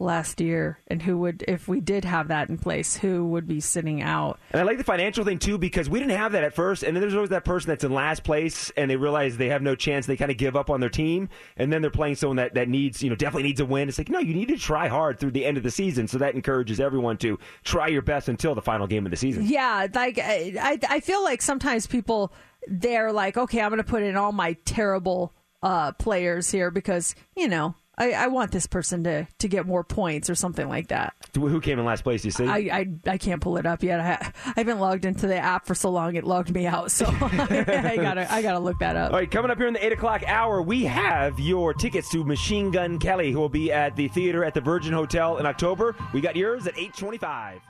last 0.00 0.40
year 0.40 0.78
and 0.86 1.02
who 1.02 1.18
would, 1.18 1.44
if 1.48 1.66
we 1.66 1.80
did 1.80 2.04
have 2.04 2.28
that 2.28 2.48
in 2.48 2.56
place, 2.56 2.96
who 2.96 3.26
would 3.26 3.48
be 3.48 3.60
sitting 3.60 4.00
out. 4.00 4.38
And 4.52 4.60
I 4.60 4.64
like 4.64 4.78
the 4.78 4.84
financial 4.84 5.24
thing 5.24 5.38
too 5.38 5.58
because 5.58 5.90
we 5.90 5.98
didn't 5.98 6.16
have 6.16 6.32
that 6.32 6.44
at 6.44 6.54
first, 6.54 6.82
and 6.82 6.94
then 6.94 7.00
there's 7.00 7.14
always 7.14 7.30
that 7.30 7.44
person 7.44 7.68
that's 7.68 7.84
in 7.84 7.92
last 7.92 8.22
place 8.22 8.70
and 8.76 8.90
they 8.90 8.96
realize 8.96 9.36
they 9.36 9.48
have 9.48 9.62
no 9.62 9.74
chance. 9.74 10.06
They 10.06 10.16
kind 10.16 10.30
of 10.30 10.36
give 10.36 10.56
up 10.56 10.70
on 10.70 10.80
their 10.80 10.88
team, 10.88 11.28
and 11.56 11.72
then 11.72 11.82
they're 11.82 11.90
playing 11.90 12.14
someone 12.14 12.36
that, 12.36 12.54
that 12.54 12.68
needs, 12.68 13.02
you 13.02 13.10
know, 13.10 13.16
definitely 13.16 13.44
needs 13.44 13.60
a 13.60 13.66
win. 13.66 13.88
It's 13.88 13.98
like 13.98 14.08
no, 14.08 14.20
you 14.20 14.34
need 14.34 14.48
to 14.48 14.56
try 14.56 14.88
hard 14.88 15.18
through 15.18 15.32
the 15.32 15.44
end 15.44 15.56
of 15.56 15.62
the 15.62 15.70
season, 15.70 16.06
so 16.06 16.18
that 16.18 16.34
encourages 16.34 16.80
everyone 16.80 17.16
to 17.18 17.38
try 17.64 17.88
your 17.88 18.02
best 18.02 18.28
until 18.28 18.54
the 18.54 18.62
final 18.62 18.86
game 18.86 19.04
of 19.04 19.10
the 19.10 19.16
season. 19.16 19.44
Yeah, 19.46 19.86
like 19.94 20.18
I, 20.18 20.54
I 20.60 20.78
I 20.88 21.00
feel 21.00 21.22
like 21.24 21.42
sometimes 21.42 21.86
people 21.86 22.32
they're 22.66 23.12
like, 23.12 23.36
okay, 23.36 23.60
I'm 23.60 23.70
going 23.70 23.78
to 23.78 23.84
put 23.84 24.02
in 24.02 24.16
all 24.16 24.32
my 24.32 24.54
terrible 24.64 25.32
uh, 25.62 25.92
players 25.92 26.50
here 26.50 26.70
because 26.70 27.14
you 27.36 27.48
know 27.48 27.74
I, 27.98 28.12
I 28.12 28.26
want 28.28 28.52
this 28.52 28.66
person 28.66 29.04
to 29.04 29.26
to 29.38 29.48
get 29.48 29.66
more 29.66 29.82
points 29.82 30.30
or 30.30 30.34
something 30.36 30.68
like 30.68 30.88
that. 30.88 31.14
Who 31.34 31.60
came 31.60 31.78
in 31.78 31.84
last 31.84 32.04
place? 32.04 32.24
You 32.24 32.30
see? 32.30 32.46
I, 32.46 32.56
I, 32.56 32.86
I 33.06 33.18
can't 33.18 33.42
pull 33.42 33.56
it 33.56 33.66
up 33.66 33.82
yet. 33.82 34.00
I, 34.00 34.32
I 34.46 34.52
haven't 34.56 34.78
logged 34.78 35.04
into 35.04 35.26
the 35.26 35.36
app 35.36 35.66
for 35.66 35.74
so 35.74 35.90
long; 35.90 36.14
it 36.14 36.24
logged 36.24 36.54
me 36.54 36.66
out. 36.66 36.90
So 36.92 37.06
I 37.20 37.96
gotta 37.96 38.32
I 38.32 38.40
gotta 38.40 38.60
look 38.60 38.78
that 38.78 38.96
up. 38.96 39.12
All 39.12 39.18
right, 39.18 39.30
coming 39.30 39.50
up 39.50 39.58
here 39.58 39.66
in 39.66 39.74
the 39.74 39.84
8 39.84 39.92
o'clock 39.92 40.22
hour, 40.26 40.62
we 40.62 40.84
have 40.84 41.38
your 41.40 41.74
tickets 41.74 42.08
to 42.10 42.24
Machine 42.24 42.70
Gun 42.70 42.98
Kelly, 42.98 43.32
who 43.32 43.40
will 43.40 43.48
be 43.48 43.72
at 43.72 43.96
the 43.96 44.08
theater 44.08 44.44
at 44.44 44.54
the 44.54 44.60
Virgin 44.60 44.92
Hotel 44.92 45.38
in 45.38 45.46
October. 45.46 45.96
We 46.12 46.20
got 46.20 46.36
yours 46.36 46.66
at 46.66 46.74
825. 46.74 47.60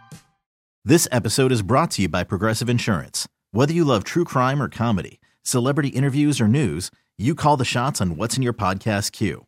This 0.85 1.09
episode 1.11 1.53
is 1.53 1.63
brought 1.63 1.91
to 1.93 2.03
you 2.03 2.09
by 2.09 2.25
Progressive 2.25 2.69
Insurance. 2.69 3.29
Whether 3.51 3.73
you 3.73 3.85
love 3.85 4.05
true 4.05 4.25
crime 4.25 4.63
or 4.63 4.69
comedy, 4.69 5.21
celebrity 5.43 5.89
interviews 5.89 6.41
or 6.41 6.49
news, 6.49 6.91
you 7.17 7.35
call 7.35 7.57
the 7.57 7.65
shots 7.65 8.01
on 8.01 8.17
what's 8.17 8.37
in 8.37 8.43
your 8.43 8.53
podcast 8.53 9.13
queue. 9.13 9.48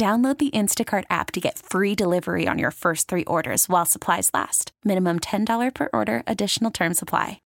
Download 0.00 0.38
the 0.38 0.50
Instacart 0.52 1.04
app 1.10 1.30
to 1.32 1.40
get 1.40 1.58
free 1.58 1.94
delivery 1.94 2.48
on 2.48 2.58
your 2.58 2.70
first 2.70 3.06
three 3.06 3.24
orders 3.24 3.68
while 3.68 3.84
supplies 3.84 4.30
last. 4.32 4.72
Minimum 4.82 5.20
$10 5.20 5.74
per 5.74 5.90
order, 5.92 6.22
additional 6.26 6.70
term 6.70 6.94
supply. 6.94 7.42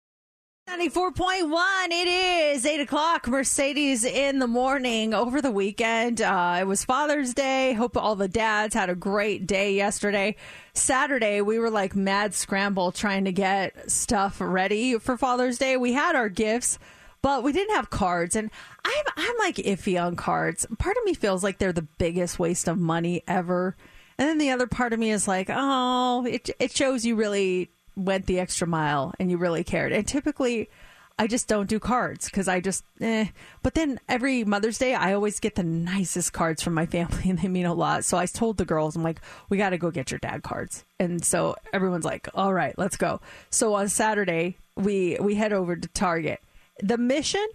94.1 0.68 1.86
it 1.90 2.08
is 2.08 2.66
8 2.66 2.80
o'clock 2.80 3.28
mercedes 3.28 4.04
in 4.04 4.40
the 4.40 4.48
morning. 4.48 5.14
Over 5.14 5.40
the 5.40 5.52
weekend 5.52 6.20
uh, 6.20 6.56
it 6.58 6.64
was 6.66 6.84
father's 6.84 7.34
day. 7.34 7.72
Hope 7.72 7.96
all 7.96 8.16
the 8.16 8.26
dads 8.26 8.74
had 8.74 8.90
a 8.90 8.96
great 8.96 9.46
day 9.46 9.76
yesterday. 9.76 10.34
Saturday 10.74 11.42
we 11.42 11.60
were 11.60 11.70
like 11.70 11.94
mad 11.94 12.34
scramble 12.34 12.90
trying 12.90 13.26
to 13.26 13.32
get 13.32 13.88
stuff 13.88 14.38
ready 14.40 14.98
for 14.98 15.16
father's 15.16 15.58
day. 15.58 15.76
We 15.76 15.92
had 15.92 16.16
our 16.16 16.28
gifts 16.28 16.80
but 17.22 17.42
we 17.42 17.52
didn't 17.52 17.74
have 17.74 17.90
cards 17.90 18.36
and 18.36 18.50
i'm, 18.84 19.04
I'm 19.16 19.36
like 19.38 19.56
iffy 19.56 20.02
on 20.02 20.16
cards 20.16 20.66
part 20.78 20.96
of 20.96 21.04
me 21.04 21.14
feels 21.14 21.42
like 21.42 21.58
they're 21.58 21.72
the 21.72 21.82
biggest 21.82 22.38
waste 22.38 22.68
of 22.68 22.78
money 22.78 23.22
ever 23.26 23.76
and 24.18 24.28
then 24.28 24.38
the 24.38 24.50
other 24.50 24.66
part 24.66 24.92
of 24.92 24.98
me 24.98 25.10
is 25.10 25.28
like 25.28 25.48
oh 25.50 26.24
it, 26.26 26.50
it 26.58 26.72
shows 26.72 27.04
you 27.04 27.16
really 27.16 27.70
went 27.96 28.26
the 28.26 28.40
extra 28.40 28.66
mile 28.66 29.14
and 29.18 29.30
you 29.30 29.38
really 29.38 29.64
cared. 29.64 29.92
And 29.92 30.06
typically, 30.06 30.70
I 31.18 31.26
just 31.26 31.48
don't 31.48 31.68
do 31.68 31.78
cards 31.78 32.26
because 32.26 32.48
I 32.48 32.60
just, 32.60 32.84
eh. 33.00 33.26
But 33.62 33.74
then 33.74 34.00
every 34.08 34.42
Mother's 34.44 34.78
Day, 34.78 34.94
I 34.94 35.12
always 35.12 35.38
get 35.38 35.54
the 35.54 35.62
nicest 35.62 36.32
cards 36.32 36.62
from 36.62 36.74
my 36.74 36.86
family 36.86 37.22
and 37.28 37.38
they 37.38 37.48
mean 37.48 37.66
a 37.66 37.74
lot. 37.74 38.04
So 38.04 38.16
I 38.16 38.26
told 38.26 38.56
the 38.56 38.64
girls, 38.64 38.96
I'm 38.96 39.02
like, 39.02 39.20
we 39.48 39.58
got 39.58 39.70
to 39.70 39.78
go 39.78 39.90
get 39.90 40.10
your 40.10 40.20
dad 40.20 40.42
cards. 40.42 40.84
And 40.98 41.24
so 41.24 41.56
everyone's 41.72 42.04
like, 42.04 42.28
all 42.34 42.52
right, 42.52 42.76
let's 42.78 42.96
go. 42.96 43.20
So 43.50 43.74
on 43.74 43.88
Saturday, 43.88 44.56
we, 44.76 45.18
we 45.20 45.34
head 45.34 45.52
over 45.52 45.76
to 45.76 45.88
Target. 45.88 46.40
The 46.82 46.98
mission 46.98 47.46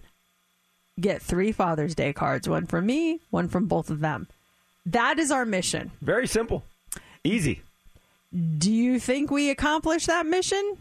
get 1.00 1.22
three 1.22 1.52
Father's 1.52 1.94
Day 1.94 2.12
cards 2.12 2.48
one 2.48 2.66
from 2.66 2.86
me, 2.86 3.20
one 3.30 3.48
from 3.48 3.66
both 3.66 3.90
of 3.90 4.00
them. 4.00 4.28
That 4.84 5.18
is 5.18 5.30
our 5.30 5.44
mission. 5.44 5.90
Very 6.00 6.26
simple. 6.26 6.64
Easy. 7.24 7.62
Do 8.58 8.72
you 8.72 9.00
think 9.00 9.30
we 9.30 9.50
accomplished 9.50 10.06
that 10.06 10.26
mission? 10.26 10.76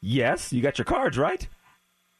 Yes, 0.00 0.52
you 0.52 0.62
got 0.62 0.78
your 0.78 0.84
cards, 0.84 1.18
right? 1.18 1.46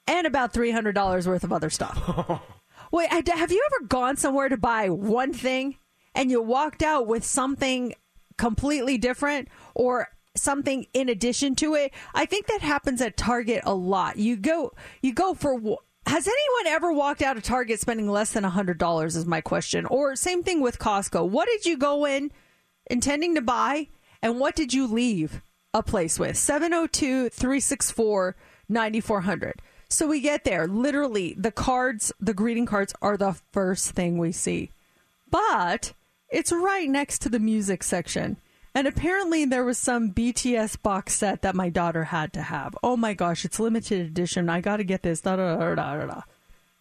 And 0.07 0.27
about 0.27 0.53
$300 0.53 1.27
worth 1.27 1.45
of 1.45 1.53
other 1.53 1.71
stuff. 1.71 2.43
Wait, 2.93 3.11
have 3.11 3.53
you 3.53 3.69
ever 3.73 3.87
gone 3.87 4.17
somewhere 4.17 4.49
to 4.49 4.57
buy 4.57 4.91
one 4.91 5.33
thing 5.33 5.77
and 6.15 6.31
you 6.31 6.43
walked 6.43 6.83
out 6.83 7.07
with 7.07 7.25
something 7.25 7.95
completely 8.37 8.99
different 8.99 9.49
or 9.75 10.09
something 10.37 10.87
in 10.95 11.09
addition 11.09 11.55
to 11.57 11.75
it? 11.75 11.93
I 12.15 12.27
think 12.27 12.47
that 12.47 12.61
happens 12.61 13.01
at 13.01 13.17
Target 13.17 13.63
a 13.65 13.75
lot. 13.75 14.17
You 14.17 14.37
go 14.37 14.73
you 15.03 15.13
go 15.13 15.35
for 15.35 15.79
has 16.07 16.27
anyone 16.27 16.75
ever 16.75 16.93
walked 16.93 17.23
out 17.23 17.37
of 17.37 17.43
Target 17.43 17.79
spending 17.79 18.09
less 18.09 18.33
than 18.33 18.45
$100 18.45 19.05
is 19.05 19.27
my 19.27 19.41
question. 19.41 19.87
Or 19.87 20.17
same 20.17 20.43
thing 20.43 20.61
with 20.61 20.79
Costco. 20.79 21.29
What 21.29 21.47
did 21.47 21.67
you 21.67 21.77
go 21.77 22.05
in 22.07 22.33
intending 22.91 23.35
to 23.35 23.43
buy 23.43 23.89
and 24.23 24.41
what 24.41 24.57
did 24.57 24.75
you 24.75 24.87
leave 24.87 25.43
a 25.73 25.83
place 25.83 26.19
with? 26.19 26.37
702 26.37 27.29
364 27.29 28.37
9400. 28.69 29.63
So 29.89 30.07
we 30.07 30.21
get 30.21 30.45
there. 30.45 30.69
Literally, 30.69 31.35
the 31.37 31.51
cards, 31.51 32.13
the 32.21 32.35
greeting 32.35 32.65
cards 32.65 32.95
are 33.03 33.17
the 33.17 33.37
first 33.53 33.91
thing 33.91 34.19
we 34.19 34.31
see. 34.33 34.71
But 35.31 35.93
it's 36.29 36.53
right 36.53 36.89
next 36.89 37.21
to 37.23 37.29
the 37.29 37.41
music 37.41 37.83
section. 37.83 38.37
And 38.75 38.87
apparently, 38.87 39.45
there 39.45 39.65
was 39.65 39.79
some 39.79 40.13
BTS 40.13 40.81
box 40.83 41.15
set 41.15 41.43
that 41.43 41.55
my 41.57 41.71
daughter 41.71 42.05
had 42.05 42.33
to 42.35 42.43
have. 42.43 42.77
Oh 42.83 42.97
my 42.97 43.15
gosh, 43.15 43.45
it's 43.45 43.59
limited 43.59 44.07
edition. 44.07 44.49
I 44.49 44.61
got 44.61 44.77
to 44.77 44.85
get 44.85 45.03
this. 45.03 45.21
Da, 45.21 45.37
da, 45.37 45.57
da, 45.57 45.75
da, 45.75 45.97
da, 45.97 46.07
da. 46.07 46.23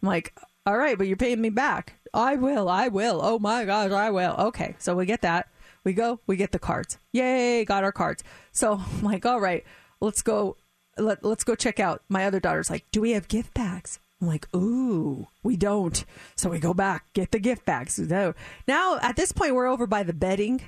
I'm 0.02 0.08
like, 0.08 0.32
all 0.66 0.76
right, 0.76 0.96
but 0.96 1.06
you're 1.06 1.16
paying 1.16 1.40
me 1.40 1.50
back. 1.50 1.94
I 2.14 2.36
will. 2.36 2.68
I 2.68 2.88
will. 2.88 3.20
Oh 3.22 3.38
my 3.38 3.64
gosh, 3.64 3.90
I 3.90 4.10
will. 4.10 4.34
Okay, 4.38 4.76
so 4.78 4.94
we 4.94 5.06
get 5.06 5.22
that. 5.22 5.48
We 5.84 5.92
go, 5.92 6.20
we 6.26 6.36
get 6.36 6.52
the 6.52 6.58
cards. 6.58 6.98
Yay, 7.12 7.64
got 7.64 7.84
our 7.84 7.92
cards. 7.92 8.22
So 8.52 8.74
I'm 8.74 9.02
like, 9.02 9.24
all 9.24 9.40
right, 9.40 9.64
let's 10.00 10.22
go. 10.22 10.56
Let, 10.98 11.24
let's 11.24 11.44
go 11.44 11.54
check 11.54 11.80
out. 11.80 12.02
My 12.08 12.26
other 12.26 12.40
daughter's 12.40 12.68
like, 12.68 12.84
do 12.92 13.00
we 13.00 13.12
have 13.12 13.28
gift 13.28 13.54
bags? 13.54 13.98
I'm 14.20 14.26
like, 14.26 14.46
ooh, 14.54 15.28
we 15.42 15.56
don't. 15.56 16.04
So 16.36 16.50
we 16.50 16.58
go 16.58 16.74
back, 16.74 17.06
get 17.14 17.30
the 17.30 17.38
gift 17.38 17.64
bags. 17.64 17.98
No. 17.98 18.34
Now, 18.68 18.98
at 19.00 19.16
this 19.16 19.32
point, 19.32 19.54
we're 19.54 19.66
over 19.66 19.86
by 19.86 20.02
the 20.02 20.12
bedding. 20.12 20.60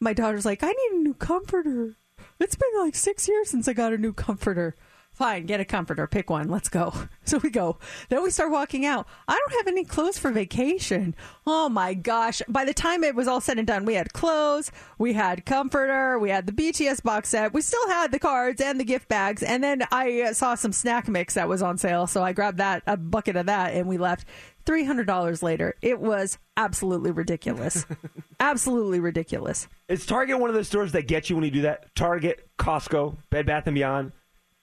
My 0.00 0.12
daughter's 0.12 0.44
like, 0.44 0.62
I 0.62 0.68
need 0.68 0.92
a 0.92 1.02
new 1.02 1.14
comforter. 1.14 1.96
It's 2.38 2.54
been 2.54 2.70
like 2.78 2.94
six 2.94 3.26
years 3.28 3.50
since 3.50 3.66
I 3.66 3.72
got 3.72 3.92
a 3.92 3.98
new 3.98 4.12
comforter. 4.12 4.76
Fine, 5.18 5.46
get 5.46 5.58
a 5.58 5.64
comforter, 5.64 6.06
pick 6.06 6.30
one, 6.30 6.48
let's 6.48 6.68
go. 6.68 6.94
So 7.28 7.36
we 7.42 7.50
go. 7.50 7.76
Then 8.08 8.22
we 8.22 8.30
start 8.30 8.50
walking 8.50 8.86
out. 8.86 9.06
I 9.26 9.34
don't 9.34 9.58
have 9.58 9.66
any 9.66 9.84
clothes 9.84 10.18
for 10.18 10.30
vacation. 10.30 11.14
Oh 11.46 11.68
my 11.68 11.92
gosh. 11.92 12.40
By 12.48 12.64
the 12.64 12.72
time 12.72 13.04
it 13.04 13.14
was 13.14 13.28
all 13.28 13.42
said 13.42 13.58
and 13.58 13.66
done, 13.66 13.84
we 13.84 13.92
had 13.92 14.14
clothes, 14.14 14.72
we 14.96 15.12
had 15.12 15.44
comforter, 15.44 16.18
we 16.18 16.30
had 16.30 16.46
the 16.46 16.52
BTS 16.52 17.02
box 17.02 17.28
set, 17.28 17.52
we 17.52 17.60
still 17.60 17.86
had 17.88 18.12
the 18.12 18.18
cards 18.18 18.62
and 18.62 18.80
the 18.80 18.84
gift 18.84 19.08
bags. 19.08 19.42
And 19.42 19.62
then 19.62 19.82
I 19.92 20.32
saw 20.32 20.54
some 20.54 20.72
snack 20.72 21.06
mix 21.06 21.34
that 21.34 21.50
was 21.50 21.60
on 21.60 21.76
sale. 21.76 22.06
So 22.06 22.22
I 22.22 22.32
grabbed 22.32 22.56
that, 22.56 22.82
a 22.86 22.96
bucket 22.96 23.36
of 23.36 23.44
that, 23.44 23.74
and 23.74 23.86
we 23.86 23.98
left. 23.98 24.24
$300 24.64 25.42
later. 25.42 25.74
It 25.82 25.98
was 25.98 26.38
absolutely 26.56 27.10
ridiculous. 27.10 27.84
absolutely 28.40 29.00
ridiculous. 29.00 29.68
Is 29.88 30.06
Target 30.06 30.38
one 30.38 30.48
of 30.48 30.54
those 30.54 30.68
stores 30.68 30.92
that 30.92 31.06
get 31.06 31.28
you 31.28 31.36
when 31.36 31.44
you 31.44 31.50
do 31.50 31.62
that? 31.62 31.94
Target, 31.94 32.48
Costco, 32.58 33.18
Bed 33.28 33.44
Bath 33.44 33.66
and 33.66 33.74
Beyond. 33.74 34.12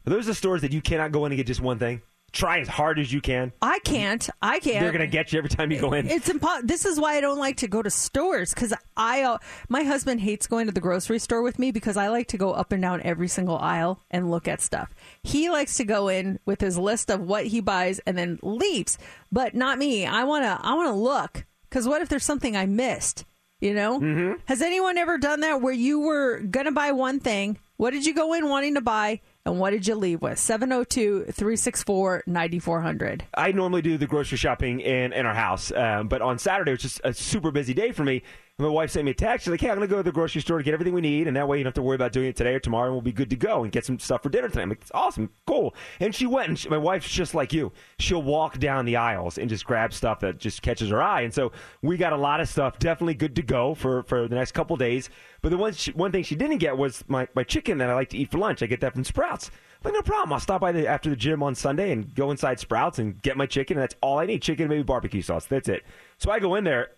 Are 0.06 0.12
those 0.12 0.28
the 0.28 0.36
stores 0.36 0.62
that 0.62 0.72
you 0.72 0.82
cannot 0.82 1.12
go 1.12 1.26
in 1.26 1.32
and 1.32 1.38
get 1.38 1.48
just 1.48 1.62
one 1.62 1.80
thing? 1.80 2.02
Try 2.32 2.60
as 2.60 2.68
hard 2.68 3.00
as 3.00 3.14
you 3.14 3.22
can. 3.22 3.54
I 3.62 3.80
can't. 3.80 4.30
I 4.42 4.60
can't. 4.60 4.82
They're 4.82 4.92
going 4.92 5.00
to 5.00 5.08
get 5.08 5.32
you 5.32 5.38
every 5.40 5.50
time 5.50 5.72
you 5.72 5.80
go 5.80 5.94
in. 5.94 6.10
It's 6.10 6.28
impossible. 6.30 6.68
This 6.68 6.86
is 6.86 7.00
why 7.00 7.16
I 7.16 7.22
don't 7.22 7.40
like 7.40 7.58
to 7.58 7.68
go 7.68 7.82
to 7.82 7.90
stores 7.90 8.54
because 8.54 8.74
I, 8.98 9.24
uh, 9.24 9.38
my 9.70 9.84
husband 9.84 10.20
hates 10.20 10.46
going 10.46 10.68
to 10.68 10.74
the 10.74 10.82
grocery 10.82 11.18
store 11.18 11.42
with 11.42 11.58
me 11.58 11.72
because 11.72 11.96
I 11.96 12.10
like 12.10 12.28
to 12.28 12.38
go 12.38 12.52
up 12.52 12.74
and 12.74 12.82
down 12.82 13.02
every 13.04 13.30
single 13.30 13.58
aisle 13.58 14.02
and 14.12 14.30
look 14.30 14.50
at 14.50 14.60
stuff. 14.60 14.94
He 15.24 15.50
likes 15.50 15.78
to 15.78 15.86
go 15.86 16.10
in 16.10 16.40
with 16.46 16.60
his 16.60 16.78
list 16.78 17.10
of 17.10 17.22
what 17.22 17.48
he 17.48 17.62
buys 17.62 18.00
and 18.00 18.18
then 18.18 18.38
leaves, 18.44 18.98
but 19.32 19.56
not 19.56 19.80
me. 19.80 20.06
I 20.06 20.26
want 20.26 20.44
to. 20.44 20.60
I 20.62 20.74
want 20.74 20.90
to 20.90 20.94
look 20.94 21.46
because 21.70 21.88
what 21.88 22.02
if 22.02 22.10
there's 22.10 22.26
something 22.26 22.56
I 22.58 22.66
missed? 22.66 23.24
You 23.62 23.74
know? 23.74 24.02
Mm-hmm. 24.02 24.42
Has 24.46 24.62
anyone 24.62 24.98
ever 24.98 25.18
done 25.18 25.40
that 25.40 25.62
where 25.62 25.74
you 25.74 26.02
were 26.02 26.42
gonna 26.42 26.74
buy 26.74 26.92
one 26.92 27.22
thing? 27.22 27.58
What 27.78 27.92
did 27.92 28.06
you 28.06 28.14
go 28.14 28.34
in 28.34 28.50
wanting 28.50 28.76
to 28.76 28.82
buy? 28.82 29.22
And 29.46 29.60
what 29.60 29.70
did 29.72 29.88
you 29.88 29.94
leave 29.94 30.22
with? 30.24 30.40
702 30.40 31.26
364 31.26 32.24
9400. 32.26 33.26
I 33.36 33.52
normally 33.52 33.84
do 33.84 33.98
the 33.98 34.08
grocery 34.08 34.40
shopping 34.40 34.80
in, 34.80 35.14
in 35.14 35.26
our 35.26 35.36
house, 35.36 35.72
um, 35.72 36.08
but 36.08 36.22
on 36.24 36.40
Saturday 36.40 36.72
it 36.72 36.76
was 36.76 36.82
just 36.82 37.02
a 37.04 37.14
super 37.14 37.52
busy 37.52 37.74
day 37.74 37.92
for 37.92 38.04
me. 38.04 38.24
And 38.58 38.66
My 38.66 38.72
wife 38.74 38.92
sent 38.92 39.04
me 39.04 39.12
a 39.12 39.14
text. 39.14 39.44
She's 39.44 39.52
like, 39.52 39.60
"Hey, 39.60 39.70
I'm 39.70 39.76
going 39.76 39.88
to 39.88 39.92
go 39.94 39.98
to 39.98 40.04
the 40.04 40.14
grocery 40.14 40.40
store 40.42 40.58
to 40.60 40.64
get 40.64 40.74
everything 40.74 40.94
we 40.94 41.02
need, 41.02 41.28
and 41.28 41.36
that 41.36 41.46
way 41.46 41.58
you 41.58 41.64
don't 41.66 41.72
have 41.72 41.76
to 41.76 41.82
worry 41.82 41.96
about 41.96 42.14
doing 42.14 42.28
it 42.30 42.38
today 42.38 42.54
or 42.56 42.60
tomorrow, 42.60 42.86
and 42.86 42.94
we'll 42.94 43.02
be 43.02 43.12
good 43.12 43.30
to 43.32 43.36
go 43.36 43.64
and 43.64 43.72
get 43.72 43.86
some 43.86 44.00
stuff 44.00 44.24
for 44.24 44.30
dinner 44.30 44.48
tonight." 44.48 44.64
I'm 44.64 44.70
like, 44.70 44.82
"It's 44.82 44.92
awesome, 44.94 45.30
cool." 45.46 45.76
And 46.00 46.16
she 46.16 46.26
went, 46.26 46.48
and 46.48 46.58
she, 46.58 46.70
my 46.70 46.78
wife's 46.78 47.10
just 47.10 47.36
like 47.36 47.52
you. 47.52 47.74
She'll 48.00 48.24
walk 48.24 48.58
down 48.58 48.86
the 48.86 48.96
aisles 48.96 49.38
and 49.38 49.50
just 49.50 49.66
grab 49.66 49.94
stuff 49.94 50.22
that 50.22 50.38
just 50.38 50.62
catches 50.62 50.90
her 50.90 51.04
eye, 51.04 51.22
and 51.22 51.34
so 51.34 51.52
we 51.82 51.98
got 51.98 52.14
a 52.14 52.18
lot 52.18 52.40
of 52.40 52.48
stuff 52.48 52.80
definitely 52.80 53.16
good 53.16 53.36
to 53.36 53.42
go 53.42 53.76
for 53.76 54.04
for 54.04 54.26
the 54.30 54.36
next 54.36 54.54
couple 54.54 54.78
days. 54.78 55.10
But 55.42 55.50
the 55.50 55.58
one 55.58 55.74
she, 55.74 55.92
one 55.92 56.14
thing 56.14 56.24
she 56.24 56.36
didn't 56.36 56.60
get 56.60 56.78
was 56.78 57.04
my 57.10 57.28
my 57.36 57.44
chicken 57.44 57.78
that 57.80 57.90
I 57.90 57.94
like 57.94 58.10
to 58.12 58.18
eat 58.18 58.32
for 58.32 58.38
lunch. 58.38 58.64
I 58.64 58.68
get 58.68 58.80
that 58.80 58.94
from 58.94 59.04
Sprouts. 59.04 59.35
I'm 59.44 59.92
like, 59.92 59.94
no 59.94 60.02
problem. 60.02 60.34
I'll 60.34 60.40
stop 60.40 60.62
by 60.62 60.72
the, 60.72 60.88
after 60.88 61.10
the 61.10 61.16
gym 61.16 61.44
on 61.44 61.54
Sunday 61.54 61.92
and 61.92 62.14
go 62.16 62.32
inside 62.32 62.60
Sprouts 62.60 62.98
and 62.98 63.22
get 63.22 63.38
my 63.38 63.46
chicken. 63.46 63.78
And 63.78 63.84
that's 63.84 63.96
all 64.02 64.20
I 64.20 64.26
need: 64.26 64.42
chicken, 64.42 64.68
maybe 64.68 64.84
barbecue 64.84 65.22
sauce. 65.22 65.46
That's 65.46 65.70
it. 65.70 65.84
So 66.18 66.32
I 66.32 66.40
go 66.40 66.56
in 66.56 66.64
there. 66.64 66.92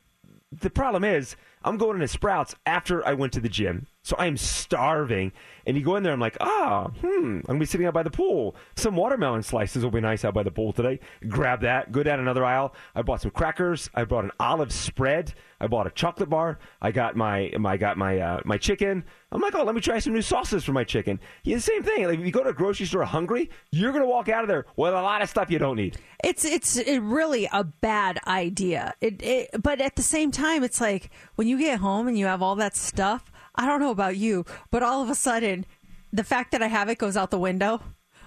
The 0.51 0.69
problem 0.69 1.03
is, 1.03 1.35
I'm 1.63 1.77
going 1.77 1.95
into 1.95 2.07
Sprouts 2.07 2.55
after 2.65 3.05
I 3.05 3.13
went 3.13 3.33
to 3.33 3.41
the 3.41 3.49
gym. 3.49 3.87
So 4.07 4.15
I 4.17 4.27
am 4.27 4.37
starving. 4.37 5.33
And 5.65 5.75
you 5.75 5.83
go 5.83 5.97
in 5.97 6.03
there, 6.03 6.13
I'm 6.13 6.19
like, 6.21 6.37
ah, 6.39 6.87
hmm, 7.01 7.07
I'm 7.07 7.41
going 7.41 7.59
to 7.59 7.59
be 7.59 7.65
sitting 7.65 7.85
out 7.87 7.93
by 7.93 8.03
the 8.03 8.09
pool. 8.09 8.55
Some 8.77 8.95
watermelon 8.95 9.43
slices 9.43 9.83
will 9.83 9.91
be 9.91 9.99
nice 9.99 10.23
out 10.23 10.33
by 10.33 10.43
the 10.43 10.51
pool 10.51 10.71
today. 10.71 11.01
Grab 11.27 11.59
that. 11.63 11.91
Go 11.91 12.03
down 12.03 12.21
another 12.21 12.45
aisle. 12.45 12.73
I 12.95 13.01
bought 13.01 13.19
some 13.19 13.31
crackers. 13.31 13.89
I 13.93 14.05
bought 14.05 14.23
an 14.23 14.31
olive 14.39 14.71
spread. 14.71 15.33
I 15.59 15.67
bought 15.67 15.87
a 15.87 15.89
chocolate 15.89 16.29
bar. 16.29 16.57
I 16.81 16.91
got 16.91 17.17
my, 17.17 17.51
my 17.59 17.75
got 17.75 17.97
my 17.97 18.17
uh, 18.17 18.39
my 18.45 18.57
chicken. 18.57 19.03
I'm 19.29 19.41
like, 19.41 19.55
oh, 19.55 19.65
let 19.65 19.75
me 19.75 19.81
try 19.81 19.99
some 19.99 20.13
new 20.13 20.21
sauces 20.21 20.63
for 20.63 20.71
my 20.71 20.85
chicken. 20.85 21.19
Yeah, 21.43 21.57
the 21.57 21.61
same 21.61 21.83
thing. 21.83 22.05
Like 22.05 22.19
if 22.19 22.25
you 22.25 22.31
go 22.31 22.43
to 22.43 22.49
a 22.49 22.53
grocery 22.53 22.85
store 22.85 23.03
hungry, 23.03 23.49
you're 23.71 23.91
going 23.91 24.03
to 24.03 24.09
walk 24.09 24.29
out 24.29 24.43
of 24.43 24.47
there 24.47 24.67
with 24.77 24.93
a 24.93 25.01
lot 25.01 25.21
of 25.21 25.29
stuff 25.29 25.51
you 25.51 25.59
don't 25.59 25.75
need. 25.75 25.97
It's 26.23 26.45
it's 26.45 26.77
it 26.77 26.99
really 26.99 27.49
a 27.51 27.65
bad 27.65 28.21
idea. 28.25 28.93
It, 29.01 29.21
it 29.21 29.61
but 29.61 29.81
at 29.81 29.97
the 29.97 30.01
same 30.01 30.31
time, 30.31 30.63
it's 30.63 30.79
like 30.79 31.09
when 31.35 31.49
you 31.49 31.59
get 31.59 31.79
home 31.79 32.07
and 32.07 32.17
you 32.17 32.27
have 32.27 32.41
all 32.41 32.55
that 32.55 32.77
stuff. 32.77 33.33
I 33.57 33.65
don't 33.65 33.79
know 33.79 33.91
about 33.91 34.17
you, 34.17 34.45
but 34.71 34.83
all 34.83 35.01
of 35.01 35.09
a 35.09 35.15
sudden, 35.15 35.65
the 36.13 36.23
fact 36.23 36.51
that 36.51 36.61
I 36.61 36.67
have 36.67 36.89
it 36.89 36.97
goes 36.97 37.17
out 37.17 37.31
the 37.31 37.39
window. 37.39 37.81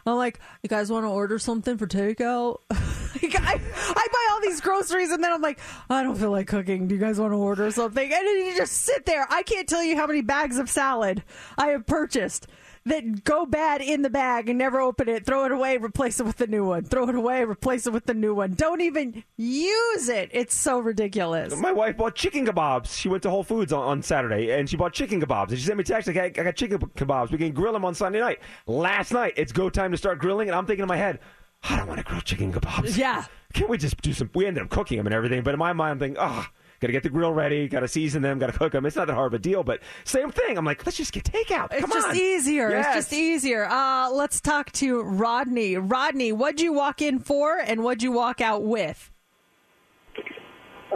I'm 0.07 0.16
like, 0.16 0.40
you 0.62 0.69
guys 0.69 0.90
want 0.90 1.05
to 1.05 1.11
order 1.11 1.39
something 1.39 1.77
for 1.78 1.86
takeout? 1.86 2.59
Like, 3.23 3.35
I, 3.35 3.55
I 3.55 4.07
buy 4.12 4.28
all 4.31 4.40
these 4.40 4.61
groceries 4.61 5.11
and 5.11 5.23
then 5.23 5.32
I'm 5.32 5.43
like, 5.43 5.59
I 5.90 6.05
don't 6.05 6.16
feel 6.16 6.31
like 6.31 6.47
cooking. 6.47 6.86
Do 6.86 6.94
you 6.94 7.01
guys 7.01 7.19
want 7.19 7.32
to 7.32 7.36
order 7.36 7.70
something? 7.73 8.05
And 8.05 8.12
then 8.12 8.47
you 8.47 8.57
just 8.57 8.73
sit 8.73 9.05
there. 9.05 9.27
I 9.28 9.43
can't 9.43 9.69
tell 9.69 9.82
you 9.82 9.97
how 9.97 10.07
many 10.07 10.23
bags 10.23 10.59
of 10.59 10.70
salad 10.70 11.24
I 11.59 11.69
have 11.69 11.86
purchased 11.86 12.47
that 12.86 13.24
go 13.24 13.44
bad 13.44 13.82
in 13.82 14.02
the 14.02 14.11
bag 14.11 14.48
and 14.48 14.59
never 14.59 14.81
open 14.81 15.09
it. 15.09 15.27
Throw 15.27 15.44
it 15.44 15.52
away, 15.52 15.77
replace 15.77 16.19
it 16.19 16.24
with 16.24 16.36
the 16.36 16.47
new 16.47 16.65
one. 16.65 16.85
Throw 16.85 17.09
it 17.09 17.15
away, 17.15 17.44
replace 17.44 17.86
it 17.86 17.93
with 17.93 18.07
the 18.07 18.15
new 18.15 18.35
one. 18.35 18.55
Don't 18.55 18.81
even 18.81 19.23
use 19.36 20.09
it. 20.09 20.31
It's 20.32 20.55
so 20.55 20.81
ridiculous. 20.81 21.55
My 21.57 21.73
wife 21.73 21.97
bought 21.97 22.15
chicken 22.15 22.47
kebabs. 22.47 22.97
She 22.97 23.09
went 23.09 23.23
to 23.24 23.31
Whole 23.31 23.44
Foods 23.44 23.73
on, 23.73 23.82
on 23.82 24.02
Saturday 24.02 24.59
and 24.59 24.69
she 24.69 24.77
bought 24.77 24.93
chicken 24.93 25.20
kebabs. 25.20 25.51
And 25.51 25.59
she 25.59 25.65
sent 25.65 25.77
me 25.77 25.82
a 25.82 25.85
text 25.85 26.09
like, 26.09 26.16
I, 26.16 26.24
I 26.24 26.44
got 26.44 26.57
chicken 26.57 26.78
kebabs. 26.78 27.31
We 27.31 27.39
can 27.39 27.52
grill 27.52 27.73
them 27.73 27.85
on 27.85 27.94
Sunday 27.94 28.20
night. 28.20 28.40
Last 28.66 29.12
night, 29.12 29.35
it's 29.36 29.52
go 29.52 29.69
time 29.69 29.90
to 29.90 29.97
start 29.98 30.19
grilling. 30.19 30.48
And 30.48 30.57
I'm 30.57 30.66
thinking 30.66 30.82
in 30.82 30.89
my 30.89 30.97
head, 30.97 31.20
I 31.62 31.77
don't 31.77 31.86
want 31.86 31.98
to 31.98 32.05
grill 32.05 32.23
chicken 32.23 32.52
kebabs. 32.52 32.97
Yeah. 32.97 33.24
Can't 33.52 33.69
we 33.69 33.77
just 33.77 34.01
do 34.01 34.12
some? 34.12 34.31
We 34.35 34.47
ended 34.47 34.62
up 34.62 34.70
cooking 34.70 34.97
them 34.97 35.07
and 35.07 35.15
everything. 35.15 35.43
But 35.43 35.55
in 35.55 35.59
my 35.59 35.73
mind, 35.73 35.93
I'm 35.93 35.98
thinking, 35.98 36.16
oh, 36.20 36.47
got 36.81 36.86
to 36.89 36.93
get 36.93 37.02
the 37.02 37.11
grill 37.11 37.32
ready, 37.32 37.69
got 37.69 37.81
to 37.81 37.89
season 37.89 38.23
them, 38.23 38.39
got 38.39 38.52
to 38.52 38.59
cook 38.59 38.73
them. 38.73 38.86
It's 38.86 38.97
not 38.97 39.07
that 39.07 39.15
hard 39.15 39.28
of 39.32 39.35
a 39.35 39.39
deal. 39.39 39.62
But 39.62 39.81
same 40.05 40.31
thing. 40.31 40.57
I'm 40.59 40.65
like, 40.65 40.85
let's 40.86 40.97
just 40.97 41.12
get 41.12 41.24
takeout. 41.24 41.69
It's 41.73 41.81
Come 41.81 41.90
just 41.93 42.09
on. 42.09 42.16
easier. 42.16 42.70
Yes. 42.70 42.86
It's 42.86 42.94
just 42.94 43.12
easier. 43.12 43.65
Uh, 43.66 44.11
let's 44.11 44.40
talk 44.40 44.73
to 44.73 45.02
Rodney. 45.02 45.77
Rodney, 45.77 46.32
what'd 46.32 46.61
you 46.61 46.73
walk 46.73 47.02
in 47.02 47.19
for 47.19 47.59
and 47.59 47.85
what'd 47.85 48.02
you 48.02 48.12
walk 48.12 48.40
out 48.40 48.62
with? 48.62 49.11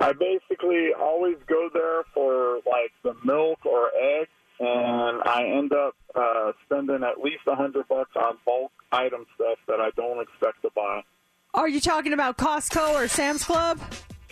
I 0.00 0.12
basically 0.12 0.88
always 0.98 1.36
go 1.46 1.68
there 1.72 2.02
for 2.12 2.56
like 2.66 2.90
the 3.04 3.14
milk 3.24 3.64
or 3.64 3.90
eggs, 3.96 4.28
and 4.58 5.22
I 5.24 5.44
end 5.56 5.72
up 5.72 5.94
uh, 6.16 6.50
spending 6.64 7.04
at 7.04 7.20
least 7.22 7.42
a 7.46 7.54
hundred 7.54 7.86
bucks 7.88 8.10
on 8.16 8.38
bulk 8.44 8.72
item 8.90 9.24
stuff 9.36 9.58
that 9.68 9.80
I 9.80 9.90
don't 9.96 10.20
expect 10.20 10.62
to 10.62 10.70
buy. 10.74 11.02
Are 11.54 11.68
you 11.68 11.80
talking 11.80 12.12
about 12.12 12.36
Costco 12.38 12.94
or 12.94 13.06
Sam's 13.06 13.44
Club? 13.44 13.78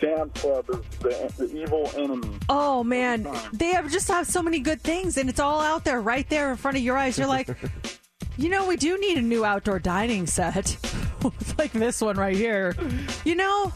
Sam's 0.03 0.33
Club 0.33 0.69
is 0.69 0.97
the, 0.99 1.33
the 1.45 1.61
evil 1.61 1.89
enemy. 1.95 2.37
Oh 2.49 2.83
man, 2.83 3.27
they 3.53 3.67
have 3.67 3.89
just 3.89 4.09
have 4.09 4.27
so 4.27 4.43
many 4.43 4.59
good 4.59 4.81
things, 4.81 5.17
and 5.17 5.29
it's 5.29 5.39
all 5.39 5.61
out 5.61 5.85
there, 5.85 6.01
right 6.01 6.29
there 6.29 6.51
in 6.51 6.57
front 6.57 6.75
of 6.75 6.83
your 6.83 6.97
eyes. 6.97 7.17
You're 7.17 7.27
like, 7.27 7.49
you 8.37 8.49
know, 8.49 8.67
we 8.67 8.75
do 8.75 8.99
need 8.99 9.17
a 9.17 9.21
new 9.21 9.45
outdoor 9.45 9.79
dining 9.79 10.27
set, 10.27 10.77
like 11.57 11.71
this 11.71 12.01
one 12.01 12.17
right 12.17 12.35
here. 12.35 12.75
You 13.23 13.35
know, 13.35 13.71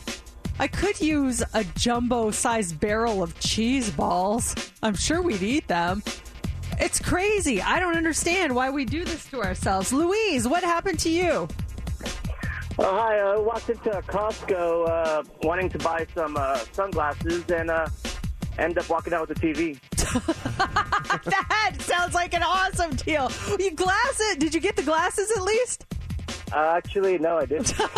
I 0.60 0.68
could 0.68 1.00
use 1.00 1.42
a 1.54 1.64
jumbo-sized 1.64 2.78
barrel 2.78 3.24
of 3.24 3.40
cheese 3.40 3.90
balls. 3.90 4.54
I'm 4.84 4.96
sure 4.96 5.22
we'd 5.22 5.44
eat 5.44 5.68
them. 5.70 6.04
It's 6.80 7.00
crazy. 7.00 7.62
I 7.62 7.80
don't 7.80 7.96
understand 7.96 8.54
why 8.54 8.70
we 8.70 8.84
do 8.84 9.06
this 9.06 9.26
to 9.28 9.42
ourselves. 9.42 9.94
Louise, 9.94 10.46
what 10.46 10.64
happened 10.64 11.00
to 11.00 11.10
you? 11.10 11.48
Oh, 12.80 12.96
hi. 12.96 13.18
I 13.18 13.38
walked 13.38 13.70
into 13.70 13.90
Costco 13.90 14.88
uh, 14.88 15.24
wanting 15.44 15.70
to 15.70 15.80
buy 15.80 16.06
some 16.14 16.38
uh, 16.38 16.58
sunglasses 16.72 17.50
and 17.50 17.72
uh, 17.72 17.88
end 18.58 18.78
up 18.78 18.90
walking 18.90 19.14
out 19.14 19.28
with 19.28 19.38
a 19.38 19.42
TV. 19.42 19.80
that 21.26 21.76
sounds 21.80 22.14
like 22.14 22.34
an 22.34 22.44
awesome 22.44 22.96
deal. 22.96 23.32
You 23.60 23.72
glass 23.72 24.20
it. 24.32 24.40
Did 24.40 24.54
you 24.54 24.60
get 24.60 24.76
the 24.76 24.84
glasses 24.84 25.32
at 25.36 25.44
least? 25.44 25.86
Uh, 26.52 26.76
actually, 26.78 27.18
no, 27.18 27.38
I 27.38 27.46
didn't. 27.46 27.76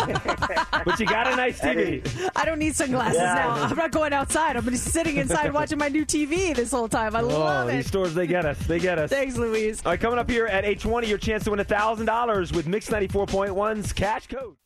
but 0.84 0.98
you 0.98 1.06
got 1.06 1.32
a 1.32 1.36
nice 1.36 1.60
TV. 1.60 2.30
I 2.34 2.44
don't 2.44 2.58
need 2.58 2.74
sunglasses 2.74 3.20
Yeah, 3.20 3.34
now. 3.34 3.50
I 3.50 3.56
know. 3.58 3.62
I'm 3.64 3.76
not 3.76 3.92
going 3.92 4.12
outside. 4.12 4.56
I'm 4.56 4.64
just 4.64 4.86
sitting 4.86 5.18
inside 5.18 5.52
watching 5.52 5.78
my 5.78 5.88
new 5.88 6.04
TV 6.04 6.54
this 6.54 6.72
whole 6.72 6.88
time. 6.88 7.14
I 7.14 7.20
love 7.20 7.66
oh, 7.66 7.68
it. 7.68 7.76
these 7.76 7.86
stores, 7.86 8.12
they 8.14 8.26
get 8.26 8.44
us. 8.44 8.58
They 8.66 8.80
get 8.80 8.98
us. 8.98 9.10
Thanks, 9.10 9.36
Louise. 9.36 9.82
All 9.84 9.92
right, 9.92 10.00
coming 10.00 10.18
up 10.18 10.28
here 10.28 10.46
at 10.46 10.64
820, 10.64 11.06
your 11.06 11.18
chance 11.18 11.44
to 11.44 11.50
win 11.50 11.60
$1,000 11.60 12.56
with 12.56 12.66
Mix 12.66 12.90
94.1's 12.90 13.92
Cash 13.92 14.26
Code. 14.26 14.56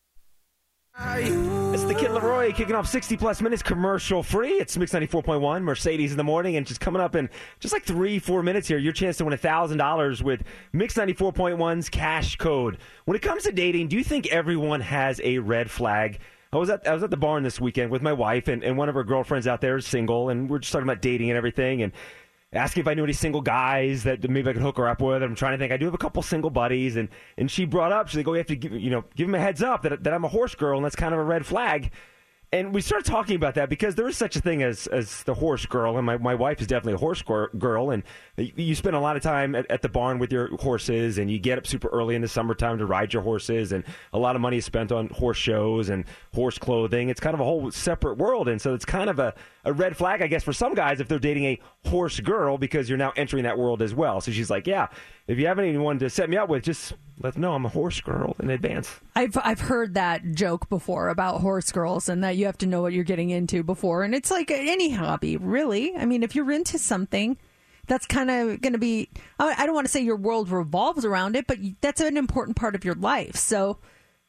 It's 0.96 1.82
the 1.82 1.94
Kid 1.94 2.10
LAROI 2.10 2.54
kicking 2.54 2.76
off 2.76 2.86
60 2.86 3.16
plus 3.16 3.42
minutes 3.42 3.64
commercial 3.64 4.22
free. 4.22 4.52
It's 4.52 4.76
Mix 4.76 4.92
94.1, 4.92 5.62
Mercedes 5.62 6.12
in 6.12 6.16
the 6.16 6.22
morning, 6.22 6.54
and 6.54 6.64
just 6.64 6.80
coming 6.80 7.02
up 7.02 7.16
in 7.16 7.28
just 7.58 7.74
like 7.74 7.82
three, 7.82 8.20
four 8.20 8.44
minutes 8.44 8.68
here, 8.68 8.78
your 8.78 8.92
chance 8.92 9.16
to 9.16 9.24
win 9.24 9.36
$1,000 9.36 10.22
with 10.22 10.44
Mix 10.72 10.94
94.1's 10.94 11.88
cash 11.88 12.36
code. 12.36 12.78
When 13.06 13.16
it 13.16 13.22
comes 13.22 13.42
to 13.42 13.50
dating, 13.50 13.88
do 13.88 13.96
you 13.96 14.04
think 14.04 14.28
everyone 14.28 14.80
has 14.82 15.20
a 15.24 15.38
red 15.38 15.68
flag? 15.68 16.20
I 16.52 16.58
was 16.58 16.70
at 16.70 16.86
I 16.86 16.94
was 16.94 17.02
at 17.02 17.10
the 17.10 17.16
barn 17.16 17.42
this 17.42 17.60
weekend 17.60 17.90
with 17.90 18.00
my 18.00 18.12
wife 18.12 18.46
and, 18.46 18.62
and 18.62 18.78
one 18.78 18.88
of 18.88 18.94
her 18.94 19.02
girlfriends 19.02 19.48
out 19.48 19.60
there 19.60 19.76
is 19.76 19.88
single 19.88 20.28
and 20.28 20.48
we're 20.48 20.60
just 20.60 20.72
talking 20.72 20.86
about 20.86 21.02
dating 21.02 21.28
and 21.28 21.36
everything 21.36 21.82
and 21.82 21.92
asking 22.54 22.82
if 22.82 22.88
I 22.88 22.94
knew 22.94 23.04
any 23.04 23.12
single 23.12 23.40
guys 23.40 24.04
that 24.04 24.28
maybe 24.28 24.50
I 24.50 24.52
could 24.52 24.62
hook 24.62 24.76
her 24.76 24.88
up 24.88 25.00
with. 25.00 25.22
I'm 25.22 25.34
trying 25.34 25.52
to 25.52 25.58
think. 25.58 25.72
I 25.72 25.76
do 25.76 25.86
have 25.86 25.94
a 25.94 25.98
couple 25.98 26.22
single 26.22 26.50
buddies, 26.50 26.96
and 26.96 27.08
and 27.36 27.50
she 27.50 27.64
brought 27.64 27.92
up 27.92 28.08
she's 28.08 28.16
like, 28.16 28.28
"Oh, 28.28 28.32
you 28.32 28.38
have 28.38 28.46
to 28.48 28.56
give 28.56 28.72
you 28.72 28.90
know 28.90 29.04
give 29.14 29.28
him 29.28 29.34
a 29.34 29.40
heads 29.40 29.62
up 29.62 29.82
that 29.82 30.04
that 30.04 30.12
I'm 30.12 30.24
a 30.24 30.28
horse 30.28 30.54
girl, 30.54 30.76
and 30.76 30.84
that's 30.84 30.96
kind 30.96 31.14
of 31.14 31.20
a 31.20 31.24
red 31.24 31.46
flag." 31.46 31.90
And 32.54 32.72
we 32.72 32.82
started 32.82 33.04
talking 33.04 33.34
about 33.34 33.56
that 33.56 33.68
because 33.68 33.96
there 33.96 34.06
is 34.06 34.16
such 34.16 34.36
a 34.36 34.40
thing 34.40 34.62
as 34.62 34.86
as 34.86 35.24
the 35.24 35.34
horse 35.34 35.66
girl, 35.66 35.96
and 35.96 36.06
my, 36.06 36.16
my 36.18 36.36
wife 36.36 36.60
is 36.60 36.68
definitely 36.68 36.92
a 36.92 36.98
horse 36.98 37.20
girl, 37.20 37.90
and 37.90 38.04
you 38.36 38.76
spend 38.76 38.94
a 38.94 39.00
lot 39.00 39.16
of 39.16 39.24
time 39.24 39.56
at, 39.56 39.68
at 39.68 39.82
the 39.82 39.88
barn 39.88 40.20
with 40.20 40.30
your 40.30 40.56
horses, 40.58 41.18
and 41.18 41.28
you 41.28 41.40
get 41.40 41.58
up 41.58 41.66
super 41.66 41.88
early 41.88 42.14
in 42.14 42.22
the 42.22 42.28
summertime 42.28 42.78
to 42.78 42.86
ride 42.86 43.12
your 43.12 43.22
horses, 43.22 43.72
and 43.72 43.82
a 44.12 44.18
lot 44.20 44.36
of 44.36 44.40
money 44.40 44.58
is 44.58 44.64
spent 44.64 44.92
on 44.92 45.08
horse 45.08 45.36
shows 45.36 45.88
and 45.88 46.04
horse 46.32 46.56
clothing. 46.56 47.08
It's 47.08 47.18
kind 47.18 47.34
of 47.34 47.40
a 47.40 47.44
whole 47.44 47.72
separate 47.72 48.18
world, 48.18 48.46
and 48.46 48.62
so 48.62 48.72
it's 48.72 48.84
kind 48.84 49.10
of 49.10 49.18
a, 49.18 49.34
a 49.64 49.72
red 49.72 49.96
flag, 49.96 50.22
I 50.22 50.28
guess, 50.28 50.44
for 50.44 50.52
some 50.52 50.74
guys 50.74 51.00
if 51.00 51.08
they're 51.08 51.18
dating 51.18 51.46
a 51.46 51.60
horse 51.88 52.20
girl 52.20 52.56
because 52.56 52.88
you're 52.88 52.98
now 52.98 53.12
entering 53.16 53.42
that 53.42 53.58
world 53.58 53.82
as 53.82 53.96
well. 53.96 54.20
So 54.20 54.30
she's 54.30 54.48
like, 54.48 54.68
yeah, 54.68 54.86
if 55.26 55.38
you 55.38 55.46
have 55.46 55.58
anyone 55.58 55.98
to 56.00 56.10
set 56.10 56.28
me 56.28 56.36
up 56.36 56.48
with, 56.48 56.64
just 56.64 56.92
let 57.20 57.34
them 57.34 57.42
know 57.42 57.54
I'm 57.54 57.64
a 57.64 57.70
horse 57.70 58.00
girl 58.00 58.36
in 58.40 58.50
advance. 58.50 59.00
I've 59.16 59.36
I've 59.42 59.60
heard 59.60 59.94
that 59.94 60.34
joke 60.34 60.68
before 60.68 61.08
about 61.08 61.40
horse 61.40 61.72
girls 61.72 62.08
and 62.08 62.22
that 62.24 62.36
you 62.36 62.46
have 62.46 62.58
to 62.58 62.66
know 62.66 62.82
what 62.82 62.92
you're 62.92 63.04
getting 63.04 63.30
into 63.30 63.62
before. 63.62 64.02
And 64.02 64.14
it's 64.14 64.30
like 64.30 64.50
any 64.50 64.90
hobby, 64.90 65.36
really. 65.36 65.96
I 65.96 66.04
mean, 66.04 66.22
if 66.22 66.34
you're 66.34 66.50
into 66.52 66.78
something, 66.78 67.38
that's 67.86 68.06
kind 68.06 68.30
of 68.30 68.60
going 68.60 68.72
to 68.72 68.78
be. 68.78 69.08
I 69.38 69.64
don't 69.64 69.74
want 69.74 69.86
to 69.86 69.92
say 69.92 70.00
your 70.00 70.16
world 70.16 70.50
revolves 70.50 71.04
around 71.04 71.36
it, 71.36 71.46
but 71.46 71.58
that's 71.80 72.00
an 72.00 72.16
important 72.16 72.56
part 72.56 72.74
of 72.74 72.84
your 72.84 72.94
life. 72.94 73.36
So, 73.36 73.78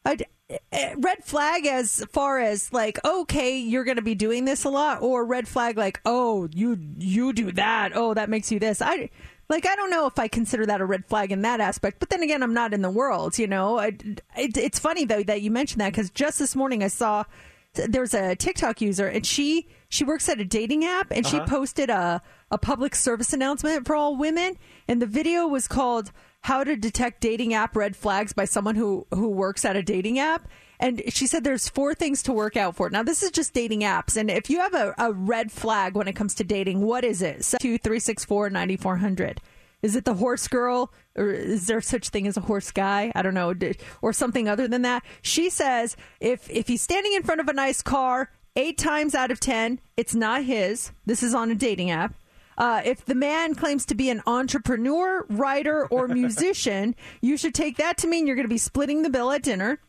I'd, 0.05 0.26
eh, 0.72 0.95
red 0.97 1.23
flag 1.23 1.65
as 1.65 2.05
far 2.11 2.39
as 2.39 2.72
like, 2.72 2.99
okay, 3.03 3.57
you're 3.57 3.84
going 3.84 3.95
to 3.97 4.01
be 4.01 4.15
doing 4.15 4.45
this 4.45 4.63
a 4.63 4.69
lot, 4.69 5.01
or 5.01 5.26
red 5.26 5.47
flag 5.47 5.77
like, 5.77 5.99
oh, 6.05 6.47
you 6.53 6.77
you 6.97 7.34
do 7.34 7.51
that. 7.53 7.91
Oh, 7.95 8.13
that 8.13 8.30
makes 8.30 8.51
you 8.51 8.59
this. 8.59 8.81
I. 8.81 9.09
Like 9.49 9.67
I 9.67 9.76
don't 9.76 9.89
know 9.91 10.07
if 10.07 10.17
I 10.17 10.27
consider 10.27 10.65
that 10.65 10.81
a 10.81 10.85
red 10.85 11.05
flag 11.05 11.31
in 11.31 11.41
that 11.43 11.59
aspect, 11.61 11.99
but 11.99 12.09
then 12.09 12.23
again, 12.23 12.41
I'm 12.41 12.53
not 12.53 12.73
in 12.73 12.81
the 12.81 12.89
world, 12.89 13.38
you 13.38 13.47
know. 13.47 13.77
I, 13.77 13.88
it, 14.35 14.57
it's 14.57 14.80
funny 14.80 15.05
though 15.05 15.23
that 15.23 15.41
you 15.41 15.51
mentioned 15.51 15.81
that 15.81 15.91
because 15.91 16.09
just 16.09 16.39
this 16.39 16.55
morning 16.55 16.84
I 16.84 16.88
saw 16.88 17.26
there's 17.73 18.13
a 18.13 18.35
TikTok 18.35 18.81
user 18.81 19.07
and 19.07 19.26
she 19.26 19.67
she 19.89 20.03
works 20.03 20.30
at 20.30 20.39
a 20.39 20.45
dating 20.45 20.85
app 20.85 21.11
and 21.11 21.27
she 21.27 21.38
Uh-huh. 21.38 21.45
posted 21.47 21.89
a 21.89 22.22
a 22.49 22.57
public 22.57 22.95
service 22.95 23.34
announcement 23.34 23.85
for 23.85 23.95
all 23.95 24.15
women 24.15 24.57
and 24.88 25.01
the 25.01 25.05
video 25.07 25.45
was 25.47 25.67
called 25.67 26.11
how 26.41 26.63
to 26.63 26.76
detect 26.76 27.22
dating 27.22 27.53
app 27.53 27.76
red 27.76 27.95
flags 27.95 28.31
by 28.34 28.45
someone 28.45 28.76
who 28.76 29.05
who 29.13 29.27
works 29.30 29.65
at 29.65 29.76
a 29.76 29.84
dating 29.84 30.19
app 30.19 30.47
and 30.80 31.02
she 31.07 31.27
said 31.27 31.43
there's 31.43 31.69
four 31.69 31.93
things 31.93 32.22
to 32.23 32.34
work 32.34 32.57
out 32.57 32.76
for 32.76 32.89
now 32.89 33.03
this 33.03 33.23
is 33.23 33.31
just 33.31 33.53
dating 33.53 33.81
apps 33.81 34.18
and 34.18 34.30
if 34.30 34.49
you 34.49 34.60
have 34.60 34.73
a, 34.73 34.93
a 34.97 35.11
red 35.14 35.52
flag 35.52 35.95
when 35.95 36.07
it 36.07 36.14
comes 36.14 36.35
to 36.35 36.43
dating 36.43 36.81
what 36.81 37.03
is 37.03 37.22
it 37.22 37.43
so 37.43 37.57
2364 37.60 38.49
9400 38.49 39.41
is 39.81 39.95
it 39.95 40.06
the 40.06 40.15
horse 40.15 40.47
girl 40.47 40.91
or 41.15 41.30
is 41.31 41.68
there 41.68 41.80
such 41.80 42.10
thing 42.10 42.26
as 42.26 42.38
a 42.38 42.41
horse 42.41 42.72
guy? 42.72 43.11
I 43.14 43.22
don't 43.22 43.35
know, 43.35 43.53
or 44.02 44.14
something 44.14 44.49
other 44.49 44.68
than 44.68 44.81
that. 44.81 45.03
She 45.22 45.49
says 45.49 45.95
if 46.19 46.49
if 46.49 46.68
he's 46.68 46.81
standing 46.81 47.14
in 47.14 47.22
front 47.22 47.41
of 47.41 47.47
a 47.47 47.53
nice 47.53 47.84
car, 47.84 48.31
eight 48.56 48.77
times 48.77 49.14
out 49.15 49.31
of 49.31 49.39
ten, 49.39 49.80
it's 49.95 50.15
not 50.15 50.43
his. 50.43 50.91
This 51.06 51.22
is 51.22 51.35
on 51.35 51.52
a 51.52 51.56
dating 51.56 51.91
app. 51.91 52.15
Uh, 52.57 52.81
if 52.85 53.03
the 53.06 53.15
man 53.15 53.53
claims 53.53 53.85
to 53.85 53.95
be 53.95 54.10
an 54.10 54.23
entrepreneur, 54.26 55.26
writer, 55.30 55.85
or 55.88 56.07
musician, 56.23 56.95
you 57.22 57.38
should 57.38 57.53
take 57.53 57.77
that 57.77 57.97
to 57.97 58.07
mean 58.07 58.26
you're 58.26 58.35
going 58.35 58.47
to 58.47 58.53
be 58.53 58.57
splitting 58.57 59.03
the 59.03 59.10
bill 59.10 59.31
at 59.31 59.43
dinner. 59.43 59.80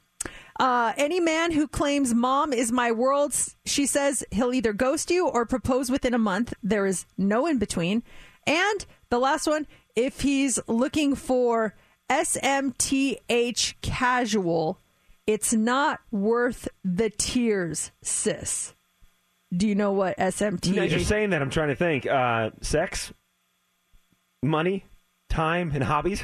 Uh, 0.59 0.93
any 0.97 1.21
man 1.21 1.53
who 1.53 1.69
claims 1.69 2.15
mom 2.15 2.53
is 2.53 2.73
my 2.73 2.91
world, 2.91 3.35
she 3.65 3.87
says 3.87 4.25
he'll 4.31 4.55
either 4.55 4.73
ghost 4.73 5.11
you 5.11 5.29
or 5.29 5.45
propose 5.45 5.91
within 5.91 6.15
a 6.15 6.19
month. 6.19 6.55
There 6.63 6.87
is 6.87 7.05
no 7.19 7.47
in 7.47 7.59
between. 7.59 8.03
And 8.47 8.87
the 9.11 9.19
last 9.19 9.47
one, 9.47 9.67
if 9.95 10.21
he's 10.23 10.59
looking 10.67 11.15
for 11.15 11.75
SMTH 12.09 13.75
casual, 13.83 14.79
it's 15.27 15.53
not 15.53 16.01
worth 16.11 16.69
the 16.85 17.11
tears, 17.11 17.91
sis. 18.03 18.75
Do 19.55 19.69
you 19.69 19.75
know 19.75 19.93
what 19.93 20.17
SMTH? 20.17 20.75
No, 20.75 20.83
you're 20.83 21.01
saying 21.01 21.31
that. 21.31 21.43
I'm 21.43 21.51
trying 21.51 21.69
to 21.69 21.77
think. 21.77 22.07
Uh, 22.07 22.51
sex, 22.63 23.13
money, 24.43 24.85
time, 25.29 25.73
and 25.75 25.85
hobbies. 25.85 26.23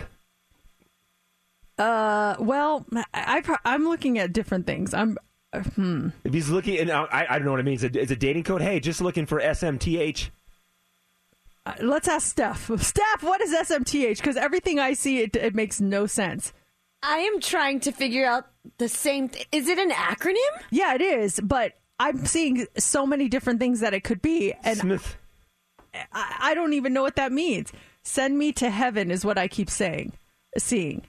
Uh, 1.78 2.36
well, 2.39 2.86
I, 3.15 3.43
I 3.47 3.57
I'm 3.65 3.85
looking 3.85 4.19
at 4.19 4.32
different 4.32 4.66
things. 4.66 4.94
I'm 4.94 5.19
uh, 5.53 5.61
hmm. 5.61 6.09
If 6.24 6.32
he's 6.32 6.49
looking, 6.49 6.78
and 6.78 6.90
I, 6.90 7.27
I 7.28 7.39
don't 7.39 7.44
know 7.44 7.53
what 7.53 7.61
it 7.61 7.65
means. 7.65 7.85
It's 7.85 7.97
a, 7.97 8.01
it's 8.01 8.12
a 8.12 8.16
dating 8.16 8.44
code. 8.44 8.62
Hey, 8.62 8.81
just 8.81 9.01
looking 9.01 9.27
for 9.27 9.40
SMTH. 9.40 10.31
Uh, 11.65 11.74
let's 11.81 12.09
ask 12.09 12.28
Steph. 12.28 12.70
Steph, 12.81 13.23
what 13.23 13.40
is 13.40 13.53
SMTH? 13.53 14.16
Because 14.16 14.36
everything 14.36 14.78
I 14.78 14.94
see, 14.94 15.20
it, 15.20 15.36
it 15.36 15.55
makes 15.55 15.81
no 15.81 16.07
sense. 16.07 16.53
I 17.03 17.19
am 17.19 17.40
trying 17.40 17.81
to 17.81 17.93
figure 17.93 18.27
out 18.27 18.47
the 18.78 18.89
same. 18.89 19.28
Th- 19.28 19.47
is 19.53 19.69
it 19.69 19.78
an 19.78 19.90
acronym? 19.90 20.36
Yeah, 20.70 20.94
it 20.94 21.03
is. 21.03 21.40
But 21.40 21.74
I'm 21.99 22.24
seeing 22.27 22.66
so 22.78 23.07
many 23.07 23.28
different 23.28 23.61
things 23.61 23.81
that 23.81 23.94
it 23.94 24.05
could 24.05 24.23
be, 24.23 24.55
and 24.65 24.78
Smith. 24.78 25.16
I, 26.12 26.36
I 26.40 26.55
don't 26.55 26.73
even 26.73 26.93
know 26.93 27.03
what 27.03 27.16
that 27.16 27.32
means. 27.32 27.73
Send 28.03 28.39
me 28.39 28.53
to 28.53 28.70
heaven 28.70 29.11
is 29.11 29.24
what 29.24 29.39
I 29.39 29.49
keep 29.49 29.70
saying, 29.70 30.12
seeing. 30.59 31.03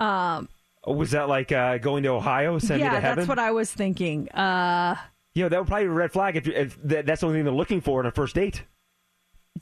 Um, 0.00 0.48
Oh, 0.82 0.94
was 0.94 1.10
that 1.10 1.28
like 1.28 1.52
uh, 1.52 1.76
going 1.76 2.02
to 2.04 2.08
Ohio? 2.08 2.58
Send 2.58 2.80
yeah, 2.80 2.88
me 2.88 2.94
to 2.96 3.00
heaven. 3.02 3.16
that's 3.18 3.28
what 3.28 3.38
I 3.38 3.50
was 3.52 3.70
thinking. 3.70 4.30
Uh, 4.30 4.96
You 5.34 5.42
know, 5.44 5.48
that 5.50 5.58
would 5.58 5.68
probably 5.68 5.84
be 5.84 5.90
a 5.90 5.94
red 5.94 6.10
flag 6.10 6.36
if, 6.36 6.46
you- 6.46 6.54
if 6.54 6.78
that's 6.82 7.20
the 7.20 7.26
only 7.26 7.38
thing 7.38 7.44
they're 7.44 7.52
looking 7.52 7.82
for 7.82 8.00
in 8.00 8.06
a 8.06 8.10
first 8.10 8.34
date. 8.34 8.64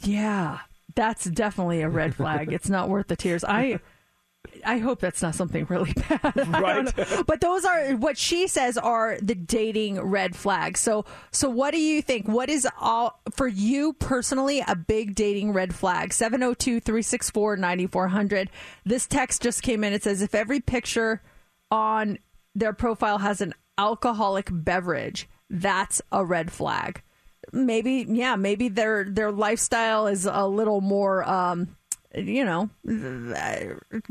yeah, 0.04 0.60
that's 0.94 1.24
definitely 1.24 1.82
a 1.82 1.88
red 1.88 2.14
flag. 2.14 2.52
it's 2.52 2.68
not 2.68 2.88
worth 2.88 3.08
the 3.08 3.16
tears. 3.16 3.42
I. 3.44 3.80
I 4.64 4.78
hope 4.78 5.00
that's 5.00 5.22
not 5.22 5.34
something 5.34 5.66
really 5.68 5.92
bad. 6.08 6.48
Right. 6.48 6.88
But 7.26 7.40
those 7.40 7.64
are 7.64 7.92
what 7.92 8.18
she 8.18 8.46
says 8.46 8.76
are 8.76 9.18
the 9.20 9.34
dating 9.34 10.00
red 10.00 10.36
flags. 10.36 10.80
So 10.80 11.04
so 11.30 11.48
what 11.48 11.72
do 11.72 11.80
you 11.80 12.02
think? 12.02 12.28
What 12.28 12.50
is 12.50 12.68
all 12.80 13.20
for 13.34 13.48
you 13.48 13.94
personally 13.94 14.62
a 14.66 14.76
big 14.76 15.14
dating 15.14 15.52
red 15.52 15.74
flag? 15.74 16.10
702-364-9400. 16.10 18.48
This 18.84 19.06
text 19.06 19.42
just 19.42 19.62
came 19.62 19.84
in. 19.84 19.92
It 19.92 20.02
says 20.02 20.22
if 20.22 20.34
every 20.34 20.60
picture 20.60 21.22
on 21.70 22.18
their 22.54 22.72
profile 22.72 23.18
has 23.18 23.40
an 23.40 23.54
alcoholic 23.76 24.48
beverage, 24.50 25.28
that's 25.48 26.02
a 26.12 26.24
red 26.24 26.50
flag. 26.50 27.02
Maybe 27.52 28.04
yeah, 28.08 28.36
maybe 28.36 28.68
their 28.68 29.04
their 29.04 29.32
lifestyle 29.32 30.06
is 30.06 30.26
a 30.26 30.46
little 30.46 30.82
more 30.82 31.26
um 31.28 31.76
you 32.14 32.44
know, 32.44 32.70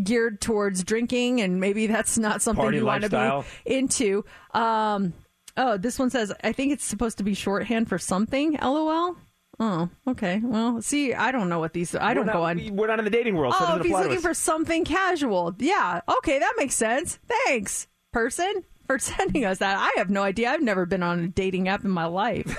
geared 0.03 0.41
towards 0.41 0.83
drinking, 0.83 1.41
and 1.41 1.59
maybe 1.59 1.87
that's 1.87 2.17
not 2.17 2.41
something 2.41 2.63
Party 2.63 2.77
you 2.77 2.85
want 2.85 3.03
to 3.03 3.43
be 3.65 3.73
into. 3.73 4.23
Um, 4.53 5.13
oh, 5.55 5.77
this 5.77 5.97
one 5.99 6.09
says, 6.09 6.31
I 6.43 6.51
think 6.51 6.71
it's 6.71 6.85
supposed 6.85 7.17
to 7.17 7.23
be 7.23 7.33
shorthand 7.33 7.89
for 7.89 7.97
something. 7.97 8.57
LOL. 8.61 9.15
Oh, 9.59 9.89
okay. 10.07 10.39
Well, 10.43 10.81
see, 10.83 11.15
I 11.15 11.31
don't 11.31 11.49
know 11.49 11.59
what 11.59 11.73
these. 11.73 11.95
I 11.95 12.13
don't 12.13 12.27
we're 12.27 12.33
go 12.33 12.43
on. 12.43 12.75
We're 12.75 12.87
not 12.87 12.99
in 12.99 13.05
the 13.05 13.11
dating 13.11 13.35
world, 13.35 13.55
so 13.57 13.65
Oh, 13.67 13.75
if 13.77 13.83
he's 13.83 13.91
looking 13.93 14.19
for 14.19 14.35
something 14.35 14.85
casual, 14.85 15.55
yeah, 15.57 16.01
okay, 16.17 16.37
that 16.37 16.53
makes 16.57 16.75
sense. 16.75 17.17
Thanks, 17.45 17.87
person, 18.13 18.63
for 18.87 18.97
sending 18.99 19.45
us 19.45 19.59
that. 19.59 19.77
I 19.77 19.91
have 19.97 20.09
no 20.09 20.23
idea. 20.23 20.49
I've 20.49 20.61
never 20.61 20.85
been 20.85 21.03
on 21.03 21.19
a 21.19 21.27
dating 21.27 21.67
app 21.67 21.83
in 21.83 21.91
my 21.91 22.05
life. 22.05 22.47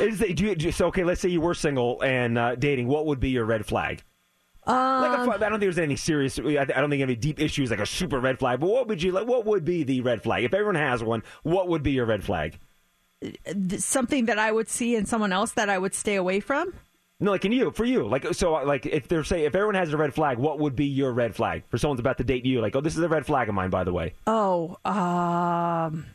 Is 0.00 0.18
that, 0.18 0.34
do 0.34 0.46
you, 0.46 0.56
just 0.56 0.80
okay? 0.82 1.04
Let's 1.04 1.20
say 1.20 1.28
you 1.28 1.40
were 1.40 1.54
single 1.54 2.02
and 2.02 2.38
uh, 2.38 2.54
dating. 2.56 2.88
What 2.88 3.06
would 3.06 3.20
be 3.20 3.30
your 3.30 3.44
red 3.44 3.64
flag? 3.66 4.02
Um, 4.66 5.02
like 5.02 5.18
a, 5.18 5.46
I 5.46 5.48
don't 5.48 5.52
think 5.52 5.60
there's 5.60 5.78
any 5.78 5.96
serious. 5.96 6.38
I 6.38 6.58
I 6.60 6.64
don't 6.64 6.90
think 6.90 7.02
any 7.02 7.16
deep 7.16 7.40
issues 7.40 7.70
like 7.70 7.80
a 7.80 7.86
super 7.86 8.20
red 8.20 8.38
flag. 8.38 8.60
But 8.60 8.68
what 8.68 8.88
would 8.88 9.02
you 9.02 9.12
like? 9.12 9.26
What 9.26 9.46
would 9.46 9.64
be 9.64 9.82
the 9.82 10.02
red 10.02 10.22
flag 10.22 10.44
if 10.44 10.52
everyone 10.52 10.74
has 10.74 11.02
one? 11.02 11.22
What 11.42 11.68
would 11.68 11.82
be 11.82 11.92
your 11.92 12.04
red 12.04 12.24
flag? 12.24 12.58
something 13.78 14.26
that 14.26 14.38
I 14.38 14.52
would 14.52 14.68
see 14.68 14.94
in 14.94 15.06
someone 15.06 15.32
else 15.32 15.52
that 15.52 15.68
I 15.68 15.78
would 15.78 15.94
stay 15.94 16.14
away 16.14 16.40
from. 16.40 16.72
No, 17.20 17.32
like 17.32 17.44
in 17.44 17.50
you, 17.50 17.72
for 17.72 17.84
you, 17.84 18.06
like 18.06 18.32
so, 18.32 18.52
like 18.52 18.86
if 18.86 19.08
they're 19.08 19.24
say 19.24 19.44
if 19.44 19.54
everyone 19.54 19.74
has 19.74 19.92
a 19.92 19.96
red 19.96 20.14
flag, 20.14 20.38
what 20.38 20.60
would 20.60 20.76
be 20.76 20.86
your 20.86 21.12
red 21.12 21.34
flag 21.34 21.64
for 21.68 21.76
someone's 21.76 21.98
about 21.98 22.18
to 22.18 22.24
date 22.24 22.46
you? 22.46 22.60
Like, 22.60 22.76
oh, 22.76 22.80
this 22.80 22.96
is 22.96 23.02
a 23.02 23.08
red 23.08 23.26
flag 23.26 23.48
of 23.48 23.56
mine, 23.56 23.70
by 23.70 23.82
the 23.82 23.92
way. 23.92 24.14
Oh, 24.26 24.76
um, 24.84 26.06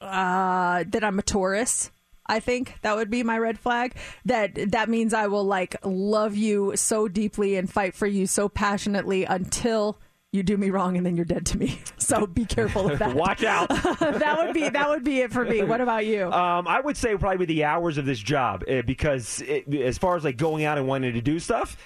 uh, 0.00 0.84
that 0.88 1.04
I'm 1.04 1.18
a 1.20 1.22
Taurus. 1.22 1.92
I 2.26 2.40
think 2.40 2.74
that 2.82 2.96
would 2.96 3.10
be 3.10 3.22
my 3.22 3.38
red 3.38 3.60
flag. 3.60 3.94
That 4.24 4.72
that 4.72 4.88
means 4.88 5.14
I 5.14 5.28
will 5.28 5.44
like 5.44 5.76
love 5.84 6.34
you 6.34 6.76
so 6.76 7.06
deeply 7.06 7.54
and 7.54 7.70
fight 7.70 7.94
for 7.94 8.06
you 8.08 8.26
so 8.26 8.48
passionately 8.48 9.24
until 9.24 9.98
you 10.32 10.42
do 10.42 10.56
me 10.56 10.70
wrong 10.70 10.96
and 10.96 11.06
then 11.06 11.16
you're 11.16 11.24
dead 11.24 11.46
to 11.46 11.58
me. 11.58 11.80
So 11.98 12.26
be 12.26 12.46
careful 12.46 12.90
of 12.90 13.00
that. 13.00 13.14
Watch 13.14 13.44
out. 13.44 13.68
that 14.00 14.38
would 14.38 14.54
be 14.54 14.66
that 14.66 14.88
would 14.88 15.04
be 15.04 15.20
it 15.20 15.30
for 15.30 15.44
me. 15.44 15.62
What 15.62 15.82
about 15.82 16.06
you? 16.06 16.32
Um, 16.32 16.66
I 16.66 16.80
would 16.80 16.96
say 16.96 17.14
probably 17.16 17.44
the 17.44 17.64
hours 17.64 17.98
of 17.98 18.06
this 18.06 18.18
job 18.18 18.64
uh, 18.66 18.80
because 18.80 19.42
it, 19.42 19.68
as 19.74 19.98
far 19.98 20.16
as 20.16 20.24
like 20.24 20.38
going 20.38 20.64
out 20.64 20.78
and 20.78 20.88
wanting 20.88 21.12
to 21.12 21.20
do 21.20 21.38
stuff. 21.38 21.76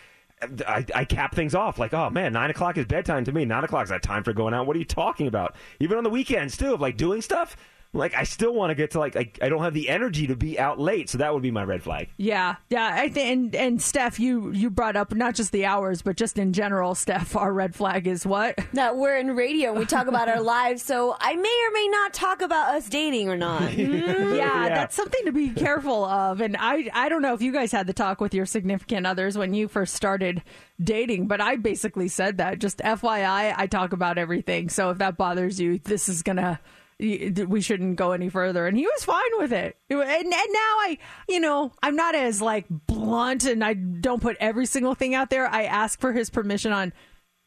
I, 0.66 0.84
I 0.94 1.04
cap 1.04 1.34
things 1.34 1.56
off 1.56 1.80
like, 1.80 1.92
oh 1.92 2.08
man, 2.10 2.32
nine 2.32 2.50
o'clock 2.50 2.78
is 2.78 2.86
bedtime 2.86 3.24
to 3.24 3.32
me. 3.32 3.44
Nine 3.44 3.64
o'clock 3.64 3.82
is 3.82 3.90
that 3.90 4.02
time 4.04 4.22
for 4.22 4.32
going 4.32 4.54
out. 4.54 4.66
What 4.66 4.76
are 4.76 4.78
you 4.78 4.84
talking 4.84 5.26
about? 5.26 5.56
Even 5.80 5.98
on 5.98 6.04
the 6.04 6.10
weekends 6.10 6.56
too, 6.56 6.74
of 6.74 6.80
like 6.80 6.96
doing 6.96 7.20
stuff. 7.20 7.56
Like 7.94 8.14
I 8.14 8.24
still 8.24 8.54
want 8.54 8.70
to 8.70 8.74
get 8.74 8.92
to 8.92 8.98
like 8.98 9.16
I, 9.16 9.30
I 9.42 9.48
don't 9.50 9.62
have 9.62 9.74
the 9.74 9.90
energy 9.90 10.28
to 10.28 10.36
be 10.36 10.58
out 10.58 10.80
late, 10.80 11.10
so 11.10 11.18
that 11.18 11.34
would 11.34 11.42
be 11.42 11.50
my 11.50 11.62
red 11.64 11.82
flag. 11.82 12.08
Yeah, 12.16 12.56
yeah. 12.70 12.90
I 12.94 13.10
think, 13.10 13.30
and 13.30 13.54
and 13.54 13.82
Steph, 13.82 14.18
you 14.18 14.50
you 14.52 14.70
brought 14.70 14.96
up 14.96 15.14
not 15.14 15.34
just 15.34 15.52
the 15.52 15.66
hours, 15.66 16.00
but 16.00 16.16
just 16.16 16.38
in 16.38 16.52
general, 16.54 16.94
Steph. 16.94 17.36
Our 17.36 17.52
red 17.52 17.74
flag 17.74 18.06
is 18.06 18.24
what? 18.24 18.58
That 18.72 18.96
we're 18.96 19.18
in 19.18 19.36
radio 19.36 19.72
we 19.74 19.84
talk 19.84 20.06
about 20.06 20.28
our 20.28 20.40
lives, 20.40 20.82
so 20.82 21.16
I 21.20 21.34
may 21.34 21.66
or 21.68 21.72
may 21.72 21.88
not 21.88 22.14
talk 22.14 22.40
about 22.40 22.74
us 22.74 22.88
dating 22.88 23.28
or 23.28 23.36
not. 23.36 23.62
Mm, 23.82 24.36
yeah, 24.36 24.68
that's 24.68 24.94
something 24.94 25.24
to 25.24 25.32
be 25.32 25.50
careful 25.50 26.04
of. 26.04 26.40
And 26.40 26.56
I, 26.58 26.88
I 26.92 27.08
don't 27.08 27.20
know 27.20 27.34
if 27.34 27.42
you 27.42 27.52
guys 27.52 27.72
had 27.72 27.86
the 27.86 27.92
talk 27.92 28.20
with 28.20 28.32
your 28.32 28.46
significant 28.46 29.06
others 29.06 29.36
when 29.36 29.54
you 29.54 29.66
first 29.68 29.94
started 29.94 30.42
dating, 30.82 31.26
but 31.26 31.40
I 31.40 31.56
basically 31.56 32.08
said 32.08 32.38
that. 32.38 32.58
Just 32.58 32.78
FYI, 32.78 33.54
I 33.56 33.66
talk 33.66 33.92
about 33.92 34.18
everything. 34.18 34.68
So 34.68 34.90
if 34.90 34.98
that 34.98 35.16
bothers 35.16 35.60
you, 35.60 35.78
this 35.78 36.08
is 36.08 36.22
gonna. 36.22 36.60
We 37.02 37.60
shouldn't 37.60 37.96
go 37.96 38.12
any 38.12 38.28
further, 38.28 38.66
and 38.66 38.76
he 38.76 38.86
was 38.86 39.04
fine 39.04 39.22
with 39.38 39.52
it. 39.52 39.76
And, 39.90 40.00
and 40.00 40.24
now 40.24 40.32
I, 40.32 40.98
you 41.28 41.40
know, 41.40 41.72
I'm 41.82 41.96
not 41.96 42.14
as 42.14 42.40
like 42.40 42.66
blunt, 42.68 43.44
and 43.44 43.64
I 43.64 43.74
don't 43.74 44.22
put 44.22 44.36
every 44.38 44.66
single 44.66 44.94
thing 44.94 45.14
out 45.14 45.28
there. 45.28 45.48
I 45.48 45.64
ask 45.64 46.00
for 46.00 46.12
his 46.12 46.30
permission 46.30 46.70
on 46.70 46.92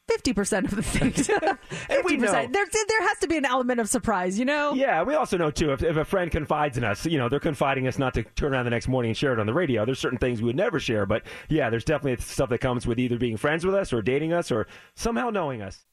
fifty 0.08 0.32
percent 0.32 0.66
of 0.66 0.76
the 0.76 0.82
things. 0.82 1.26
Fifty 1.68 2.16
know. 2.16 2.26
percent. 2.26 2.52
There, 2.52 2.66
there 2.88 3.08
has 3.08 3.18
to 3.20 3.28
be 3.28 3.36
an 3.36 3.44
element 3.44 3.80
of 3.80 3.88
surprise, 3.88 4.38
you 4.38 4.44
know. 4.44 4.74
Yeah, 4.74 5.02
we 5.02 5.14
also 5.14 5.36
know 5.38 5.50
too 5.50 5.72
if, 5.72 5.82
if 5.82 5.96
a 5.96 6.04
friend 6.04 6.30
confides 6.30 6.76
in 6.76 6.84
us, 6.84 7.06
you 7.06 7.18
know, 7.18 7.28
they're 7.28 7.40
confiding 7.40 7.86
us 7.86 7.98
not 7.98 8.14
to 8.14 8.22
turn 8.22 8.52
around 8.52 8.64
the 8.64 8.70
next 8.70 8.88
morning 8.88 9.10
and 9.10 9.16
share 9.16 9.32
it 9.32 9.40
on 9.40 9.46
the 9.46 9.54
radio. 9.54 9.84
There's 9.84 9.98
certain 9.98 10.18
things 10.18 10.40
we 10.40 10.46
would 10.46 10.56
never 10.56 10.78
share, 10.78 11.06
but 11.06 11.22
yeah, 11.48 11.70
there's 11.70 11.84
definitely 11.84 12.22
stuff 12.22 12.50
that 12.50 12.58
comes 12.58 12.86
with 12.86 12.98
either 12.98 13.16
being 13.16 13.36
friends 13.36 13.64
with 13.64 13.74
us 13.74 13.92
or 13.92 14.02
dating 14.02 14.32
us 14.32 14.50
or 14.52 14.66
somehow 14.94 15.30
knowing 15.30 15.62
us. 15.62 15.84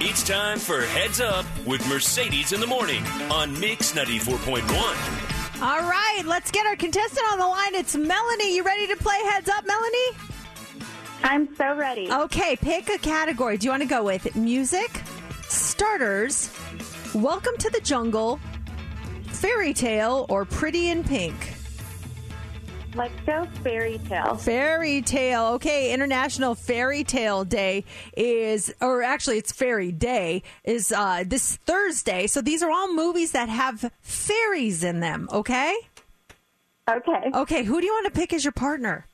It's 0.00 0.22
time 0.22 0.60
for 0.60 0.82
Heads 0.82 1.20
Up 1.20 1.44
with 1.66 1.84
Mercedes 1.88 2.52
in 2.52 2.60
the 2.60 2.68
Morning 2.68 3.04
on 3.32 3.58
Mix 3.58 3.90
94.1. 3.94 5.60
All 5.60 5.80
right, 5.80 6.22
let's 6.24 6.52
get 6.52 6.66
our 6.66 6.76
contestant 6.76 7.26
on 7.32 7.40
the 7.40 7.46
line. 7.48 7.74
It's 7.74 7.96
Melanie. 7.96 8.54
You 8.54 8.62
ready 8.62 8.86
to 8.86 8.96
play 8.96 9.18
Heads 9.24 9.48
Up, 9.48 9.66
Melanie? 9.66 10.10
I'm 11.24 11.52
so 11.56 11.74
ready. 11.74 12.08
Okay, 12.12 12.54
pick 12.54 12.88
a 12.90 12.98
category. 12.98 13.56
Do 13.56 13.64
you 13.64 13.72
want 13.72 13.82
to 13.82 13.88
go 13.88 14.04
with 14.04 14.36
music, 14.36 15.02
starters, 15.48 16.56
welcome 17.12 17.56
to 17.56 17.68
the 17.68 17.80
jungle, 17.80 18.38
fairy 19.26 19.74
tale, 19.74 20.26
or 20.28 20.44
pretty 20.44 20.90
in 20.90 21.02
pink? 21.02 21.34
Let's 22.94 23.14
go 23.26 23.46
fairy 23.62 23.98
tale. 24.08 24.36
Fairy 24.36 25.02
tale. 25.02 25.46
Okay, 25.54 25.92
International 25.92 26.54
Fairy 26.54 27.04
Tale 27.04 27.44
Day 27.44 27.84
is, 28.16 28.72
or 28.80 29.02
actually, 29.02 29.38
it's 29.38 29.52
Fairy 29.52 29.92
Day 29.92 30.42
is 30.64 30.90
uh, 30.90 31.24
this 31.26 31.56
Thursday. 31.56 32.26
So 32.26 32.40
these 32.40 32.62
are 32.62 32.70
all 32.70 32.92
movies 32.92 33.32
that 33.32 33.48
have 33.48 33.90
fairies 34.00 34.82
in 34.82 35.00
them. 35.00 35.28
Okay. 35.30 35.74
Okay. 36.88 37.30
Okay. 37.34 37.62
Who 37.64 37.80
do 37.80 37.86
you 37.86 37.92
want 37.92 38.12
to 38.12 38.18
pick 38.18 38.32
as 38.32 38.44
your 38.44 38.52
partner? 38.52 39.06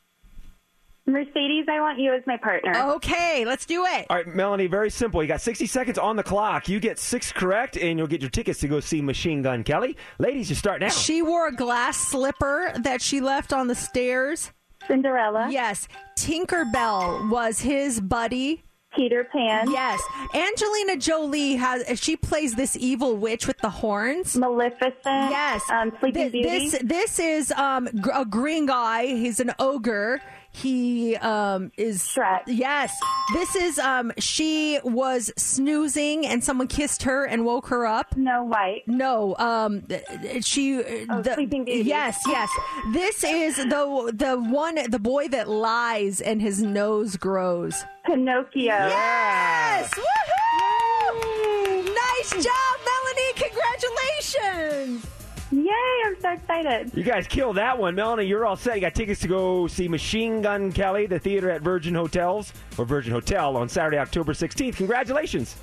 Mercedes, 1.06 1.66
I 1.68 1.80
want 1.80 1.98
you 1.98 2.14
as 2.14 2.22
my 2.26 2.38
partner. 2.38 2.72
Okay, 2.94 3.44
let's 3.44 3.66
do 3.66 3.84
it. 3.84 4.06
All 4.08 4.16
right, 4.16 4.26
Melanie, 4.26 4.68
very 4.68 4.90
simple. 4.90 5.22
You 5.22 5.28
got 5.28 5.42
60 5.42 5.66
seconds 5.66 5.98
on 5.98 6.16
the 6.16 6.22
clock. 6.22 6.68
You 6.68 6.80
get 6.80 6.98
six 6.98 7.30
correct, 7.30 7.76
and 7.76 7.98
you'll 7.98 8.08
get 8.08 8.22
your 8.22 8.30
tickets 8.30 8.60
to 8.60 8.68
go 8.68 8.80
see 8.80 9.02
Machine 9.02 9.42
Gun 9.42 9.64
Kelly. 9.64 9.96
Ladies, 10.18 10.48
you 10.48 10.56
start 10.56 10.80
now. 10.80 10.88
She 10.88 11.20
wore 11.20 11.48
a 11.48 11.52
glass 11.52 11.98
slipper 11.98 12.72
that 12.80 13.02
she 13.02 13.20
left 13.20 13.52
on 13.52 13.66
the 13.68 13.74
stairs. 13.74 14.50
Cinderella. 14.88 15.48
Yes. 15.50 15.88
Tinkerbell 16.16 17.28
was 17.30 17.60
his 17.60 18.00
buddy. 18.00 18.64
Peter 18.96 19.24
Pan. 19.24 19.70
Yes. 19.70 20.00
Angelina 20.34 20.96
Jolie 20.96 21.56
has 21.56 21.98
she 22.00 22.16
plays 22.16 22.54
this 22.54 22.76
evil 22.76 23.16
witch 23.16 23.46
with 23.46 23.58
the 23.58 23.68
horns. 23.68 24.36
Maleficent. 24.36 24.94
Yes. 25.04 25.62
Um, 25.68 25.92
Sleeping 25.98 26.30
Th- 26.30 26.32
Beauty. 26.32 26.68
This 26.70 26.80
this 26.82 27.18
is 27.18 27.50
um 27.52 27.88
a 28.14 28.24
green 28.24 28.66
guy. 28.66 29.06
He's 29.06 29.40
an 29.40 29.52
ogre. 29.58 30.20
He 30.54 31.16
um, 31.16 31.72
is 31.76 32.16
yes. 32.46 32.96
This 33.32 33.56
is 33.56 33.78
um, 33.80 34.12
she 34.18 34.78
was 34.84 35.32
snoozing 35.36 36.24
and 36.26 36.44
someone 36.44 36.68
kissed 36.68 37.02
her 37.02 37.24
and 37.24 37.44
woke 37.44 37.66
her 37.66 37.84
up. 37.84 38.16
No 38.16 38.44
White. 38.44 38.84
No, 38.86 39.34
um, 39.38 39.82
she. 40.42 40.76
Oh, 41.10 41.22
the, 41.22 41.34
Sleeping 41.34 41.64
Beauty. 41.64 41.82
Yes, 41.82 42.22
yes. 42.28 42.48
This 42.92 43.24
is 43.24 43.56
the 43.56 44.12
the 44.14 44.36
one 44.36 44.78
the 44.88 45.00
boy 45.00 45.26
that 45.28 45.48
lies 45.48 46.20
and 46.20 46.40
his 46.40 46.62
nose 46.62 47.16
grows. 47.16 47.82
Pinocchio. 48.06 48.62
Yes. 48.62 49.90
Woohoo! 49.92 51.84
Nice 51.84 52.30
job, 52.30 52.78
Melanie. 52.86 53.32
Congratulations. 53.34 55.13
Yay, 55.54 56.02
I'm 56.04 56.20
so 56.20 56.32
excited. 56.32 56.90
You 56.94 57.04
guys 57.04 57.28
killed 57.28 57.56
that 57.58 57.78
one. 57.78 57.94
Melanie, 57.94 58.24
you're 58.24 58.44
all 58.44 58.56
set. 58.56 58.74
You 58.74 58.80
got 58.80 58.94
tickets 58.94 59.20
to 59.20 59.28
go 59.28 59.68
see 59.68 59.86
Machine 59.86 60.42
Gun 60.42 60.72
Kelly, 60.72 61.06
the 61.06 61.18
theater 61.18 61.48
at 61.48 61.62
Virgin 61.62 61.94
Hotels, 61.94 62.52
or 62.76 62.84
Virgin 62.84 63.12
Hotel 63.12 63.56
on 63.56 63.68
Saturday, 63.68 63.98
October 63.98 64.32
16th. 64.32 64.76
Congratulations. 64.76 65.56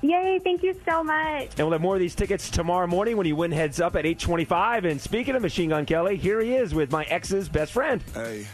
Yay, 0.00 0.38
thank 0.42 0.62
you 0.62 0.74
so 0.86 1.04
much. 1.04 1.50
And 1.50 1.60
we'll 1.60 1.72
have 1.72 1.80
more 1.82 1.94
of 1.94 2.00
these 2.00 2.14
tickets 2.14 2.48
tomorrow 2.48 2.86
morning 2.86 3.16
when 3.18 3.26
you 3.26 3.36
win 3.36 3.52
heads 3.52 3.78
up 3.78 3.94
at 3.94 4.06
825. 4.06 4.86
And 4.86 5.00
speaking 5.00 5.34
of 5.34 5.42
Machine 5.42 5.70
Gun 5.70 5.84
Kelly, 5.84 6.16
here 6.16 6.40
he 6.40 6.54
is 6.54 6.74
with 6.74 6.90
my 6.90 7.04
ex's 7.04 7.48
best 7.48 7.72
friend. 7.72 8.02
Hey. 8.14 8.46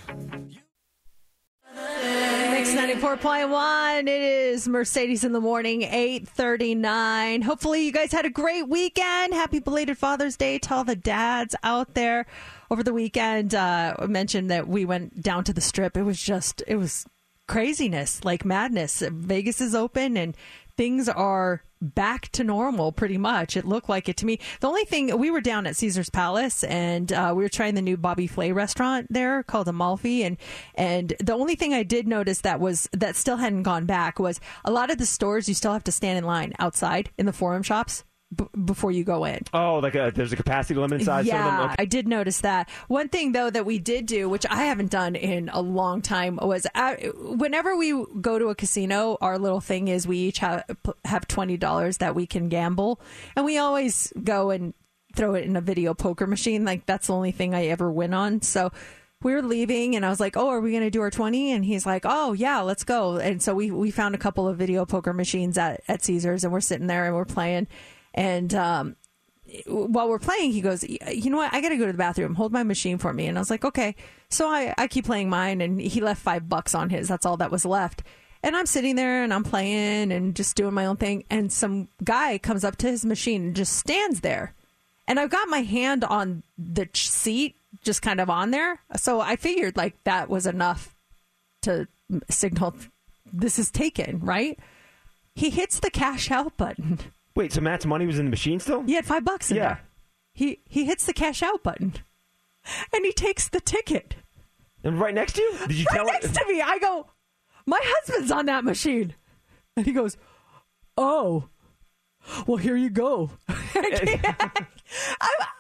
Mix 2.51 2.71
94.1. 2.75 4.01
It 4.03 4.09
is 4.09 4.69
Mercedes 4.69 5.25
in 5.25 5.33
the 5.33 5.41
morning, 5.41 5.83
839. 5.83 7.43
Hopefully 7.43 7.85
you 7.85 7.93
guys 7.93 8.13
had 8.13 8.27
a 8.27 8.31
great 8.31 8.69
weekend. 8.69 9.33
Happy 9.33 9.61
belated 9.61 9.97
Father's 9.97 10.37
Day 10.37 10.59
to 10.59 10.75
all 10.75 10.85
the 10.85 10.97
dads 10.97 11.55
out 11.63 11.95
there 11.95 12.27
over 12.71 12.83
the 12.83 12.93
weekend. 12.93 13.55
Uh, 13.55 13.95
I 13.99 14.07
mentioned 14.07 14.51
that 14.51 14.69
we 14.69 14.85
went 14.85 15.23
down 15.23 15.45
to 15.45 15.53
the 15.53 15.61
strip. 15.61 15.97
It 15.97 16.03
was 16.03 16.21
just, 16.21 16.63
it 16.67 16.77
was 16.77 17.07
craziness, 17.49 18.25
like 18.25 18.45
madness. 18.45 19.01
Vegas 19.01 19.61
is 19.61 19.75
open 19.75 20.17
and 20.17 20.37
things 20.77 21.09
are 21.09 21.63
back 21.81 22.29
to 22.33 22.45
normal 22.45 22.93
pretty 22.93 23.19
much. 23.19 23.57
It 23.57 23.65
looked 23.65 23.89
like 23.89 24.09
it 24.09 24.17
to 24.19 24.27
me. 24.27 24.39
The 24.61 24.69
only 24.69 24.85
thing 24.85 25.17
we 25.19 25.31
were 25.31 25.41
down 25.41 25.67
at 25.67 25.77
Caesar's 25.77 26.11
Palace 26.11 26.65
and 26.65 27.13
uh, 27.13 27.33
we 27.35 27.43
were 27.43 27.49
trying 27.49 27.75
the 27.75 27.83
new 27.83 27.97
Bobby 27.97 28.27
Flay 28.27 28.53
restaurant 28.53 29.07
there 29.11 29.43
called 29.43 29.69
Amalfi 29.69 30.25
and 30.25 30.37
and 30.75 31.15
the 31.21 31.33
only 31.33 31.55
thing 31.55 31.75
I 31.75 31.83
did 31.83 32.07
notice 32.07 32.41
that 32.43 32.61
was 32.61 32.89
that 32.93 33.17
still 33.17 33.39
hadn't 33.39 33.63
gone 33.63 33.87
back 33.87 34.19
was 34.19 34.41
a 34.65 34.71
lot 34.71 34.91
of 34.91 34.99
the 34.99 35.07
stores 35.07 35.49
you 35.49 35.55
still 35.55 35.73
have 35.73 35.85
to 35.85 35.93
stand 35.93 36.19
in 36.19 36.25
line 36.25 36.53
outside 36.59 37.11
in 37.19 37.27
the 37.27 37.33
forum 37.33 37.63
shops 37.63 38.05
b- 38.35 38.47
before 38.65 38.91
you 38.93 39.05
go 39.05 39.25
in. 39.25 39.41
Oh, 39.53 39.79
like 39.79 39.95
a, 39.95 40.13
there's 40.15 40.33
a 40.33 40.37
capacity 40.37 40.79
limit 40.79 41.01
inside 41.01 41.27
some 41.27 41.37
of 41.39 41.45
them? 41.45 41.55
Yeah, 41.59 41.65
Okay. 41.67 41.75
I 41.79 41.85
did 41.85 42.09
notice 42.09 42.41
that. 42.43 42.69
One 42.89 43.09
thing 43.09 43.33
though 43.33 43.51
that 43.51 43.67
we 43.67 43.79
did 43.79 44.07
do, 44.07 44.29
which 44.29 44.47
I 44.49 44.65
haven't 44.65 44.91
done 44.91 45.17
in 45.17 45.49
a 45.53 45.61
long 45.61 46.03
time, 46.03 46.39
was 46.43 46.67
uh, 46.75 46.97
whenever 47.17 47.77
we 47.77 48.05
go 48.21 48.39
to 48.39 48.47
a 48.49 48.55
casino, 48.55 49.19
our 49.21 49.39
little 49.39 49.61
thing 49.61 49.89
is 49.89 50.07
we 50.07 50.19
each 50.19 50.39
have 50.39 50.65
have 51.05 51.27
twenty 51.29 51.57
dollars 51.57 51.99
that 51.99 52.15
we 52.15 52.27
can 52.27 52.49
gamble, 52.49 53.01
and 53.37 53.45
we 53.45 53.59
always 53.59 54.13
go 54.23 54.51
and 54.51 54.75
throw 55.17 55.35
it 55.35 55.45
in 55.45 55.57
a 55.57 55.61
video 55.61 55.93
poker 55.95 56.27
machine. 56.27 56.65
Like 56.65 56.87
that's 56.87 57.09
the 57.09 57.15
only 57.15 57.33
thing 57.33 57.55
I 57.55 57.67
ever 57.67 57.91
win 57.91 58.15
on. 58.15 58.43
So. 58.43 58.71
We 59.23 59.35
were 59.35 59.43
leaving, 59.43 59.97
and 59.97 60.07
I 60.07 60.09
was 60.09 60.19
like, 60.19 60.35
"Oh, 60.39 60.49
are 60.49 60.63
we 60.63 60.71
going 60.71 60.83
to 60.83 60.89
do 60.89 61.03
our 61.03 61.11
20? 61.11 61.53
And 61.53 61.63
he's 61.63 61.85
like, 61.85 62.05
"Oh, 62.07 62.33
yeah, 62.33 62.63
let's 62.63 62.85
go." 62.85 63.19
And 63.19 63.43
so 63.43 63.55
we 63.55 63.71
we 63.71 63.91
found 63.91 64.15
a 64.15 64.19
couple 64.19 64.49
of 64.49 64.57
video 64.57 64.87
poker 64.87 65.13
machines 65.13 65.59
at 65.59 65.83
at 65.89 66.03
Caesars, 66.03 66.43
and 66.43 66.51
we're 66.55 66.63
sitting 66.63 66.87
there 66.87 67.05
and 67.05 67.15
we're 67.15 67.27
playing. 67.27 67.67
And 68.15 68.55
um, 68.55 68.97
while 69.67 70.09
we're 70.09 70.19
playing, 70.19 70.53
he 70.53 70.61
goes, 70.61 70.85
"You 70.85 71.31
know 71.31 71.39
what? 71.39 71.53
I 71.53 71.61
got 71.61 71.71
to 71.71 71.77
go 71.77 71.87
to 71.87 71.93
the 71.93 71.99
bathroom. 71.99 72.35
Hold 72.35 72.53
my 72.53 72.63
machine 72.63 72.99
for 72.99 73.13
me." 73.13 73.27
And 73.27 73.39
I 73.39 73.41
was 73.41 73.51
like, 73.51 73.65
"Okay." 73.65 73.95
So 74.29 74.49
I 74.49 74.75
I 74.79 74.87
keep 74.87 75.07
playing 75.07 75.29
mine, 75.31 75.61
and 75.61 75.81
he 75.81 76.01
left 76.01 76.23
five 76.23 76.49
bucks 76.49 76.75
on 76.75 76.91
his. 76.91 77.09
That's 77.09 77.27
all 77.27 77.37
that 77.39 77.51
was 77.51 77.65
left. 77.65 78.03
And 78.43 78.57
I'm 78.57 78.67
sitting 78.67 78.97
there 78.97 79.23
and 79.23 79.35
I'm 79.35 79.45
playing 79.45 80.13
and 80.13 80.35
just 80.35 80.57
doing 80.57 80.73
my 80.73 80.87
own 80.87 80.97
thing. 80.97 81.25
And 81.29 81.53
some 81.53 81.89
guy 82.03 82.39
comes 82.39 82.65
up 82.65 82.77
to 82.77 82.89
his 82.89 83.05
machine 83.05 83.43
and 83.45 83.57
just 83.57 83.77
stands 83.77 84.23
there. 84.23 84.55
And 85.07 85.21
I've 85.21 85.31
got 85.31 85.49
my 85.49 85.61
hand 85.61 86.05
on 86.05 86.43
the 86.57 86.89
seat, 86.95 87.57
just 87.83 88.01
kind 88.01 88.19
of 88.21 88.31
on 88.31 88.51
there. 88.51 88.81
So 88.97 89.21
I 89.21 89.37
figured 89.37 89.77
like 89.77 90.03
that 90.05 90.31
was 90.31 90.47
enough 90.47 90.95
to 91.63 91.87
signal 92.31 92.77
this 93.33 93.59
is 93.59 93.71
taken, 93.71 94.21
right? 94.21 94.59
He 95.35 95.51
hits 95.51 95.81
the 95.81 95.91
cash 95.91 96.31
out 96.31 96.57
button. 96.57 96.99
Wait, 97.41 97.55
so 97.55 97.63
Matt's 97.63 97.87
money 97.87 98.05
was 98.07 98.19
in 98.19 98.27
the 98.27 98.31
machine 98.31 98.61
still? 98.61 98.83
He 98.83 98.93
had 98.93 99.07
five 99.07 99.25
bucks 99.25 99.51
in 99.51 99.57
Yeah. 99.57 99.63
there. 99.69 99.81
He 100.35 100.61
he 100.69 100.85
hits 100.85 101.07
the 101.07 101.15
cash 101.15 101.43
out 101.43 101.63
button, 101.63 101.95
and 102.93 103.03
he 103.03 103.13
takes 103.13 103.49
the 103.49 103.61
ticket 103.63 104.17
And 104.85 105.01
right 105.01 105.15
next 105.15 105.37
to 105.37 105.43
you? 105.43 105.53
Did 105.67 105.77
you 105.79 105.87
right 105.91 105.97
tell 105.97 106.05
next 106.05 106.35
to 106.35 106.45
me. 106.47 106.61
I 106.61 106.79
go, 106.79 107.07
my 107.65 107.81
husband's 107.83 108.31
on 108.31 108.45
that 108.45 108.63
machine, 108.63 109.15
and 109.75 109.87
he 109.87 109.93
goes, 109.93 110.19
oh, 110.99 111.49
well 112.47 112.59
here 112.59 112.77
you 112.77 112.91
go. 112.91 113.31
I, 113.49 114.51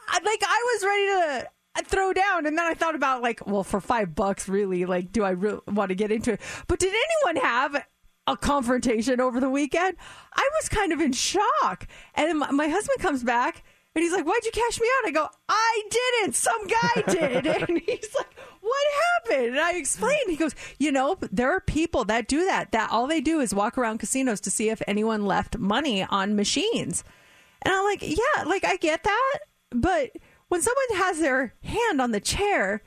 I 0.09 0.19
like 0.23 0.43
I 0.47 0.75
was 0.75 0.85
ready 0.85 1.47
to 1.79 1.85
throw 1.89 2.13
down, 2.13 2.45
and 2.45 2.59
then 2.59 2.67
I 2.67 2.75
thought 2.75 2.95
about 2.95 3.23
like, 3.23 3.47
well, 3.47 3.65
for 3.65 3.81
five 3.81 4.15
bucks, 4.15 4.51
really, 4.51 4.85
like, 4.85 5.13
do 5.13 5.25
I 5.25 5.31
really 5.31 5.61
want 5.67 5.89
to 5.89 5.95
get 5.95 6.13
into 6.13 6.33
it? 6.35 6.41
But 6.67 6.79
did 6.79 6.93
anyone 6.95 7.43
have? 7.43 7.87
A 8.27 8.37
confrontation 8.37 9.21
over 9.21 9.41
the 9.41 9.51
weekend. 9.51 9.97
I 10.35 10.49
was 10.61 10.69
kind 10.69 10.93
of 10.93 11.01
in 11.01 11.13
shock, 11.13 11.89
and 12.15 12.39
my, 12.39 12.51
my 12.51 12.69
husband 12.69 13.01
comes 13.01 13.25
back 13.25 13.65
and 13.95 14.05
he's 14.05 14.13
like, 14.13 14.25
"Why'd 14.25 14.45
you 14.45 14.53
cash 14.53 14.81
me 14.81 14.87
out?" 14.99 15.09
I 15.09 15.11
go, 15.11 15.29
"I 15.49 15.83
didn't. 15.91 16.35
Some 16.35 16.67
guy 16.67 17.03
did." 17.09 17.47
and 17.69 17.81
he's 17.81 18.15
like, 18.17 18.35
"What 18.61 18.87
happened?" 19.29 19.49
And 19.49 19.61
I 19.61 19.73
explained. 19.73 20.29
He 20.29 20.37
goes, 20.37 20.55
"You 20.79 20.93
know, 20.93 21.17
there 21.33 21.51
are 21.51 21.61
people 21.61 22.05
that 22.05 22.29
do 22.29 22.45
that. 22.47 22.73
That 22.73 22.91
all 22.91 23.07
they 23.07 23.21
do 23.21 23.41
is 23.41 23.55
walk 23.55 23.77
around 23.77 23.99
casinos 23.99 24.41
to 24.43 24.51
see 24.51 24.71
if 24.71 24.81
anyone 24.87 25.27
left 25.27 25.59
money 25.59 26.05
on 26.05 26.37
machines." 26.37 27.03
And 27.63 27.75
I'm 27.75 27.85
like, 27.85 28.03
"Yeah, 28.03 28.45
like 28.47 28.65
I 28.65 28.77
get 28.77 29.03
that, 29.03 29.39
but 29.71 30.13
when 30.49 30.63
someone 30.63 31.03
has 31.03 31.19
their 31.19 31.55
hand 31.63 32.01
on 32.01 32.13
the 32.13 32.21
chair, 32.21 32.83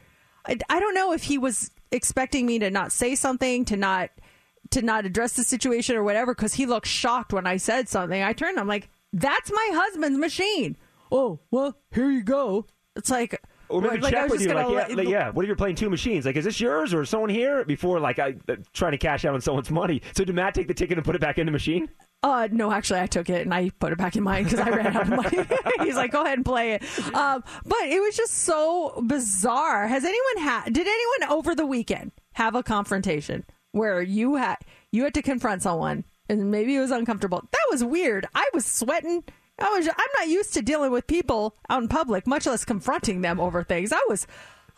I, 0.48 0.58
I 0.70 0.80
don't 0.80 0.96
know 0.96 1.12
if 1.12 1.24
he 1.24 1.38
was 1.38 1.70
expecting 1.92 2.46
me 2.46 2.60
to 2.60 2.72
not 2.72 2.94
say 2.94 3.16
something, 3.16 3.66
to 3.66 3.76
not." 3.76 4.10
To 4.74 4.82
not 4.82 5.06
address 5.06 5.34
the 5.34 5.44
situation 5.44 5.96
or 5.96 6.04
whatever 6.04 6.34
because 6.34 6.54
he 6.54 6.66
looked 6.66 6.88
shocked 6.88 7.34
when 7.34 7.48
I 7.48 7.58
said 7.58 7.90
something. 7.90 8.22
I 8.22 8.34
turned, 8.34 8.60
I'm 8.60 8.68
like, 8.68 8.90
that's 9.12 9.52
my 9.52 9.70
husband's 9.74 10.20
machine. 10.20 10.78
Oh, 11.12 11.40
well, 11.52 11.78
here 11.94 12.10
you 12.10 12.24
go. 12.24 12.66
It's 12.96 13.10
like, 13.10 13.40
Or 13.70 13.82
maybe 13.82 14.00
like, 14.00 14.14
I 14.14 14.22
check 14.22 14.30
was 14.30 14.40
with 14.40 14.50
you, 14.50 14.54
like, 14.56 14.90
yeah, 14.90 14.96
like, 14.96 15.08
yeah. 15.08 15.30
What 15.30 15.46
if 15.46 15.48
you're 15.48 15.56
playing 15.56 15.76
two 15.76 15.90
machines? 15.90 16.26
Like, 16.26 16.36
is 16.36 16.46
this 16.46 16.60
yours 16.60 16.94
or 16.94 17.02
is 17.02 17.10
someone 17.10 17.30
here? 17.30 17.64
Before, 17.66 18.00
like, 18.00 18.20
I 18.20 18.36
uh, 18.50 18.56
trying 18.74 18.94
to 18.94 18.98
cash 18.98 19.26
out 19.26 19.34
on 19.34 19.42
someone's 19.42 19.70
money. 19.72 20.02
So, 20.16 20.24
did 20.24 20.36
Matt 20.36 20.54
take 20.56 20.68
the 20.68 20.74
ticket 20.74 20.98
and 20.98 21.06
put 21.06 21.16
it 21.16 21.22
back 21.22 21.38
in 21.38 21.46
the 21.46 21.52
machine? 21.52 21.90
Uh, 22.24 22.48
no, 22.52 22.72
actually, 22.72 23.02
I 23.02 23.08
took 23.08 23.30
it 23.30 23.42
and 23.42 23.54
I 23.54 23.70
put 23.80 23.92
it 23.92 23.98
back 23.98 24.16
in 24.16 24.24
mine 24.24 24.46
because 24.46 24.60
I 24.60 24.70
ran 24.70 24.88
out 24.88 25.02
of 25.04 25.10
money. 25.10 25.46
He's 25.84 25.96
like, 25.96 26.12
go 26.12 26.22
ahead 26.24 26.38
and 26.38 26.46
play 26.46 26.74
it. 26.74 26.84
Um, 27.14 27.44
but 27.66 27.84
it 27.84 28.02
was 28.02 28.16
just 28.16 28.34
so 28.34 29.04
bizarre. 29.06 29.88
Has 29.88 30.06
anyone 30.06 30.38
had? 30.38 30.72
Did 30.72 30.88
anyone 30.88 31.38
over 31.38 31.54
the 31.54 31.66
weekend 31.66 32.12
have 32.34 32.56
a 32.56 32.64
confrontation 32.64 33.44
where 33.74 34.02
you 34.02 34.36
had 34.36 34.58
you 34.92 35.04
had 35.04 35.14
to 35.16 35.22
confront 35.22 35.62
someone 35.62 36.06
and 36.30 36.50
maybe 36.50 36.76
it 36.76 36.80
was 36.80 36.92
uncomfortable? 36.92 37.44
That 37.52 37.68
was 37.70 37.84
weird. 37.84 38.26
I 38.34 38.50
was 38.54 38.66
sweating. 38.66 39.24
I 39.60 39.70
was. 39.70 39.88
I'm 39.88 40.14
not 40.20 40.30
used 40.30 40.54
to 40.54 40.62
dealing 40.62 40.92
with 40.92 41.06
people 41.06 41.56
out 41.70 41.82
in 41.82 41.90
public, 41.90 42.26
much 42.26 42.46
less 42.46 42.64
confronting 42.64 43.22
them 43.22 43.40
over 43.40 43.64
things. 43.64 43.92
I 43.92 44.04
was. 44.08 44.26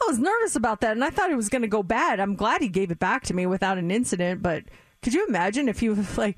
I 0.02 0.06
was 0.08 0.20
nervous 0.20 0.58
about 0.58 0.82
that, 0.82 0.92
and 0.92 1.06
I 1.06 1.10
thought 1.10 1.32
it 1.32 1.38
was 1.38 1.48
going 1.48 1.62
to 1.62 1.70
go 1.70 1.82
bad. 1.82 2.20
I'm 2.20 2.36
glad 2.36 2.62
he 2.62 2.68
gave 2.68 2.92
it 2.92 3.00
back 3.00 3.24
to 3.26 3.34
me 3.34 3.46
without 3.46 3.78
an 3.78 3.92
incident, 3.92 4.42
but 4.42 4.66
could 5.02 5.14
you 5.14 5.26
imagine 5.26 5.70
if 5.70 5.82
you 5.82 5.96
like 6.18 6.38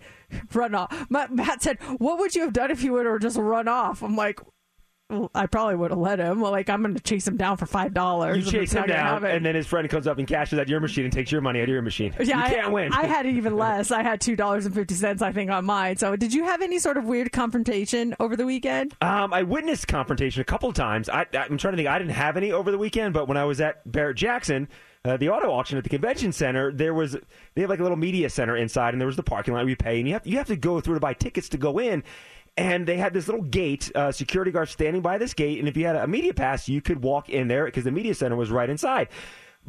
run 0.53 0.75
off? 0.75 1.07
Matt 1.09 1.63
said, 1.63 1.81
"What 1.97 2.19
would 2.19 2.35
you 2.35 2.41
have 2.41 2.53
done 2.53 2.69
if 2.69 2.84
you 2.84 2.93
would 2.93 3.05
have 3.05 3.21
just 3.21 3.38
run 3.38 3.67
off?" 3.67 4.03
I'm 4.03 4.15
like, 4.15 4.39
I 5.09 5.45
probably 5.45 5.75
would 5.75 5.91
have 5.91 5.99
let 5.99 6.19
him. 6.19 6.41
Well, 6.41 6.51
like 6.51 6.69
I'm 6.69 6.81
going 6.81 6.93
to 6.93 7.01
chase 7.01 7.25
him 7.25 7.38
down 7.38 7.55
for 7.55 7.65
five 7.65 7.93
dollars. 7.93 8.45
You 8.45 8.51
chase 8.51 8.73
him 8.73 8.88
down, 8.88 9.23
and 9.23 9.45
then 9.45 9.55
his 9.55 9.65
friend 9.65 9.89
comes 9.89 10.05
up 10.05 10.17
and 10.17 10.27
cashes 10.27 10.59
out 10.59 10.67
your 10.67 10.81
machine 10.81 11.05
and 11.05 11.13
takes 11.13 11.31
your 11.31 11.39
money 11.39 11.61
out 11.61 11.63
of 11.63 11.69
your 11.69 11.81
machine. 11.81 12.13
yeah, 12.19 12.43
you 12.43 12.55
can't 12.55 12.67
I, 12.67 12.69
win. 12.69 12.91
I 12.91 13.05
had 13.05 13.25
even 13.25 13.55
less. 13.57 13.89
I 13.91 14.03
had 14.03 14.19
two 14.19 14.35
dollars 14.35 14.65
and 14.65 14.75
fifty 14.75 14.95
cents, 14.95 15.21
I 15.21 15.31
think, 15.31 15.49
on 15.49 15.63
mine. 15.63 15.95
So, 15.95 16.17
did 16.17 16.34
you 16.34 16.43
have 16.43 16.61
any 16.61 16.77
sort 16.77 16.97
of 16.97 17.05
weird 17.05 17.31
confrontation 17.31 18.15
over 18.19 18.35
the 18.35 18.45
weekend? 18.45 18.95
Um, 18.99 19.34
I 19.34 19.43
witnessed 19.43 19.88
confrontation 19.88 20.41
a 20.41 20.45
couple 20.45 20.67
of 20.67 20.75
times. 20.75 21.07
I, 21.07 21.25
I'm 21.34 21.57
trying 21.57 21.73
to 21.73 21.77
think. 21.77 21.88
I 21.88 21.97
didn't 21.99 22.11
have 22.11 22.35
any 22.35 22.51
over 22.51 22.69
the 22.69 22.77
weekend, 22.77 23.13
but 23.13 23.29
when 23.29 23.38
I 23.38 23.45
was 23.45 23.61
at 23.61 23.89
Barrett 23.89 24.17
Jackson, 24.17 24.67
uh, 25.05 25.15
the 25.15 25.29
auto 25.29 25.49
auction 25.51 25.77
at 25.77 25.85
the 25.85 25.89
convention 25.89 26.34
center, 26.34 26.73
there 26.73 26.93
was 26.93 27.15
they 27.55 27.61
have 27.61 27.69
like 27.69 27.79
a 27.79 27.84
little 27.84 27.97
media 27.97 28.29
center 28.29 28.57
inside, 28.57 28.93
and 28.93 28.99
there 28.99 29.07
was 29.07 29.15
the 29.15 29.23
parking 29.23 29.53
lot 29.53 29.65
we 29.65 29.75
pay, 29.75 29.99
and 29.99 30.07
you 30.07 30.13
have 30.15 30.27
you 30.27 30.38
have 30.38 30.47
to 30.47 30.57
go 30.57 30.81
through 30.81 30.95
to 30.95 30.99
buy 30.99 31.13
tickets 31.13 31.47
to 31.49 31.57
go 31.57 31.79
in. 31.79 32.03
And 32.57 32.88
they 32.88 32.97
had 32.97 33.13
this 33.13 33.27
little 33.27 33.43
gate, 33.43 33.91
uh, 33.95 34.11
security 34.11 34.51
guard 34.51 34.69
standing 34.69 35.03
by 35.03 35.19
this 35.19 35.34
gate, 35.35 35.59
and 35.59 35.67
if 35.67 35.77
you 35.77 35.85
had 35.85 35.95
a 35.95 36.07
media 36.07 36.34
pass, 36.34 36.67
you 36.67 36.81
could 36.81 37.03
walk 37.03 37.29
in 37.29 37.47
there 37.47 37.65
because 37.65 37.84
the 37.84 37.91
media 37.91 38.15
center 38.15 38.35
was 38.35 38.49
right 38.49 38.69
inside. 38.69 39.09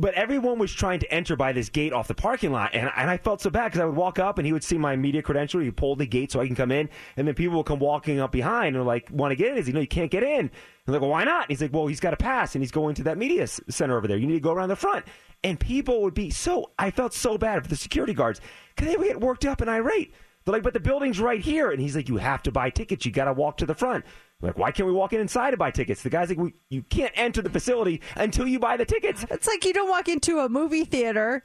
But 0.01 0.15
everyone 0.15 0.60
was 0.60 0.73
trying 0.73 1.01
to 1.01 1.12
enter 1.12 1.35
by 1.35 1.52
this 1.52 1.69
gate 1.69 1.93
off 1.93 2.06
the 2.06 2.15
parking 2.15 2.52
lot, 2.52 2.70
and, 2.73 2.90
and 2.97 3.10
I 3.10 3.16
felt 3.16 3.43
so 3.43 3.51
bad 3.51 3.65
because 3.65 3.81
I 3.81 3.85
would 3.85 3.97
walk 3.97 4.20
up 4.20 4.39
and 4.39 4.47
he 4.47 4.52
would 4.52 4.62
see 4.62 4.78
my 4.78 4.94
media 4.94 5.23
credential. 5.23 5.60
He'd 5.60 5.77
pull 5.77 5.97
the 5.97 6.06
gate 6.06 6.31
so 6.31 6.40
I 6.40 6.47
can 6.47 6.55
come 6.55 6.70
in, 6.70 6.89
and 7.16 7.27
then 7.27 7.35
people 7.35 7.56
would 7.56 7.66
come 7.66 7.81
walking 7.81 8.20
up 8.20 8.31
behind 8.31 8.77
and 8.77 8.86
like 8.86 9.09
want 9.10 9.32
to 9.32 9.36
get 9.36 9.48
in. 9.48 9.56
He's 9.56 9.66
like, 9.66 9.74
"No, 9.74 9.81
you 9.81 9.89
can't 9.89 10.10
get 10.10 10.23
in." 10.23 10.51
I'm 10.86 10.93
like, 10.93 11.01
"Well, 11.02 11.10
why 11.10 11.24
not?" 11.24 11.51
He's 11.51 11.60
like, 11.60 11.73
"Well, 11.73 11.89
he's 11.89 12.01
got 12.01 12.15
a 12.15 12.16
pass, 12.16 12.55
and 12.55 12.62
he's 12.62 12.70
going 12.70 12.94
to 12.94 13.02
that 13.02 13.19
media 13.19 13.47
center 13.47 13.98
over 13.98 14.06
there. 14.06 14.16
You 14.16 14.28
need 14.28 14.35
to 14.35 14.40
go 14.40 14.52
around 14.52 14.69
the 14.69 14.77
front." 14.77 15.05
And 15.43 15.59
people 15.59 16.01
would 16.02 16.15
be 16.15 16.31
so. 16.31 16.70
I 16.78 16.93
felt 16.93 17.12
so 17.12 17.36
bad 17.36 17.62
for 17.65 17.69
the 17.69 17.77
security 17.77 18.15
guards 18.15 18.40
because 18.77 18.90
they 18.90 18.97
would 18.97 19.06
get 19.06 19.20
worked 19.20 19.44
up 19.44 19.60
and 19.60 19.69
irate. 19.69 20.15
They're 20.44 20.52
like, 20.52 20.62
"But 20.62 20.74
the 20.74 20.81
building's 20.81 21.20
right 21.20 21.40
here," 21.40 21.70
and 21.70 21.81
he's 21.81 21.97
like, 21.97 22.09
"You 22.09 22.16
have 22.16 22.43
to 22.44 22.52
buy 22.52 22.70
tickets. 22.70 23.05
You 23.05 23.12
got 23.12 23.24
to 23.24 23.32
walk 23.32 23.59
to 23.59 23.66
the 23.66 23.74
front." 23.74 24.05
I'm 24.40 24.47
like, 24.47 24.59
why 24.59 24.70
can't 24.70 24.86
we 24.86 24.93
walk 24.93 25.12
in 25.12 25.20
inside 25.20 25.51
to 25.51 25.56
buy 25.56 25.73
tickets? 25.73 26.02
The 26.02 26.10
guy's 26.10 26.28
like, 26.28 26.39
we, 26.39 26.55
you 26.70 26.82
can't 26.82 27.12
enter 27.16 27.43
the 27.43 27.51
facility 27.51 28.01
until 28.15 28.47
you 28.47 28.60
buy 28.60 28.77
the 28.77 28.85
tickets. 28.85 29.27
It's 29.31 29.48
like 29.48 29.65
you 29.65 29.73
don't 29.73 29.90
walk 29.90 30.09
into 30.09 30.39
a 30.39 30.48
movie 30.48 30.85
theater 30.85 31.44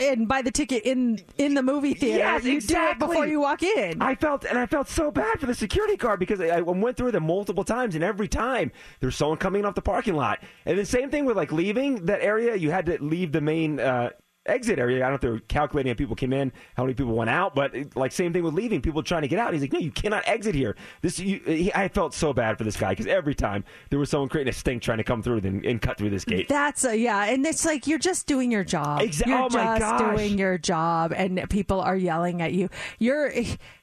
and 0.00 0.28
buy 0.28 0.42
the 0.42 0.50
ticket 0.50 0.84
in 0.84 1.18
in 1.36 1.54
the 1.54 1.62
movie 1.62 1.94
theater. 1.94 2.18
Yes, 2.18 2.44
you 2.44 2.54
exactly. 2.54 2.98
do 2.98 3.04
it 3.04 3.08
before 3.08 3.26
you 3.26 3.40
walk 3.40 3.62
in. 3.62 4.00
I 4.00 4.14
felt 4.14 4.44
and 4.44 4.56
I 4.56 4.66
felt 4.66 4.88
so 4.88 5.10
bad 5.10 5.40
for 5.40 5.46
the 5.46 5.54
security 5.54 5.96
guard 5.96 6.20
because 6.20 6.40
I, 6.40 6.58
I 6.58 6.60
went 6.60 6.96
through 6.96 7.12
them 7.12 7.26
multiple 7.26 7.64
times, 7.64 7.94
and 7.94 8.04
every 8.04 8.28
time 8.28 8.70
there's 9.00 9.16
someone 9.16 9.38
coming 9.38 9.64
off 9.64 9.74
the 9.74 9.82
parking 9.82 10.14
lot. 10.14 10.40
And 10.64 10.78
the 10.78 10.86
same 10.86 11.10
thing 11.10 11.24
with 11.24 11.36
like 11.36 11.50
leaving 11.52 12.06
that 12.06 12.22
area, 12.22 12.54
you 12.54 12.70
had 12.70 12.86
to 12.86 13.02
leave 13.02 13.32
the 13.32 13.40
main. 13.40 13.80
Uh, 13.80 14.10
Exit 14.48 14.78
area. 14.78 14.98
I 14.98 15.10
don't 15.10 15.10
know 15.10 15.14
if 15.14 15.20
they're 15.20 15.46
calculating 15.48 15.90
how 15.90 15.96
people 15.96 16.16
came 16.16 16.32
in, 16.32 16.52
how 16.76 16.84
many 16.84 16.94
people 16.94 17.14
went 17.14 17.30
out, 17.30 17.54
but 17.54 17.74
it- 17.74 17.96
like 17.96 18.12
same 18.12 18.32
thing 18.32 18.42
with 18.42 18.54
leaving. 18.54 18.80
People 18.80 19.02
trying 19.02 19.22
to 19.22 19.28
get 19.28 19.38
out. 19.38 19.52
He's 19.52 19.62
like, 19.62 19.72
no, 19.72 19.78
you 19.78 19.90
cannot 19.90 20.26
exit 20.26 20.54
here. 20.54 20.76
This, 21.02 21.18
you, 21.18 21.40
he, 21.44 21.72
I 21.74 21.88
felt 21.88 22.14
so 22.14 22.32
bad 22.32 22.58
for 22.58 22.64
this 22.64 22.76
guy 22.76 22.90
because 22.90 23.06
every 23.06 23.34
time 23.34 23.64
there 23.90 23.98
was 23.98 24.10
someone 24.10 24.28
creating 24.28 24.50
a 24.50 24.54
stink 24.54 24.82
trying 24.82 24.98
to 24.98 25.04
come 25.04 25.22
through 25.22 25.38
and, 25.38 25.64
and 25.64 25.80
cut 25.82 25.98
through 25.98 26.10
this 26.10 26.24
gate. 26.24 26.48
That's 26.48 26.84
a 26.84 26.96
yeah, 26.96 27.24
and 27.26 27.46
it's 27.46 27.64
like 27.64 27.86
you're 27.86 27.98
just 27.98 28.26
doing 28.26 28.50
your 28.50 28.64
job. 28.64 29.02
Exactly. 29.02 29.32
You're 29.32 29.42
oh 29.42 29.48
my 29.50 29.78
just 29.78 29.80
gosh. 29.80 30.16
doing 30.16 30.38
your 30.38 30.58
job, 30.58 31.12
and 31.14 31.48
people 31.50 31.80
are 31.80 31.96
yelling 31.96 32.42
at 32.42 32.52
you. 32.52 32.68
You're. 32.98 33.32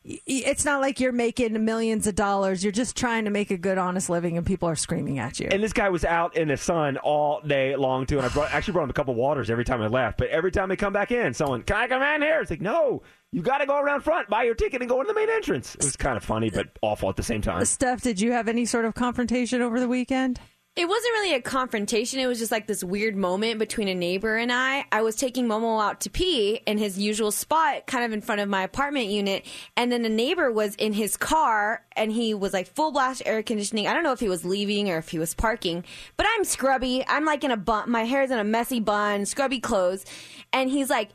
It's 0.07 0.65
not 0.65 0.81
like 0.81 0.99
you're 0.99 1.11
making 1.11 1.65
millions 1.65 2.05
of 2.05 2.13
dollars. 2.13 2.63
You're 2.63 2.71
just 2.71 2.95
trying 2.95 3.25
to 3.25 3.31
make 3.31 3.49
a 3.49 3.57
good, 3.57 3.79
honest 3.79 4.07
living, 4.07 4.37
and 4.37 4.45
people 4.45 4.69
are 4.69 4.75
screaming 4.75 5.17
at 5.17 5.39
you. 5.39 5.47
And 5.49 5.63
this 5.63 5.73
guy 5.73 5.89
was 5.89 6.05
out 6.05 6.37
in 6.37 6.49
the 6.49 6.57
sun 6.57 6.97
all 6.97 7.41
day 7.41 7.75
long 7.75 8.05
too. 8.05 8.17
And 8.17 8.25
I 8.25 8.29
brought, 8.29 8.53
actually 8.53 8.73
brought 8.73 8.83
him 8.83 8.91
a 8.91 8.93
couple 8.93 9.13
of 9.13 9.17
waters 9.17 9.49
every 9.49 9.65
time 9.65 9.81
I 9.81 9.87
left. 9.87 10.19
But 10.19 10.29
every 10.29 10.51
time 10.51 10.71
I 10.71 10.75
come 10.75 10.93
back 10.93 11.11
in, 11.11 11.33
someone, 11.33 11.63
can 11.63 11.77
I 11.77 11.87
come 11.87 12.03
in 12.03 12.21
here? 12.21 12.39
It's 12.39 12.51
like, 12.51 12.61
no, 12.61 13.01
you 13.31 13.41
got 13.41 13.57
to 13.57 13.65
go 13.65 13.79
around 13.79 14.01
front, 14.01 14.29
buy 14.29 14.43
your 14.43 14.53
ticket, 14.53 14.81
and 14.81 14.89
go 14.89 15.01
into 15.01 15.11
the 15.11 15.19
main 15.19 15.29
entrance. 15.29 15.73
It 15.73 15.83
was 15.83 15.95
kind 15.95 16.17
of 16.17 16.23
funny, 16.23 16.51
but 16.51 16.67
awful 16.83 17.09
at 17.09 17.15
the 17.15 17.23
same 17.23 17.41
time. 17.41 17.65
Steph, 17.65 18.01
did 18.01 18.21
you 18.21 18.31
have 18.31 18.47
any 18.47 18.65
sort 18.65 18.85
of 18.85 18.93
confrontation 18.93 19.63
over 19.63 19.79
the 19.79 19.87
weekend? 19.87 20.39
It 20.75 20.89
wasn't 20.89 21.13
really 21.13 21.33
a 21.33 21.41
confrontation. 21.41 22.19
It 22.19 22.27
was 22.27 22.37
just 22.37 22.51
like 22.51 22.67
this 22.67 22.83
weird 22.83 23.15
moment 23.15 23.59
between 23.59 23.87
a 23.87 23.95
neighbor 23.95 24.35
and 24.35 24.51
I. 24.51 24.83
I 24.91 25.03
was 25.03 25.15
taking 25.15 25.47
Momo 25.47 25.81
out 25.81 26.01
to 26.01 26.09
pee 26.09 26.55
in 26.67 26.77
his 26.77 26.99
usual 26.99 27.31
spot, 27.31 27.87
kind 27.87 28.03
of 28.03 28.11
in 28.11 28.19
front 28.19 28.41
of 28.41 28.49
my 28.49 28.63
apartment 28.63 29.05
unit. 29.05 29.45
And 29.77 29.89
then 29.89 30.03
a 30.03 30.09
neighbor 30.09 30.51
was 30.51 30.75
in 30.75 30.91
his 30.91 31.15
car 31.15 31.85
and 31.93 32.11
he 32.11 32.33
was 32.33 32.51
like 32.51 32.67
full 32.67 32.91
blast 32.91 33.23
air 33.25 33.41
conditioning. 33.41 33.87
I 33.87 33.93
don't 33.93 34.03
know 34.03 34.11
if 34.11 34.19
he 34.19 34.27
was 34.27 34.43
leaving 34.43 34.89
or 34.89 34.97
if 34.97 35.07
he 35.07 35.17
was 35.17 35.33
parking, 35.33 35.85
but 36.17 36.27
I'm 36.29 36.43
scrubby. 36.43 37.05
I'm 37.07 37.23
like 37.23 37.45
in 37.45 37.51
a 37.51 37.57
bun. 37.57 37.89
My 37.89 38.03
hair's 38.03 38.29
in 38.29 38.37
a 38.37 38.43
messy 38.43 38.81
bun, 38.81 39.25
scrubby 39.25 39.61
clothes. 39.61 40.03
And 40.51 40.69
he's 40.69 40.89
like 40.89 41.11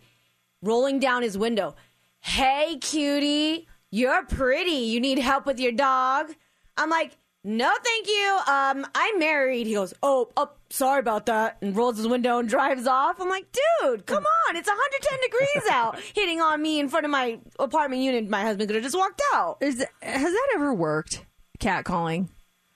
rolling 0.63 1.01
down 1.01 1.23
his 1.23 1.37
window. 1.37 1.77
Hey, 2.21 2.79
cutie, 2.81 3.67
you're 3.91 4.25
pretty. 4.25 4.71
You 4.71 5.01
need 5.01 5.19
help 5.19 5.45
with 5.45 5.61
your 5.61 5.73
dog? 5.73 6.35
I'm 6.79 6.89
like, 6.89 7.19
no, 7.45 7.71
thank 7.83 8.07
you. 8.07 8.39
Um, 8.47 8.87
I'm 8.95 9.19
married. 9.19 9.67
He 9.67 9.75
goes, 9.75 9.95
oh, 10.03 10.29
oh, 10.37 10.51
sorry 10.69 11.01
about 11.01 11.27
that, 11.27 11.57
and 11.63 11.77
rolls 11.77 11.97
his 11.97 12.07
window 12.07 12.39
and 12.39 12.49
drives 12.49 12.87
off. 12.87 13.21
I'm 13.21 13.29
like, 13.29 13.47
dude, 13.53 14.07
come 14.07 14.25
on, 14.49 14.57
it's 14.57 14.69
110 14.69 15.19
degrees 15.23 15.71
out, 15.71 15.99
hitting 16.15 16.41
on 16.41 16.61
me 16.61 16.81
in 16.81 16.89
front 16.89 17.05
of 17.05 17.11
my 17.11 17.39
apartment 17.59 18.03
unit. 18.03 18.29
My 18.29 18.43
husband 18.43 18.69
could 18.69 18.75
have 18.77 18.85
just 18.85 18.97
walked 18.97 19.23
out. 19.35 19.59
Is 19.61 19.85
has 20.03 20.33
that 20.33 20.49
ever 20.55 20.75
worked? 20.75 21.25
Cat 21.59 21.85
calling. 21.85 22.31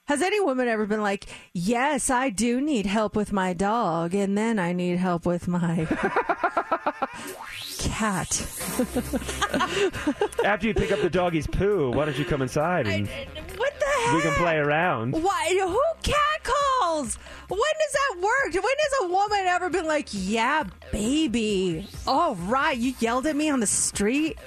Has 0.05 0.21
any 0.21 0.39
woman 0.39 0.67
ever 0.67 0.85
been 0.85 1.01
like, 1.01 1.25
"Yes, 1.53 2.11
I 2.11 2.29
do 2.29 2.61
need 2.61 2.85
help 2.85 3.15
with 3.15 3.33
my 3.33 3.53
dog, 3.53 4.13
and 4.13 4.37
then 4.37 4.59
I 4.59 4.71
need 4.71 4.97
help 4.97 5.25
with 5.25 5.47
my 5.47 5.85
cat"? 7.79 8.41
After 10.45 10.67
you 10.67 10.73
pick 10.75 10.91
up 10.91 11.01
the 11.01 11.09
doggy's 11.09 11.47
poo, 11.47 11.89
why 11.91 12.05
don't 12.05 12.17
you 12.19 12.25
come 12.25 12.43
inside 12.43 12.87
and 12.87 13.07
what 13.57 13.73
the 13.79 13.85
heck? 13.85 14.15
we 14.15 14.21
can 14.21 14.33
play 14.35 14.57
around? 14.57 15.13
Why? 15.13 15.57
Who 15.59 15.81
cat 16.03 16.43
calls? 16.43 17.17
When 17.47 17.59
does 17.59 17.91
that 17.93 18.15
work? 18.21 18.53
When 18.53 18.63
has 18.63 18.93
a 19.01 19.07
woman 19.07 19.39
ever 19.47 19.69
been 19.71 19.85
like, 19.87 20.09
"Yeah, 20.11 20.65
baby"? 20.91 21.87
Oh, 22.05 22.35
right. 22.41 22.77
You 22.77 22.93
yelled 22.99 23.25
at 23.25 23.35
me 23.35 23.49
on 23.49 23.59
the 23.59 23.65
street. 23.67 24.37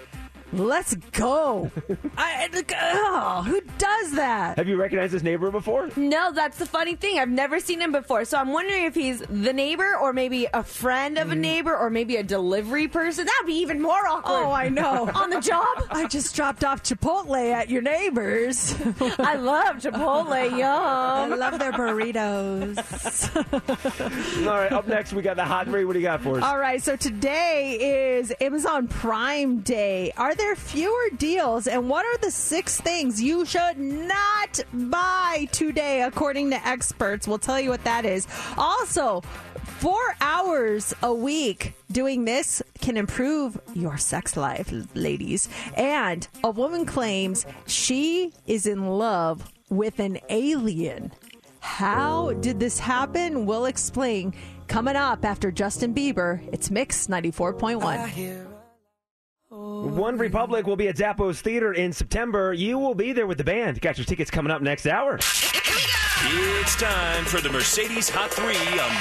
Let's 0.53 0.95
go. 1.13 1.71
I, 2.17 2.49
oh, 2.81 3.43
who 3.47 3.61
does 3.77 4.13
that? 4.13 4.57
Have 4.57 4.67
you 4.67 4.77
recognized 4.77 5.13
this 5.13 5.23
neighbor 5.23 5.51
before? 5.51 5.91
No, 5.97 6.33
that's 6.33 6.59
the 6.59 6.65
funny 6.65 6.97
thing. 6.97 7.19
I've 7.19 7.29
never 7.29 7.61
seen 7.61 7.81
him 7.81 7.93
before. 7.93 8.25
So 8.25 8.39
I'm 8.39 8.53
wondering 8.53 8.85
if 8.85 8.95
he's 8.95 9.21
the 9.21 9.53
neighbor 9.53 9.97
or 9.97 10.13
maybe 10.13 10.47
a 10.53 10.63
friend 10.63 11.19
of 11.19 11.31
a 11.31 11.35
hmm. 11.35 11.41
neighbor 11.41 11.77
or 11.77 11.91
maybe 11.91 12.17
a 12.17 12.23
delivery 12.23 12.89
person. 12.89 13.27
That 13.27 13.39
would 13.43 13.49
be 13.49 13.59
even 13.59 13.83
more 13.83 14.07
awkward. 14.07 14.33
Oh, 14.33 14.51
I 14.51 14.69
know. 14.71 15.11
On 15.15 15.29
the 15.29 15.41
job? 15.41 15.67
I 15.91 16.07
just 16.07 16.35
dropped 16.35 16.65
off 16.65 16.83
Chipotle 16.83 17.53
at 17.53 17.69
your 17.69 17.83
neighbors. 17.83 18.75
I 19.19 19.35
love 19.35 19.77
Chipotle. 19.77 20.51
Yum. 20.51 20.63
I 20.63 21.27
love 21.27 21.59
their 21.59 21.73
burritos. 21.73 22.79
All 24.47 24.55
right, 24.55 24.73
up 24.73 24.89
next 24.89 25.13
we 25.13 25.21
got 25.23 25.37
the 25.37 25.45
hot 25.45 25.67
three. 25.67 25.85
What 25.85 25.93
do 25.93 25.99
you 25.99 26.05
got 26.05 26.23
for 26.23 26.39
us? 26.39 26.45
All 26.45 26.59
right, 26.59 26.83
so 26.83 26.97
today 26.97 28.15
is 28.17 28.33
Amazon 28.41 28.89
Prime 28.89 29.61
Day. 29.61 30.13
Are 30.17 30.35
there 30.39 30.57
fewer 30.57 31.11
deals, 31.19 31.67
and 31.67 31.89
what 31.91 32.07
are 32.07 32.19
the 32.19 32.31
six 32.31 32.81
things 32.81 33.21
you 33.21 33.45
should 33.45 33.79
not 33.79 34.65
buy 34.73 35.49
today, 35.53 36.03
according 36.03 36.51
to 36.51 36.67
experts? 36.67 37.29
We'll 37.29 37.39
tell 37.39 37.61
you 37.61 37.71
what 37.71 37.85
that 37.85 38.07
is. 38.07 38.27
Also, 38.57 39.21
four 39.21 40.17
hours 40.21 40.95
a 41.03 41.13
week 41.13 41.75
doing 41.93 42.25
this 42.25 42.63
can 42.81 42.97
improve 42.97 43.61
your 43.75 43.99
sex 43.99 44.37
life, 44.37 44.73
ladies. 44.95 45.49
And 45.75 46.27
a 46.43 46.51
woman 46.51 46.87
claims 46.87 47.45
she 47.67 48.33
is 48.47 48.67
in 48.67 48.87
love 48.87 49.53
with 49.69 50.01
an 50.01 50.19
alien. 50.31 51.13
How 51.61 52.33
did 52.35 52.61
this 52.61 52.79
happen? 52.79 53.45
We'll 53.45 53.67
explain 53.67 54.35
coming 54.69 54.97
up 54.97 55.25
after 55.25 55.51
Justin 55.51 55.95
Bieber. 55.95 56.47
It's 56.53 56.71
Mix 56.71 57.09
94.1. 57.09 58.48
One 59.51 60.19
Republic 60.19 60.67
will 60.67 60.77
be 60.77 60.89
at 60.89 60.97
Zappos 60.97 61.41
Theater 61.41 61.73
in 61.73 61.95
September. 61.95 62.53
You 62.53 62.79
will 62.79 62.95
be 62.95 63.13
there 63.13 63.27
with 63.27 63.39
the 63.39 63.45
band. 63.45 63.81
Got 63.81 63.97
your 63.97 64.05
tickets 64.05 64.31
coming 64.31 64.51
up 64.51 64.61
next 64.61 64.87
hour. 64.87 65.19
It's 66.21 66.77
time 66.77 67.25
for 67.25 67.41
the 67.41 67.49
Mercedes 67.49 68.11
Hot 68.11 68.31
3 68.31 68.45
on 68.45 68.55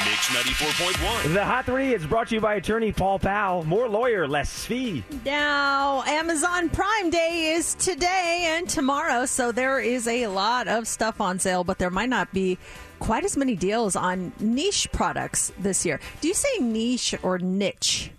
Mix 0.06 0.28
94.1. 0.30 1.34
The 1.34 1.44
Hot 1.44 1.66
Three 1.66 1.94
is 1.94 2.06
brought 2.06 2.30
to 2.30 2.36
you 2.36 2.42
by 2.42 2.56
attorney 2.56 2.94
Paul 2.94 3.20
Powell. 3.20 3.66
More 3.66 3.90
lawyer, 3.90 4.26
less 4.26 4.66
fee. 4.66 5.04
Now, 5.26 6.04
Amazon 6.04 6.70
Prime 6.70 7.10
Day 7.10 7.54
is 7.56 7.74
today 7.76 8.46
and 8.56 8.70
tomorrow, 8.70 9.26
so 9.26 9.52
there 9.52 9.80
is 9.80 10.08
a 10.08 10.28
lot 10.28 10.70
of 10.70 10.88
stuff 10.88 11.20
on 11.20 11.40
sale, 11.40 11.66
but 11.66 11.78
there 11.78 11.90
might 11.90 12.10
not 12.10 12.32
be 12.32 12.58
quite 13.00 13.26
as 13.26 13.36
many 13.36 13.56
deals 13.58 13.98
on 13.98 14.32
niche 14.40 14.88
products 14.94 15.52
this 15.60 15.86
year. 15.86 16.00
Do 16.22 16.30
you 16.30 16.34
say 16.34 16.60
niche 16.60 17.16
or 17.22 17.38
niche? 17.40 18.12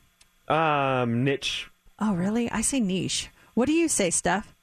Um, 0.49 1.25
niche. 1.25 1.71
Oh, 1.99 2.15
really? 2.15 2.51
I 2.51 2.61
say 2.61 2.81
niche. 2.81 3.31
What 3.55 3.67
do 3.67 3.73
you 3.73 3.89
say, 3.89 4.11
Steph? 4.11 4.55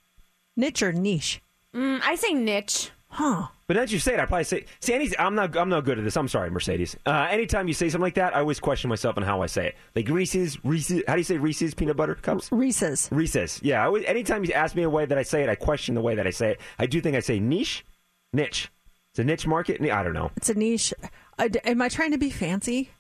Niche 0.55 0.83
or 0.83 0.93
niche? 0.93 1.41
Mm, 1.75 2.01
I 2.03 2.15
say 2.15 2.33
niche. 2.33 2.91
Huh. 3.09 3.47
But 3.67 3.77
as 3.77 3.91
you 3.91 3.99
say 3.99 4.13
it, 4.13 4.19
I 4.19 4.25
probably 4.25 4.43
say. 4.43 4.65
See, 4.79 4.93
any, 4.93 5.09
I'm 5.17 5.35
not. 5.35 5.55
I'm 5.57 5.69
not 5.69 5.85
good 5.85 5.97
at 5.97 6.03
this. 6.03 6.17
I'm 6.17 6.27
sorry, 6.27 6.49
Mercedes. 6.49 6.95
Uh, 7.05 7.27
anytime 7.29 7.67
you 7.67 7.73
say 7.73 7.89
something 7.89 8.01
like 8.01 8.15
that, 8.15 8.35
I 8.35 8.39
always 8.39 8.59
question 8.59 8.89
myself 8.89 9.17
on 9.17 9.23
how 9.23 9.41
I 9.41 9.47
say 9.47 9.67
it. 9.67 9.75
Like 9.95 10.07
Reese's, 10.09 10.63
Reese's. 10.63 11.01
How 11.07 11.13
do 11.13 11.19
you 11.19 11.23
say 11.23 11.37
Reese's 11.37 11.73
peanut 11.73 11.97
butter 11.97 12.15
cups? 12.15 12.49
Reese's. 12.51 13.09
Reese's. 13.11 13.59
Yeah. 13.63 13.81
I 13.81 13.85
always, 13.85 14.05
anytime 14.05 14.43
you 14.43 14.53
ask 14.53 14.75
me 14.75 14.83
a 14.83 14.89
way 14.89 15.05
that 15.05 15.17
I 15.17 15.23
say 15.23 15.43
it, 15.43 15.49
I 15.49 15.55
question 15.55 15.95
the 15.95 16.01
way 16.01 16.15
that 16.15 16.27
I 16.27 16.31
say 16.31 16.51
it. 16.51 16.61
I 16.77 16.85
do 16.85 17.01
think 17.01 17.15
I 17.15 17.21
say 17.21 17.39
niche, 17.39 17.85
niche. 18.33 18.69
It's 19.11 19.19
a 19.19 19.23
niche 19.23 19.47
market. 19.47 19.81
I 19.81 20.03
don't 20.03 20.13
know. 20.13 20.31
It's 20.35 20.49
a 20.49 20.53
niche. 20.53 20.93
I, 21.39 21.49
am 21.63 21.81
I 21.81 21.89
trying 21.89 22.11
to 22.11 22.17
be 22.17 22.29
fancy? 22.29 22.91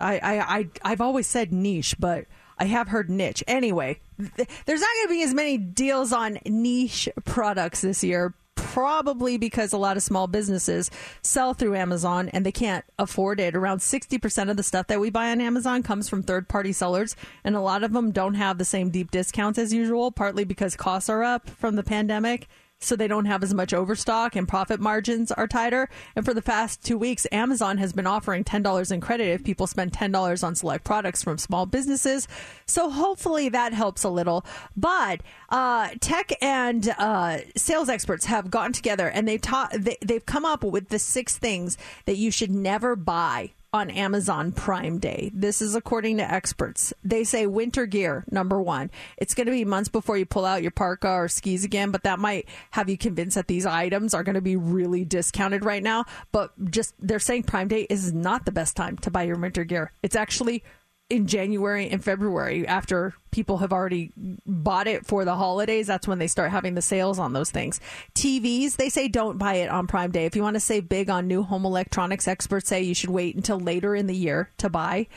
I, 0.00 0.18
I, 0.18 0.58
I, 0.58 0.68
I've 0.82 1.00
always 1.00 1.26
said 1.26 1.52
niche, 1.52 1.94
but 1.98 2.24
I 2.60 2.66
have 2.66 2.88
heard 2.88 3.08
niche. 3.08 3.42
Anyway, 3.48 4.00
th- 4.18 4.48
there's 4.66 4.80
not 4.80 4.90
going 4.96 5.06
to 5.06 5.14
be 5.14 5.22
as 5.22 5.34
many 5.34 5.56
deals 5.56 6.12
on 6.12 6.38
niche 6.44 7.08
products 7.24 7.80
this 7.80 8.04
year. 8.04 8.34
Probably 8.54 9.36
because 9.38 9.72
a 9.72 9.78
lot 9.78 9.96
of 9.96 10.02
small 10.02 10.28
businesses 10.28 10.90
sell 11.22 11.54
through 11.54 11.74
Amazon 11.74 12.28
and 12.28 12.46
they 12.46 12.52
can't 12.52 12.84
afford 12.98 13.40
it. 13.40 13.56
Around 13.56 13.78
60% 13.78 14.50
of 14.50 14.56
the 14.56 14.62
stuff 14.62 14.86
that 14.88 15.00
we 15.00 15.10
buy 15.10 15.32
on 15.32 15.40
Amazon 15.40 15.82
comes 15.82 16.08
from 16.08 16.22
third 16.22 16.48
party 16.48 16.72
sellers, 16.72 17.16
and 17.42 17.56
a 17.56 17.60
lot 17.60 17.82
of 17.82 17.92
them 17.92 18.12
don't 18.12 18.34
have 18.34 18.58
the 18.58 18.64
same 18.64 18.90
deep 18.90 19.10
discounts 19.10 19.58
as 19.58 19.72
usual, 19.72 20.12
partly 20.12 20.44
because 20.44 20.76
costs 20.76 21.08
are 21.08 21.24
up 21.24 21.48
from 21.48 21.74
the 21.74 21.82
pandemic. 21.82 22.46
So 22.80 22.96
they 22.96 23.08
don't 23.08 23.26
have 23.26 23.42
as 23.42 23.52
much 23.52 23.74
overstock 23.74 24.34
and 24.34 24.48
profit 24.48 24.80
margins 24.80 25.30
are 25.30 25.46
tighter. 25.46 25.88
And 26.16 26.24
for 26.24 26.32
the 26.32 26.42
past 26.42 26.82
two 26.82 26.96
weeks, 26.96 27.26
Amazon 27.30 27.78
has 27.78 27.92
been 27.92 28.06
offering 28.06 28.42
$10 28.42 28.90
in 28.90 29.00
credit 29.00 29.28
if 29.28 29.44
people 29.44 29.66
spend 29.66 29.92
$10 29.92 30.44
on 30.44 30.54
select 30.54 30.84
products 30.84 31.22
from 31.22 31.36
small 31.38 31.66
businesses. 31.66 32.26
So 32.66 32.90
hopefully 32.90 33.50
that 33.50 33.74
helps 33.74 34.02
a 34.02 34.08
little. 34.08 34.44
But 34.76 35.20
uh, 35.50 35.90
tech 36.00 36.32
and 36.40 36.88
uh, 36.98 37.38
sales 37.56 37.88
experts 37.88 38.24
have 38.26 38.50
gotten 38.50 38.72
together 38.72 39.08
and 39.08 39.28
they've, 39.28 39.40
taught, 39.40 39.72
they, 39.78 39.98
they've 40.00 40.24
come 40.24 40.46
up 40.46 40.64
with 40.64 40.88
the 40.88 40.98
six 40.98 41.36
things 41.36 41.76
that 42.06 42.16
you 42.16 42.30
should 42.30 42.50
never 42.50 42.96
buy 42.96 43.52
on 43.72 43.90
Amazon 43.90 44.50
Prime 44.52 44.98
Day. 44.98 45.30
This 45.32 45.62
is 45.62 45.74
according 45.74 46.16
to 46.16 46.30
experts. 46.30 46.92
They 47.04 47.24
say 47.24 47.46
winter 47.46 47.86
gear, 47.86 48.24
number 48.30 48.60
one. 48.60 48.90
It's 49.16 49.34
going 49.34 49.46
to 49.46 49.52
be 49.52 49.64
months 49.64 49.88
before 49.88 50.16
you 50.16 50.26
pull 50.26 50.44
out 50.44 50.62
your 50.62 50.72
parka 50.72 51.08
or 51.08 51.28
skis 51.28 51.64
again, 51.64 51.90
but 51.90 52.02
that 52.02 52.18
might 52.18 52.48
have 52.72 52.88
you 52.88 52.98
convinced 52.98 53.36
that 53.36 53.46
these 53.46 53.66
items 53.66 54.12
are 54.12 54.24
going 54.24 54.34
to 54.34 54.40
be 54.40 54.56
really 54.56 55.04
discounted 55.04 55.64
right 55.64 55.82
now. 55.82 56.04
But 56.32 56.52
just 56.70 56.94
they're 56.98 57.18
saying 57.18 57.44
Prime 57.44 57.68
Day 57.68 57.86
is 57.88 58.12
not 58.12 58.44
the 58.44 58.52
best 58.52 58.76
time 58.76 58.96
to 58.98 59.10
buy 59.10 59.22
your 59.22 59.38
winter 59.38 59.64
gear. 59.64 59.92
It's 60.02 60.16
actually 60.16 60.64
in 61.10 61.26
January 61.26 61.90
and 61.90 62.02
February 62.02 62.66
after 62.66 63.14
people 63.32 63.58
have 63.58 63.72
already 63.72 64.12
bought 64.46 64.86
it 64.86 65.04
for 65.04 65.24
the 65.24 65.34
holidays. 65.34 65.88
That's 65.88 66.08
when 66.08 66.18
they 66.18 66.28
start 66.28 66.50
having 66.50 66.74
the 66.74 66.82
sales 66.82 67.18
on 67.18 67.32
those 67.32 67.50
things. 67.50 67.80
TVs, 68.14 68.76
they 68.76 68.88
say 68.88 69.08
don't 69.08 69.36
buy 69.36 69.54
it 69.54 69.68
on 69.68 69.86
Prime 69.86 70.12
Day. 70.12 70.24
If 70.24 70.36
you 70.36 70.42
want 70.42 70.54
to 70.54 70.60
save 70.60 70.88
big 70.88 71.10
on 71.10 71.26
new 71.26 71.42
home 71.42 71.64
electronics, 71.64 72.28
experts 72.28 72.68
say 72.68 72.82
you 72.82 72.94
should 72.94 73.10
wait 73.10 73.34
until 73.34 73.58
later 73.58 73.94
in 73.94 74.06
the 74.06 74.14
year 74.14 74.50
to 74.58 74.68
buy. 74.68 75.08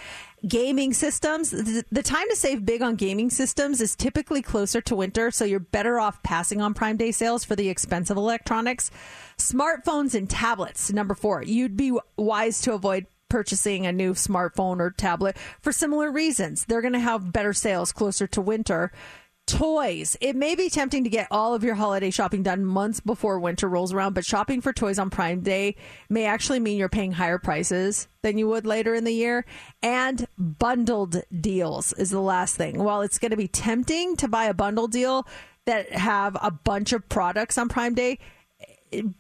Gaming 0.46 0.94
systems, 0.94 1.52
the 1.52 2.04
time 2.04 2.28
to 2.30 2.36
save 2.36 2.66
big 2.66 2.82
on 2.82 2.96
gaming 2.96 3.30
systems 3.30 3.80
is 3.80 3.96
typically 3.96 4.42
closer 4.42 4.82
to 4.82 4.96
winter, 4.96 5.32
so 5.32 5.46
you're 5.46 5.60
better 5.62 6.02
off 6.02 6.22
passing 6.22 6.60
on 6.60 6.74
Prime 6.74 6.98
Day 6.98 7.12
sales 7.12 7.46
for 7.46 7.56
the 7.56 7.70
expensive 7.70 8.18
electronics. 8.18 8.92
Smartphones 9.38 10.14
and 10.14 10.30
tablets, 10.30 10.92
number 10.92 11.16
four. 11.16 11.44
You'd 11.44 11.78
be 11.78 11.98
wise 12.18 12.60
to 12.62 12.74
avoid 12.74 13.06
purchasing 13.34 13.88
a 13.88 13.92
new 13.92 14.14
smartphone 14.14 14.80
or 14.80 14.92
tablet 14.92 15.36
for 15.60 15.72
similar 15.72 16.12
reasons. 16.12 16.66
They're 16.66 16.82
going 16.82 16.94
to 16.94 17.00
have 17.00 17.34
better 17.34 17.52
sales 17.52 17.92
closer 17.92 18.28
to 18.28 18.42
winter. 18.42 18.92
Toys. 19.48 20.16
It 20.22 20.36
may 20.36 20.54
be 20.54 20.70
tempting 20.70 21.04
to 21.04 21.10
get 21.10 21.30
all 21.32 21.56
of 21.56 21.64
your 21.64 21.74
holiday 21.74 22.12
shopping 22.12 22.44
done 22.44 22.64
months 22.64 23.00
before 23.00 23.40
winter 23.40 23.68
rolls 23.68 23.92
around, 23.92 24.14
but 24.14 24.24
shopping 24.24 24.62
for 24.62 24.72
toys 24.72 25.00
on 25.00 25.10
Prime 25.10 25.42
Day 25.42 25.78
may 26.10 26.26
actually 26.26 26.60
mean 26.60 26.78
you're 26.78 26.90
paying 26.90 27.12
higher 27.12 27.40
prices 27.40 28.08
than 28.22 28.38
you 28.38 28.48
would 28.50 28.68
later 28.68 28.94
in 28.94 29.04
the 29.04 29.12
year. 29.12 29.48
And 29.82 30.28
bundled 30.38 31.24
deals 31.42 31.92
is 31.94 32.12
the 32.12 32.22
last 32.22 32.56
thing. 32.56 32.84
While 32.84 33.02
it's 33.02 33.18
going 33.18 33.32
to 33.32 33.38
be 33.38 33.48
tempting 33.48 34.16
to 34.18 34.28
buy 34.28 34.46
a 34.46 34.54
bundle 34.54 34.88
deal 34.88 35.28
that 35.66 35.92
have 35.92 36.38
a 36.40 36.52
bunch 36.52 36.94
of 36.94 37.10
products 37.10 37.58
on 37.58 37.68
Prime 37.68 37.96
Day, 37.96 38.20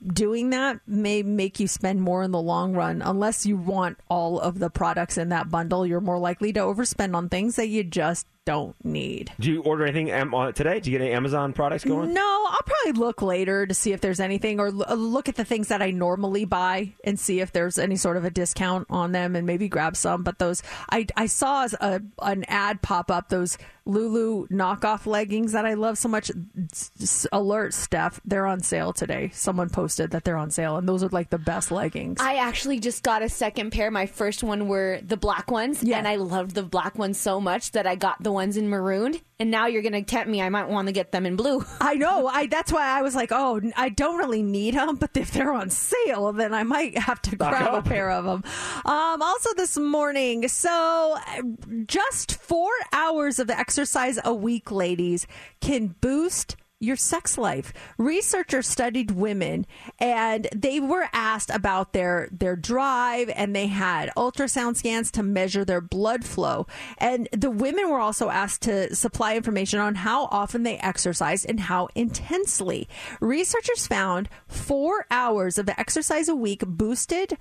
doing 0.05 0.49
that 0.51 0.79
may 0.87 1.23
make 1.23 1.59
you 1.59 1.67
spend 1.67 2.01
more 2.01 2.23
in 2.23 2.31
the 2.31 2.41
long 2.41 2.73
run. 2.73 3.01
Unless 3.01 3.45
you 3.45 3.57
want 3.57 3.97
all 4.09 4.39
of 4.39 4.59
the 4.59 4.69
products 4.69 5.17
in 5.17 5.29
that 5.29 5.49
bundle, 5.49 5.85
you're 5.85 6.01
more 6.01 6.19
likely 6.19 6.53
to 6.53 6.59
overspend 6.59 7.15
on 7.15 7.29
things 7.29 7.55
that 7.55 7.67
you 7.67 7.83
just 7.83 8.27
don't 8.45 8.75
need. 8.83 9.31
Do 9.39 9.51
you 9.51 9.61
order 9.61 9.85
anything 9.85 10.11
on 10.11 10.33
uh, 10.33 10.51
today? 10.51 10.79
Do 10.79 10.91
you 10.91 10.97
get 10.97 11.05
any 11.05 11.13
Amazon 11.13 11.53
products 11.53 11.83
going? 11.83 12.13
No, 12.13 12.47
I'll 12.49 12.59
probably 12.65 12.99
look 12.99 13.21
later 13.21 13.65
to 13.65 13.73
see 13.73 13.93
if 13.93 14.01
there's 14.01 14.19
anything 14.19 14.59
or 14.59 14.67
uh, 14.67 14.93
look 14.95 15.29
at 15.29 15.35
the 15.35 15.45
things 15.45 15.69
that 15.69 15.81
I 15.81 15.91
normally 15.91 16.45
buy 16.45 16.93
and 17.03 17.19
see 17.19 17.39
if 17.39 17.51
there's 17.53 17.77
any 17.77 17.95
sort 17.95 18.17
of 18.17 18.25
a 18.25 18.29
discount 18.29 18.87
on 18.89 19.11
them 19.13 19.35
and 19.35 19.47
maybe 19.47 19.67
grab 19.69 19.95
some. 19.95 20.23
But 20.23 20.39
those, 20.39 20.61
I, 20.91 21.07
I 21.15 21.27
saw 21.27 21.67
a, 21.79 22.01
an 22.21 22.43
ad 22.47 22.81
pop 22.81 23.09
up, 23.09 23.29
those 23.29 23.57
Lulu 23.85 24.47
knockoff 24.47 25.05
leggings 25.05 25.51
that 25.53 25.65
I 25.65 25.73
love 25.73 25.97
so 25.97 26.07
much. 26.09 26.31
S- 26.71 26.91
s- 27.01 27.27
Alert, 27.31 27.73
Steph, 27.73 28.19
they're 28.25 28.45
on 28.47 28.61
sale 28.61 28.93
today. 28.93 29.29
Someone 29.33 29.69
posted 29.69 30.11
that 30.11 30.23
they're 30.23 30.37
on 30.37 30.51
sale 30.51 30.77
and 30.77 30.87
those 30.87 31.03
are 31.03 31.09
like 31.09 31.29
the 31.29 31.37
best 31.37 31.71
leggings. 31.71 32.19
I 32.21 32.35
actually 32.35 32.79
just 32.79 33.03
got 33.03 33.21
a 33.21 33.29
second 33.29 33.71
pair. 33.71 33.91
My 33.91 34.05
first 34.05 34.43
one 34.43 34.67
were 34.67 34.99
the 35.01 35.17
black 35.17 35.51
ones, 35.51 35.83
yeah. 35.83 35.97
and 35.97 36.07
I 36.07 36.15
loved 36.15 36.55
the 36.55 36.63
black 36.63 36.97
ones 36.97 37.19
so 37.19 37.41
much 37.41 37.71
that 37.71 37.85
I 37.85 37.95
got 37.95 38.21
the 38.23 38.32
ones 38.33 38.57
in 38.57 38.67
maroon. 38.67 39.15
And 39.39 39.49
now 39.51 39.67
you're 39.67 39.81
going 39.81 39.93
to 39.93 40.03
tempt 40.03 40.29
me. 40.29 40.41
I 40.41 40.49
might 40.49 40.69
want 40.69 40.87
to 40.87 40.91
get 40.91 41.11
them 41.11 41.25
in 41.25 41.35
blue. 41.35 41.63
I 41.81 41.95
know. 41.95 42.27
I 42.27 42.47
that's 42.47 42.71
why 42.71 42.85
I 42.87 43.01
was 43.01 43.15
like, 43.15 43.31
oh, 43.31 43.61
I 43.75 43.89
don't 43.89 44.17
really 44.17 44.43
need 44.43 44.73
them, 44.75 44.95
but 44.95 45.11
if 45.15 45.31
they're 45.31 45.53
on 45.53 45.69
sale, 45.69 46.31
then 46.33 46.53
I 46.53 46.63
might 46.63 46.97
have 46.97 47.21
to 47.23 47.31
Stock 47.35 47.49
grab 47.51 47.73
up. 47.73 47.85
a 47.85 47.89
pair 47.89 48.11
of 48.11 48.25
them. 48.25 48.43
Um, 48.85 49.21
also 49.21 49.49
this 49.55 49.77
morning, 49.77 50.47
so 50.47 51.15
uh, 51.17 51.41
just 51.87 52.35
four 52.35 52.71
hours 52.91 53.39
of 53.39 53.49
exercise 53.49 54.19
a 54.23 54.33
week, 54.33 54.71
ladies, 54.71 55.27
can 55.61 55.95
boost 56.01 56.55
your 56.83 56.95
sex 56.95 57.37
life. 57.37 57.73
Researchers 57.97 58.67
studied 58.67 59.11
women 59.11 59.65
and 59.99 60.47
they 60.53 60.79
were 60.79 61.07
asked 61.13 61.49
about 61.49 61.93
their 61.93 62.27
their 62.31 62.55
drive 62.55 63.31
and 63.35 63.55
they 63.55 63.67
had 63.67 64.11
ultrasound 64.17 64.75
scans 64.75 65.09
to 65.11 65.23
measure 65.23 65.63
their 65.65 65.81
blood 65.81 66.25
flow. 66.25 66.67
And 66.97 67.29
the 67.31 67.49
women 67.49 67.89
were 67.89 67.99
also 67.99 68.29
asked 68.29 68.63
to 68.63 68.95
supply 68.95 69.35
information 69.35 69.79
on 69.79 69.95
how 69.95 70.25
often 70.25 70.63
they 70.63 70.77
exercise 70.77 71.45
and 71.45 71.59
how 71.59 71.87
intensely. 71.95 72.87
Researchers 73.21 73.87
found 73.87 74.29
4 74.47 75.05
hours 75.09 75.57
of 75.57 75.69
exercise 75.69 76.27
a 76.27 76.35
week 76.35 76.63
boosted 76.65 77.37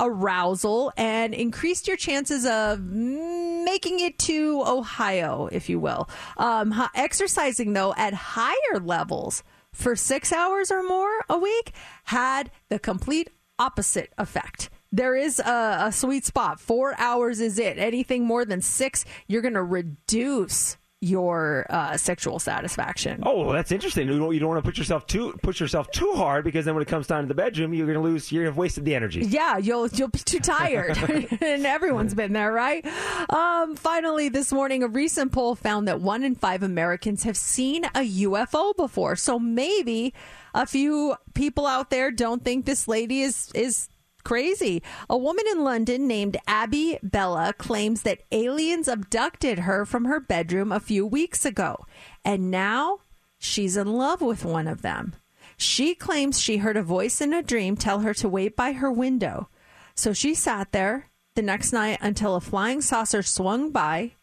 arousal 0.00 0.92
and 0.96 1.34
increased 1.34 1.88
your 1.88 1.96
chances 1.96 2.44
of 2.46 2.80
making 2.80 4.00
it 4.00 4.18
to 4.18 4.62
Ohio, 4.66 5.48
if 5.52 5.68
you 5.68 5.78
will. 5.80 6.08
Um, 6.36 6.74
exercising, 6.94 7.72
though, 7.72 7.94
at 7.96 8.14
higher 8.14 8.80
levels 8.80 9.42
for 9.72 9.94
six 9.94 10.32
hours 10.32 10.70
or 10.70 10.82
more 10.82 11.24
a 11.28 11.38
week 11.38 11.72
had 12.04 12.50
the 12.68 12.78
complete 12.78 13.30
opposite 13.58 14.12
effect. 14.16 14.70
There 14.92 15.14
is 15.14 15.38
a, 15.40 15.86
a 15.86 15.92
sweet 15.92 16.24
spot. 16.24 16.60
Four 16.60 16.94
hours 16.98 17.40
is 17.40 17.58
it. 17.58 17.78
Anything 17.78 18.24
more 18.24 18.44
than 18.44 18.62
six, 18.62 19.04
you're 19.26 19.42
going 19.42 19.54
to 19.54 19.62
reduce 19.62 20.76
your 21.06 21.66
uh, 21.70 21.96
sexual 21.96 22.38
satisfaction. 22.38 23.22
Oh, 23.24 23.44
well, 23.44 23.52
that's 23.52 23.72
interesting. 23.72 24.08
You 24.08 24.18
don't, 24.18 24.34
you 24.34 24.40
don't 24.40 24.48
want 24.48 24.62
to 24.62 24.68
put 24.68 24.78
yourself 24.78 25.06
too 25.06 25.38
push 25.42 25.60
yourself 25.60 25.90
too 25.90 26.12
hard 26.14 26.44
because 26.44 26.64
then 26.64 26.74
when 26.74 26.82
it 26.82 26.88
comes 26.88 27.06
down 27.06 27.22
to 27.22 27.28
the 27.28 27.34
bedroom, 27.34 27.72
you're 27.72 27.86
going 27.86 27.98
to 27.98 28.02
lose. 28.02 28.30
You're 28.32 28.42
going 28.44 28.52
to 28.52 28.52
have 28.52 28.58
wasted 28.58 28.84
the 28.84 28.94
energy. 28.94 29.20
Yeah, 29.20 29.58
you'll 29.58 29.88
you'll 29.88 30.08
be 30.08 30.18
too 30.18 30.40
tired, 30.40 30.96
and 31.40 31.66
everyone's 31.66 32.14
been 32.14 32.32
there, 32.32 32.52
right? 32.52 32.84
Um, 33.30 33.76
finally, 33.76 34.28
this 34.28 34.52
morning, 34.52 34.82
a 34.82 34.88
recent 34.88 35.32
poll 35.32 35.54
found 35.54 35.88
that 35.88 36.00
one 36.00 36.24
in 36.24 36.34
five 36.34 36.62
Americans 36.62 37.22
have 37.22 37.36
seen 37.36 37.84
a 37.86 38.00
UFO 38.24 38.74
before. 38.76 39.16
So 39.16 39.38
maybe 39.38 40.14
a 40.54 40.66
few 40.66 41.14
people 41.34 41.66
out 41.66 41.90
there 41.90 42.10
don't 42.10 42.44
think 42.44 42.64
this 42.64 42.88
lady 42.88 43.22
is 43.22 43.50
is 43.54 43.88
crazy. 44.26 44.82
A 45.08 45.16
woman 45.16 45.44
in 45.52 45.62
London 45.62 46.08
named 46.08 46.36
Abby 46.48 46.98
Bella 47.00 47.54
claims 47.56 48.02
that 48.02 48.24
aliens 48.32 48.88
abducted 48.88 49.60
her 49.60 49.86
from 49.86 50.06
her 50.06 50.18
bedroom 50.18 50.72
a 50.72 50.80
few 50.80 51.06
weeks 51.06 51.44
ago, 51.44 51.86
and 52.24 52.50
now 52.50 52.98
she's 53.38 53.76
in 53.76 53.92
love 53.92 54.20
with 54.20 54.44
one 54.44 54.66
of 54.66 54.82
them. 54.82 55.14
She 55.56 55.94
claims 55.94 56.40
she 56.40 56.56
heard 56.56 56.76
a 56.76 56.82
voice 56.82 57.20
in 57.20 57.32
a 57.32 57.40
dream 57.40 57.76
tell 57.76 58.00
her 58.00 58.12
to 58.14 58.28
wait 58.28 58.56
by 58.56 58.72
her 58.72 58.90
window. 58.90 59.48
So 59.94 60.12
she 60.12 60.34
sat 60.34 60.72
there 60.72 61.08
the 61.36 61.42
next 61.42 61.72
night 61.72 61.98
until 62.00 62.34
a 62.34 62.40
flying 62.40 62.80
saucer 62.80 63.22
swung 63.22 63.70
by, 63.70 64.14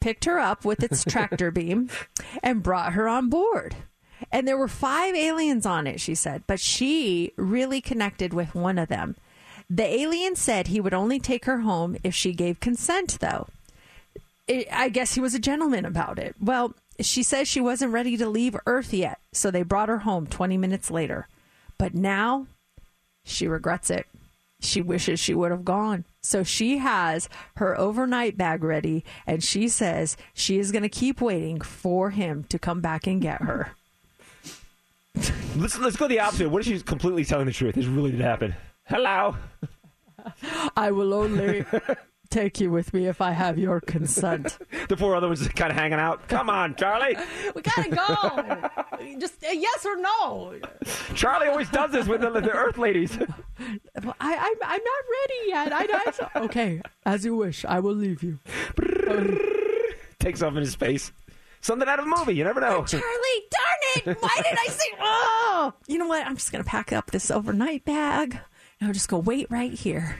picked 0.00 0.24
her 0.24 0.40
up 0.40 0.64
with 0.64 0.82
its 0.82 1.04
tractor 1.08 1.52
beam, 1.52 1.90
and 2.42 2.60
brought 2.60 2.94
her 2.94 3.06
on 3.06 3.28
board. 3.28 3.76
And 4.32 4.48
there 4.48 4.58
were 4.58 4.66
five 4.66 5.14
aliens 5.14 5.64
on 5.64 5.86
it, 5.86 6.00
she 6.00 6.16
said, 6.16 6.42
but 6.48 6.58
she 6.58 7.32
really 7.36 7.80
connected 7.80 8.34
with 8.34 8.56
one 8.56 8.78
of 8.78 8.88
them. 8.88 9.14
The 9.70 9.84
alien 9.84 10.36
said 10.36 10.66
he 10.66 10.80
would 10.80 10.94
only 10.94 11.18
take 11.18 11.46
her 11.46 11.60
home 11.60 11.96
if 12.04 12.14
she 12.14 12.32
gave 12.32 12.60
consent, 12.60 13.18
though. 13.20 13.48
I 14.70 14.90
guess 14.90 15.14
he 15.14 15.20
was 15.20 15.34
a 15.34 15.38
gentleman 15.38 15.84
about 15.84 16.18
it. 16.18 16.34
Well, 16.40 16.74
she 17.00 17.22
says 17.22 17.48
she 17.48 17.60
wasn't 17.60 17.92
ready 17.92 18.16
to 18.16 18.28
leave 18.28 18.56
Earth 18.66 18.92
yet, 18.92 19.18
so 19.32 19.50
they 19.50 19.62
brought 19.62 19.88
her 19.88 19.98
home 19.98 20.26
20 20.26 20.58
minutes 20.58 20.90
later. 20.90 21.28
But 21.78 21.94
now 21.94 22.46
she 23.24 23.48
regrets 23.48 23.90
it. 23.90 24.06
She 24.60 24.80
wishes 24.80 25.18
she 25.18 25.34
would 25.34 25.50
have 25.50 25.64
gone. 25.64 26.04
So 26.22 26.42
she 26.42 26.78
has 26.78 27.28
her 27.56 27.78
overnight 27.78 28.36
bag 28.36 28.62
ready, 28.62 29.04
and 29.26 29.42
she 29.42 29.68
says 29.68 30.16
she 30.32 30.58
is 30.58 30.72
going 30.72 30.82
to 30.82 30.88
keep 30.88 31.20
waiting 31.20 31.60
for 31.60 32.10
him 32.10 32.44
to 32.44 32.58
come 32.58 32.80
back 32.80 33.06
and 33.06 33.20
get 33.20 33.42
her. 33.42 33.72
Let's 35.56 35.78
let's 35.78 35.96
go 35.96 36.08
the 36.08 36.20
opposite. 36.20 36.48
What 36.50 36.60
if 36.60 36.66
she's 36.66 36.82
completely 36.82 37.24
telling 37.24 37.46
the 37.46 37.52
truth? 37.52 37.74
This 37.74 37.86
really 37.86 38.10
did 38.10 38.20
happen. 38.20 38.54
Hello. 38.86 39.36
I 40.76 40.90
will 40.90 41.14
only 41.14 41.64
take 42.30 42.60
you 42.60 42.70
with 42.70 42.92
me 42.92 43.06
if 43.06 43.20
I 43.20 43.30
have 43.32 43.58
your 43.58 43.80
consent. 43.80 44.58
The 44.88 44.98
four 44.98 45.16
other 45.16 45.28
ones 45.28 45.46
are 45.46 45.48
kind 45.50 45.70
of 45.70 45.78
hanging 45.78 45.98
out. 45.98 46.28
Come 46.28 46.50
on, 46.50 46.74
Charlie. 46.74 47.16
We 47.54 47.62
gotta 47.62 47.88
go. 47.88 49.18
Just 49.18 49.42
a 49.42 49.56
yes 49.56 49.86
or 49.86 49.96
no. 49.96 50.54
Charlie 51.14 51.48
always 51.48 51.70
does 51.70 51.92
this 51.92 52.06
with 52.06 52.20
the, 52.20 52.28
the 52.30 52.50
Earth 52.50 52.76
ladies. 52.76 53.16
I, 53.18 53.26
I'm, 53.96 54.56
I'm 54.62 54.82
not 54.82 55.04
ready 55.16 55.40
yet. 55.46 55.72
I, 55.72 55.86
I, 56.36 56.40
okay, 56.44 56.82
as 57.06 57.24
you 57.24 57.34
wish. 57.34 57.64
I 57.64 57.80
will 57.80 57.94
leave 57.94 58.22
you. 58.22 58.40
Takes 60.18 60.42
off 60.42 60.52
in 60.52 60.60
his 60.60 60.74
face. 60.74 61.12
Something 61.62 61.88
out 61.88 61.98
of 61.98 62.04
a 62.04 62.08
movie. 62.08 62.34
You 62.34 62.44
never 62.44 62.60
know. 62.60 62.84
Charlie, 62.84 63.04
darn 63.50 64.06
it! 64.16 64.18
Why 64.20 64.36
did 64.36 64.58
I 64.58 64.66
say? 64.68 64.84
Oh, 65.00 65.72
you 65.86 65.96
know 65.96 66.08
what? 66.08 66.26
I'm 66.26 66.36
just 66.36 66.52
gonna 66.52 66.62
pack 66.64 66.92
up 66.92 67.10
this 67.10 67.30
overnight 67.30 67.86
bag 67.86 68.38
I'll 68.84 68.92
just 68.92 69.08
go 69.08 69.18
wait 69.18 69.50
right 69.50 69.72
here. 69.72 70.18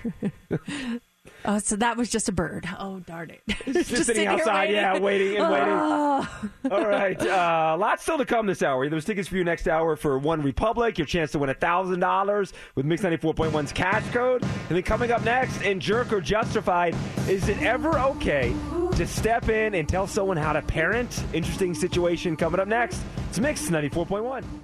oh, 1.45 1.59
so 1.59 1.77
that 1.77 1.97
was 1.97 2.11
just 2.11 2.29
a 2.29 2.33
bird. 2.33 2.67
Oh, 2.79 3.01
darn 3.01 3.31
it! 3.31 3.43
Just, 3.67 3.89
sitting 3.91 4.05
sitting 4.05 4.27
outside, 4.27 4.71
yeah, 4.71 4.99
waiting 4.99 5.37
and 5.37 5.53
waiting. 5.53 5.69
Oh. 5.69 6.29
All 6.71 6.87
right, 6.87 7.21
uh, 7.27 7.77
lots 7.79 8.03
still 8.03 8.19
to 8.19 8.25
come 8.25 8.47
this 8.47 8.63
hour. 8.63 8.89
There's 8.89 9.05
tickets 9.05 9.29
for 9.29 9.37
you 9.37 9.45
next 9.45 9.69
hour 9.69 9.97
for 9.97 10.19
OneRepublic, 10.19 10.97
your 10.97 11.07
chance 11.07 11.33
to 11.33 11.39
win 11.39 11.53
thousand 11.55 12.01
dollars 12.01 12.53
with 12.75 12.87
Mix 12.87 13.03
94.1's 13.03 13.73
cash 13.73 14.09
code, 14.13 14.43
and 14.43 14.71
then 14.71 14.83
coming 14.83 15.13
up 15.13 15.23
next 15.25 15.61
in 15.63 15.79
Jerk 15.81 16.13
or 16.13 16.21
Justified, 16.21 16.97
is 17.29 17.49
it 17.49 17.61
ever 17.61 17.99
okay 17.99 18.55
to 18.93 19.07
step 19.07 19.49
in 19.49 19.75
and 19.75 19.87
tell 19.87 20.07
someone 20.07 20.37
how 20.37 20.53
to 20.55 20.63
parent? 20.63 21.23
Interesting 21.33 21.75
situation 21.75 22.37
coming 22.37 22.61
up 22.61 22.69
next. 22.69 23.03
It's 23.29 23.39
Mix 23.39 23.69
94.1. 23.69 24.64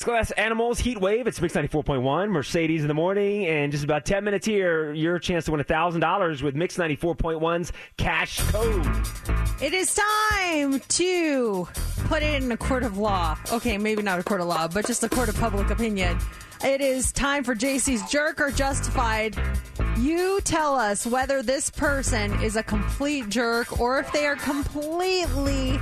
It's 0.00 0.06
Glass 0.06 0.30
Animals 0.30 0.78
Heat 0.78 0.98
Wave. 0.98 1.26
It's 1.26 1.42
Mix 1.42 1.52
94.1, 1.52 2.30
Mercedes 2.30 2.80
in 2.80 2.88
the 2.88 2.94
morning. 2.94 3.44
And 3.44 3.70
just 3.70 3.84
about 3.84 4.06
10 4.06 4.24
minutes 4.24 4.46
here, 4.46 4.94
your 4.94 5.18
chance 5.18 5.44
to 5.44 5.52
win 5.52 5.60
$1,000 5.62 6.40
with 6.40 6.54
Mix 6.54 6.78
94.1's 6.78 7.70
cash 7.98 8.40
code. 8.50 8.86
It 9.60 9.74
is 9.74 10.00
time 10.40 10.80
to 10.80 11.68
put 12.06 12.22
it 12.22 12.42
in 12.42 12.50
a 12.50 12.56
court 12.56 12.82
of 12.82 12.96
law. 12.96 13.36
Okay, 13.52 13.76
maybe 13.76 14.00
not 14.00 14.18
a 14.18 14.22
court 14.22 14.40
of 14.40 14.46
law, 14.46 14.68
but 14.68 14.86
just 14.86 15.04
a 15.04 15.08
court 15.10 15.28
of 15.28 15.36
public 15.36 15.68
opinion. 15.68 16.18
It 16.64 16.80
is 16.80 17.12
time 17.12 17.44
for 17.44 17.54
JC's 17.54 18.10
jerk 18.10 18.40
or 18.40 18.50
justified. 18.50 19.36
You 19.98 20.40
tell 20.44 20.76
us 20.76 21.06
whether 21.06 21.42
this 21.42 21.68
person 21.68 22.32
is 22.42 22.56
a 22.56 22.62
complete 22.62 23.28
jerk 23.28 23.78
or 23.78 23.98
if 23.98 24.10
they 24.12 24.24
are 24.24 24.36
completely 24.36 25.78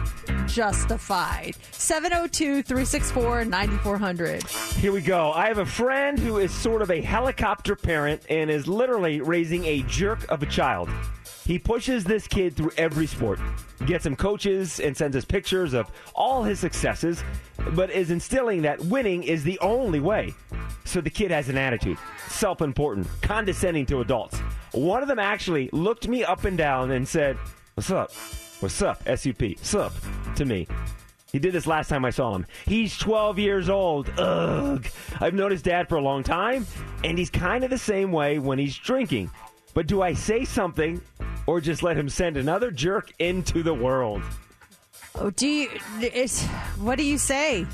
justified. 0.48 1.54
702 1.70 2.62
364 2.62 3.44
9400. 3.44 4.46
Here 4.46 4.92
we 4.92 5.00
go. 5.00 5.32
I 5.32 5.46
have 5.48 5.58
a 5.58 5.66
friend 5.66 6.18
who 6.18 6.38
is 6.38 6.52
sort 6.52 6.82
of 6.82 6.90
a 6.90 7.00
helicopter 7.00 7.76
parent 7.76 8.22
and 8.28 8.50
is 8.50 8.66
literally 8.66 9.20
raising 9.20 9.64
a 9.64 9.82
jerk 9.82 10.28
of 10.30 10.42
a 10.42 10.46
child. 10.46 10.88
He 11.44 11.58
pushes 11.58 12.04
this 12.04 12.28
kid 12.28 12.56
through 12.56 12.72
every 12.76 13.06
sport, 13.06 13.40
gets 13.86 14.04
him 14.04 14.16
coaches, 14.16 14.80
and 14.80 14.94
sends 14.94 15.16
us 15.16 15.24
pictures 15.24 15.72
of 15.72 15.90
all 16.14 16.42
his 16.42 16.60
successes, 16.60 17.24
but 17.70 17.90
is 17.90 18.10
instilling 18.10 18.60
that 18.62 18.78
winning 18.80 19.22
is 19.22 19.44
the 19.44 19.58
only 19.60 19.98
way. 19.98 20.34
So 20.84 21.00
the 21.00 21.08
kid 21.08 21.30
has 21.30 21.48
an 21.48 21.56
attitude, 21.56 21.96
self 22.28 22.60
important, 22.60 23.06
condescending 23.22 23.86
to 23.86 24.00
adults. 24.00 24.38
One 24.72 25.00
of 25.00 25.08
them 25.08 25.18
actually 25.18 25.70
looked 25.72 26.06
me 26.06 26.22
up 26.22 26.44
and 26.44 26.58
down 26.58 26.90
and 26.90 27.08
said, 27.08 27.38
What's 27.74 27.90
up? 27.90 28.10
What's 28.60 28.82
up? 28.82 29.00
SUP. 29.06 29.56
Sup 29.62 29.92
to 30.34 30.44
me. 30.44 30.66
He 31.30 31.38
did 31.38 31.52
this 31.52 31.66
last 31.66 31.88
time 31.88 32.04
I 32.04 32.10
saw 32.10 32.34
him. 32.34 32.44
He's 32.66 32.96
12 32.98 33.38
years 33.38 33.68
old. 33.68 34.10
Ugh. 34.18 34.84
I've 35.20 35.34
known 35.34 35.52
his 35.52 35.62
dad 35.62 35.88
for 35.88 35.96
a 35.96 36.00
long 36.00 36.24
time, 36.24 36.66
and 37.04 37.16
he's 37.16 37.30
kind 37.30 37.62
of 37.62 37.70
the 37.70 37.78
same 37.78 38.10
way 38.10 38.40
when 38.40 38.58
he's 38.58 38.76
drinking. 38.76 39.30
But 39.74 39.86
do 39.86 40.02
I 40.02 40.14
say 40.14 40.44
something 40.44 41.00
or 41.46 41.60
just 41.60 41.84
let 41.84 41.96
him 41.96 42.08
send 42.08 42.36
another 42.36 42.72
jerk 42.72 43.12
into 43.20 43.62
the 43.62 43.74
world? 43.74 44.22
Oh, 45.14 45.30
do 45.30 45.46
you, 45.46 45.70
it's, 46.00 46.44
what 46.78 46.98
do 46.98 47.04
you 47.04 47.18
say? 47.18 47.64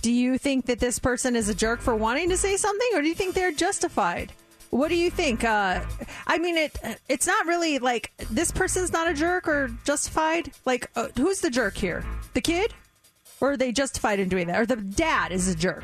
Do 0.00 0.12
you 0.12 0.38
think 0.38 0.64
that 0.66 0.78
this 0.78 0.98
person 0.98 1.36
is 1.36 1.50
a 1.50 1.54
jerk 1.54 1.80
for 1.80 1.94
wanting 1.94 2.30
to 2.30 2.38
say 2.38 2.56
something, 2.56 2.88
or 2.94 3.02
do 3.02 3.08
you 3.08 3.14
think 3.14 3.34
they're 3.34 3.52
justified? 3.52 4.32
What 4.70 4.88
do 4.88 4.94
you 4.94 5.10
think? 5.10 5.42
Uh, 5.42 5.80
I 6.26 6.38
mean, 6.38 6.56
it 6.56 6.78
it's 7.08 7.26
not 7.26 7.46
really 7.46 7.78
like 7.78 8.12
this 8.30 8.52
person's 8.52 8.92
not 8.92 9.08
a 9.08 9.14
jerk 9.14 9.48
or 9.48 9.70
justified. 9.84 10.52
Like, 10.64 10.90
uh, 10.94 11.08
who's 11.16 11.40
the 11.40 11.50
jerk 11.50 11.76
here? 11.76 12.04
The 12.34 12.40
kid, 12.40 12.72
or 13.40 13.52
are 13.52 13.56
they 13.56 13.72
justified 13.72 14.20
in 14.20 14.28
doing 14.28 14.46
that? 14.46 14.60
Or 14.60 14.66
the 14.66 14.76
dad 14.76 15.32
is 15.32 15.48
a 15.48 15.56
jerk? 15.56 15.82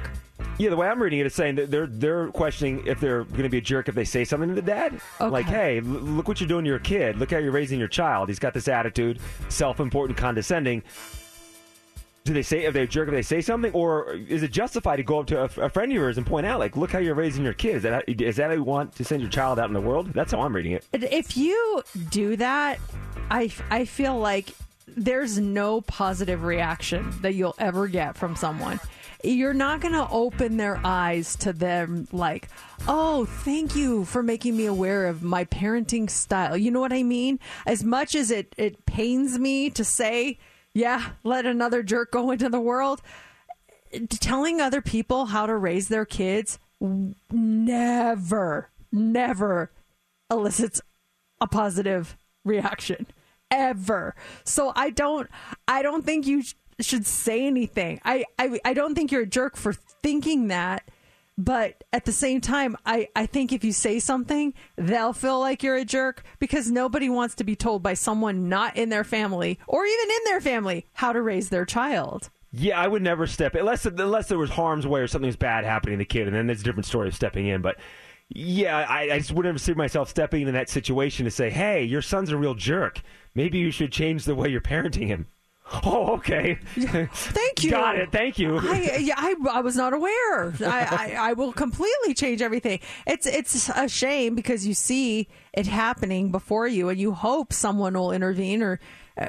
Yeah, 0.59 0.71
the 0.71 0.77
way 0.77 0.87
I'm 0.87 1.03
reading 1.03 1.19
it 1.19 1.27
is 1.27 1.35
saying 1.35 1.57
that 1.57 1.71
they're 1.71 1.87
they're 1.87 2.29
questioning 2.29 2.87
if 2.87 3.01
they're 3.01 3.25
going 3.25 3.43
to 3.43 3.49
be 3.49 3.59
a 3.59 3.63
jerk 3.63 3.89
if 3.89 3.95
they 3.95 4.05
say 4.05 4.25
something 4.25 4.49
to 4.49 4.55
the 4.55 4.63
dad. 4.63 5.01
Like, 5.21 5.47
hey, 5.47 5.81
look 5.81 6.29
what 6.29 6.41
you're 6.41 6.49
doing 6.49 6.65
to 6.65 6.71
your 6.71 6.79
kid. 6.79 7.19
Look 7.19 7.33
how 7.33 7.39
you're 7.39 7.53
raising 7.53 7.79
your 7.79 7.89
child. 7.89 8.29
He's 8.29 8.39
got 8.39 8.55
this 8.55 8.69
attitude, 8.69 9.19
self-important, 9.49 10.17
condescending. 10.17 10.83
Do 12.27 12.33
they 12.33 12.43
say 12.43 12.65
if 12.65 12.75
they're 12.75 12.89
jerk 12.89 13.07
if 13.07 13.15
they 13.15 13.23
say 13.23 13.41
something, 13.41 13.73
or 13.73 14.15
is 14.15 14.43
it 14.43 14.51
justified 14.51 14.97
to 14.97 15.05
go 15.05 15.21
up 15.21 15.29
to 15.29 15.43
a, 15.43 15.45
a 15.67 15.69
friend 15.71 15.93
of 15.93 15.95
yours 15.95 16.19
and 16.19 16.27
point 16.27 16.45
out, 16.45 16.59
like, 16.59 16.77
look 16.77 16.91
how 16.91 16.99
you're 16.99 17.15
raising 17.15 17.45
your 17.45 17.53
kids 17.53 17.77
Is 17.77 17.83
that 17.85 18.05
that 18.07 18.47
how 18.49 18.51
you 18.51 18.65
want 18.65 18.97
to 18.97 19.05
send 19.05 19.23
your 19.23 19.31
child 19.31 19.61
out 19.61 19.69
in 19.69 19.75
the 19.75 19.81
world? 19.81 20.13
That's 20.13 20.33
how 20.33 20.41
I'm 20.41 20.55
reading 20.55 20.73
it. 20.73 20.85
If 20.93 21.37
you 21.37 21.83
do 22.11 22.35
that, 22.37 22.81
I 23.31 23.53
I 23.71 23.85
feel 23.85 24.19
like 24.19 24.51
there's 24.89 25.39
no 25.39 25.83
positive 25.83 26.43
reaction 26.43 27.13
that 27.23 27.35
you'll 27.35 27.55
ever 27.59 27.87
get 27.87 28.17
from 28.17 28.35
someone. 28.35 28.81
You're 29.23 29.55
not 29.55 29.81
going 29.81 29.95
to 29.95 30.09
open 30.11 30.57
their 30.57 30.81
eyes 30.85 31.37
to 31.37 31.53
them 31.53 32.09
like, 32.11 32.49
"Oh, 32.89 33.25
thank 33.25 33.77
you 33.77 34.05
for 34.05 34.23
making 34.23 34.57
me 34.57 34.67
aware 34.67 35.07
of 35.07 35.23
my 35.23 35.45
parenting 35.45 36.11
style." 36.11 36.57
You 36.57 36.73
know 36.73 36.81
what 36.81 36.93
I 36.93 37.05
mean? 37.05 37.39
As 37.67 37.85
much 37.85 38.17
as 38.17 38.33
it 38.33 38.53
it 38.57 38.85
pains 38.85 39.39
me 39.39 39.71
to 39.71 39.85
say, 39.85 40.39
"Yeah, 40.77 41.13
let 41.25 41.47
another 41.47 41.83
jerk 41.83 42.13
go 42.13 42.31
into 42.31 42.49
the 42.51 42.61
world." 42.61 43.01
telling 44.11 44.61
other 44.61 44.83
people 44.83 45.27
how 45.27 45.47
to 45.47 45.57
raise 45.57 45.89
their 45.89 46.05
kids 46.05 46.59
never, 47.33 48.71
never 48.93 49.71
elicits 50.31 50.81
a 51.41 51.47
positive 51.47 52.17
reaction 52.45 53.07
ever. 53.51 54.15
So 54.45 54.73
I 54.75 54.91
don't, 54.91 55.31
I 55.67 55.83
don't 55.83 56.05
think 56.05 56.27
you 56.27 56.43
sh- 56.43 56.55
should 56.81 57.07
say 57.07 57.47
anything. 57.47 58.01
I, 58.05 58.25
I, 58.39 58.61
I 58.65 58.75
don't 58.75 58.95
think 58.95 59.11
you're 59.13 59.23
a 59.23 59.27
jerk 59.27 59.57
for 59.57 59.73
thinking 59.73 60.49
that. 60.49 60.91
But 61.39 61.85
at 61.93 62.07
the 62.07 62.13
same 62.13 62.41
time, 62.41 62.77
I, 62.87 63.09
I 63.15 63.27
think 63.27 63.53
if 63.53 63.63
you 63.63 63.73
say 63.73 63.99
something, 63.99 64.55
they'll 64.77 65.13
feel 65.13 65.39
like 65.39 65.63
you're 65.63 65.77
a 65.77 65.85
jerk 65.85 66.23
because 66.39 66.71
nobody 66.71 67.11
wants 67.11 67.35
to 67.37 67.45
be 67.45 67.55
told 67.55 67.83
by 67.83 67.95
someone 67.95 68.49
not 68.49 68.77
in 68.77 68.89
their 68.89 69.05
family 69.05 69.59
or 69.69 69.85
even 69.85 70.11
in 70.11 70.25
their 70.25 70.41
family 70.41 70.87
how 70.95 71.13
to 71.13 71.21
raise 71.21 71.51
their 71.51 71.67
child. 71.67 72.31
Yeah, 72.53 72.81
I 72.81 72.87
would 72.87 73.03
never 73.03 73.27
step 73.27 73.55
unless 73.55 73.85
unless 73.85 74.29
there 74.29 74.39
was 74.39 74.49
harm's 74.49 74.87
way 74.87 75.01
or 75.01 75.07
something's 75.07 75.37
bad 75.37 75.65
happening 75.65 75.99
to 75.99 76.03
the 76.03 76.07
kid, 76.07 76.27
and 76.27 76.35
then 76.35 76.47
there's 76.47 76.63
a 76.63 76.65
different 76.65 76.87
story 76.87 77.09
of 77.09 77.15
stepping 77.15 77.47
in. 77.47 77.61
But 77.61 77.77
yeah, 78.31 78.87
I, 78.89 79.13
I 79.13 79.19
just 79.19 79.33
wouldn't 79.33 79.61
see 79.61 79.75
myself 79.75 80.09
stepping 80.09 80.49
in 80.49 80.55
that 80.55 80.71
situation 80.71 81.27
to 81.27 81.31
say, 81.31 81.51
"Hey, 81.51 81.85
your 81.85 82.01
son's 82.01 82.31
a 82.31 82.37
real 82.37 82.55
jerk. 82.55 83.03
Maybe 83.35 83.59
you 83.59 83.71
should 83.71 83.93
change 83.93 84.25
the 84.25 84.35
way 84.35 84.49
you're 84.49 84.63
parenting 84.63 85.09
him." 85.09 85.27
Oh, 85.85 86.15
okay. 86.15 86.59
Thank 86.75 87.65
you. 87.65 87.71
Got 87.71 87.97
it. 87.97 88.13
Thank 88.13 88.39
you. 88.39 88.59
I, 88.59 88.97
yeah, 89.01 89.15
I, 89.17 89.35
I 89.51 89.61
was 89.61 89.77
not 89.77 89.93
aware. 89.93 90.55
I, 90.61 91.15
I, 91.17 91.17
I 91.19 91.33
will 91.33 91.53
completely 91.53 92.15
change 92.15 92.41
everything. 92.41 92.81
It's 93.07 93.27
it's 93.27 93.69
a 93.69 93.89
shame 93.89 94.35
because 94.35 94.67
you 94.67 94.75
see 94.75 95.29
it 95.53 95.67
happening 95.67 96.31
before 96.31 96.69
you, 96.69 96.89
and 96.89 97.01
you 97.01 97.13
hope 97.13 97.53
someone 97.53 97.95
will 97.95 98.13
intervene. 98.13 98.63
Or 98.63 98.81
uh, 99.21 99.29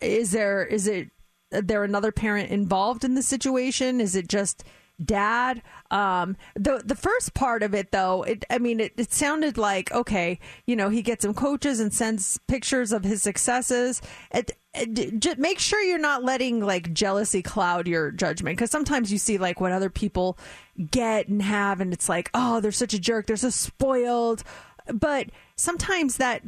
is 0.00 0.32
there 0.32 0.64
is 0.64 0.88
it 0.88 1.10
there 1.50 1.84
another 1.84 2.12
parent 2.12 2.50
involved 2.50 3.04
in 3.04 3.14
the 3.14 3.22
situation? 3.22 4.00
Is 4.00 4.16
it 4.16 4.28
just 4.28 4.64
dad? 5.04 5.62
Um, 5.90 6.36
the 6.54 6.82
the 6.84 6.96
first 6.96 7.34
part 7.34 7.62
of 7.62 7.74
it, 7.74 7.92
though, 7.92 8.22
it 8.22 8.44
I 8.50 8.58
mean, 8.58 8.80
it, 8.80 8.92
it 8.96 9.12
sounded 9.12 9.56
like 9.56 9.92
okay, 9.92 10.40
you 10.66 10.74
know, 10.74 10.88
he 10.88 11.02
gets 11.02 11.22
some 11.22 11.34
coaches 11.34 11.80
and 11.80 11.92
sends 11.92 12.38
pictures 12.48 12.92
of 12.92 13.04
his 13.04 13.22
successes. 13.22 14.02
It, 14.32 14.56
Uh, 14.76 15.34
make 15.38 15.58
sure 15.58 15.82
you're 15.82 15.98
not 15.98 16.24
letting 16.24 16.60
like 16.60 16.92
jealousy 16.92 17.42
cloud 17.42 17.86
your 17.86 18.10
judgment 18.10 18.56
because 18.56 18.70
sometimes 18.70 19.10
you 19.10 19.18
see 19.18 19.38
like 19.38 19.60
what 19.60 19.72
other 19.72 19.90
people 19.90 20.38
get 20.90 21.28
and 21.28 21.42
have, 21.42 21.80
and 21.80 21.92
it's 21.92 22.08
like, 22.08 22.30
oh, 22.34 22.60
they're 22.60 22.72
such 22.72 22.94
a 22.94 22.98
jerk, 22.98 23.26
they're 23.26 23.36
so 23.36 23.50
spoiled. 23.50 24.42
But 24.92 25.30
sometimes 25.56 26.18
that 26.18 26.42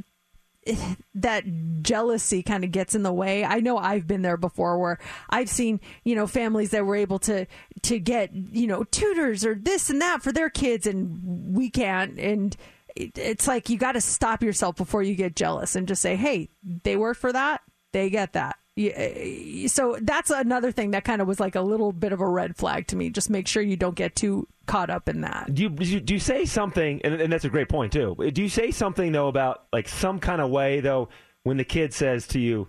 that 1.15 1.45
jealousy 1.83 2.43
kind 2.43 2.65
of 2.65 2.73
gets 2.73 2.95
in 2.95 3.03
the 3.03 3.13
way. 3.13 3.45
I 3.45 3.61
know 3.61 3.79
I've 3.79 4.07
been 4.07 4.23
there 4.23 4.37
before 4.37 4.79
where 4.79 4.99
I've 5.31 5.49
seen, 5.49 5.81
you 6.05 6.15
know, 6.15 6.27
families 6.27 6.71
that 6.71 6.85
were 6.85 6.97
able 6.97 7.19
to 7.21 7.47
to 7.83 7.99
get, 7.99 8.35
you 8.35 8.67
know, 8.67 8.85
tutors 8.85 9.45
or 9.45 9.55
this 9.55 9.91
and 9.91 10.01
that 10.01 10.23
for 10.23 10.33
their 10.33 10.51
kids 10.51 10.87
and 10.87 11.55
we 11.55 11.71
can't 11.71 12.19
and 12.19 12.57
it, 12.97 13.17
it's 13.17 13.47
like 13.47 13.69
you 13.69 13.79
got 13.79 13.93
to 13.93 14.01
stop 14.01 14.43
yourself 14.43 14.77
before 14.77 15.03
you 15.03 15.15
get 15.15 15.37
jealous 15.37 15.77
and 15.77 15.87
just 15.87 16.03
say, 16.03 16.17
"Hey, 16.17 16.51
they 16.65 16.97
work 16.97 17.17
for 17.17 17.33
that. 17.33 17.63
They 17.93 18.10
get 18.10 18.32
that." 18.35 18.56
Yeah, 18.78 19.66
So 19.66 19.98
that's 20.01 20.31
another 20.31 20.70
thing 20.70 20.93
that 20.93 21.02
kind 21.05 21.20
of 21.20 21.27
was 21.27 21.40
like 21.40 21.56
a 21.56 21.60
little 21.60 21.90
bit 21.90 22.12
of 22.12 22.20
a 22.20 22.28
red 22.28 22.56
flag 22.56 22.86
to 22.89 22.97
me. 22.97 23.10
Just 23.10 23.28
make 23.28 23.48
sure 23.48 23.60
you 23.60 23.77
don't 23.77 23.97
get 23.97 24.15
too 24.15 24.47
caught 24.66 24.89
up 24.89 25.09
in 25.09 25.23
that. 25.23 25.52
Do 25.52 25.65
you, 25.65 25.69
do 25.69 26.15
you 26.15 26.20
say 26.20 26.44
something, 26.44 27.01
and, 27.02 27.20
and 27.20 27.32
that's 27.32 27.44
a 27.44 27.48
great 27.48 27.69
point 27.69 27.93
too. 27.93 28.15
Do 28.32 28.40
you 28.40 28.48
say 28.48 28.70
something 28.70 29.10
though 29.10 29.27
about 29.27 29.65
like 29.73 29.89
some 29.89 30.20
kind 30.20 30.40
of 30.40 30.51
way 30.51 30.78
though 30.78 31.09
when 31.43 31.56
the 31.56 31.65
kid 31.65 31.93
says 31.93 32.28
to 32.28 32.39
you, 32.39 32.69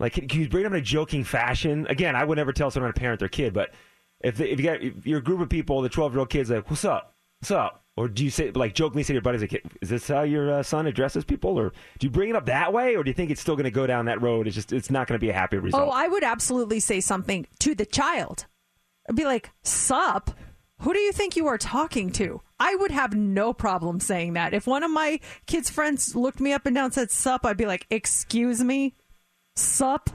like, 0.00 0.14
can 0.14 0.40
you 0.40 0.48
bring 0.48 0.64
it 0.64 0.66
up 0.66 0.72
in 0.72 0.78
a 0.78 0.82
joking 0.82 1.24
fashion? 1.24 1.86
Again, 1.90 2.16
I 2.16 2.24
would 2.24 2.38
never 2.38 2.52
tell 2.52 2.70
someone 2.70 2.92
to 2.92 2.98
parent 2.98 3.20
their 3.20 3.28
kid, 3.28 3.52
but 3.52 3.74
if 4.20 4.40
if 4.40 4.58
you 4.58 4.64
got 4.64 4.82
if 4.82 5.06
you're 5.06 5.20
group 5.20 5.40
of 5.40 5.50
people, 5.50 5.82
the 5.82 5.90
12 5.90 6.12
year 6.12 6.20
old 6.20 6.30
kid's 6.30 6.50
like, 6.50 6.70
"What's 6.70 6.86
up? 6.86 7.14
What's 7.40 7.50
up?" 7.50 7.83
Or 7.96 8.08
do 8.08 8.24
you 8.24 8.30
say 8.30 8.50
like 8.50 8.74
jokingly 8.74 9.04
say 9.04 9.08
to 9.08 9.14
your 9.14 9.22
buddies, 9.22 9.40
like, 9.40 9.64
"Is 9.80 9.88
this 9.88 10.08
how 10.08 10.22
your 10.22 10.50
uh, 10.50 10.62
son 10.64 10.86
addresses 10.86 11.24
people?" 11.24 11.56
Or 11.58 11.72
do 11.98 12.06
you 12.06 12.10
bring 12.10 12.30
it 12.30 12.36
up 12.36 12.46
that 12.46 12.72
way, 12.72 12.96
or 12.96 13.04
do 13.04 13.10
you 13.10 13.14
think 13.14 13.30
it's 13.30 13.40
still 13.40 13.54
going 13.54 13.64
to 13.64 13.70
go 13.70 13.86
down 13.86 14.06
that 14.06 14.20
road? 14.20 14.46
It's 14.48 14.56
just 14.56 14.72
it's 14.72 14.90
not 14.90 15.06
going 15.06 15.18
to 15.18 15.24
be 15.24 15.30
a 15.30 15.34
happy 15.34 15.58
result. 15.58 15.84
Oh, 15.86 15.90
I 15.90 16.08
would 16.08 16.24
absolutely 16.24 16.80
say 16.80 17.00
something 17.00 17.46
to 17.60 17.74
the 17.74 17.86
child. 17.86 18.46
I'd 19.08 19.14
be 19.14 19.24
like, 19.24 19.50
"Sup? 19.62 20.32
Who 20.80 20.92
do 20.92 20.98
you 20.98 21.12
think 21.12 21.36
you 21.36 21.46
are 21.46 21.58
talking 21.58 22.10
to?" 22.12 22.40
I 22.58 22.74
would 22.74 22.90
have 22.90 23.14
no 23.14 23.52
problem 23.52 24.00
saying 24.00 24.32
that. 24.32 24.54
If 24.54 24.66
one 24.66 24.82
of 24.82 24.90
my 24.90 25.20
kids' 25.46 25.70
friends 25.70 26.16
looked 26.16 26.40
me 26.40 26.52
up 26.52 26.66
and 26.66 26.74
down 26.74 26.86
and 26.86 26.94
said 26.94 27.10
"sup," 27.12 27.46
I'd 27.46 27.56
be 27.56 27.66
like, 27.66 27.86
"Excuse 27.90 28.62
me, 28.62 28.96
sup." 29.54 30.10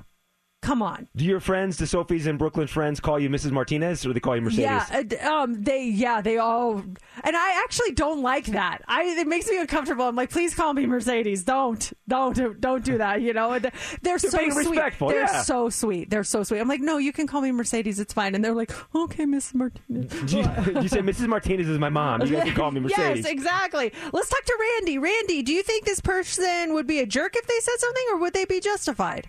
Come 0.61 0.81
on. 0.81 1.07
Do 1.15 1.23
your 1.23 1.39
friends, 1.39 1.77
the 1.77 1.85
Sophies 1.85 2.27
and 2.27 2.37
Brooklyn 2.37 2.67
friends, 2.67 2.99
call 2.99 3.17
you 3.17 3.29
Mrs. 3.29 3.51
Martinez, 3.51 4.05
or 4.05 4.09
do 4.09 4.13
they 4.13 4.19
call 4.19 4.35
you 4.35 4.41
Mercedes? 4.41 4.63
Yeah, 4.65 5.03
uh, 5.23 5.27
um, 5.43 5.63
they 5.63 5.85
yeah 5.85 6.19
they 6.21 6.37
all, 6.37 6.73
and 6.77 6.97
I 7.37 7.63
actually 7.63 7.93
don't 7.93 8.21
like 8.21 8.47
that. 8.47 8.81
I 8.85 9.03
it 9.03 9.27
makes 9.27 9.47
me 9.47 9.59
uncomfortable. 9.59 10.05
I'm 10.05 10.17
like, 10.17 10.29
please 10.29 10.53
call 10.53 10.73
me 10.73 10.85
Mercedes. 10.85 11.45
Don't 11.45 11.91
don't 12.09 12.59
don't 12.59 12.83
do 12.83 12.97
that. 12.97 13.21
You 13.21 13.33
know, 13.33 13.57
they're, 13.57 13.71
they're 14.01 14.19
so 14.19 14.37
being 14.37 14.51
sweet. 14.51 14.67
respectful, 14.69 15.07
They're 15.07 15.21
yeah. 15.21 15.41
so 15.43 15.69
sweet. 15.69 16.09
They're 16.09 16.25
so 16.25 16.43
sweet. 16.43 16.59
I'm 16.59 16.67
like, 16.67 16.81
no, 16.81 16.97
you 16.97 17.13
can 17.13 17.25
call 17.25 17.39
me 17.41 17.51
Mercedes. 17.53 17.99
It's 17.99 18.13
fine. 18.13 18.35
And 18.35 18.43
they're 18.43 18.53
like, 18.53 18.71
okay, 18.93 19.25
Mrs. 19.25 19.55
Martinez. 19.55 20.13
You, 20.29 20.41
you 20.81 20.87
say 20.89 20.99
Mrs. 20.99 21.27
Martinez 21.27 21.67
is 21.69 21.79
my 21.79 21.89
mom? 21.89 22.21
You 22.21 22.27
guys 22.35 22.43
can 22.43 22.55
call 22.55 22.71
me 22.71 22.79
Mercedes. 22.81 23.23
Yes, 23.23 23.25
exactly. 23.25 23.91
Let's 24.11 24.29
talk 24.29 24.43
to 24.43 24.57
Randy. 24.59 24.97
Randy, 24.97 25.41
do 25.41 25.53
you 25.53 25.63
think 25.63 25.85
this 25.85 26.01
person 26.01 26.73
would 26.73 26.85
be 26.85 26.99
a 26.99 27.05
jerk 27.05 27.35
if 27.35 27.47
they 27.47 27.59
said 27.59 27.77
something, 27.77 28.03
or 28.11 28.17
would 28.17 28.33
they 28.33 28.45
be 28.45 28.59
justified? 28.59 29.27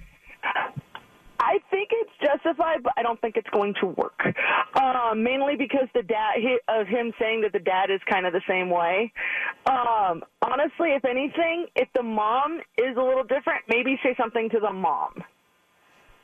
I 1.40 1.58
think 1.70 1.88
it's 1.90 2.10
justified, 2.22 2.82
but 2.82 2.92
I 2.98 3.02
don't 3.02 3.18
think 3.20 3.36
it's 3.36 3.48
going 3.48 3.74
to 3.80 3.86
work. 3.86 4.20
Um, 4.74 5.22
mainly 5.22 5.56
because 5.56 5.88
the 5.94 6.02
dad 6.02 6.34
he, 6.36 6.58
of 6.68 6.86
him 6.86 7.12
saying 7.18 7.40
that 7.42 7.52
the 7.52 7.58
dad 7.58 7.90
is 7.90 8.00
kind 8.08 8.26
of 8.26 8.34
the 8.34 8.42
same 8.46 8.68
way. 8.68 9.10
Um, 9.64 10.22
honestly, 10.42 10.90
if 10.90 11.04
anything, 11.06 11.66
if 11.74 11.88
the 11.94 12.02
mom 12.02 12.60
is 12.76 12.96
a 12.96 13.02
little 13.02 13.24
different, 13.24 13.62
maybe 13.68 13.98
say 14.02 14.14
something 14.18 14.50
to 14.50 14.60
the 14.60 14.72
mom. 14.72 15.24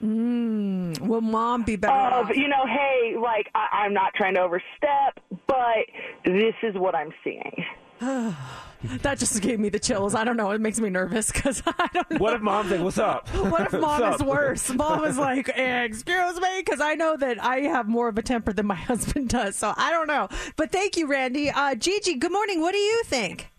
Mm, 0.04 1.00
will 1.00 1.22
mom 1.22 1.62
be 1.62 1.76
better 1.76 1.94
Of 1.94 2.26
off? 2.26 2.36
you 2.36 2.48
know, 2.48 2.66
hey, 2.66 3.16
like 3.16 3.48
I, 3.54 3.84
I'm 3.84 3.94
not 3.94 4.12
trying 4.14 4.34
to 4.34 4.42
overstep, 4.42 5.18
but 5.46 5.86
this 6.26 6.54
is 6.62 6.74
what 6.74 6.94
I'm 6.94 7.12
seeing. 7.24 7.64
that 9.02 9.18
just 9.18 9.40
gave 9.42 9.58
me 9.58 9.68
the 9.68 9.78
chills. 9.78 10.14
I 10.14 10.24
don't 10.24 10.36
know. 10.36 10.50
It 10.50 10.60
makes 10.60 10.80
me 10.80 10.90
nervous 10.90 11.30
because 11.30 11.62
I 11.66 11.88
don't 11.92 12.10
know. 12.10 12.18
What 12.18 12.34
if 12.34 12.40
mom's 12.42 12.70
like, 12.70 12.80
"What's 12.80 12.98
up?" 12.98 13.28
What 13.34 13.72
if 13.72 13.80
mom 13.80 14.14
is 14.14 14.22
worse? 14.22 14.70
Mom 14.70 15.04
is 15.04 15.18
like, 15.18 15.48
excuse 15.48 16.40
me, 16.40 16.48
because 16.58 16.80
I 16.80 16.94
know 16.94 17.16
that 17.16 17.42
I 17.42 17.60
have 17.60 17.88
more 17.88 18.08
of 18.08 18.18
a 18.18 18.22
temper 18.22 18.52
than 18.52 18.66
my 18.66 18.74
husband 18.74 19.28
does. 19.28 19.56
So 19.56 19.72
I 19.76 19.90
don't 19.90 20.06
know. 20.06 20.28
But 20.56 20.72
thank 20.72 20.96
you, 20.96 21.06
Randy. 21.06 21.50
Uh, 21.50 21.74
Gigi, 21.74 22.14
good 22.14 22.32
morning. 22.32 22.60
What 22.60 22.72
do 22.72 22.78
you 22.78 23.02
think? 23.04 23.50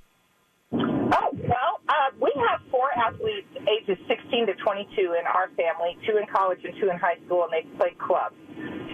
Oh, 0.73 1.31
well, 1.34 1.80
uh, 1.88 1.94
we 2.19 2.31
have 2.49 2.60
four 2.69 2.91
athletes 2.98 3.48
ages 3.68 3.98
16 4.07 4.48
to 4.48 4.53
22 4.56 5.15
in 5.19 5.26
our 5.26 5.48
family, 5.56 5.98
two 6.06 6.18
in 6.18 6.26
college 6.27 6.60
and 6.64 6.73
two 6.80 6.89
in 6.89 6.98
high 6.98 7.18
school, 7.26 7.48
and 7.48 7.53
they 7.53 7.68
play 7.77 7.95
clubs. 7.98 8.35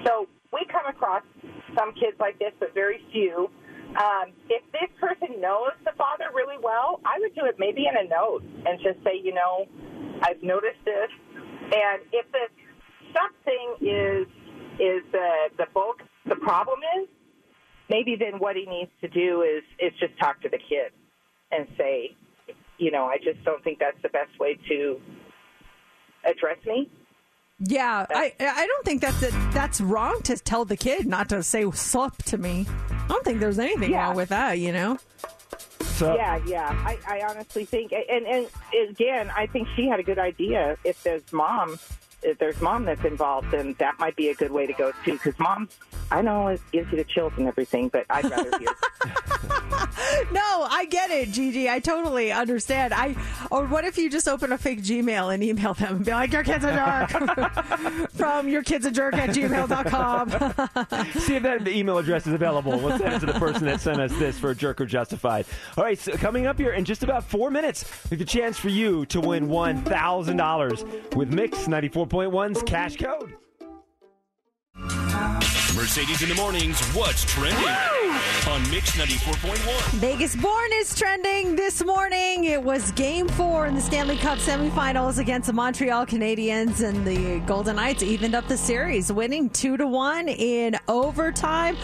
So 0.06 0.28
we 0.52 0.66
come 0.72 0.86
across 0.88 1.24
some 1.76 1.94
kids 1.94 2.18
like 2.20 2.38
this, 2.40 2.54
but 2.60 2.74
very 2.74 3.02
few. 3.12 3.50
Um, 3.96 4.34
if 4.50 4.64
this 4.72 4.90
person 5.00 5.40
knows 5.40 5.74
the 5.86 5.92
father 5.98 6.26
really 6.34 6.58
well, 6.62 7.00
I 7.06 7.20
would 7.20 7.36
do 7.36 7.46
it 7.46 7.56
maybe 7.60 7.86
in 7.88 7.96
a 7.96 8.08
note 8.10 8.44
and 8.66 8.80
just 8.82 9.04
say, 9.04 9.20
you 9.22 9.34
know, 9.34 9.68
I've 10.22 10.42
noticed 10.42 10.82
this. 10.86 11.10
And 11.64 12.02
if 12.12 12.26
the 12.32 12.48
something 13.14 13.88
is 13.88 14.28
is 14.80 15.04
the 15.12 15.50
the 15.58 15.66
bulk 15.74 16.02
the 16.26 16.36
problem 16.36 16.80
is, 17.00 17.08
maybe 17.90 18.16
then 18.18 18.40
what 18.40 18.56
he 18.56 18.66
needs 18.66 18.92
to 19.02 19.08
do 19.08 19.42
is 19.42 19.64
is 19.80 19.94
just 20.00 20.18
talk 20.20 20.42
to 20.42 20.50
the 20.50 20.58
kid 20.58 20.92
and 21.52 21.68
say, 21.78 22.16
you 22.78 22.92
know, 22.92 23.06
I 23.06 23.18
just 23.18 23.44
don't 23.46 23.64
think 23.64 23.80
that's 23.80 24.02
the 24.02 24.10
best 24.10 24.38
way 24.40 24.58
to 24.70 25.00
address 26.26 26.58
me. 26.66 26.90
Yeah, 27.60 28.06
I 28.10 28.34
I 28.40 28.66
don't 28.66 28.86
think 28.86 29.02
that's 29.02 29.22
that's 29.54 29.80
wrong 29.80 30.22
to 30.24 30.38
tell 30.38 30.66
the 30.66 30.78
kid 30.78 31.06
not 31.06 31.30
to 31.30 31.44
say 31.44 31.70
sup 31.72 32.18
to 32.24 32.38
me. 32.38 32.66
I 33.04 33.08
don't 33.08 33.24
think 33.26 33.40
there's 33.40 33.60
anything 33.60 33.92
Yeah. 33.92 34.06
wrong 34.08 34.16
with 34.16 34.30
that. 34.30 34.60
You 34.60 34.72
know. 34.72 34.98
So, 35.82 36.16
yeah, 36.16 36.40
yeah. 36.48 36.70
I, 36.86 36.98
I 37.08 37.22
honestly 37.30 37.66
think, 37.66 37.92
and 37.94 38.26
and 38.26 38.48
again, 38.90 39.32
I 39.36 39.46
think 39.46 39.68
she 39.76 39.88
had 39.88 40.00
a 40.00 40.04
good 40.04 40.18
idea. 40.18 40.76
If 40.84 41.04
there's 41.04 41.22
mom, 41.32 41.78
if 42.24 42.38
there's 42.40 42.60
mom 42.62 42.86
that's 42.86 43.04
involved, 43.06 43.52
then 43.52 43.76
that 43.80 44.00
might 44.00 44.16
be 44.16 44.30
a 44.30 44.36
good 44.36 44.52
way 44.52 44.66
to 44.66 44.74
go 44.74 44.92
too. 45.04 45.14
Because 45.14 45.38
mom, 45.40 45.70
I 46.12 46.22
know 46.22 46.48
it 46.48 46.62
gives 46.72 46.92
you 46.92 46.98
the 46.98 47.04
chills 47.04 47.34
and 47.38 47.48
everything, 47.48 47.90
but 47.90 48.06
I'd 48.10 48.30
rather 48.30 48.58
hear. 48.60 48.70
No, 50.32 50.68
I 50.70 50.86
get 50.86 51.12
it, 51.12 51.32
Gigi. 51.32 51.70
I 51.70 51.80
totally 51.80 52.32
understand. 52.32 52.94
I 52.94 53.16
or 53.52 53.66
what 53.66 53.86
if 53.86 53.98
you 53.98 54.10
just 54.10 54.28
open 54.28 54.52
a 54.52 54.58
fake 54.58 54.82
Gmail 54.82 55.34
and 55.34 55.44
email 55.44 55.74
them 55.74 55.98
and 55.98 56.06
be 56.06 56.12
like, 56.12 56.32
"Your 56.32 56.44
kid's 56.44 56.66
a 56.66 56.74
jerk," 56.74 58.10
from 58.12 58.48
your 58.48 58.64
kid's 58.64 58.86
a 58.86 58.92
jerk 58.92 59.16
at 59.16 59.30
gmail.com. 59.30 60.30
See 61.20 61.36
if 61.36 61.44
that 61.44 61.68
email 61.68 61.98
address 61.98 62.28
is 62.28 62.34
available. 62.34 62.80
We'll 62.80 62.98
send 62.98 63.14
it 63.14 63.20
to 63.22 63.26
the 63.28 63.34
person 63.34 63.66
that 63.66 63.82
sent 63.82 64.00
us 64.00 64.12
this 64.18 64.38
for 64.40 64.54
Jerk 64.54 64.82
or 64.82 64.86
Justified. 64.86 65.46
All 65.78 65.84
right, 65.84 65.98
so 66.00 66.14
coming 66.14 66.46
up 66.48 66.58
here 66.58 66.72
in 66.74 66.86
just 66.86 67.04
about 67.04 67.24
four 67.24 67.52
minutes, 67.52 67.86
we 68.10 68.18
have 68.18 68.22
a 68.26 68.30
chance 68.30 68.58
for 68.58 68.70
you 68.70 69.06
to 69.08 69.20
win 69.20 69.48
$1,000 69.48 71.16
with 71.16 71.34
Mix 71.34 71.68
94.1's 72.14 72.62
Cash 72.64 72.98
Code. 72.98 73.34
Mercedes 75.76 76.22
in 76.22 76.30
the 76.30 76.36
mornings. 76.36 76.80
What's 76.90 77.26
trending 77.26 77.66
on 78.48 78.62
Mix 78.70 78.92
94.1? 78.92 79.94
Vegas 79.94 80.36
Born 80.36 80.70
is 80.74 80.94
trending 80.94 81.56
this 81.56 81.84
morning. 81.84 82.44
It 82.44 82.62
was 82.62 82.92
game 82.92 83.28
four 83.28 83.66
in 83.66 83.74
the 83.74 83.82
Stanley 83.82 84.18
Cup 84.18 84.38
semifinals 84.38 85.18
against 85.18 85.48
the 85.48 85.54
Montreal 85.54 86.06
Canadiens, 86.06 86.84
and 86.88 87.08
the 87.08 87.40
Golden 87.48 87.78
Knights 87.78 88.04
evened 88.04 88.36
up 88.36 88.48
the 88.48 88.58
series, 88.58 89.12
winning 89.12 89.50
two 89.50 89.76
to 89.78 89.88
one 89.88 90.30
in 90.30 90.78
overtime. 90.88 91.76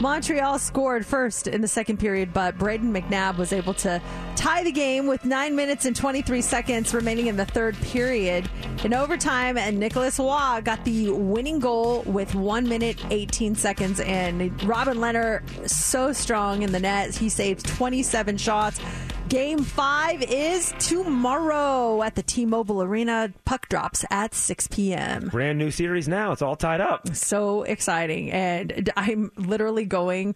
Montreal 0.00 0.58
scored 0.58 1.06
first 1.06 1.46
in 1.46 1.62
the 1.62 1.68
second 1.68 1.96
period, 1.96 2.34
but 2.34 2.58
Brayden 2.58 2.92
McNabb 2.92 3.38
was 3.38 3.54
able 3.54 3.74
to 3.74 4.00
tie 4.36 4.62
the 4.62 4.72
game 4.72 5.06
with 5.06 5.24
nine 5.24 5.56
minutes 5.56 5.86
and 5.86 5.96
23 5.96 6.42
seconds 6.42 6.92
remaining 6.92 7.28
in 7.28 7.36
the 7.36 7.46
third 7.46 7.76
period. 7.76 8.48
In 8.84 8.92
overtime, 8.92 9.56
and 9.56 9.80
Nicolas 9.80 10.18
Roy 10.18 10.60
got 10.62 10.84
the 10.84 11.10
winning 11.10 11.58
goal 11.58 12.02
with 12.02 12.34
one 12.34 12.68
minute 12.68 13.02
18 13.10 13.37
seconds. 13.54 14.00
And 14.00 14.62
Robin 14.64 14.98
Lehner 14.98 15.42
so 15.68 16.12
strong 16.12 16.62
in 16.62 16.72
the 16.72 16.80
net. 16.80 17.14
He 17.14 17.28
saved 17.28 17.66
27 17.66 18.36
shots. 18.36 18.80
Game 19.28 19.58
five 19.62 20.22
is 20.22 20.72
tomorrow 20.78 22.02
at 22.02 22.14
the 22.14 22.22
T-Mobile 22.22 22.82
Arena. 22.82 23.30
Puck 23.44 23.68
drops 23.68 24.02
at 24.10 24.34
6 24.34 24.68
p.m. 24.68 25.28
Brand 25.28 25.58
new 25.58 25.70
series 25.70 26.08
now. 26.08 26.32
It's 26.32 26.40
all 26.40 26.56
tied 26.56 26.80
up. 26.80 27.14
So 27.14 27.62
exciting. 27.62 28.30
And 28.32 28.90
I'm 28.96 29.30
literally 29.36 29.84
going, 29.84 30.34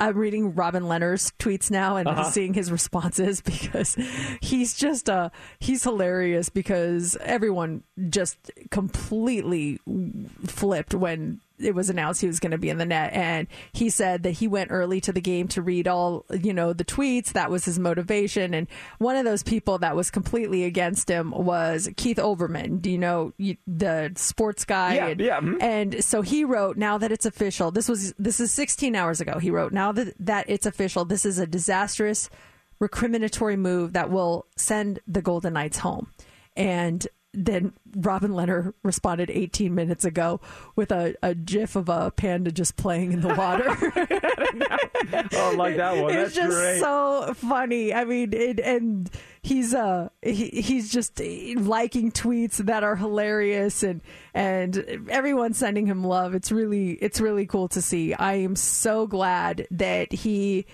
I'm 0.00 0.16
reading 0.16 0.54
Robin 0.54 0.84
Lehner's 0.84 1.30
tweets 1.38 1.70
now 1.70 1.96
and 1.96 2.08
Uh-huh. 2.08 2.24
seeing 2.24 2.54
his 2.54 2.72
responses 2.72 3.40
because 3.44 3.96
he's 4.40 4.72
just, 4.78 5.10
uh, 5.10 5.28
he's 5.58 5.82
hilarious 5.84 6.48
because 6.48 7.16
everyone 7.20 7.82
just 8.08 8.50
completely 8.70 9.78
flipped 10.46 10.94
when 10.94 11.40
it 11.62 11.74
was 11.74 11.90
announced 11.90 12.20
he 12.20 12.26
was 12.26 12.40
going 12.40 12.50
to 12.50 12.58
be 12.58 12.68
in 12.68 12.78
the 12.78 12.84
net 12.84 13.12
and 13.12 13.46
he 13.72 13.90
said 13.90 14.22
that 14.22 14.32
he 14.32 14.48
went 14.48 14.70
early 14.70 15.00
to 15.00 15.12
the 15.12 15.20
game 15.20 15.48
to 15.48 15.62
read 15.62 15.88
all 15.88 16.24
you 16.30 16.52
know 16.52 16.72
the 16.72 16.84
tweets. 16.84 17.32
That 17.32 17.50
was 17.50 17.64
his 17.64 17.78
motivation 17.78 18.54
and 18.54 18.66
one 18.98 19.16
of 19.16 19.24
those 19.24 19.42
people 19.42 19.78
that 19.78 19.96
was 19.96 20.10
completely 20.10 20.64
against 20.64 21.08
him 21.08 21.30
was 21.30 21.88
Keith 21.96 22.18
Olbermann 22.18 22.80
do 22.80 22.90
you 22.90 22.98
know 22.98 23.32
the 23.66 24.12
sports 24.16 24.64
guy? 24.64 24.94
Yeah, 24.94 25.06
and, 25.06 25.20
yeah, 25.20 25.40
mhm. 25.40 25.62
and 25.62 26.04
so 26.04 26.22
he 26.22 26.44
wrote 26.44 26.76
now 26.76 26.98
that 26.98 27.12
it's 27.12 27.26
official 27.26 27.70
this 27.70 27.88
was 27.88 28.12
this 28.18 28.40
is 28.40 28.52
16 28.52 28.94
hours 28.94 29.20
ago 29.20 29.38
he 29.38 29.50
wrote 29.50 29.72
now 29.72 29.92
that 29.92 30.14
that 30.18 30.46
it's 30.48 30.66
official 30.66 31.04
this 31.04 31.24
is 31.24 31.38
a 31.38 31.46
disastrous 31.46 32.28
recriminatory 32.82 33.56
move 33.56 33.92
that 33.92 34.10
will 34.10 34.46
send 34.56 34.98
the 35.06 35.22
Golden 35.22 35.54
Knights 35.54 35.78
home. 35.78 36.10
And 36.56 37.06
then 37.34 37.72
Robin 37.96 38.32
Lehner 38.32 38.74
responded 38.82 39.30
18 39.30 39.74
minutes 39.74 40.04
ago 40.04 40.40
with 40.76 40.92
a, 40.92 41.14
a 41.22 41.34
gif 41.34 41.76
of 41.76 41.88
a 41.88 42.10
panda 42.10 42.52
just 42.52 42.76
playing 42.76 43.12
in 43.12 43.20
the 43.20 43.34
water. 43.34 43.68
Oh, 45.34 45.50
I 45.52 45.54
like 45.56 45.76
that 45.76 45.96
one. 46.00 46.12
it's 46.14 46.34
That's 46.34 46.46
just 46.46 46.56
great. 46.56 46.80
so 46.80 47.34
funny. 47.34 47.92
I 47.92 48.04
mean, 48.04 48.32
it, 48.32 48.60
and 48.60 49.10
he's 49.42 49.74
uh 49.74 50.08
he, 50.22 50.48
he's 50.48 50.90
just 50.92 51.20
liking 51.56 52.12
tweets 52.12 52.58
that 52.58 52.84
are 52.84 52.96
hilarious 52.96 53.82
and 53.82 54.00
and 54.32 55.08
everyone's 55.10 55.58
sending 55.58 55.86
him 55.86 56.04
love. 56.04 56.34
It's 56.34 56.52
really 56.52 56.92
it's 56.92 57.20
really 57.20 57.46
cool 57.46 57.68
to 57.68 57.82
see. 57.82 58.14
I 58.14 58.34
am 58.34 58.54
so 58.56 59.06
glad 59.06 59.66
that 59.72 60.12
he 60.12 60.66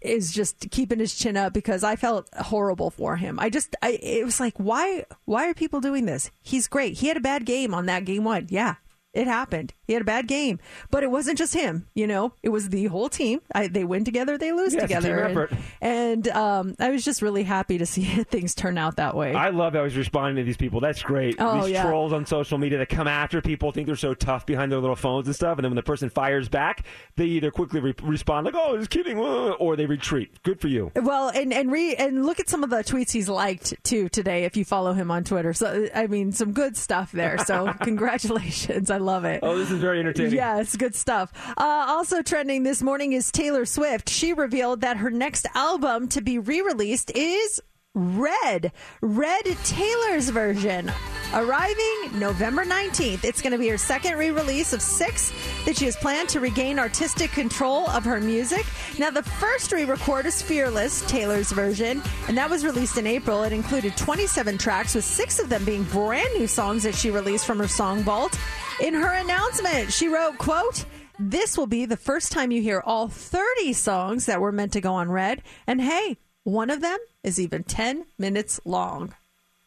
is 0.00 0.32
just 0.32 0.70
keeping 0.70 0.98
his 0.98 1.14
chin 1.14 1.36
up 1.36 1.52
because 1.52 1.82
I 1.82 1.96
felt 1.96 2.28
horrible 2.34 2.90
for 2.90 3.16
him. 3.16 3.38
I 3.38 3.50
just 3.50 3.74
I 3.82 3.98
it 4.02 4.24
was 4.24 4.40
like 4.40 4.54
why 4.56 5.04
why 5.24 5.48
are 5.48 5.54
people 5.54 5.80
doing 5.80 6.06
this? 6.06 6.30
He's 6.42 6.68
great. 6.68 6.98
He 6.98 7.08
had 7.08 7.16
a 7.16 7.20
bad 7.20 7.44
game 7.44 7.74
on 7.74 7.86
that 7.86 8.04
game 8.04 8.24
one. 8.24 8.46
Yeah. 8.50 8.76
It 9.14 9.26
happened. 9.26 9.74
He 9.88 9.94
had 9.94 10.02
a 10.02 10.04
bad 10.04 10.28
game, 10.28 10.60
but 10.90 11.02
it 11.02 11.10
wasn't 11.10 11.38
just 11.38 11.54
him. 11.54 11.86
You 11.94 12.06
know, 12.06 12.34
it 12.42 12.50
was 12.50 12.68
the 12.68 12.84
whole 12.86 13.08
team. 13.08 13.40
I, 13.54 13.66
they 13.68 13.82
win 13.84 14.04
together, 14.04 14.38
they 14.38 14.52
lose 14.52 14.74
Yeah, 14.74 14.84
a 14.84 14.86
team 14.86 14.96
together, 15.00 15.24
effort. 15.24 15.50
and, 15.80 16.26
and 16.26 16.28
um, 16.28 16.76
I 16.78 16.90
was 16.90 17.04
just 17.04 17.22
really 17.22 17.42
happy 17.42 17.78
to 17.78 17.86
see 17.86 18.04
things 18.30 18.54
turn 18.54 18.76
out 18.78 18.96
that 18.96 19.16
way. 19.16 19.34
I 19.34 19.48
love 19.48 19.72
how 19.72 19.84
he's 19.84 19.96
responding 19.96 20.36
to 20.36 20.44
these 20.46 20.58
people. 20.58 20.80
That's 20.80 21.02
great. 21.02 21.36
Oh, 21.38 21.62
these 21.62 21.72
yeah. 21.72 21.84
trolls 21.84 22.12
on 22.12 22.26
social 22.26 22.58
media 22.58 22.76
that 22.78 22.90
come 22.90 23.08
after 23.08 23.40
people, 23.40 23.72
think 23.72 23.86
they're 23.86 23.96
so 23.96 24.12
tough 24.14 24.44
behind 24.44 24.70
their 24.70 24.78
little 24.78 24.94
phones 24.94 25.26
and 25.26 25.34
stuff, 25.34 25.56
and 25.56 25.64
then 25.64 25.70
when 25.70 25.76
the 25.76 25.82
person 25.82 26.10
fires 26.10 26.48
back, 26.50 26.84
they 27.16 27.24
either 27.24 27.50
quickly 27.50 27.80
re- 27.80 27.94
respond 28.02 28.44
like, 28.44 28.54
"Oh, 28.54 28.76
just 28.76 28.90
kidding," 28.90 29.16
or 29.18 29.74
they 29.74 29.86
retreat. 29.86 30.42
Good 30.42 30.60
for 30.60 30.68
you. 30.68 30.92
Well, 30.94 31.30
and 31.30 31.50
and 31.52 31.72
re 31.72 31.94
and 31.94 32.26
look 32.26 32.40
at 32.40 32.50
some 32.50 32.62
of 32.62 32.68
the 32.68 32.84
tweets 32.84 33.10
he's 33.12 33.28
liked 33.30 33.74
too 33.84 34.10
today. 34.10 34.44
If 34.44 34.54
you 34.56 34.66
follow 34.66 34.92
him 34.92 35.10
on 35.10 35.24
Twitter, 35.24 35.54
so 35.54 35.88
I 35.94 36.06
mean, 36.08 36.32
some 36.32 36.52
good 36.52 36.76
stuff 36.76 37.10
there. 37.12 37.38
So 37.38 37.72
congratulations, 37.82 38.90
I 38.90 38.98
love 38.98 39.24
it. 39.24 39.40
Oh, 39.42 39.56
this 39.56 39.70
is 39.70 39.77
very 39.78 40.00
entertaining. 40.00 40.34
It's 40.58 40.76
good 40.76 40.94
stuff. 40.94 41.32
Uh, 41.56 41.86
also 41.88 42.22
trending 42.22 42.62
this 42.62 42.82
morning 42.82 43.12
is 43.12 43.30
Taylor 43.32 43.64
Swift. 43.64 44.08
She 44.08 44.32
revealed 44.32 44.82
that 44.82 44.98
her 44.98 45.10
next 45.10 45.46
album 45.54 46.08
to 46.08 46.20
be 46.20 46.38
re-released 46.38 47.10
is 47.14 47.60
Red. 47.94 48.72
Red 49.00 49.44
Taylor's 49.64 50.28
version. 50.28 50.92
Arriving 51.34 52.18
November 52.18 52.64
19th. 52.64 53.24
It's 53.24 53.42
going 53.42 53.52
to 53.52 53.58
be 53.58 53.68
her 53.68 53.76
second 53.76 54.16
re 54.16 54.30
release 54.30 54.72
of 54.72 54.80
six 54.80 55.32
that 55.66 55.76
she 55.76 55.86
has 55.86 55.96
planned 55.96 56.28
to 56.30 56.40
regain 56.40 56.78
artistic 56.78 57.32
control 57.32 57.88
of 57.90 58.04
her 58.04 58.20
music. 58.20 58.64
Now, 58.98 59.10
the 59.10 59.22
first 59.22 59.72
re 59.72 59.84
record 59.84 60.26
is 60.26 60.40
Fearless, 60.40 61.02
Taylor's 61.10 61.50
version, 61.50 62.00
and 62.28 62.38
that 62.38 62.48
was 62.48 62.64
released 62.64 62.98
in 62.98 63.06
April. 63.06 63.42
It 63.42 63.52
included 63.52 63.96
27 63.96 64.58
tracks, 64.58 64.94
with 64.94 65.04
six 65.04 65.38
of 65.38 65.48
them 65.48 65.64
being 65.64 65.82
brand 65.84 66.32
new 66.34 66.46
songs 66.46 66.84
that 66.84 66.94
she 66.94 67.10
released 67.10 67.46
from 67.46 67.58
her 67.58 67.68
song 67.68 68.02
vault. 68.02 68.38
In 68.80 68.94
her 68.94 69.12
announcement, 69.14 69.92
she 69.92 70.08
wrote, 70.08 70.38
quote, 70.38 70.84
this 71.18 71.58
will 71.58 71.66
be 71.66 71.84
the 71.84 71.96
first 71.96 72.30
time 72.30 72.52
you 72.52 72.62
hear 72.62 72.80
all 72.84 73.08
30 73.08 73.72
songs 73.72 74.26
that 74.26 74.40
were 74.40 74.52
meant 74.52 74.72
to 74.74 74.80
go 74.80 74.94
on 74.94 75.10
Red. 75.10 75.42
And 75.66 75.80
hey, 75.80 76.16
one 76.44 76.70
of 76.70 76.80
them 76.80 76.98
is 77.24 77.40
even 77.40 77.64
10 77.64 78.06
minutes 78.18 78.60
long. 78.64 79.14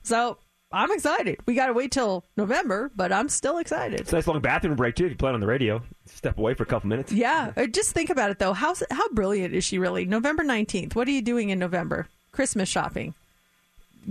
So 0.01 0.37
I'm 0.71 0.91
excited. 0.91 1.39
We 1.45 1.55
got 1.55 1.67
to 1.67 1.73
wait 1.73 1.91
till 1.91 2.23
November, 2.37 2.89
but 2.95 3.11
I'm 3.11 3.27
still 3.27 3.57
excited. 3.57 3.99
It's 3.99 4.13
a 4.13 4.15
nice 4.15 4.27
long 4.27 4.39
bathroom 4.39 4.77
break 4.77 4.95
too. 4.95 5.05
If 5.05 5.11
you 5.11 5.17
play 5.17 5.31
it 5.31 5.33
on 5.33 5.41
the 5.41 5.47
radio, 5.47 5.81
step 6.05 6.37
away 6.37 6.53
for 6.53 6.63
a 6.63 6.67
couple 6.67 6.87
minutes. 6.87 7.11
Yeah, 7.11 7.51
uh, 7.57 7.67
just 7.67 7.91
think 7.91 8.09
about 8.09 8.31
it 8.31 8.39
though. 8.39 8.53
How 8.53 8.73
how 8.89 9.09
brilliant 9.09 9.53
is 9.53 9.65
she 9.65 9.77
really? 9.77 10.05
November 10.05 10.43
19th. 10.43 10.95
What 10.95 11.09
are 11.09 11.11
you 11.11 11.21
doing 11.21 11.49
in 11.49 11.59
November? 11.59 12.07
Christmas 12.31 12.69
shopping. 12.69 13.13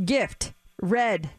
Gift. 0.05 0.53
Red. 0.83 1.31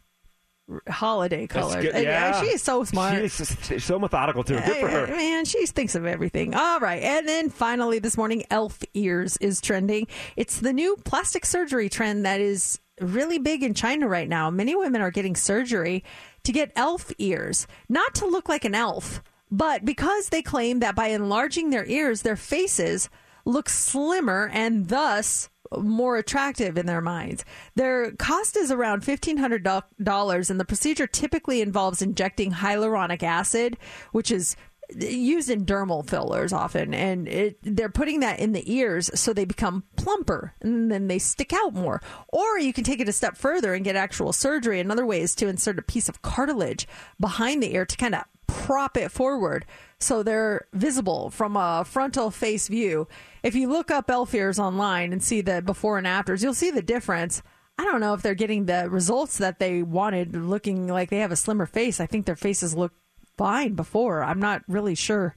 Holiday 0.88 1.48
colors. 1.48 1.84
good. 1.84 1.96
Uh, 1.96 2.00
Yeah. 2.00 2.42
She 2.42 2.48
is 2.48 2.62
so 2.62 2.84
smart. 2.84 3.16
She 3.32 3.76
is 3.76 3.84
so 3.84 4.00
methodical 4.00 4.44
too. 4.44 4.56
Good 4.56 4.78
for 4.78 4.88
her. 4.90 5.08
Man, 5.08 5.46
she 5.46 5.66
thinks 5.66 5.96
of 5.96 6.06
everything. 6.06 6.56
All 6.56 6.80
right. 6.80 7.02
And 7.04 7.28
then 7.28 7.50
finally 7.50 8.00
this 8.00 8.16
morning, 8.18 8.44
elf 8.50 8.80
ears 8.94 9.38
is 9.38 9.60
trending. 9.60 10.08
It's 10.38 10.60
the 10.60 10.72
new 10.74 10.96
plastic 11.04 11.46
surgery 11.46 11.90
trend 11.90 12.26
that 12.26 12.40
is 12.40 12.80
really 13.02 13.38
big 13.40 13.64
in 13.64 13.74
China 13.74 14.08
right 14.08 14.30
now. 14.30 14.50
Many 14.50 14.76
women 14.76 15.02
are 15.02 15.12
getting 15.12 15.36
surgery 15.36 16.04
to 16.44 16.52
get 16.52 16.72
elf 16.76 17.12
ears, 17.18 17.68
not 17.90 18.16
to 18.16 18.26
look 18.26 18.48
like 18.48 18.64
an 18.66 18.76
elf, 18.76 19.22
but 19.52 19.84
because 19.84 20.30
they 20.30 20.42
claim 20.42 20.80
that 20.80 20.96
by 20.96 21.08
enlarging 21.08 21.70
their 21.70 21.86
ears, 21.86 22.22
their 22.22 22.36
faces 22.38 23.10
look 23.46 23.68
slimmer 23.70 24.50
and 24.54 24.88
thus 24.88 25.50
more 25.78 26.18
attractive 26.18 26.78
in 26.78 26.86
their 26.86 27.02
minds. 27.02 27.46
Their 27.76 28.12
cost 28.12 28.58
is 28.58 28.72
around 28.72 29.04
$1,500, 29.04 30.50
and 30.50 30.60
the 30.60 30.66
procedure 30.66 31.08
typically 31.08 31.62
involves 31.62 32.02
injecting 32.02 32.52
hyaluronic 32.52 33.24
acid, 33.24 33.78
which 34.12 34.32
is 34.32 34.56
used 35.00 35.50
in 35.50 35.66
dermal 35.66 36.08
fillers 36.08 36.52
often 36.52 36.94
and 36.94 37.28
it, 37.28 37.58
they're 37.62 37.90
putting 37.90 38.20
that 38.20 38.40
in 38.40 38.52
the 38.52 38.74
ears 38.74 39.10
so 39.18 39.32
they 39.32 39.46
become 39.46 39.84
plumper 39.96 40.54
and 40.62 40.92
then 40.92 41.08
they 41.08 41.20
stick 41.20 41.54
out 41.54 41.74
more. 41.74 42.02
Or 42.28 42.60
you 42.60 42.74
can 42.74 42.84
take 42.84 43.00
it 43.00 43.10
a 43.10 43.14
step 43.14 43.38
further 43.38 43.74
and 43.74 43.86
get 43.86 43.96
actual 43.96 44.34
surgery. 44.34 44.80
Another 44.80 45.06
way 45.06 45.22
is 45.22 45.36
to 45.36 45.48
insert 45.48 45.80
a 45.80 45.84
piece 45.84 46.10
of 46.10 46.22
cartilage 46.22 46.88
behind 47.20 47.64
the 47.64 47.74
ear 47.74 47.86
to 47.86 47.98
kind 47.98 48.16
of 48.16 48.24
prop 48.48 48.98
it 48.98 49.12
forward 49.12 49.66
so 50.02 50.24
they're 50.24 50.68
visible 50.74 51.30
from 51.30 51.56
a 51.56 51.84
frontal 51.86 52.32
face 52.32 52.68
view 52.68 53.08
if 53.44 53.56
you 53.56 53.70
look 53.70 53.92
up 53.92 54.10
elf 54.10 54.34
ears 54.34 54.60
online 54.60 55.14
and 55.14 55.24
see 55.24 55.42
the 55.42 55.62
before 55.62 55.98
and 55.98 56.08
afters 56.08 56.44
you'll 56.44 56.54
see 56.54 56.72
the 56.72 56.82
difference 56.82 57.42
I 57.78 57.86
don't 57.86 58.00
know 58.00 58.14
if 58.14 58.22
they're 58.22 58.36
getting 58.36 58.66
the 58.66 58.88
results 58.92 59.40
that 59.40 59.58
they 59.58 59.82
wanted, 59.82 60.36
looking 60.36 60.88
like 60.88 61.10
they 61.10 61.18
have 61.18 61.32
a 61.32 61.36
slimmer 61.36 61.66
face. 61.66 62.00
I 62.00 62.06
think 62.06 62.28
their 62.28 62.36
faces 62.36 62.76
look 62.76 62.94
fine 63.38 63.74
before. 63.74 64.24
I'm 64.24 64.40
not 64.40 64.62
really 64.68 64.94
sure 64.94 65.36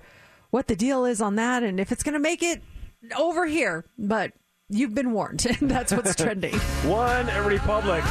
what 0.50 0.66
the 0.66 0.76
deal 0.76 1.06
is 1.06 1.22
on 1.22 1.36
that 1.36 1.62
and 1.62 1.80
if 1.80 1.90
it's 1.90 2.02
going 2.02 2.12
to 2.12 2.18
make 2.18 2.42
it 2.42 2.62
over 3.16 3.46
here, 3.46 3.86
but 3.98 4.32
you've 4.68 4.94
been 4.94 5.12
warned. 5.12 5.40
That's 5.62 5.92
what's 5.92 6.14
trending. 6.22 6.54
One 6.84 7.26
Republic. 7.46 8.04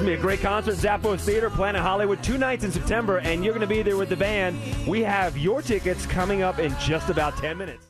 It's 0.00 0.06
going 0.06 0.16
to 0.16 0.16
be 0.16 0.22
a 0.22 0.26
great 0.26 0.40
concert. 0.40 0.76
Zappos 0.76 1.20
Theater, 1.20 1.50
Planet 1.50 1.82
Hollywood, 1.82 2.22
two 2.22 2.38
nights 2.38 2.64
in 2.64 2.72
September, 2.72 3.18
and 3.18 3.44
you're 3.44 3.52
going 3.52 3.60
to 3.60 3.66
be 3.66 3.82
there 3.82 3.98
with 3.98 4.08
the 4.08 4.16
band. 4.16 4.58
We 4.86 5.02
have 5.02 5.36
your 5.36 5.60
tickets 5.60 6.06
coming 6.06 6.40
up 6.40 6.58
in 6.58 6.74
just 6.80 7.10
about 7.10 7.36
10 7.36 7.58
minutes. 7.58 7.84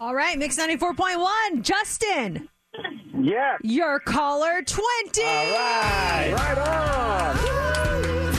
All 0.00 0.16
right, 0.16 0.36
Mix 0.36 0.58
94.1, 0.58 1.62
Justin. 1.62 2.48
Yeah. 3.16 3.56
Your 3.62 4.00
caller 4.00 4.62
20. 4.62 5.22
All 5.22 5.52
right. 5.52 6.32
Right 6.34 6.58
on. 6.58 7.36
Going 7.36 8.29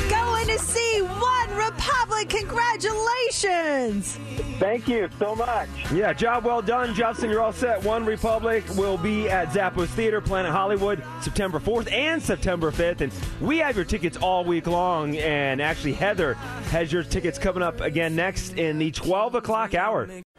to 0.51 0.59
see 0.59 1.01
OneRepublic. 1.01 2.29
Congratulations. 2.29 4.17
Thank 4.59 4.87
you 4.87 5.09
so 5.17 5.35
much. 5.35 5.69
Yeah, 5.91 6.13
job 6.13 6.45
well 6.45 6.61
done, 6.61 6.93
Justin. 6.93 7.29
You're 7.29 7.41
all 7.41 7.53
set. 7.53 7.81
OneRepublic 7.81 8.75
will 8.77 8.97
be 8.97 9.29
at 9.29 9.49
Zappos 9.49 9.87
Theater, 9.87 10.19
Planet 10.19 10.51
Hollywood, 10.51 11.03
September 11.21 11.59
4th 11.59 11.91
and 11.91 12.21
September 12.21 12.71
5th. 12.71 13.01
And 13.01 13.13
we 13.39 13.59
have 13.59 13.75
your 13.75 13.85
tickets 13.85 14.17
all 14.17 14.43
week 14.43 14.67
long. 14.67 15.15
And 15.17 15.61
actually, 15.61 15.93
Heather 15.93 16.33
has 16.71 16.91
your 16.91 17.03
tickets 17.03 17.39
coming 17.39 17.63
up 17.63 17.79
again 17.79 18.15
next 18.15 18.53
in 18.57 18.77
the 18.77 18.91
12 18.91 19.35
o'clock 19.35 19.73
hour. 19.73 20.09